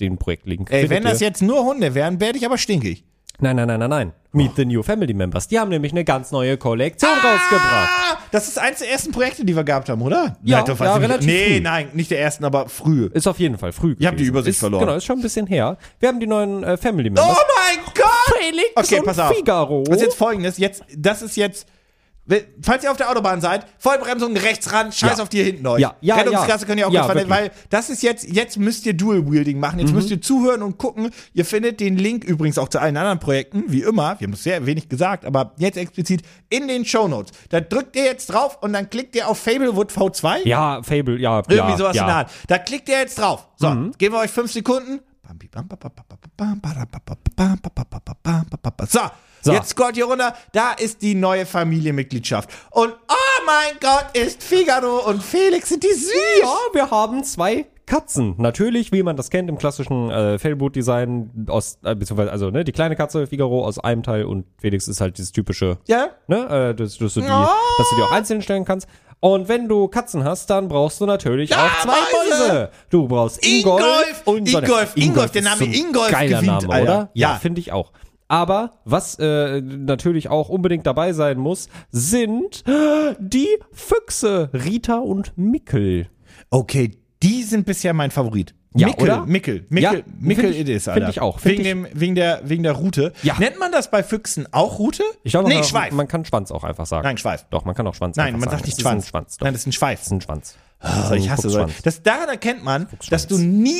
Den 0.00 0.16
Projektlink. 0.18 0.70
Ey, 0.70 0.82
findet 0.82 0.90
wenn 0.90 1.04
das 1.04 1.20
ihr. 1.20 1.26
jetzt 1.28 1.42
nur 1.42 1.64
Hunde 1.64 1.94
wären, 1.94 2.20
werde 2.20 2.38
ich 2.38 2.46
aber 2.46 2.56
stinkig. 2.56 3.04
Nein, 3.40 3.56
nein, 3.56 3.66
nein, 3.68 3.80
nein, 3.80 3.90
nein. 3.90 4.12
Meet 4.32 4.56
the 4.56 4.64
New 4.64 4.82
Family 4.82 5.14
Members. 5.14 5.48
Die 5.48 5.58
haben 5.58 5.70
nämlich 5.70 5.92
eine 5.92 6.04
ganz 6.04 6.30
neue 6.32 6.56
Kollektion 6.56 7.10
rausgebracht. 7.10 7.88
Ah, 7.90 8.18
das 8.30 8.46
ist 8.48 8.58
eins 8.58 8.80
der 8.80 8.90
ersten 8.90 9.10
Projekte, 9.12 9.44
die 9.44 9.56
wir 9.56 9.64
gehabt 9.64 9.88
haben, 9.88 10.02
oder? 10.02 10.36
Ja, 10.42 10.62
doch, 10.62 10.78
ja, 10.78 10.96
relativ 10.96 11.26
Nee, 11.26 11.54
früh. 11.54 11.60
nein, 11.60 11.88
nicht 11.94 12.10
der 12.10 12.20
ersten, 12.20 12.44
aber 12.44 12.68
früh. 12.68 13.06
Ist 13.14 13.26
auf 13.26 13.38
jeden 13.38 13.56
Fall 13.58 13.72
früh. 13.72 13.96
Ich 13.98 14.06
hab 14.06 14.16
die. 14.16 14.24
Übersicht 14.24 14.56
ist, 14.56 14.60
verloren. 14.60 14.80
Genau, 14.84 14.96
ist 14.96 15.04
schon 15.04 15.18
ein 15.18 15.22
bisschen 15.22 15.46
her. 15.46 15.78
Wir 16.00 16.08
haben 16.08 16.20
die 16.20 16.26
neuen 16.26 16.62
äh, 16.64 16.76
Family 16.76 17.08
Oh 17.10 17.14
Members. 17.14 17.36
mein 17.36 17.84
Gott! 17.94 18.38
Felix 18.40 18.70
Okay, 18.76 18.98
und 19.00 19.06
pass 19.06 19.18
auf. 19.18 19.34
Figaro. 19.34 19.82
Das 19.86 19.96
ist 19.96 20.02
jetzt 20.02 20.16
folgendes, 20.16 20.58
jetzt, 20.58 20.82
das 20.96 21.22
ist 21.22 21.36
jetzt, 21.36 21.66
falls 22.62 22.84
ihr 22.84 22.90
auf 22.90 22.96
der 22.96 23.10
Autobahn 23.10 23.40
seid, 23.40 23.66
Vollbremsung 23.78 24.36
rechts 24.36 24.72
ran, 24.72 24.92
scheiß 24.92 25.16
Ja. 25.18 25.22
auf 25.22 25.28
die 25.28 25.42
hinten 25.42 25.66
euch. 25.66 25.80
Ja, 25.80 25.94
ja, 26.00 26.16
Rettungsklasse 26.16 26.62
ja. 26.64 26.66
könnt 26.66 26.80
ihr 26.80 26.86
auch 26.88 26.92
Ja, 26.92 27.00
kurz 27.02 27.12
vernehmen, 27.12 27.30
weil 27.30 27.50
das 27.70 27.90
ist 27.90 28.02
jetzt, 28.02 28.28
jetzt 28.28 28.58
müsst 28.58 28.84
ihr 28.86 28.94
Dual-Wielding 28.94 29.58
machen, 29.58 29.76
Mhm. 29.76 29.80
jetzt 29.86 29.92
müsst 29.94 30.10
ihr 30.10 30.20
zuhören 30.20 30.62
und 30.62 30.78
gucken. 30.78 31.10
Ihr 31.34 31.44
findet 31.44 31.80
den 31.80 31.96
Link 31.96 32.24
übrigens 32.24 32.58
auch 32.58 32.68
zu 32.68 32.80
allen 32.80 32.96
anderen 32.96 33.18
Projekten, 33.18 33.64
wie 33.68 33.82
immer, 33.82 34.16
wir 34.18 34.26
haben 34.26 34.32
es 34.34 34.42
sehr 34.42 34.64
wenig 34.66 34.88
gesagt, 34.88 35.24
aber 35.24 35.52
jetzt 35.58 35.76
explizit 35.78 36.22
in 36.50 36.68
den 36.68 36.84
Shownotes. 36.84 37.32
Da 37.50 37.60
drückt 37.60 37.96
ihr 37.96 38.04
jetzt 38.04 38.26
drauf 38.28 38.58
und 38.62 38.72
dann 38.72 38.90
klickt 38.90 39.16
ihr 39.16 39.28
auf 39.28 39.38
Fablewood 39.38 39.90
V2. 39.92 40.46
Ja, 40.46 40.82
Fable, 40.82 41.18
ja. 41.18 41.38
Irgendwie 41.48 41.72
ja, 41.72 41.76
sowas 41.76 41.96
ja. 41.96 42.02
in 42.02 42.08
der 42.08 42.16
Art. 42.16 42.30
Da 42.46 42.58
klickt 42.58 42.88
ihr 42.88 42.98
jetzt 42.98 43.18
drauf. 43.18 43.46
So, 43.56 43.68
Mhm. 43.70 43.92
geben 43.98 44.14
wir 44.14 44.20
euch 44.20 44.30
fünf 44.30 44.52
Sekunden. 44.52 45.00
So, 48.86 49.00
So. 49.42 49.52
jetzt 49.52 49.68
scrollt 49.70 49.96
ihr 49.96 50.06
runter. 50.06 50.34
Da 50.52 50.72
ist 50.72 51.02
die 51.02 51.14
neue 51.14 51.46
Familienmitgliedschaft. 51.46 52.50
Und 52.70 52.92
oh 53.08 53.44
mein 53.46 53.78
Gott, 53.80 54.06
ist 54.16 54.42
Figaro 54.42 55.08
und 55.08 55.22
Felix 55.22 55.68
sind 55.68 55.84
die 55.84 55.92
süß. 55.92 56.12
Ja, 56.42 56.54
wir 56.72 56.90
haben 56.90 57.22
zwei 57.24 57.66
Katzen. 57.86 58.34
Natürlich, 58.36 58.92
wie 58.92 59.02
man 59.02 59.16
das 59.16 59.30
kennt 59.30 59.48
im 59.48 59.56
klassischen 59.56 60.10
äh, 60.10 60.38
Fellboot-Design 60.38 61.46
aus, 61.48 61.78
äh, 61.84 61.94
beziehungsweise, 61.94 62.30
also, 62.30 62.50
ne, 62.50 62.62
die 62.64 62.72
kleine 62.72 62.96
Katze, 62.96 63.26
Figaro 63.26 63.64
aus 63.64 63.78
einem 63.78 64.02
Teil 64.02 64.24
und 64.24 64.44
Felix 64.60 64.88
ist 64.88 65.00
halt 65.00 65.16
dieses 65.16 65.32
typische, 65.32 65.78
Ja? 65.86 66.08
ne, 66.26 66.36
äh, 66.70 66.74
dass, 66.74 66.98
dass, 66.98 67.14
du 67.14 67.20
die, 67.22 67.26
Oh. 67.30 67.46
dass 67.78 67.88
du 67.90 67.96
die 67.96 68.02
auch 68.02 68.12
einzeln 68.12 68.42
stellen 68.42 68.66
kannst. 68.66 68.88
Und 69.20 69.48
wenn 69.48 69.68
du 69.68 69.88
Katzen 69.88 70.22
hast, 70.24 70.48
dann 70.50 70.68
brauchst 70.68 71.00
du 71.00 71.06
natürlich 71.06 71.50
Ja, 71.50 71.66
auch 71.66 71.80
zwei 71.82 71.90
Mäuse. 71.92 72.48
Mäuse. 72.52 72.70
Du 72.90 73.08
brauchst 73.08 73.44
Ingolf, 73.44 73.82
Ingolf. 73.82 74.22
und 74.26 74.48
Sonne. 74.48 74.66
Ingolf, 74.66 74.92
Ingolf, 74.96 75.30
der 75.32 75.42
ist 75.42 75.48
Name 75.60 75.64
Ingolf 75.76 76.10
Geiler 76.12 76.40
gewinnt, 76.40 76.62
Name, 76.62 76.72
Alter. 76.74 76.82
oder? 76.84 77.10
Ja, 77.14 77.30
Ja. 77.32 77.34
finde 77.36 77.60
ich 77.60 77.72
auch. 77.72 77.92
Aber 78.28 78.72
was 78.84 79.18
äh, 79.18 79.60
natürlich 79.62 80.28
auch 80.28 80.50
unbedingt 80.50 80.86
dabei 80.86 81.12
sein 81.14 81.38
muss, 81.38 81.68
sind 81.90 82.62
die 83.18 83.48
Füchse 83.72 84.50
Rita 84.52 84.98
und 84.98 85.32
Mickel. 85.36 86.08
Okay, 86.50 86.92
die 87.22 87.42
sind 87.42 87.64
bisher 87.66 87.94
mein 87.94 88.10
Favorit. 88.10 88.54
Ja, 88.78 88.86
Mickel, 88.88 89.02
oder? 89.04 89.26
Mickel, 89.26 89.66
Ja, 89.70 89.92
Mickel, 89.92 90.04
Mickel 90.20 90.44
find 90.44 90.54
ich- 90.54 90.60
it 90.60 90.68
is, 90.68 90.88
Alter. 90.88 91.08
ich 91.08 91.20
auch, 91.20 91.38
find 91.40 91.58
Wegen, 91.58 91.84
ich- 91.84 91.92
dem, 91.92 92.00
wegen, 92.00 92.14
der, 92.14 92.40
wegen 92.44 92.62
der 92.62 92.72
Route. 92.72 93.12
Ja. 93.22 93.36
Nennt 93.38 93.58
man 93.58 93.72
das 93.72 93.90
bei 93.90 94.02
Füchsen 94.02 94.46
auch 94.52 94.78
Route? 94.78 95.02
Ich 95.24 95.32
glaube, 95.32 95.48
nee, 95.48 95.54
man, 95.56 95.64
Schweif. 95.64 95.92
man 95.92 96.08
kann 96.08 96.24
Schwanz 96.24 96.50
auch 96.50 96.64
einfach 96.64 96.86
sagen. 96.86 97.04
Nein, 97.04 97.18
Schweif. 97.18 97.46
Doch, 97.50 97.64
man 97.64 97.74
kann 97.74 97.86
auch 97.86 97.94
Schwanz 97.94 98.16
Nein, 98.16 98.32
man 98.34 98.42
sagen. 98.42 98.52
sagt 98.52 98.66
nicht 98.66 98.80
Schwanz. 98.80 99.08
Schwanz. 99.08 99.36
Nein, 99.40 99.52
das 99.52 99.62
ist 99.62 99.66
ein 99.68 99.72
Schweif. 99.72 99.98
Das 100.00 100.06
ist 100.06 100.12
ein 100.12 100.20
Schwanz. 100.20 100.54
Oh, 100.82 101.12
ich 101.14 101.28
hasse 101.28 101.50
so. 101.50 101.66
Das, 101.82 102.02
daran 102.02 102.28
erkennt 102.28 102.62
man, 102.62 102.86
dass 103.10 103.26
du 103.26 103.36
nie. 103.38 103.74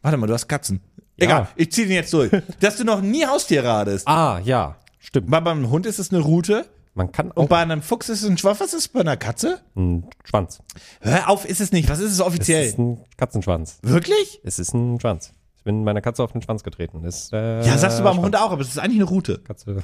Warte 0.00 0.16
mal, 0.16 0.26
du 0.26 0.32
hast 0.34 0.48
Katzen. 0.48 0.80
Ja. 1.18 1.26
Egal, 1.26 1.48
ich 1.56 1.70
zieh 1.70 1.82
den 1.82 1.92
jetzt 1.92 2.12
durch. 2.12 2.30
dass 2.60 2.76
du 2.78 2.84
noch 2.84 3.00
nie 3.02 3.24
Haustiere 3.26 3.70
hattest. 3.72 4.08
Ah, 4.08 4.40
ja, 4.44 4.76
stimmt. 4.98 5.30
Weil 5.30 5.42
beim 5.42 5.68
Hund 5.70 5.86
ist 5.86 5.98
es 5.98 6.10
eine 6.10 6.20
Route 6.20 6.64
Man 6.94 7.10
kann 7.10 7.30
und 7.30 7.44
auch 7.44 7.48
bei 7.48 7.58
einem 7.58 7.80
Fuchs 7.80 8.08
ist 8.10 8.22
es 8.22 8.28
ein 8.28 8.36
Schweif. 8.36 8.60
Was 8.60 8.74
ist 8.74 8.88
bei 8.88 9.00
einer 9.00 9.16
Katze? 9.16 9.60
einen 9.74 10.06
Schwanz. 10.24 10.60
Hör 11.00 11.28
auf, 11.30 11.46
ist 11.46 11.60
es 11.60 11.72
nicht. 11.72 11.88
Was 11.88 12.00
ist 12.00 12.06
es 12.08 12.14
Es 12.14 12.20
offiziell? 12.20 12.66
ist 12.66 12.78
ein 12.78 13.02
Katzenschwanz. 13.16 13.78
Wirklich? 13.82 14.40
Es 14.44 14.58
ist 14.58 14.74
ein 14.74 15.00
Schwanz. 15.00 15.32
Ich 15.56 15.64
bin 15.64 15.84
meiner 15.84 16.02
Katze 16.02 16.22
auf 16.22 16.32
den 16.32 16.42
Schwanz 16.42 16.62
getreten. 16.62 17.02
Das 17.02 17.24
ist, 17.24 17.32
äh, 17.32 17.64
Ja, 17.64 17.78
sagst 17.78 17.98
du 17.98 18.02
beim 18.02 18.14
Schwanz. 18.14 18.24
Hund 18.26 18.36
auch, 18.36 18.50
aber 18.50 18.60
es 18.60 18.68
ist 18.68 18.78
eigentlich 18.78 18.96
eine 19.00 19.08
Route. 19.08 19.38
Katze. 19.38 19.82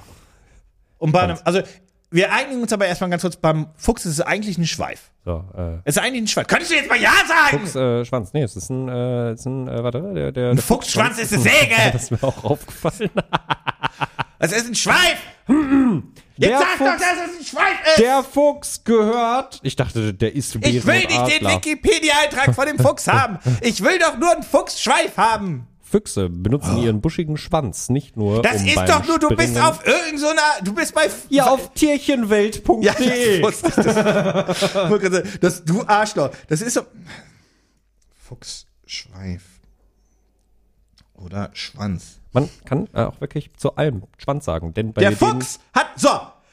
Und 0.98 1.12
bei 1.12 1.20
einem, 1.22 1.38
also, 1.44 1.62
wir 2.10 2.32
einigen 2.32 2.60
uns 2.60 2.72
aber 2.74 2.86
erstmal 2.86 3.08
ganz 3.08 3.22
kurz, 3.22 3.36
beim 3.36 3.68
Fuchs 3.76 4.04
ist 4.04 4.14
es 4.14 4.20
eigentlich 4.20 4.58
ein 4.58 4.66
Schweif. 4.66 5.10
So, 5.24 5.44
äh, 5.56 5.76
Es 5.84 5.96
ist 5.96 6.02
eigentlich 6.02 6.22
ein 6.24 6.26
Schweif. 6.26 6.46
Könntest 6.46 6.72
du 6.72 6.74
jetzt 6.76 6.90
mal 6.90 7.00
Ja 7.00 7.12
sagen? 7.26 7.60
Fuchs, 7.60 7.74
äh, 7.74 8.04
Schwanz. 8.04 8.32
Nee, 8.34 8.42
es 8.42 8.54
ist 8.56 8.68
ein, 8.68 8.88
äh, 8.88 9.30
es 9.30 9.40
ist 9.40 9.46
ein, 9.46 9.68
äh, 9.68 9.82
warte, 9.82 10.12
der, 10.14 10.32
der, 10.32 10.50
ein 10.50 10.56
der 10.56 10.64
Fuchsschwanz 10.64 11.18
ist 11.18 11.32
eine 11.32 11.42
Säge. 11.42 11.74
Das 11.92 12.02
ist 12.02 12.10
mir 12.10 12.22
auch 12.22 12.44
aufgefallen. 12.44 13.10
Es 14.40 14.52
ist 14.52 14.68
ein 14.68 14.74
Schweif. 14.76 15.18
Jetzt 16.38 16.50
Der 16.50 16.58
sag 16.58 16.78
doch, 16.78 16.86
Fuchs- 16.86 17.00
dass 17.00 17.30
es 17.30 17.38
ein 17.40 17.44
Schweif 17.44 17.88
ist. 17.88 17.98
Der 17.98 18.22
Fuchs 18.22 18.84
gehört. 18.84 19.58
Ich 19.64 19.74
dachte, 19.76 20.14
der 20.14 20.34
ist 20.34 20.54
Ich 20.54 20.86
will 20.86 20.98
nicht 21.00 21.40
den 21.40 21.48
Wikipedia-Eintrag 21.48 22.54
von 22.54 22.66
dem 22.66 22.78
Fuchs 22.78 23.08
haben. 23.08 23.38
Ich 23.60 23.82
will 23.82 23.98
doch 23.98 24.16
nur 24.18 24.30
einen 24.32 24.42
Fuchsschweif 24.44 25.16
haben. 25.16 25.66
Füchse 25.82 26.28
benutzen 26.28 26.76
ihren 26.82 27.00
buschigen 27.00 27.38
Schwanz 27.38 27.88
nicht 27.88 28.14
nur 28.16 28.40
Oh. 28.40 28.42
Das 28.42 28.60
um 28.60 28.68
ist 28.68 28.76
doch 28.76 29.06
nur, 29.06 29.18
du 29.18 29.28
bist 29.30 29.48
Springen- 29.54 29.62
auf 29.64 29.86
irgendeiner, 29.86 30.42
so 30.58 30.64
du 30.66 30.74
bist 30.74 30.94
bei... 30.94 31.08
ja 31.30 31.46
auf 31.46 31.72
tierchenwelt.de. 31.72 32.84
Ja, 32.84 32.92
das 32.92 33.42
wusste 33.42 33.68
ich. 33.80 35.10
Das, 35.10 35.22
das, 35.40 35.64
du 35.64 35.82
Arschloch. 35.86 36.28
Das 36.48 36.60
ist 36.60 36.74
so... 36.74 36.82
Fuchsschweif. 38.28 39.42
Oder 41.14 41.50
Schwanz. 41.54 42.17
Man 42.32 42.48
kann 42.64 42.88
äh, 42.92 43.04
auch 43.04 43.20
wirklich 43.20 43.50
zu 43.56 43.76
allem 43.76 44.04
Schwanz 44.18 44.44
sagen, 44.44 44.74
denn 44.74 44.92
bei 44.92 45.00
Der 45.00 45.12
Fuchs 45.12 45.60
hat... 45.74 45.88
So, 45.96 46.10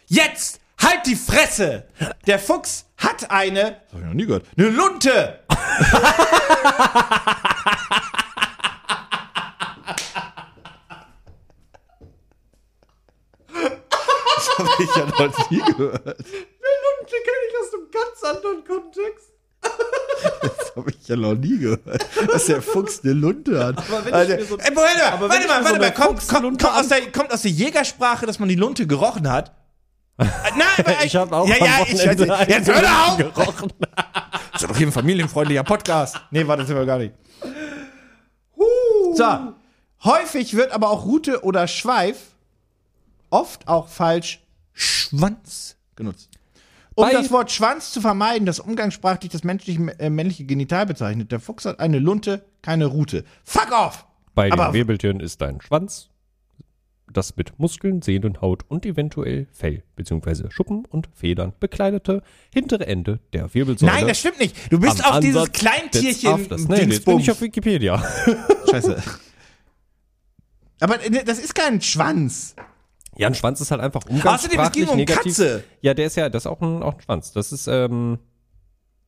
jetzt 0.08 0.62
halt 0.82 1.06
die 1.06 1.16
Fresse. 1.16 1.88
Der 2.28 2.40
Fuchs 2.40 2.86
hat 2.98 3.30
eine... 3.30 3.82
Das 3.92 3.94
hab 3.94 4.00
ich 4.00 4.06
noch 4.06 4.14
nie 4.14 4.26
gehört. 4.26 4.46
Eine 4.58 4.70
Lunte. 4.70 5.40
Das 14.36 14.60
habe 14.60 14.84
ich 14.84 14.96
ja 14.96 15.06
noch 15.06 15.50
nie 15.50 15.60
gehört. 15.60 16.06
Lunte 16.06 17.16
kenne 17.24 17.44
ich 17.50 17.56
aus 17.60 17.74
einem 17.74 17.92
ganz 17.92 18.24
anderen 18.24 18.64
Kontext. 18.66 19.35
Das 20.42 20.76
habe 20.76 20.92
ich 20.92 21.08
ja 21.08 21.16
noch 21.16 21.36
nie 21.36 21.58
gehört, 21.60 22.06
dass 22.32 22.46
der 22.46 22.62
Fuchs 22.62 23.02
eine 23.04 23.14
Lunte 23.14 23.64
hat. 23.64 23.78
wenn 23.90 24.08
ich 24.08 24.14
Alter, 24.14 24.36
mir 24.38 24.46
so- 24.46 24.58
ey, 24.58 24.76
warte 24.76 24.98
mal, 25.20 25.30
warte 25.30 25.48
mal, 25.48 25.62
mir 25.62 25.64
so 25.68 25.70
warte 25.70 25.80
mal, 25.80 25.94
kommt, 25.94 26.28
kommt, 26.28 26.62
kommt, 26.62 26.66
aus 26.66 26.88
der, 26.90 27.12
kommt 27.12 27.32
aus 27.34 27.42
der 27.44 27.52
Jägersprache, 27.52 28.26
dass 28.26 28.40
man 28.40 28.50
die 28.50 28.56
Lunte 28.56 28.86
gerochen 28.88 29.30
hat? 29.32 29.54
Äh, 30.18 30.26
Nein, 30.58 30.66
aber 30.78 31.04
Ich 31.06 31.16
habe 31.16 31.36
auch 31.36 31.48
ja, 31.48 31.56
ja, 31.58 31.80
ich, 31.86 31.94
jetzt, 32.04 32.20
jetzt 32.50 32.68
hör 32.74 32.82
doch 32.82 33.08
auf! 33.10 33.18
gerochen. 33.18 33.74
Das 34.54 34.62
ist 34.62 34.70
doch 34.70 34.78
hier 34.78 34.88
ein 34.88 34.92
familienfreundlicher 34.94 35.64
Podcast. 35.64 36.16
Nee, 36.32 36.48
warte, 36.48 36.62
das 36.62 36.68
sind 36.70 36.78
wir 36.78 36.86
gar 36.86 36.98
nicht. 36.98 37.14
So, 39.14 39.54
häufig 40.04 40.56
wird 40.56 40.72
aber 40.72 40.90
auch 40.90 41.06
Rute 41.06 41.44
oder 41.44 41.68
Schweif 41.68 42.18
oft 43.30 43.68
auch 43.68 43.88
falsch 43.88 44.42
Schwanz 44.74 45.76
genutzt. 45.96 46.30
Um 46.96 47.10
das 47.12 47.30
Wort 47.32 47.52
Schwanz 47.52 47.92
zu 47.92 48.00
vermeiden, 48.00 48.46
das 48.46 48.60
umgangssprachlich 48.60 49.30
das 49.32 49.44
menschliche, 49.44 50.00
äh, 50.00 50.10
männliche 50.10 50.46
Genital 50.46 50.86
bezeichnet. 50.86 51.32
Der 51.32 51.40
Fuchs 51.42 51.66
hat 51.66 51.80
eine 51.80 52.00
Lunte, 52.00 52.46
keine 52.62 52.86
Rute. 52.86 53.26
Fuck 53.44 53.72
off! 53.72 54.06
Bei 54.34 54.52
Aber- 54.52 54.68
den 54.68 54.74
Wirbeltieren 54.74 55.20
ist 55.20 55.42
ein 55.44 55.60
Schwanz, 55.62 56.10
das 57.12 57.36
mit 57.36 57.60
Muskeln, 57.60 58.02
Sehnen, 58.02 58.42
Haut 58.42 58.64
und 58.68 58.86
eventuell 58.86 59.48
Fell 59.52 59.84
bzw. 59.96 60.50
Schuppen 60.50 60.86
und 60.86 61.10
Federn 61.14 61.54
bekleidete 61.60 62.22
hintere 62.54 62.88
Ende 62.88 63.20
der 63.34 63.54
Wirbelsäule. 63.54 63.92
Nein, 63.92 64.08
das 64.08 64.20
stimmt 64.20 64.40
nicht. 64.40 64.56
Du 64.72 64.80
bist 64.80 65.06
auf 65.06 65.20
dieses 65.20 65.42
Ansatz 65.42 65.60
Kleintierchen. 65.60 66.66
Nee, 66.68 66.84
jetzt 66.84 67.06
bin 67.06 67.20
ich 67.20 67.30
auf 67.30 67.42
Wikipedia. 67.42 68.04
Scheiße. 68.72 69.02
Aber 70.80 71.04
äh, 71.06 71.24
das 71.24 71.40
ist 71.40 71.56
kein 71.56 71.82
Schwanz. 71.82 72.56
Ja, 73.18 73.28
ein 73.28 73.36
Schwanz 73.36 73.62
ist 73.62 73.72
halt 73.72 73.82
einfach 73.82 74.02
Außerdem, 74.02 74.18
umgangssprachlich 74.18 74.90
um 74.90 74.98
negativ. 74.98 75.38
Katze. 75.38 75.64
Ja, 75.82 75.94
der 75.94 76.08
ist 76.08 76.16
ja, 76.16 76.30
das 76.30 76.44
ist 76.44 76.48
auch 76.48 76.62
ein, 76.62 76.84
auch 76.84 76.96
ein 76.96 77.02
Schwanz. 77.02 77.32
Das 77.32 77.52
ist, 77.52 77.68
ähm, 77.68 78.20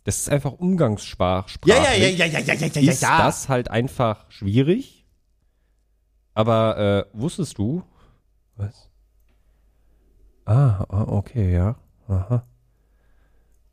das 0.03 0.20
ist 0.20 0.30
einfach 0.30 0.53
umgangssprachlich. 0.53 1.60
Ja, 1.66 1.84
ja, 1.84 1.93
ja, 1.93 2.08
ja, 2.08 2.26
ja, 2.26 2.39
ja, 2.39 2.53
ja, 2.53 2.68
ja, 2.68 2.91
ist 2.91 3.01
ja. 3.01 3.18
das 3.18 3.49
halt 3.49 3.70
einfach 3.70 4.30
schwierig. 4.32 5.05
Aber 6.34 7.08
äh, 7.14 7.20
wusstest 7.20 7.58
du? 7.58 7.84
Was? 8.55 8.89
Ah, 10.45 10.86
ah, 10.88 11.05
okay, 11.08 11.53
ja. 11.53 11.76
Aha. 12.08 12.47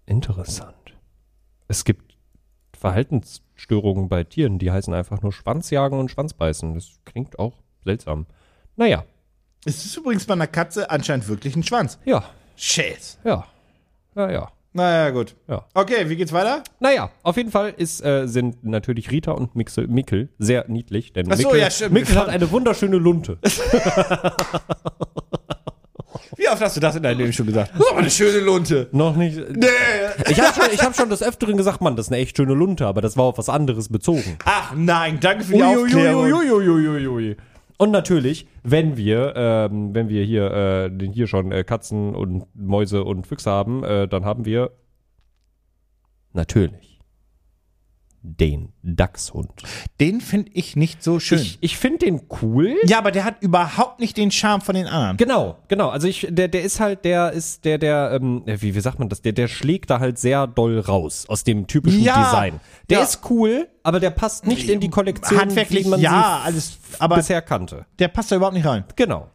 Interessant. 0.07 0.95
Es 1.69 1.85
gibt 1.85 2.17
Verhaltensstörungen 2.77 4.09
bei 4.09 4.25
Tieren, 4.25 4.59
die 4.59 4.71
heißen 4.71 4.93
einfach 4.93 5.23
nur 5.23 5.33
Schwanzjagen 5.33 5.99
und 5.99 6.11
Schwanzbeißen. 6.11 6.75
Das 6.75 6.99
klingt 7.05 7.39
auch 7.39 7.63
seltsam. 7.85 8.27
Naja, 8.77 9.05
Es 9.65 9.85
ist 9.85 9.97
übrigens 9.97 10.25
bei 10.27 10.35
einer 10.35 10.47
Katze 10.47 10.91
anscheinend 10.91 11.29
wirklich 11.29 11.57
ein 11.57 11.63
Schwanz. 11.63 11.99
ja, 12.05 12.25
Shit. 12.57 13.19
ja. 13.25 13.47
Ja, 14.17 14.31
ja. 14.31 14.49
Naja, 14.77 15.11
gut. 15.11 15.35
Ja. 15.49 15.65
Okay, 15.73 16.09
wie 16.09 16.17
geht's 16.17 16.33
weiter? 16.33 16.63
Naja, 16.81 17.11
auf 17.23 17.37
jeden 17.37 17.51
Fall 17.53 17.75
ist, 17.77 18.05
äh, 18.05 18.27
sind 18.27 18.65
natürlich 18.65 19.11
Rita 19.11 19.31
und 19.33 19.55
Mixel, 19.55 19.87
Mickel 19.87 20.29
sehr 20.39 20.65
niedlich, 20.69 21.13
denn 21.13 21.31
Ach 21.31 21.37
so, 21.37 21.45
Mickel, 21.49 21.61
ja, 21.61 21.71
stimmt. 21.71 21.93
Mickel 21.93 22.17
hat 22.17 22.29
eine 22.29 22.51
wunderschöne 22.51 22.97
Lunte. 22.97 23.39
Wie 26.37 26.49
oft 26.49 26.61
hast 26.61 26.77
du 26.77 26.81
das 26.81 26.97
in 26.97 27.03
deinem 27.05 27.19
Leben 27.19 27.33
schon 27.33 27.47
gesagt? 27.47 27.73
Aber 27.75 27.99
eine 27.99 28.11
schöne 28.11 28.41
Lunte. 28.41 28.89
Noch 28.93 29.15
nicht. 29.15 29.37
Nee. 29.51 29.67
Ich 30.29 30.41
habe 30.41 30.53
schon, 30.61 30.73
ich 30.73 30.83
hab 30.83 30.97
schon 30.97 31.09
des 31.09 31.23
Öfteren 31.23 31.57
gesagt, 31.57 31.81
Mann, 31.81 31.95
das 31.97 32.07
ist 32.07 32.13
eine 32.13 32.21
echt 32.21 32.37
schöne 32.37 32.55
Lunte, 32.55 32.87
aber 32.87 33.01
das 33.01 33.17
war 33.17 33.25
auf 33.25 33.39
was 33.39 33.49
anderes 33.49 33.89
bezogen. 33.89 34.39
Ach 34.45 34.73
nein, 34.75 35.19
danke 35.21 35.45
für 35.45 35.55
die 35.55 35.63
Aufklärung. 35.63 36.25
Uiuiuiuiui. 36.25 37.37
Und 37.77 37.91
natürlich, 37.91 38.47
wenn 38.63 38.97
wir, 38.97 39.35
ähm, 39.37 39.95
wenn 39.95 40.09
wir 40.09 40.25
hier, 40.25 40.91
äh, 41.01 41.07
hier 41.13 41.27
schon 41.27 41.51
äh, 41.51 41.65
Katzen 41.65 42.15
und 42.15 42.47
Mäuse 42.55 43.05
und 43.05 43.27
Füchse 43.27 43.51
haben, 43.51 43.83
äh, 43.83 44.07
dann 44.07 44.25
haben 44.25 44.45
wir 44.45 44.71
natürlich 46.33 46.94
den 48.27 48.73
Dachshund. 48.83 49.51
Den 50.01 50.23
finde 50.23 50.51
ich 50.55 50.77
nicht 50.77 51.03
so 51.03 51.21
schön. 51.21 51.39
Ich, 51.39 51.59
ich 51.61 51.77
finde 51.77 51.99
den 52.07 52.23
cool. 52.41 52.75
ja, 52.87 52.97
aber 52.99 53.11
der 53.13 53.25
hat 53.25 53.43
überhaupt 53.43 54.01
nicht 54.01 54.17
den 54.17 54.31
Charme 54.31 54.63
von 54.63 54.75
den 54.75 54.87
anderen. 54.87 55.19
Genau, 55.19 55.59
genau. 55.69 55.91
Also 55.91 56.09
ich, 56.09 56.27
der, 56.31 56.49
der 56.49 56.63
ist 56.63 56.81
halt, 56.81 57.05
der 57.05 57.33
ist, 57.33 57.67
der, 57.67 57.77
der, 57.77 58.13
ähm, 58.15 58.43
wie, 58.47 58.75
wie 58.75 58.81
sagt 58.81 58.99
man 58.99 59.11
das? 59.11 59.21
Der, 59.21 59.33
der 59.33 59.47
schlägt 59.47 59.91
da 59.91 60.01
halt 60.01 60.19
sehr 60.19 60.47
doll 60.47 60.81
raus 60.81 61.27
aus 61.29 61.45
dem 61.45 61.67
typischen 61.67 62.03
Ja, 62.03 62.25
Design. 62.25 62.61
Der 62.89 62.99
ja. 62.99 63.05
ist 63.05 63.21
cool, 63.29 63.69
aber 63.83 64.01
der 64.01 64.11
passt 64.11 64.47
nicht 64.47 64.71
in 64.71 64.81
die 64.81 64.89
Kollektion, 64.89 65.39
Handwerklich, 65.39 65.85
wie 65.85 65.91
man 65.91 66.01
ja, 66.01 66.41
alles, 66.45 66.79
aber 66.99 67.17
bisher 67.17 67.43
kannte. 67.43 67.85
der 67.99 68.09
passt 68.09 68.33
da 68.33 68.37
überhaupt 68.37 68.57
nicht 68.57 68.67
rein. 68.67 68.85
Genau. 68.97 69.29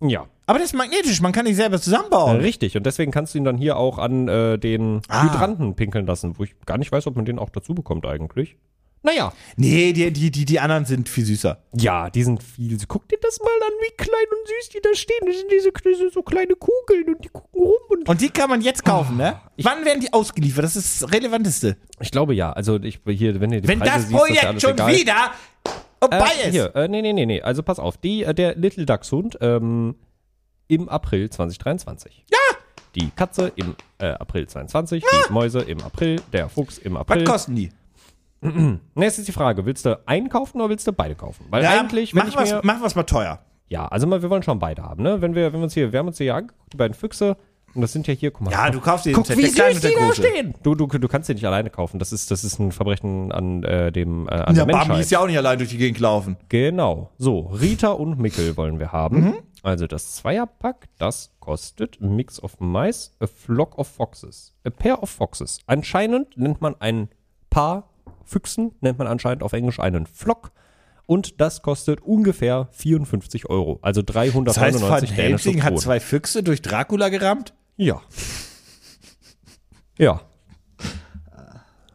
Ja. 0.00 0.26
Aber 0.46 0.58
der 0.58 0.64
ist 0.66 0.74
magnetisch, 0.74 1.20
man 1.20 1.32
kann 1.32 1.46
ihn 1.46 1.54
selber 1.54 1.80
zusammenbauen. 1.80 2.38
Richtig. 2.38 2.76
Und 2.76 2.84
deswegen 2.84 3.12
kannst 3.12 3.34
du 3.34 3.38
ihn 3.38 3.44
dann 3.44 3.56
hier 3.56 3.76
auch 3.76 3.98
an 3.98 4.28
äh, 4.28 4.58
den 4.58 5.00
Ah. 5.08 5.24
Hydranten 5.24 5.74
pinkeln 5.76 6.06
lassen, 6.06 6.38
wo 6.38 6.44
ich 6.44 6.54
gar 6.66 6.78
nicht 6.78 6.90
weiß, 6.90 7.06
ob 7.06 7.16
man 7.16 7.24
den 7.24 7.38
auch 7.38 7.50
dazu 7.50 7.74
bekommt 7.74 8.06
eigentlich. 8.06 8.56
Naja. 9.04 9.32
Nee, 9.56 9.92
die, 9.92 10.12
die, 10.12 10.30
die, 10.30 10.44
die 10.44 10.60
anderen 10.60 10.84
sind 10.84 11.08
viel 11.08 11.24
süßer. 11.24 11.60
Ja, 11.76 12.08
die 12.08 12.22
sind 12.22 12.40
viel. 12.42 12.78
Guck 12.86 13.08
dir 13.08 13.18
das 13.20 13.40
mal 13.40 13.46
an, 13.66 13.72
wie 13.82 13.96
klein 13.96 14.26
und 14.30 14.48
süß 14.48 14.68
die 14.68 14.80
da 14.80 14.94
stehen. 14.94 15.26
Das 15.26 15.36
sind 15.38 15.50
diese, 15.50 15.72
diese 15.84 16.10
so 16.10 16.22
kleine 16.22 16.54
Kugeln 16.54 17.14
und 17.14 17.24
die 17.24 17.28
gucken 17.28 17.60
rum 17.60 17.72
und 17.88 18.08
Und 18.08 18.20
die 18.20 18.30
kann 18.30 18.48
man 18.48 18.60
jetzt 18.60 18.84
kaufen, 18.84 19.16
ne? 19.16 19.40
Wann 19.60 19.84
werden 19.84 20.00
die 20.00 20.12
ausgeliefert? 20.12 20.62
Das 20.64 20.76
ist 20.76 21.02
das 21.02 21.12
Relevanteste. 21.12 21.76
Ich 21.98 22.12
glaube 22.12 22.34
ja. 22.34 22.52
Also 22.52 22.78
ich 22.80 23.00
hier, 23.08 23.40
wenn 23.40 23.50
ihr 23.52 23.60
die 23.60 23.66
Wenn 23.68 23.80
Preise 23.80 23.92
das 23.92 24.08
siehst, 24.08 24.12
ist 24.12 24.18
ja 24.18 24.24
Projekt 24.26 24.44
alles 24.46 24.62
schon 24.62 24.72
egal. 24.74 24.94
wieder 24.94 25.16
vorbei 26.00 26.30
äh, 26.44 26.46
ist. 26.48 26.52
Hier, 26.52 26.76
äh, 26.76 26.86
nee, 26.88 27.02
nee, 27.02 27.12
nee, 27.12 27.26
nee. 27.26 27.42
Also 27.42 27.64
pass 27.64 27.80
auf. 27.80 27.96
Die, 27.96 28.22
äh, 28.22 28.32
der 28.34 28.54
Little 28.54 28.86
Dachshund 28.86 29.36
ähm, 29.40 29.96
im 30.68 30.88
April 30.88 31.30
2023. 31.30 32.24
Ja! 32.30 32.38
Die 32.94 33.10
Katze 33.10 33.52
im 33.56 33.74
äh, 33.98 34.08
April 34.08 34.46
22, 34.46 35.02
die 35.02 35.32
Mäuse 35.32 35.60
im 35.60 35.80
April, 35.82 36.20
der 36.32 36.48
Fuchs 36.50 36.76
im 36.78 36.94
Was 36.94 37.00
April. 37.02 37.24
kosten 37.24 37.54
die? 37.56 37.70
Jetzt 38.96 39.18
ist 39.18 39.28
die 39.28 39.32
Frage, 39.32 39.64
willst 39.64 39.86
du 39.86 39.98
einen 40.06 40.28
kaufen 40.28 40.60
oder 40.60 40.68
willst 40.70 40.86
du 40.86 40.92
beide 40.92 41.14
kaufen? 41.14 41.46
Weil 41.50 41.62
Ja, 41.62 41.70
eigentlich, 41.80 42.12
wenn 42.14 42.18
machen 42.26 42.28
ich 42.30 42.36
wir's- 42.36 42.52
mir, 42.52 42.60
machen 42.66 42.82
wir 42.82 42.86
es 42.86 42.94
mal 42.94 43.04
teuer. 43.04 43.38
ja, 43.68 43.86
also 43.86 44.06
mal, 44.06 44.20
wir 44.20 44.28
wollen 44.30 44.42
schon 44.42 44.58
beide 44.58 44.82
haben, 44.82 45.02
ne? 45.02 45.22
Wenn 45.22 45.34
wir, 45.34 45.52
wenn 45.52 45.60
wir 45.60 45.64
uns 45.64 45.74
hier, 45.74 45.92
wir 45.92 45.98
haben 46.00 46.08
uns 46.08 46.18
hier 46.18 46.34
angeguckt, 46.34 46.72
die 46.72 46.76
beiden 46.76 46.94
Füchse, 46.94 47.36
und 47.74 47.80
das 47.80 47.92
sind 47.92 48.06
ja 48.06 48.12
hier, 48.12 48.30
guck 48.30 48.42
mal. 48.42 48.50
Ja, 48.50 48.68
du 48.68 48.80
kaufst 48.80 49.06
den 49.06 49.14
guck, 49.14 49.26
wie 49.30 49.50
der 49.50 49.72
süß 49.72 49.80
die 49.80 49.94
da 49.98 50.12
stehen. 50.12 50.52
Du, 50.62 50.74
du, 50.74 50.86
du 50.86 51.08
kannst 51.08 51.30
den 51.30 51.36
nicht 51.36 51.46
alleine 51.46 51.70
kaufen. 51.70 51.98
Das 51.98 52.12
ist, 52.12 52.30
das 52.30 52.44
ist 52.44 52.58
ein 52.58 52.70
Verbrechen 52.70 53.32
an 53.32 53.62
äh, 53.62 53.90
dem, 53.90 54.28
äh, 54.28 54.32
an 54.32 54.54
Ja, 54.54 54.66
der 54.66 54.72
Bambi 54.72 54.76
Menschheit. 54.88 55.00
ist 55.00 55.10
ja 55.10 55.20
auch 55.20 55.26
nicht 55.26 55.38
allein 55.38 55.56
durch 55.56 55.70
die 55.70 55.78
Gegend 55.78 55.98
laufen. 55.98 56.36
Genau. 56.50 57.08
So, 57.16 57.40
Rita 57.58 57.92
und 57.92 58.18
Mickel 58.18 58.58
wollen 58.58 58.78
wir 58.78 58.92
haben. 58.92 59.20
Mhm. 59.22 59.34
Also 59.62 59.86
das 59.86 60.16
Zweierpack, 60.16 60.88
das 60.98 61.30
kostet 61.38 61.98
a 62.02 62.06
Mix 62.06 62.42
of 62.42 62.58
Mice, 62.60 63.12
a 63.20 63.26
Flock 63.26 63.78
of 63.78 63.86
Foxes, 63.88 64.54
a 64.64 64.70
Pair 64.70 65.02
of 65.02 65.10
Foxes. 65.10 65.60
Anscheinend 65.66 66.36
nennt 66.36 66.60
man 66.60 66.74
ein 66.80 67.08
Paar 67.48 67.88
Füchsen, 68.24 68.72
nennt 68.80 68.98
man 68.98 69.06
anscheinend 69.06 69.42
auf 69.42 69.52
Englisch 69.52 69.78
einen 69.78 70.06
Flock. 70.06 70.50
Und 71.06 71.40
das 71.40 71.62
kostet 71.62 72.00
ungefähr 72.00 72.68
54 72.72 73.48
Euro. 73.50 73.78
Also 73.82 74.02
Das 74.02 74.16
heißt, 74.16 74.36
399 74.80 75.10
Van 75.10 75.16
dänische 75.16 75.48
Helsing 75.48 75.62
hat 75.62 75.78
zwei 75.78 76.00
Füchse 76.00 76.42
durch 76.42 76.62
Dracula 76.62 77.08
gerammt? 77.08 77.54
Ja. 77.76 78.00
Ja. 79.98 80.22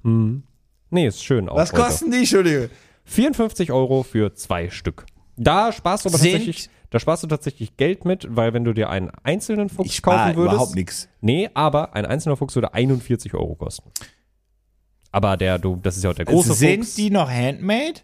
Hm. 0.04 0.44
Nee, 0.90 1.08
ist 1.08 1.24
schön 1.24 1.48
Was 1.52 1.74
kosten 1.74 2.12
die, 2.12 2.20
Entschuldige? 2.20 2.70
54 3.06 3.72
Euro 3.72 4.04
für 4.04 4.34
zwei 4.36 4.70
Stück. 4.70 5.06
Da 5.36 5.72
sparst 5.72 6.06
du 6.06 6.10
aber 6.10 6.18
Sind- 6.18 6.32
tatsächlich, 6.32 6.70
da 6.90 7.00
sparst 7.00 7.24
du 7.24 7.28
tatsächlich 7.28 7.76
Geld 7.78 8.06
mit, 8.06 8.28
weil 8.30 8.54
wenn 8.54 8.64
du 8.64 8.74
dir 8.74 8.90
einen 8.90 9.10
einzelnen 9.24 9.70
Fuchs 9.70 9.90
Ich 9.90 10.02
kaufen 10.02 10.36
würdest. 10.36 10.54
überhaupt 10.54 10.76
nichts. 10.76 11.10
Nee, 11.22 11.50
aber 11.54 11.94
ein 11.96 12.06
einzelner 12.06 12.38
Fuchs 12.38 12.56
würde 12.56 12.74
41 12.74 13.34
Euro 13.34 13.56
kosten. 13.56 13.92
Aber 15.12 15.36
der, 15.38 15.58
du, 15.60 15.78
das 15.78 15.98
ist 15.98 16.04
ja 16.04 16.12
auch 16.12 16.16
der 16.16 16.26
große 16.26 16.54
Sind 16.54 16.84
Fuchs. 16.84 16.96
die 16.96 17.10
noch 17.10 17.30
handmade? 17.30 18.02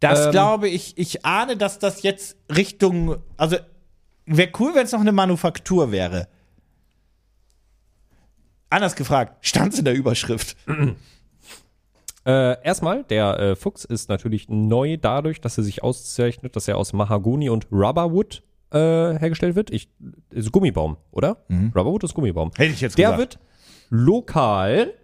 Das 0.00 0.26
Ähm. 0.26 0.32
glaube 0.32 0.68
ich, 0.68 0.98
ich 0.98 1.24
ahne, 1.24 1.56
dass 1.56 1.78
das 1.78 2.02
jetzt 2.02 2.36
Richtung, 2.54 3.16
also 3.36 3.56
wäre 4.26 4.50
cool, 4.58 4.74
wenn 4.74 4.84
es 4.84 4.92
noch 4.92 5.00
eine 5.00 5.12
Manufaktur 5.12 5.92
wäre. 5.92 6.28
Anders 8.70 8.96
gefragt, 8.96 9.36
stand 9.46 9.78
in 9.78 9.84
der 9.84 9.94
Überschrift. 9.94 10.56
Äh, 12.26 12.62
erstmal, 12.64 13.04
der 13.04 13.38
äh, 13.38 13.56
Fuchs 13.56 13.84
ist 13.84 14.08
natürlich 14.08 14.48
neu 14.48 14.96
dadurch, 14.96 15.40
dass 15.40 15.58
er 15.58 15.64
sich 15.64 15.82
auszeichnet, 15.82 16.56
dass 16.56 16.68
er 16.68 16.78
aus 16.78 16.92
Mahagoni 16.92 17.50
und 17.50 17.66
Rubberwood 17.70 18.42
äh, 18.72 18.78
hergestellt 18.78 19.56
wird. 19.56 19.70
Ich, 19.70 19.88
ist 20.30 20.50
Gummibaum, 20.50 20.96
oder? 21.10 21.36
Rubberwood 21.50 22.04
ist 22.04 22.14
Gummibaum. 22.14 22.50
Hätte 22.56 22.72
ich 22.72 22.80
jetzt 22.80 22.96
Der 22.98 23.12
gesagt. 23.12 23.18
wird 23.34 23.38
lokal 23.90 24.94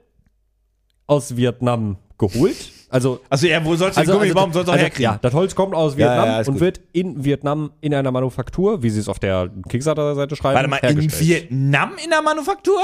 aus 1.06 1.36
Vietnam 1.36 1.96
geholt. 2.18 2.56
Also 2.88 3.20
Also 3.30 3.46
ja, 3.46 3.64
wo 3.64 3.76
sollst 3.76 3.98
du 3.98 4.02
den 4.04 4.12
Gummibaum 4.12 4.52
sonst 4.52 4.68
auch 4.68 4.72
also, 4.72 4.82
herkriegen? 4.84 5.12
Ja, 5.12 5.18
das 5.20 5.32
Holz 5.32 5.54
kommt 5.54 5.74
aus 5.74 5.92
Ja, 5.92 5.98
Vietnam 5.98 6.26
ja, 6.26 6.40
ist 6.40 6.48
und 6.48 6.54
gut. 6.54 6.60
wird 6.62 6.80
in 6.92 7.24
Vietnam 7.24 7.72
in 7.80 7.94
einer 7.94 8.10
Manufaktur, 8.10 8.82
wie 8.82 8.90
sie 8.90 9.00
es 9.00 9.08
auf 9.08 9.18
der 9.18 9.50
Kickstarter-Seite 9.68 10.36
schreiben, 10.36 10.56
Warte 10.56 10.68
mal, 10.68 10.76
in. 10.78 11.00
Vietnam 11.20 11.92
in 12.02 12.10
der 12.10 12.22
Manufaktur? 12.22 12.80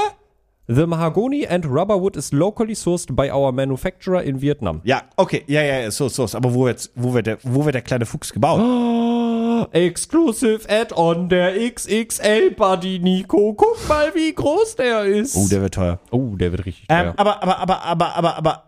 The 0.69 0.85
mahogany 0.85 1.47
and 1.47 1.65
rubber 1.65 1.95
wood 1.97 2.17
is 2.17 2.33
locally 2.33 2.73
sourced 2.75 3.15
by 3.15 3.29
our 3.29 3.53
manufacturer 3.53 4.21
in 4.21 4.41
Vietnam. 4.41 4.81
Ja, 4.83 5.03
okay, 5.15 5.43
ja, 5.47 5.61
ja, 5.61 5.79
ja, 5.79 5.91
so, 5.91 6.09
so, 6.09 6.25
aber 6.35 6.53
wo, 6.53 6.67
jetzt, 6.67 6.91
wo, 6.93 7.13
wird 7.13 7.25
der, 7.27 7.37
wo 7.43 7.63
wird 7.63 7.73
der 7.75 7.81
kleine 7.81 8.05
Fuchs 8.05 8.33
gebaut? 8.33 8.59
Exclusive 9.71 10.67
Add-on 10.69 11.29
der 11.29 11.53
XXL 11.73 12.51
Buddy 12.51 12.99
Nico. 12.99 13.53
Guck 13.53 13.87
mal, 13.87 14.13
wie 14.13 14.33
groß 14.33 14.75
der 14.75 15.05
ist. 15.05 15.37
Oh, 15.37 15.47
der 15.47 15.61
wird 15.61 15.73
teuer. 15.73 15.99
oh, 16.11 16.35
der 16.35 16.51
wird 16.51 16.65
richtig 16.65 16.85
Ähm, 16.89 17.05
teuer. 17.05 17.13
aber, 17.15 17.43
aber, 17.43 17.59
aber, 17.59 17.83
aber, 17.83 18.15
aber, 18.15 18.35
aber, 18.37 18.63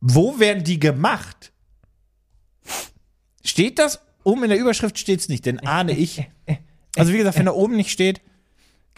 wo 0.00 0.40
werden 0.40 0.64
die 0.64 0.80
gemacht? 0.80 1.52
Steht 3.44 3.78
das? 3.78 4.00
Oben 4.24 4.42
in 4.42 4.50
der 4.50 4.58
Überschrift 4.58 4.98
steht 4.98 5.20
es 5.20 5.28
nicht, 5.28 5.46
denn 5.46 5.60
ahne 5.60 5.92
ich. 5.92 6.28
Also 6.96 7.12
wie 7.12 7.18
gesagt, 7.18 7.38
wenn 7.38 7.46
da 7.46 7.52
oben 7.52 7.76
nicht 7.76 7.90
steht, 7.92 8.20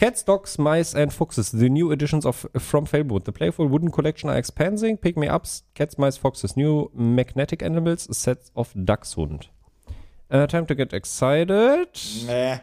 Cats, 0.01 0.23
Dogs, 0.23 0.59
Mice 0.59 0.95
and 0.95 1.13
Foxes. 1.13 1.51
The 1.51 1.69
new 1.69 1.93
editions 1.93 2.25
of 2.25 2.47
From 2.59 2.87
Fablewood. 2.87 3.25
The 3.25 3.33
playful 3.33 3.67
wooden 3.67 3.91
collection 3.91 4.31
are 4.31 4.39
expanding. 4.39 4.97
Pick 4.97 5.15
me 5.19 5.29
ups. 5.29 5.63
Cats, 5.75 5.99
Mice, 5.99 6.17
Foxes. 6.17 6.57
New 6.57 6.91
magnetic 6.95 7.63
animals. 7.63 8.09
Sets 8.17 8.51
of 8.57 8.73
Dachshund. 8.75 9.49
Uh, 10.31 10.47
time 10.47 10.65
to 10.65 10.75
get 10.75 10.95
excited. 10.95 11.89
nee, 12.27 12.61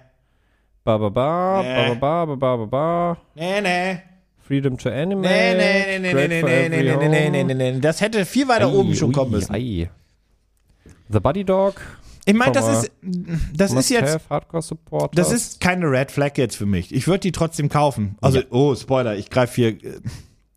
Ba 0.84 0.98
ba 0.98 1.10
ba 1.12 1.62
Nee. 1.62 1.94
ba 2.00 2.26
ba 2.26 2.26
ba 2.26 2.36
ba 2.36 2.58
ba 2.58 2.66
ba. 2.66 3.18
nee, 3.36 3.60
nee, 3.62 4.02
Freedom 4.40 4.76
to 4.78 4.90
animate. 4.92 5.30
nee, 5.30 5.54
nee, 5.54 5.86
nee, 5.86 6.00
nee, 6.00 6.12
Great 6.14 6.30
nee, 6.30 6.40
for 6.42 6.48
nee, 6.50 6.70
nee, 6.70 6.78
every 6.80 6.98
nee, 6.98 7.08
nee, 7.08 7.26
home. 7.26 7.32
nee, 7.32 7.44
nee, 7.54 7.72
nee, 7.74 7.80
das 7.82 8.02
hätte 8.02 8.26
viel 8.26 8.48
weiter 8.48 8.74
oben 8.74 8.96
schon 8.96 9.12
kommen 9.12 9.32
müssen. 9.34 9.54
Ei. 9.54 9.92
The 11.12 11.20
Buddy 11.22 11.44
Dog. 11.44 11.76
Ich 12.28 12.34
meine, 12.36 12.52
das 12.52 12.84
ist, 12.84 12.92
das 13.56 13.74
ist 13.74 13.90
jetzt, 13.90 14.20
das 15.14 15.32
ist 15.32 15.60
keine 15.60 15.90
Red 15.90 16.12
Flag 16.12 16.32
jetzt 16.38 16.56
für 16.56 16.66
mich. 16.66 16.94
Ich 16.94 17.08
würde 17.08 17.22
die 17.22 17.32
trotzdem 17.32 17.70
kaufen. 17.70 18.18
Also, 18.22 18.42
oh, 18.52 18.76
Spoiler, 18.76 19.16
ich 19.16 19.30
greife 19.30 19.56
hier, 19.56 19.68
äh, 19.84 20.02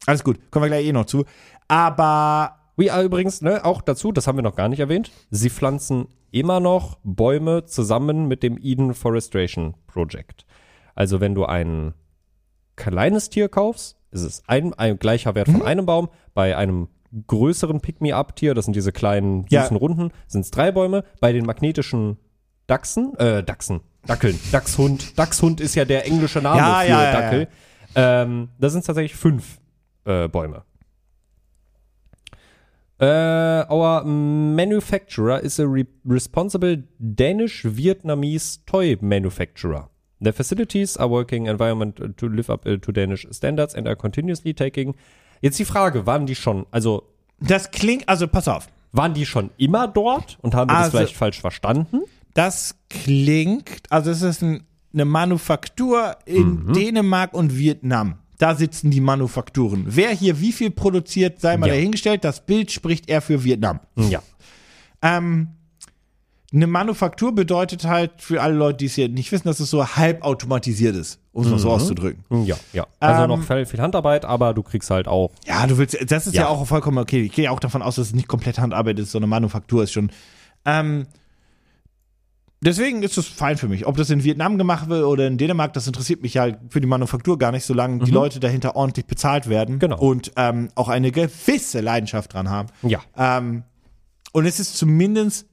alles 0.07 0.25
gut, 0.25 0.39
kommen 0.51 0.65
wir 0.65 0.69
gleich 0.69 0.87
eh 0.87 0.93
noch 0.93 1.07
zu. 1.07 1.25
Aber 1.69 2.57
We 2.77 2.91
are 2.93 3.03
übrigens, 3.05 3.43
ne, 3.43 3.65
auch 3.65 3.83
dazu, 3.83 4.11
das 4.11 4.27
haben 4.27 4.39
wir 4.39 4.43
noch 4.43 4.57
gar 4.57 4.69
nicht 4.71 4.81
erwähnt. 4.81 5.11
Sie 5.31 5.51
pflanzen 5.51 6.09
immer 6.31 6.61
noch 6.61 6.99
Bäume 7.05 7.67
zusammen 7.67 8.27
mit 8.27 8.43
dem 8.43 8.57
Eden 8.59 8.95
Forestation 8.95 9.75
Project. 9.87 10.47
Also 10.95 11.21
wenn 11.21 11.35
du 11.35 11.45
ein 11.45 11.93
kleines 12.77 13.29
Tier 13.29 13.49
kaufst, 13.51 13.97
ist 14.13 14.23
es 14.23 14.43
ein, 14.47 14.73
ein 14.75 14.99
gleicher 14.99 15.35
Wert 15.35 15.49
Mhm. 15.49 15.53
von 15.53 15.63
einem 15.63 15.85
Baum. 15.87 16.09
Bei 16.33 16.57
einem 16.57 16.89
größeren 17.27 17.81
Pick-me-up-Tier, 17.81 18.55
das 18.55 18.65
sind 18.67 18.77
diese 18.77 18.93
kleinen 18.93 19.47
Ja. 19.49 19.63
süßen 19.63 19.77
Runden, 19.77 20.11
sind 20.27 20.43
es 20.43 20.51
drei 20.51 20.71
Bäume. 20.73 21.05
Bei 21.21 21.33
den 21.33 21.45
magnetischen 21.45 22.17
Dachsen, 22.67 23.17
äh, 23.19 23.43
Dachsen, 23.43 23.81
Dackeln, 24.07 24.39
Dachshund. 24.53 25.19
Dachshund 25.19 25.61
ist 25.61 25.75
ja 25.75 25.85
der 25.85 26.07
englische 26.07 26.41
Name 26.41 26.59
Ja, 26.59 26.81
für 26.81 26.89
ja, 26.89 27.03
ja, 27.03 27.13
Dackel. 27.21 27.49
Ähm, 27.97 28.49
da 28.59 28.71
sind 28.71 28.81
es 28.81 28.87
tatsächlich 28.87 29.17
fünf 29.17 29.59
äh, 30.05 30.29
Bäume. 30.29 30.63
Uh, 33.03 33.65
our 33.71 34.05
manufacturer 34.05 35.41
is 35.43 35.59
a 35.59 35.65
re 35.65 35.87
responsible 36.07 36.83
Danish-Vietnamese 36.99 38.59
toy 38.67 38.99
manufacturer. 39.01 39.89
The 40.21 40.33
facilities 40.33 40.99
are 40.99 41.09
working 41.09 41.47
environment 41.47 42.19
to 42.19 42.29
live 42.29 42.51
up 42.51 42.67
uh, 42.67 42.77
to 42.77 42.93
Danish 42.93 43.27
standards 43.31 43.75
and 43.75 43.89
are 43.89 43.97
continuously 43.97 44.53
taking. 44.53 44.95
Jetzt 45.41 45.59
die 45.59 45.65
Frage, 45.65 46.07
waren 46.07 46.27
die 46.27 46.35
schon, 46.35 46.67
also 46.71 47.05
Das 47.41 47.71
klingt, 47.71 48.09
also 48.09 48.29
pass 48.29 48.49
auf. 48.49 48.69
waren 48.93 49.15
die 49.15 49.25
schon 49.27 49.51
immer 49.57 49.89
dort 49.89 50.39
und 50.43 50.55
haben 50.55 50.71
wir 50.71 50.75
das 50.75 50.85
Also- 50.87 50.99
vielleicht 50.99 51.17
falsch 51.17 51.41
verstanden? 51.41 52.01
Das 52.35 52.77
klingt, 52.89 53.83
also 53.91 54.11
es 54.11 54.23
ist 54.23 54.43
ein, 54.43 54.63
eine 54.93 55.05
Manufaktur 55.05 56.17
in 56.27 56.73
Dänemark 56.73 57.33
und 57.35 57.57
Vietnam. 57.57 58.19
Da 58.39 58.55
sitzen 58.55 58.91
die 58.91 59.01
Manufakturen. 59.01 59.85
Wer 59.87 60.11
hier 60.11 60.41
wie 60.41 60.53
viel 60.53 60.71
produziert, 60.71 61.41
sei 61.41 61.57
mal 61.57 61.67
Ja. 61.69 61.75
dahingestellt. 61.75 62.25
Das 62.25 62.45
Bild 62.47 62.71
spricht 62.73 63.09
eher 63.11 63.21
für 63.21 63.45
Vietnam. 63.45 63.81
Ja. 63.97 64.23
Ähm, 65.03 65.49
eine 66.53 66.67
Manufaktur 66.67 67.33
bedeutet 67.35 67.85
halt 67.85 68.11
für 68.19 68.43
alle 68.43 68.55
Leute, 68.55 68.79
die 68.79 68.87
es 68.87 68.95
hier 68.95 69.09
nicht 69.09 69.31
wissen, 69.31 69.47
dass 69.47 69.61
es 69.61 69.71
so 69.71 69.87
halb 69.87 70.23
automatisiert 70.23 70.97
ist, 70.97 71.21
um 71.33 71.45
es 71.45 71.51
mal 71.51 71.59
so 71.61 71.71
auszudrücken. 71.71 72.25
Ja, 72.45 72.57
ja. 72.73 72.87
Also 72.99 73.23
Ähm, 73.23 73.29
noch 73.29 73.43
viel, 73.43 73.67
viel 73.67 73.81
Handarbeit, 73.81 74.25
aber 74.25 74.53
du 74.53 74.63
kriegst 74.65 74.91
halt 74.91 75.07
auch. 75.07 75.31
Ja, 75.47 75.65
du 75.69 75.79
willst, 75.79 75.97
das 76.11 76.27
ist 76.27 76.35
ja, 76.35 76.43
Ja. 76.43 76.49
auch 76.49 76.67
vollkommen 76.67 76.99
okay. 76.99 77.23
Ich 77.23 77.33
gehe 77.33 77.45
ja 77.45 77.51
auch 77.53 77.61
davon 77.61 77.83
aus, 77.83 77.95
dass 77.97 78.09
es 78.09 78.15
nicht 78.15 78.27
komplett 78.27 78.59
Handarbeit 78.59 78.99
ist, 78.99 79.13
sondern 79.13 79.29
Manufaktur 79.31 79.85
ist 79.85 79.93
schon. 79.93 80.11
Ähm, 80.65 81.07
deswegen 82.63 83.03
ist 83.03 83.17
es 83.17 83.27
fein 83.29 83.57
für 83.57 83.69
mich. 83.69 83.87
Ob 83.87 83.97
das 83.97 84.11
in 84.11 84.25
Vietnam 84.25 84.59
gemacht 84.59 84.89
wird 84.89 85.05
oder 85.05 85.27
in 85.27 85.39
Dänemark, 85.39 85.73
das 85.73 85.87
interessiert 85.87 86.23
mich 86.23 86.37
halt 86.37 86.59
für 86.69 86.81
die 86.81 86.87
Manufaktur 86.89 87.39
gar 87.39 87.53
nicht, 87.53 87.65
solange 87.65 88.05
die 88.05 88.11
Leute 88.11 88.41
dahinter 88.41 88.77
ordentlich 88.77 89.07
bezahlt 89.07 89.49
werden 89.49 89.79
Genau. 89.79 89.99
und 89.99 90.33
ähm, 90.37 90.69
auch 90.75 90.89
eine 90.89 91.13
gewisse 91.13 91.81
Leidenschaft 91.81 92.35
dran 92.35 92.51
haben. 92.51 92.69
Ja. 92.83 93.01
Ähm, 93.17 93.63
und 94.33 94.47
es 94.47 94.61
ist 94.61 94.77
zumindest 94.77 95.47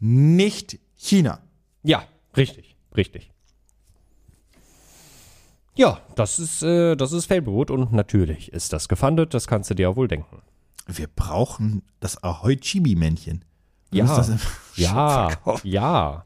nicht 0.00 0.78
China. 0.96 1.40
Ja, 1.82 2.04
richtig, 2.36 2.76
richtig. 2.96 3.30
Ja, 5.74 6.00
das 6.16 6.38
ist, 6.40 6.62
äh, 6.62 6.96
das 6.96 7.12
ist 7.12 7.26
Fablewood 7.26 7.70
und 7.70 7.92
natürlich 7.92 8.52
ist 8.52 8.72
das 8.72 8.88
gefundet, 8.88 9.32
das 9.32 9.46
kannst 9.46 9.70
du 9.70 9.74
dir 9.74 9.82
ja 9.84 9.96
wohl 9.96 10.08
denken. 10.08 10.42
Wir 10.86 11.06
brauchen 11.06 11.82
das 12.00 12.22
Ahoy 12.22 12.56
Chibi-Männchen. 12.56 13.44
Ja. 13.92 14.26
Ja, 14.76 15.30
ja. 15.64 16.24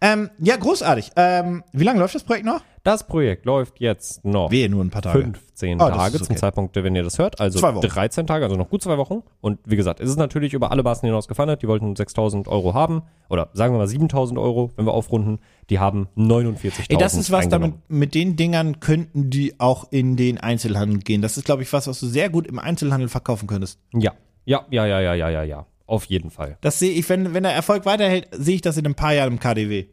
Ähm, 0.00 0.28
ja, 0.38 0.56
großartig. 0.56 1.12
Ähm, 1.14 1.62
wie 1.72 1.84
lange 1.84 2.00
läuft 2.00 2.16
das 2.16 2.24
Projekt 2.24 2.44
noch? 2.44 2.62
Das 2.84 3.06
Projekt 3.06 3.46
läuft 3.46 3.80
jetzt 3.80 4.26
noch 4.26 4.50
Wehe, 4.50 4.68
nur 4.68 4.84
ein 4.84 4.90
paar 4.90 5.00
Tage. 5.00 5.20
15 5.20 5.80
Oh, 5.80 5.88
das 5.88 5.96
Tage 5.96 6.16
ist 6.16 6.24
zum 6.26 6.32
okay. 6.32 6.40
Zeitpunkt, 6.40 6.76
wenn 6.76 6.94
ihr 6.94 7.02
das 7.02 7.18
hört. 7.18 7.40
Also 7.40 7.58
Zwei 7.58 7.74
Wochen. 7.74 7.86
13 7.86 8.26
Tage, 8.26 8.44
also 8.44 8.56
noch 8.56 8.68
gut 8.68 8.82
zwei 8.82 8.98
Wochen. 8.98 9.22
Und 9.40 9.58
wie 9.64 9.76
gesagt, 9.76 10.00
es 10.00 10.10
ist 10.10 10.18
natürlich 10.18 10.52
über 10.52 10.70
alle 10.70 10.82
Maßen 10.82 11.06
hinaus 11.06 11.26
gefundet. 11.26 11.62
Die 11.62 11.66
wollten 11.66 11.96
6000 11.96 12.46
Euro 12.46 12.74
haben. 12.74 13.02
Oder 13.30 13.48
sagen 13.54 13.72
wir 13.72 13.78
mal 13.78 13.88
7000 13.88 14.38
Euro, 14.38 14.70
wenn 14.76 14.84
wir 14.84 14.92
aufrunden. 14.92 15.38
Die 15.70 15.78
haben 15.78 16.08
49.000 16.14 16.90
Ey, 16.90 16.98
das 16.98 17.14
ist 17.14 17.30
was, 17.30 17.48
damit, 17.48 17.72
mit 17.88 18.14
den 18.14 18.36
Dingern 18.36 18.80
könnten 18.80 19.30
die 19.30 19.58
auch 19.58 19.86
in 19.90 20.16
den 20.16 20.36
Einzelhandel 20.36 20.98
gehen. 20.98 21.22
Das 21.22 21.38
ist, 21.38 21.46
glaube 21.46 21.62
ich, 21.62 21.72
was, 21.72 21.86
was 21.86 21.98
du 22.00 22.06
sehr 22.06 22.28
gut 22.28 22.46
im 22.46 22.58
Einzelhandel 22.58 23.08
verkaufen 23.08 23.46
könntest. 23.46 23.78
Ja, 23.94 24.12
ja, 24.44 24.66
ja, 24.70 24.84
ja, 24.86 25.00
ja, 25.00 25.14
ja, 25.14 25.30
ja, 25.30 25.42
ja. 25.42 25.66
Auf 25.86 26.04
jeden 26.04 26.30
Fall. 26.30 26.58
Das 26.60 26.78
sehe 26.78 26.92
ich, 26.92 27.08
wenn, 27.08 27.32
wenn 27.32 27.44
der 27.44 27.52
Erfolg 27.52 27.86
weiterhält, 27.86 28.28
sehe 28.32 28.56
ich 28.56 28.60
das 28.60 28.76
in 28.76 28.84
ein 28.84 28.94
paar 28.94 29.14
Jahren 29.14 29.32
im 29.32 29.38
KDW. 29.40 29.86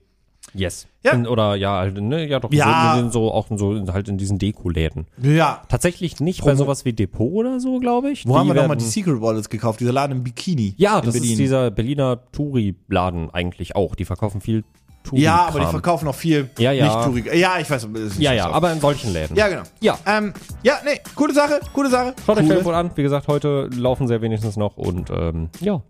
Yes. 0.53 0.87
Ja. 1.03 1.13
In, 1.13 1.27
oder 1.27 1.55
ja, 1.55 1.77
halt, 1.77 1.99
ne, 2.01 2.27
ja 2.27 2.39
doch, 2.39 2.51
Ja. 2.51 2.99
So, 3.05 3.09
so 3.09 3.31
auch 3.31 3.47
so 3.55 3.81
halt 3.93 4.07
in 4.09 4.17
diesen 4.17 4.37
Dekoläden. 4.37 5.07
Ja. 5.21 5.61
Tatsächlich 5.69 6.19
nicht 6.19 6.43
bei 6.43 6.51
Promo- 6.51 6.55
sowas 6.57 6.85
wie 6.85 6.93
Depot 6.93 7.31
oder 7.31 7.59
so, 7.59 7.79
glaube 7.79 8.11
ich. 8.11 8.27
Wo 8.27 8.37
haben 8.37 8.47
wir 8.47 8.53
doch 8.53 8.63
mal 8.63 8.69
werden- 8.69 8.79
die 8.79 8.85
Secret 8.85 9.21
Wallets 9.21 9.49
gekauft? 9.49 9.79
Dieser 9.79 9.93
Laden 9.93 10.17
im 10.17 10.23
Bikini. 10.23 10.73
Ja, 10.77 10.99
das 11.01 11.13
Berlin. 11.13 11.31
ist 11.31 11.37
dieser 11.39 11.71
Berliner 11.71 12.19
Touri-Laden 12.31 13.29
eigentlich 13.31 13.75
auch. 13.75 13.95
Die 13.95 14.05
verkaufen 14.05 14.41
viel 14.41 14.63
Touri. 15.03 15.21
Ja, 15.21 15.47
aber 15.47 15.61
die 15.61 15.65
verkaufen 15.65 16.07
auch 16.07 16.13
viel 16.15 16.49
Ja, 16.59 16.71
ja. 16.71 16.85
nicht 16.85 17.05
Tourig. 17.05 17.33
Ja, 17.33 17.57
ich 17.59 17.67
weiß. 17.69 17.87
Ja, 18.19 18.33
ja, 18.33 18.43
so. 18.43 18.49
aber 18.51 18.71
in 18.71 18.79
solchen 18.79 19.13
Läden. 19.13 19.35
Ja, 19.35 19.47
genau. 19.47 19.63
Ja. 19.79 19.97
Ähm, 20.05 20.33
ja, 20.61 20.75
nee, 20.85 20.99
coole 21.15 21.33
Sache, 21.33 21.59
coole 21.73 21.89
Sache. 21.89 22.13
Schaut 22.23 22.35
euch 22.37 22.43
Coole. 22.43 22.49
Telefon 22.55 22.75
an. 22.75 22.91
Wie 22.93 23.01
gesagt, 23.01 23.27
heute 23.27 23.67
laufen 23.75 24.07
sie 24.07 24.13
ja 24.13 24.21
wenigstens 24.21 24.57
noch 24.57 24.77
und 24.77 25.09
ähm, 25.09 25.49
ja. 25.59 25.81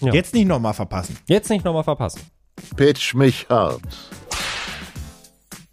ja. 0.00 0.12
Jetzt 0.12 0.34
nicht 0.34 0.48
nochmal 0.48 0.74
verpassen. 0.74 1.16
Jetzt 1.26 1.50
nicht 1.50 1.64
nochmal 1.64 1.84
verpassen. 1.84 2.20
Pitch 2.76 3.14
mich 3.14 3.46
hart. 3.48 3.80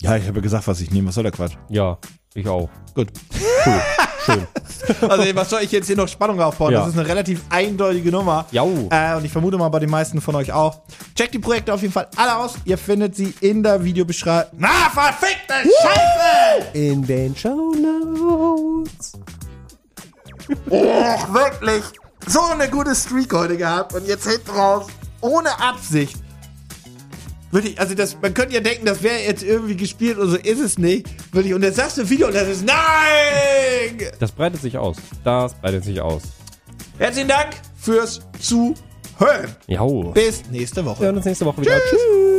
Ja, 0.01 0.17
ich 0.17 0.27
habe 0.27 0.37
ja 0.37 0.41
gesagt, 0.41 0.67
was 0.67 0.81
ich 0.81 0.91
nehme. 0.91 1.07
Was 1.07 1.15
soll 1.15 1.23
der 1.23 1.31
Quatsch? 1.31 1.55
Ja, 1.69 1.97
ich 2.33 2.47
auch. 2.47 2.69
Gut. 2.93 3.09
Cool. 3.65 3.81
Schön. 4.25 4.47
Also, 5.01 5.23
was 5.35 5.49
soll 5.49 5.61
ich 5.61 5.71
jetzt 5.71 5.87
hier 5.87 5.95
noch 5.95 6.09
Spannung 6.09 6.41
aufbauen? 6.41 6.73
Ja. 6.73 6.79
Das 6.81 6.89
ist 6.89 6.97
eine 6.97 7.07
relativ 7.07 7.41
eindeutige 7.49 8.11
Nummer. 8.11 8.45
Jau. 8.51 8.89
Äh, 8.91 9.15
und 9.15 9.23
ich 9.23 9.31
vermute 9.31 9.57
mal 9.57 9.69
bei 9.69 9.79
den 9.79 9.89
meisten 9.89 10.19
von 10.19 10.35
euch 10.35 10.51
auch. 10.51 10.81
Checkt 11.15 11.33
die 11.33 11.39
Projekte 11.39 11.73
auf 11.73 11.81
jeden 11.81 11.93
Fall 11.93 12.09
alle 12.17 12.35
aus. 12.35 12.55
Ihr 12.65 12.77
findet 12.77 13.15
sie 13.15 13.33
in 13.39 13.63
der 13.63 13.81
Videobeschreibung. 13.81 14.51
Na, 14.57 14.89
verfickte 14.93 15.53
Scheiße! 15.81 16.69
In 16.73 17.05
den 17.05 17.33
Show 17.35 17.73
Notes. 17.75 19.13
Oh, 20.69 21.33
wirklich. 21.33 21.83
So 22.27 22.41
eine 22.41 22.69
gute 22.69 22.93
Streak 22.95 23.31
heute 23.33 23.55
gehabt. 23.55 23.93
Und 23.93 24.05
jetzt 24.05 24.27
hinten 24.27 24.51
raus. 24.51 24.87
Ohne 25.21 25.57
Absicht. 25.61 26.17
Wirklich, 27.53 27.79
also 27.79 27.93
das, 27.93 28.17
man 28.19 28.33
könnte 28.33 28.55
ja 28.55 28.61
denken, 28.61 28.83
das 28.87 29.03
wäre 29.03 29.19
jetzt 29.19 29.43
irgendwie 29.43 29.77
gespielt 29.77 30.17
und 30.17 30.27
so 30.31 30.37
ist 30.37 30.59
es 30.59 30.79
nicht. 30.79 31.05
Wirklich, 31.31 31.53
und 31.53 31.61
jetzt 31.61 31.75
sagst 31.75 31.99
du 31.99 32.09
Video 32.09 32.25
und 32.25 32.33
das 32.35 32.47
ist 32.47 32.65
NEIN! 32.65 34.07
Das 34.19 34.31
breitet 34.31 34.59
sich 34.59 34.75
aus. 34.75 34.97
Das 35.23 35.53
breitet 35.53 35.83
sich 35.83 36.01
aus. 36.01 36.23
Herzlichen 36.97 37.27
Dank 37.27 37.49
fürs 37.79 38.21
Zuhören. 38.39 39.55
Jau. 39.67 40.11
Bis 40.15 40.41
nächste 40.49 40.77
Wir 40.77 40.85
Woche. 40.85 41.03
hören 41.03 41.17
uns 41.17 41.25
nächste 41.25 41.45
Woche 41.45 41.61
wieder. 41.61 41.77
Tschüss. 41.77 42.32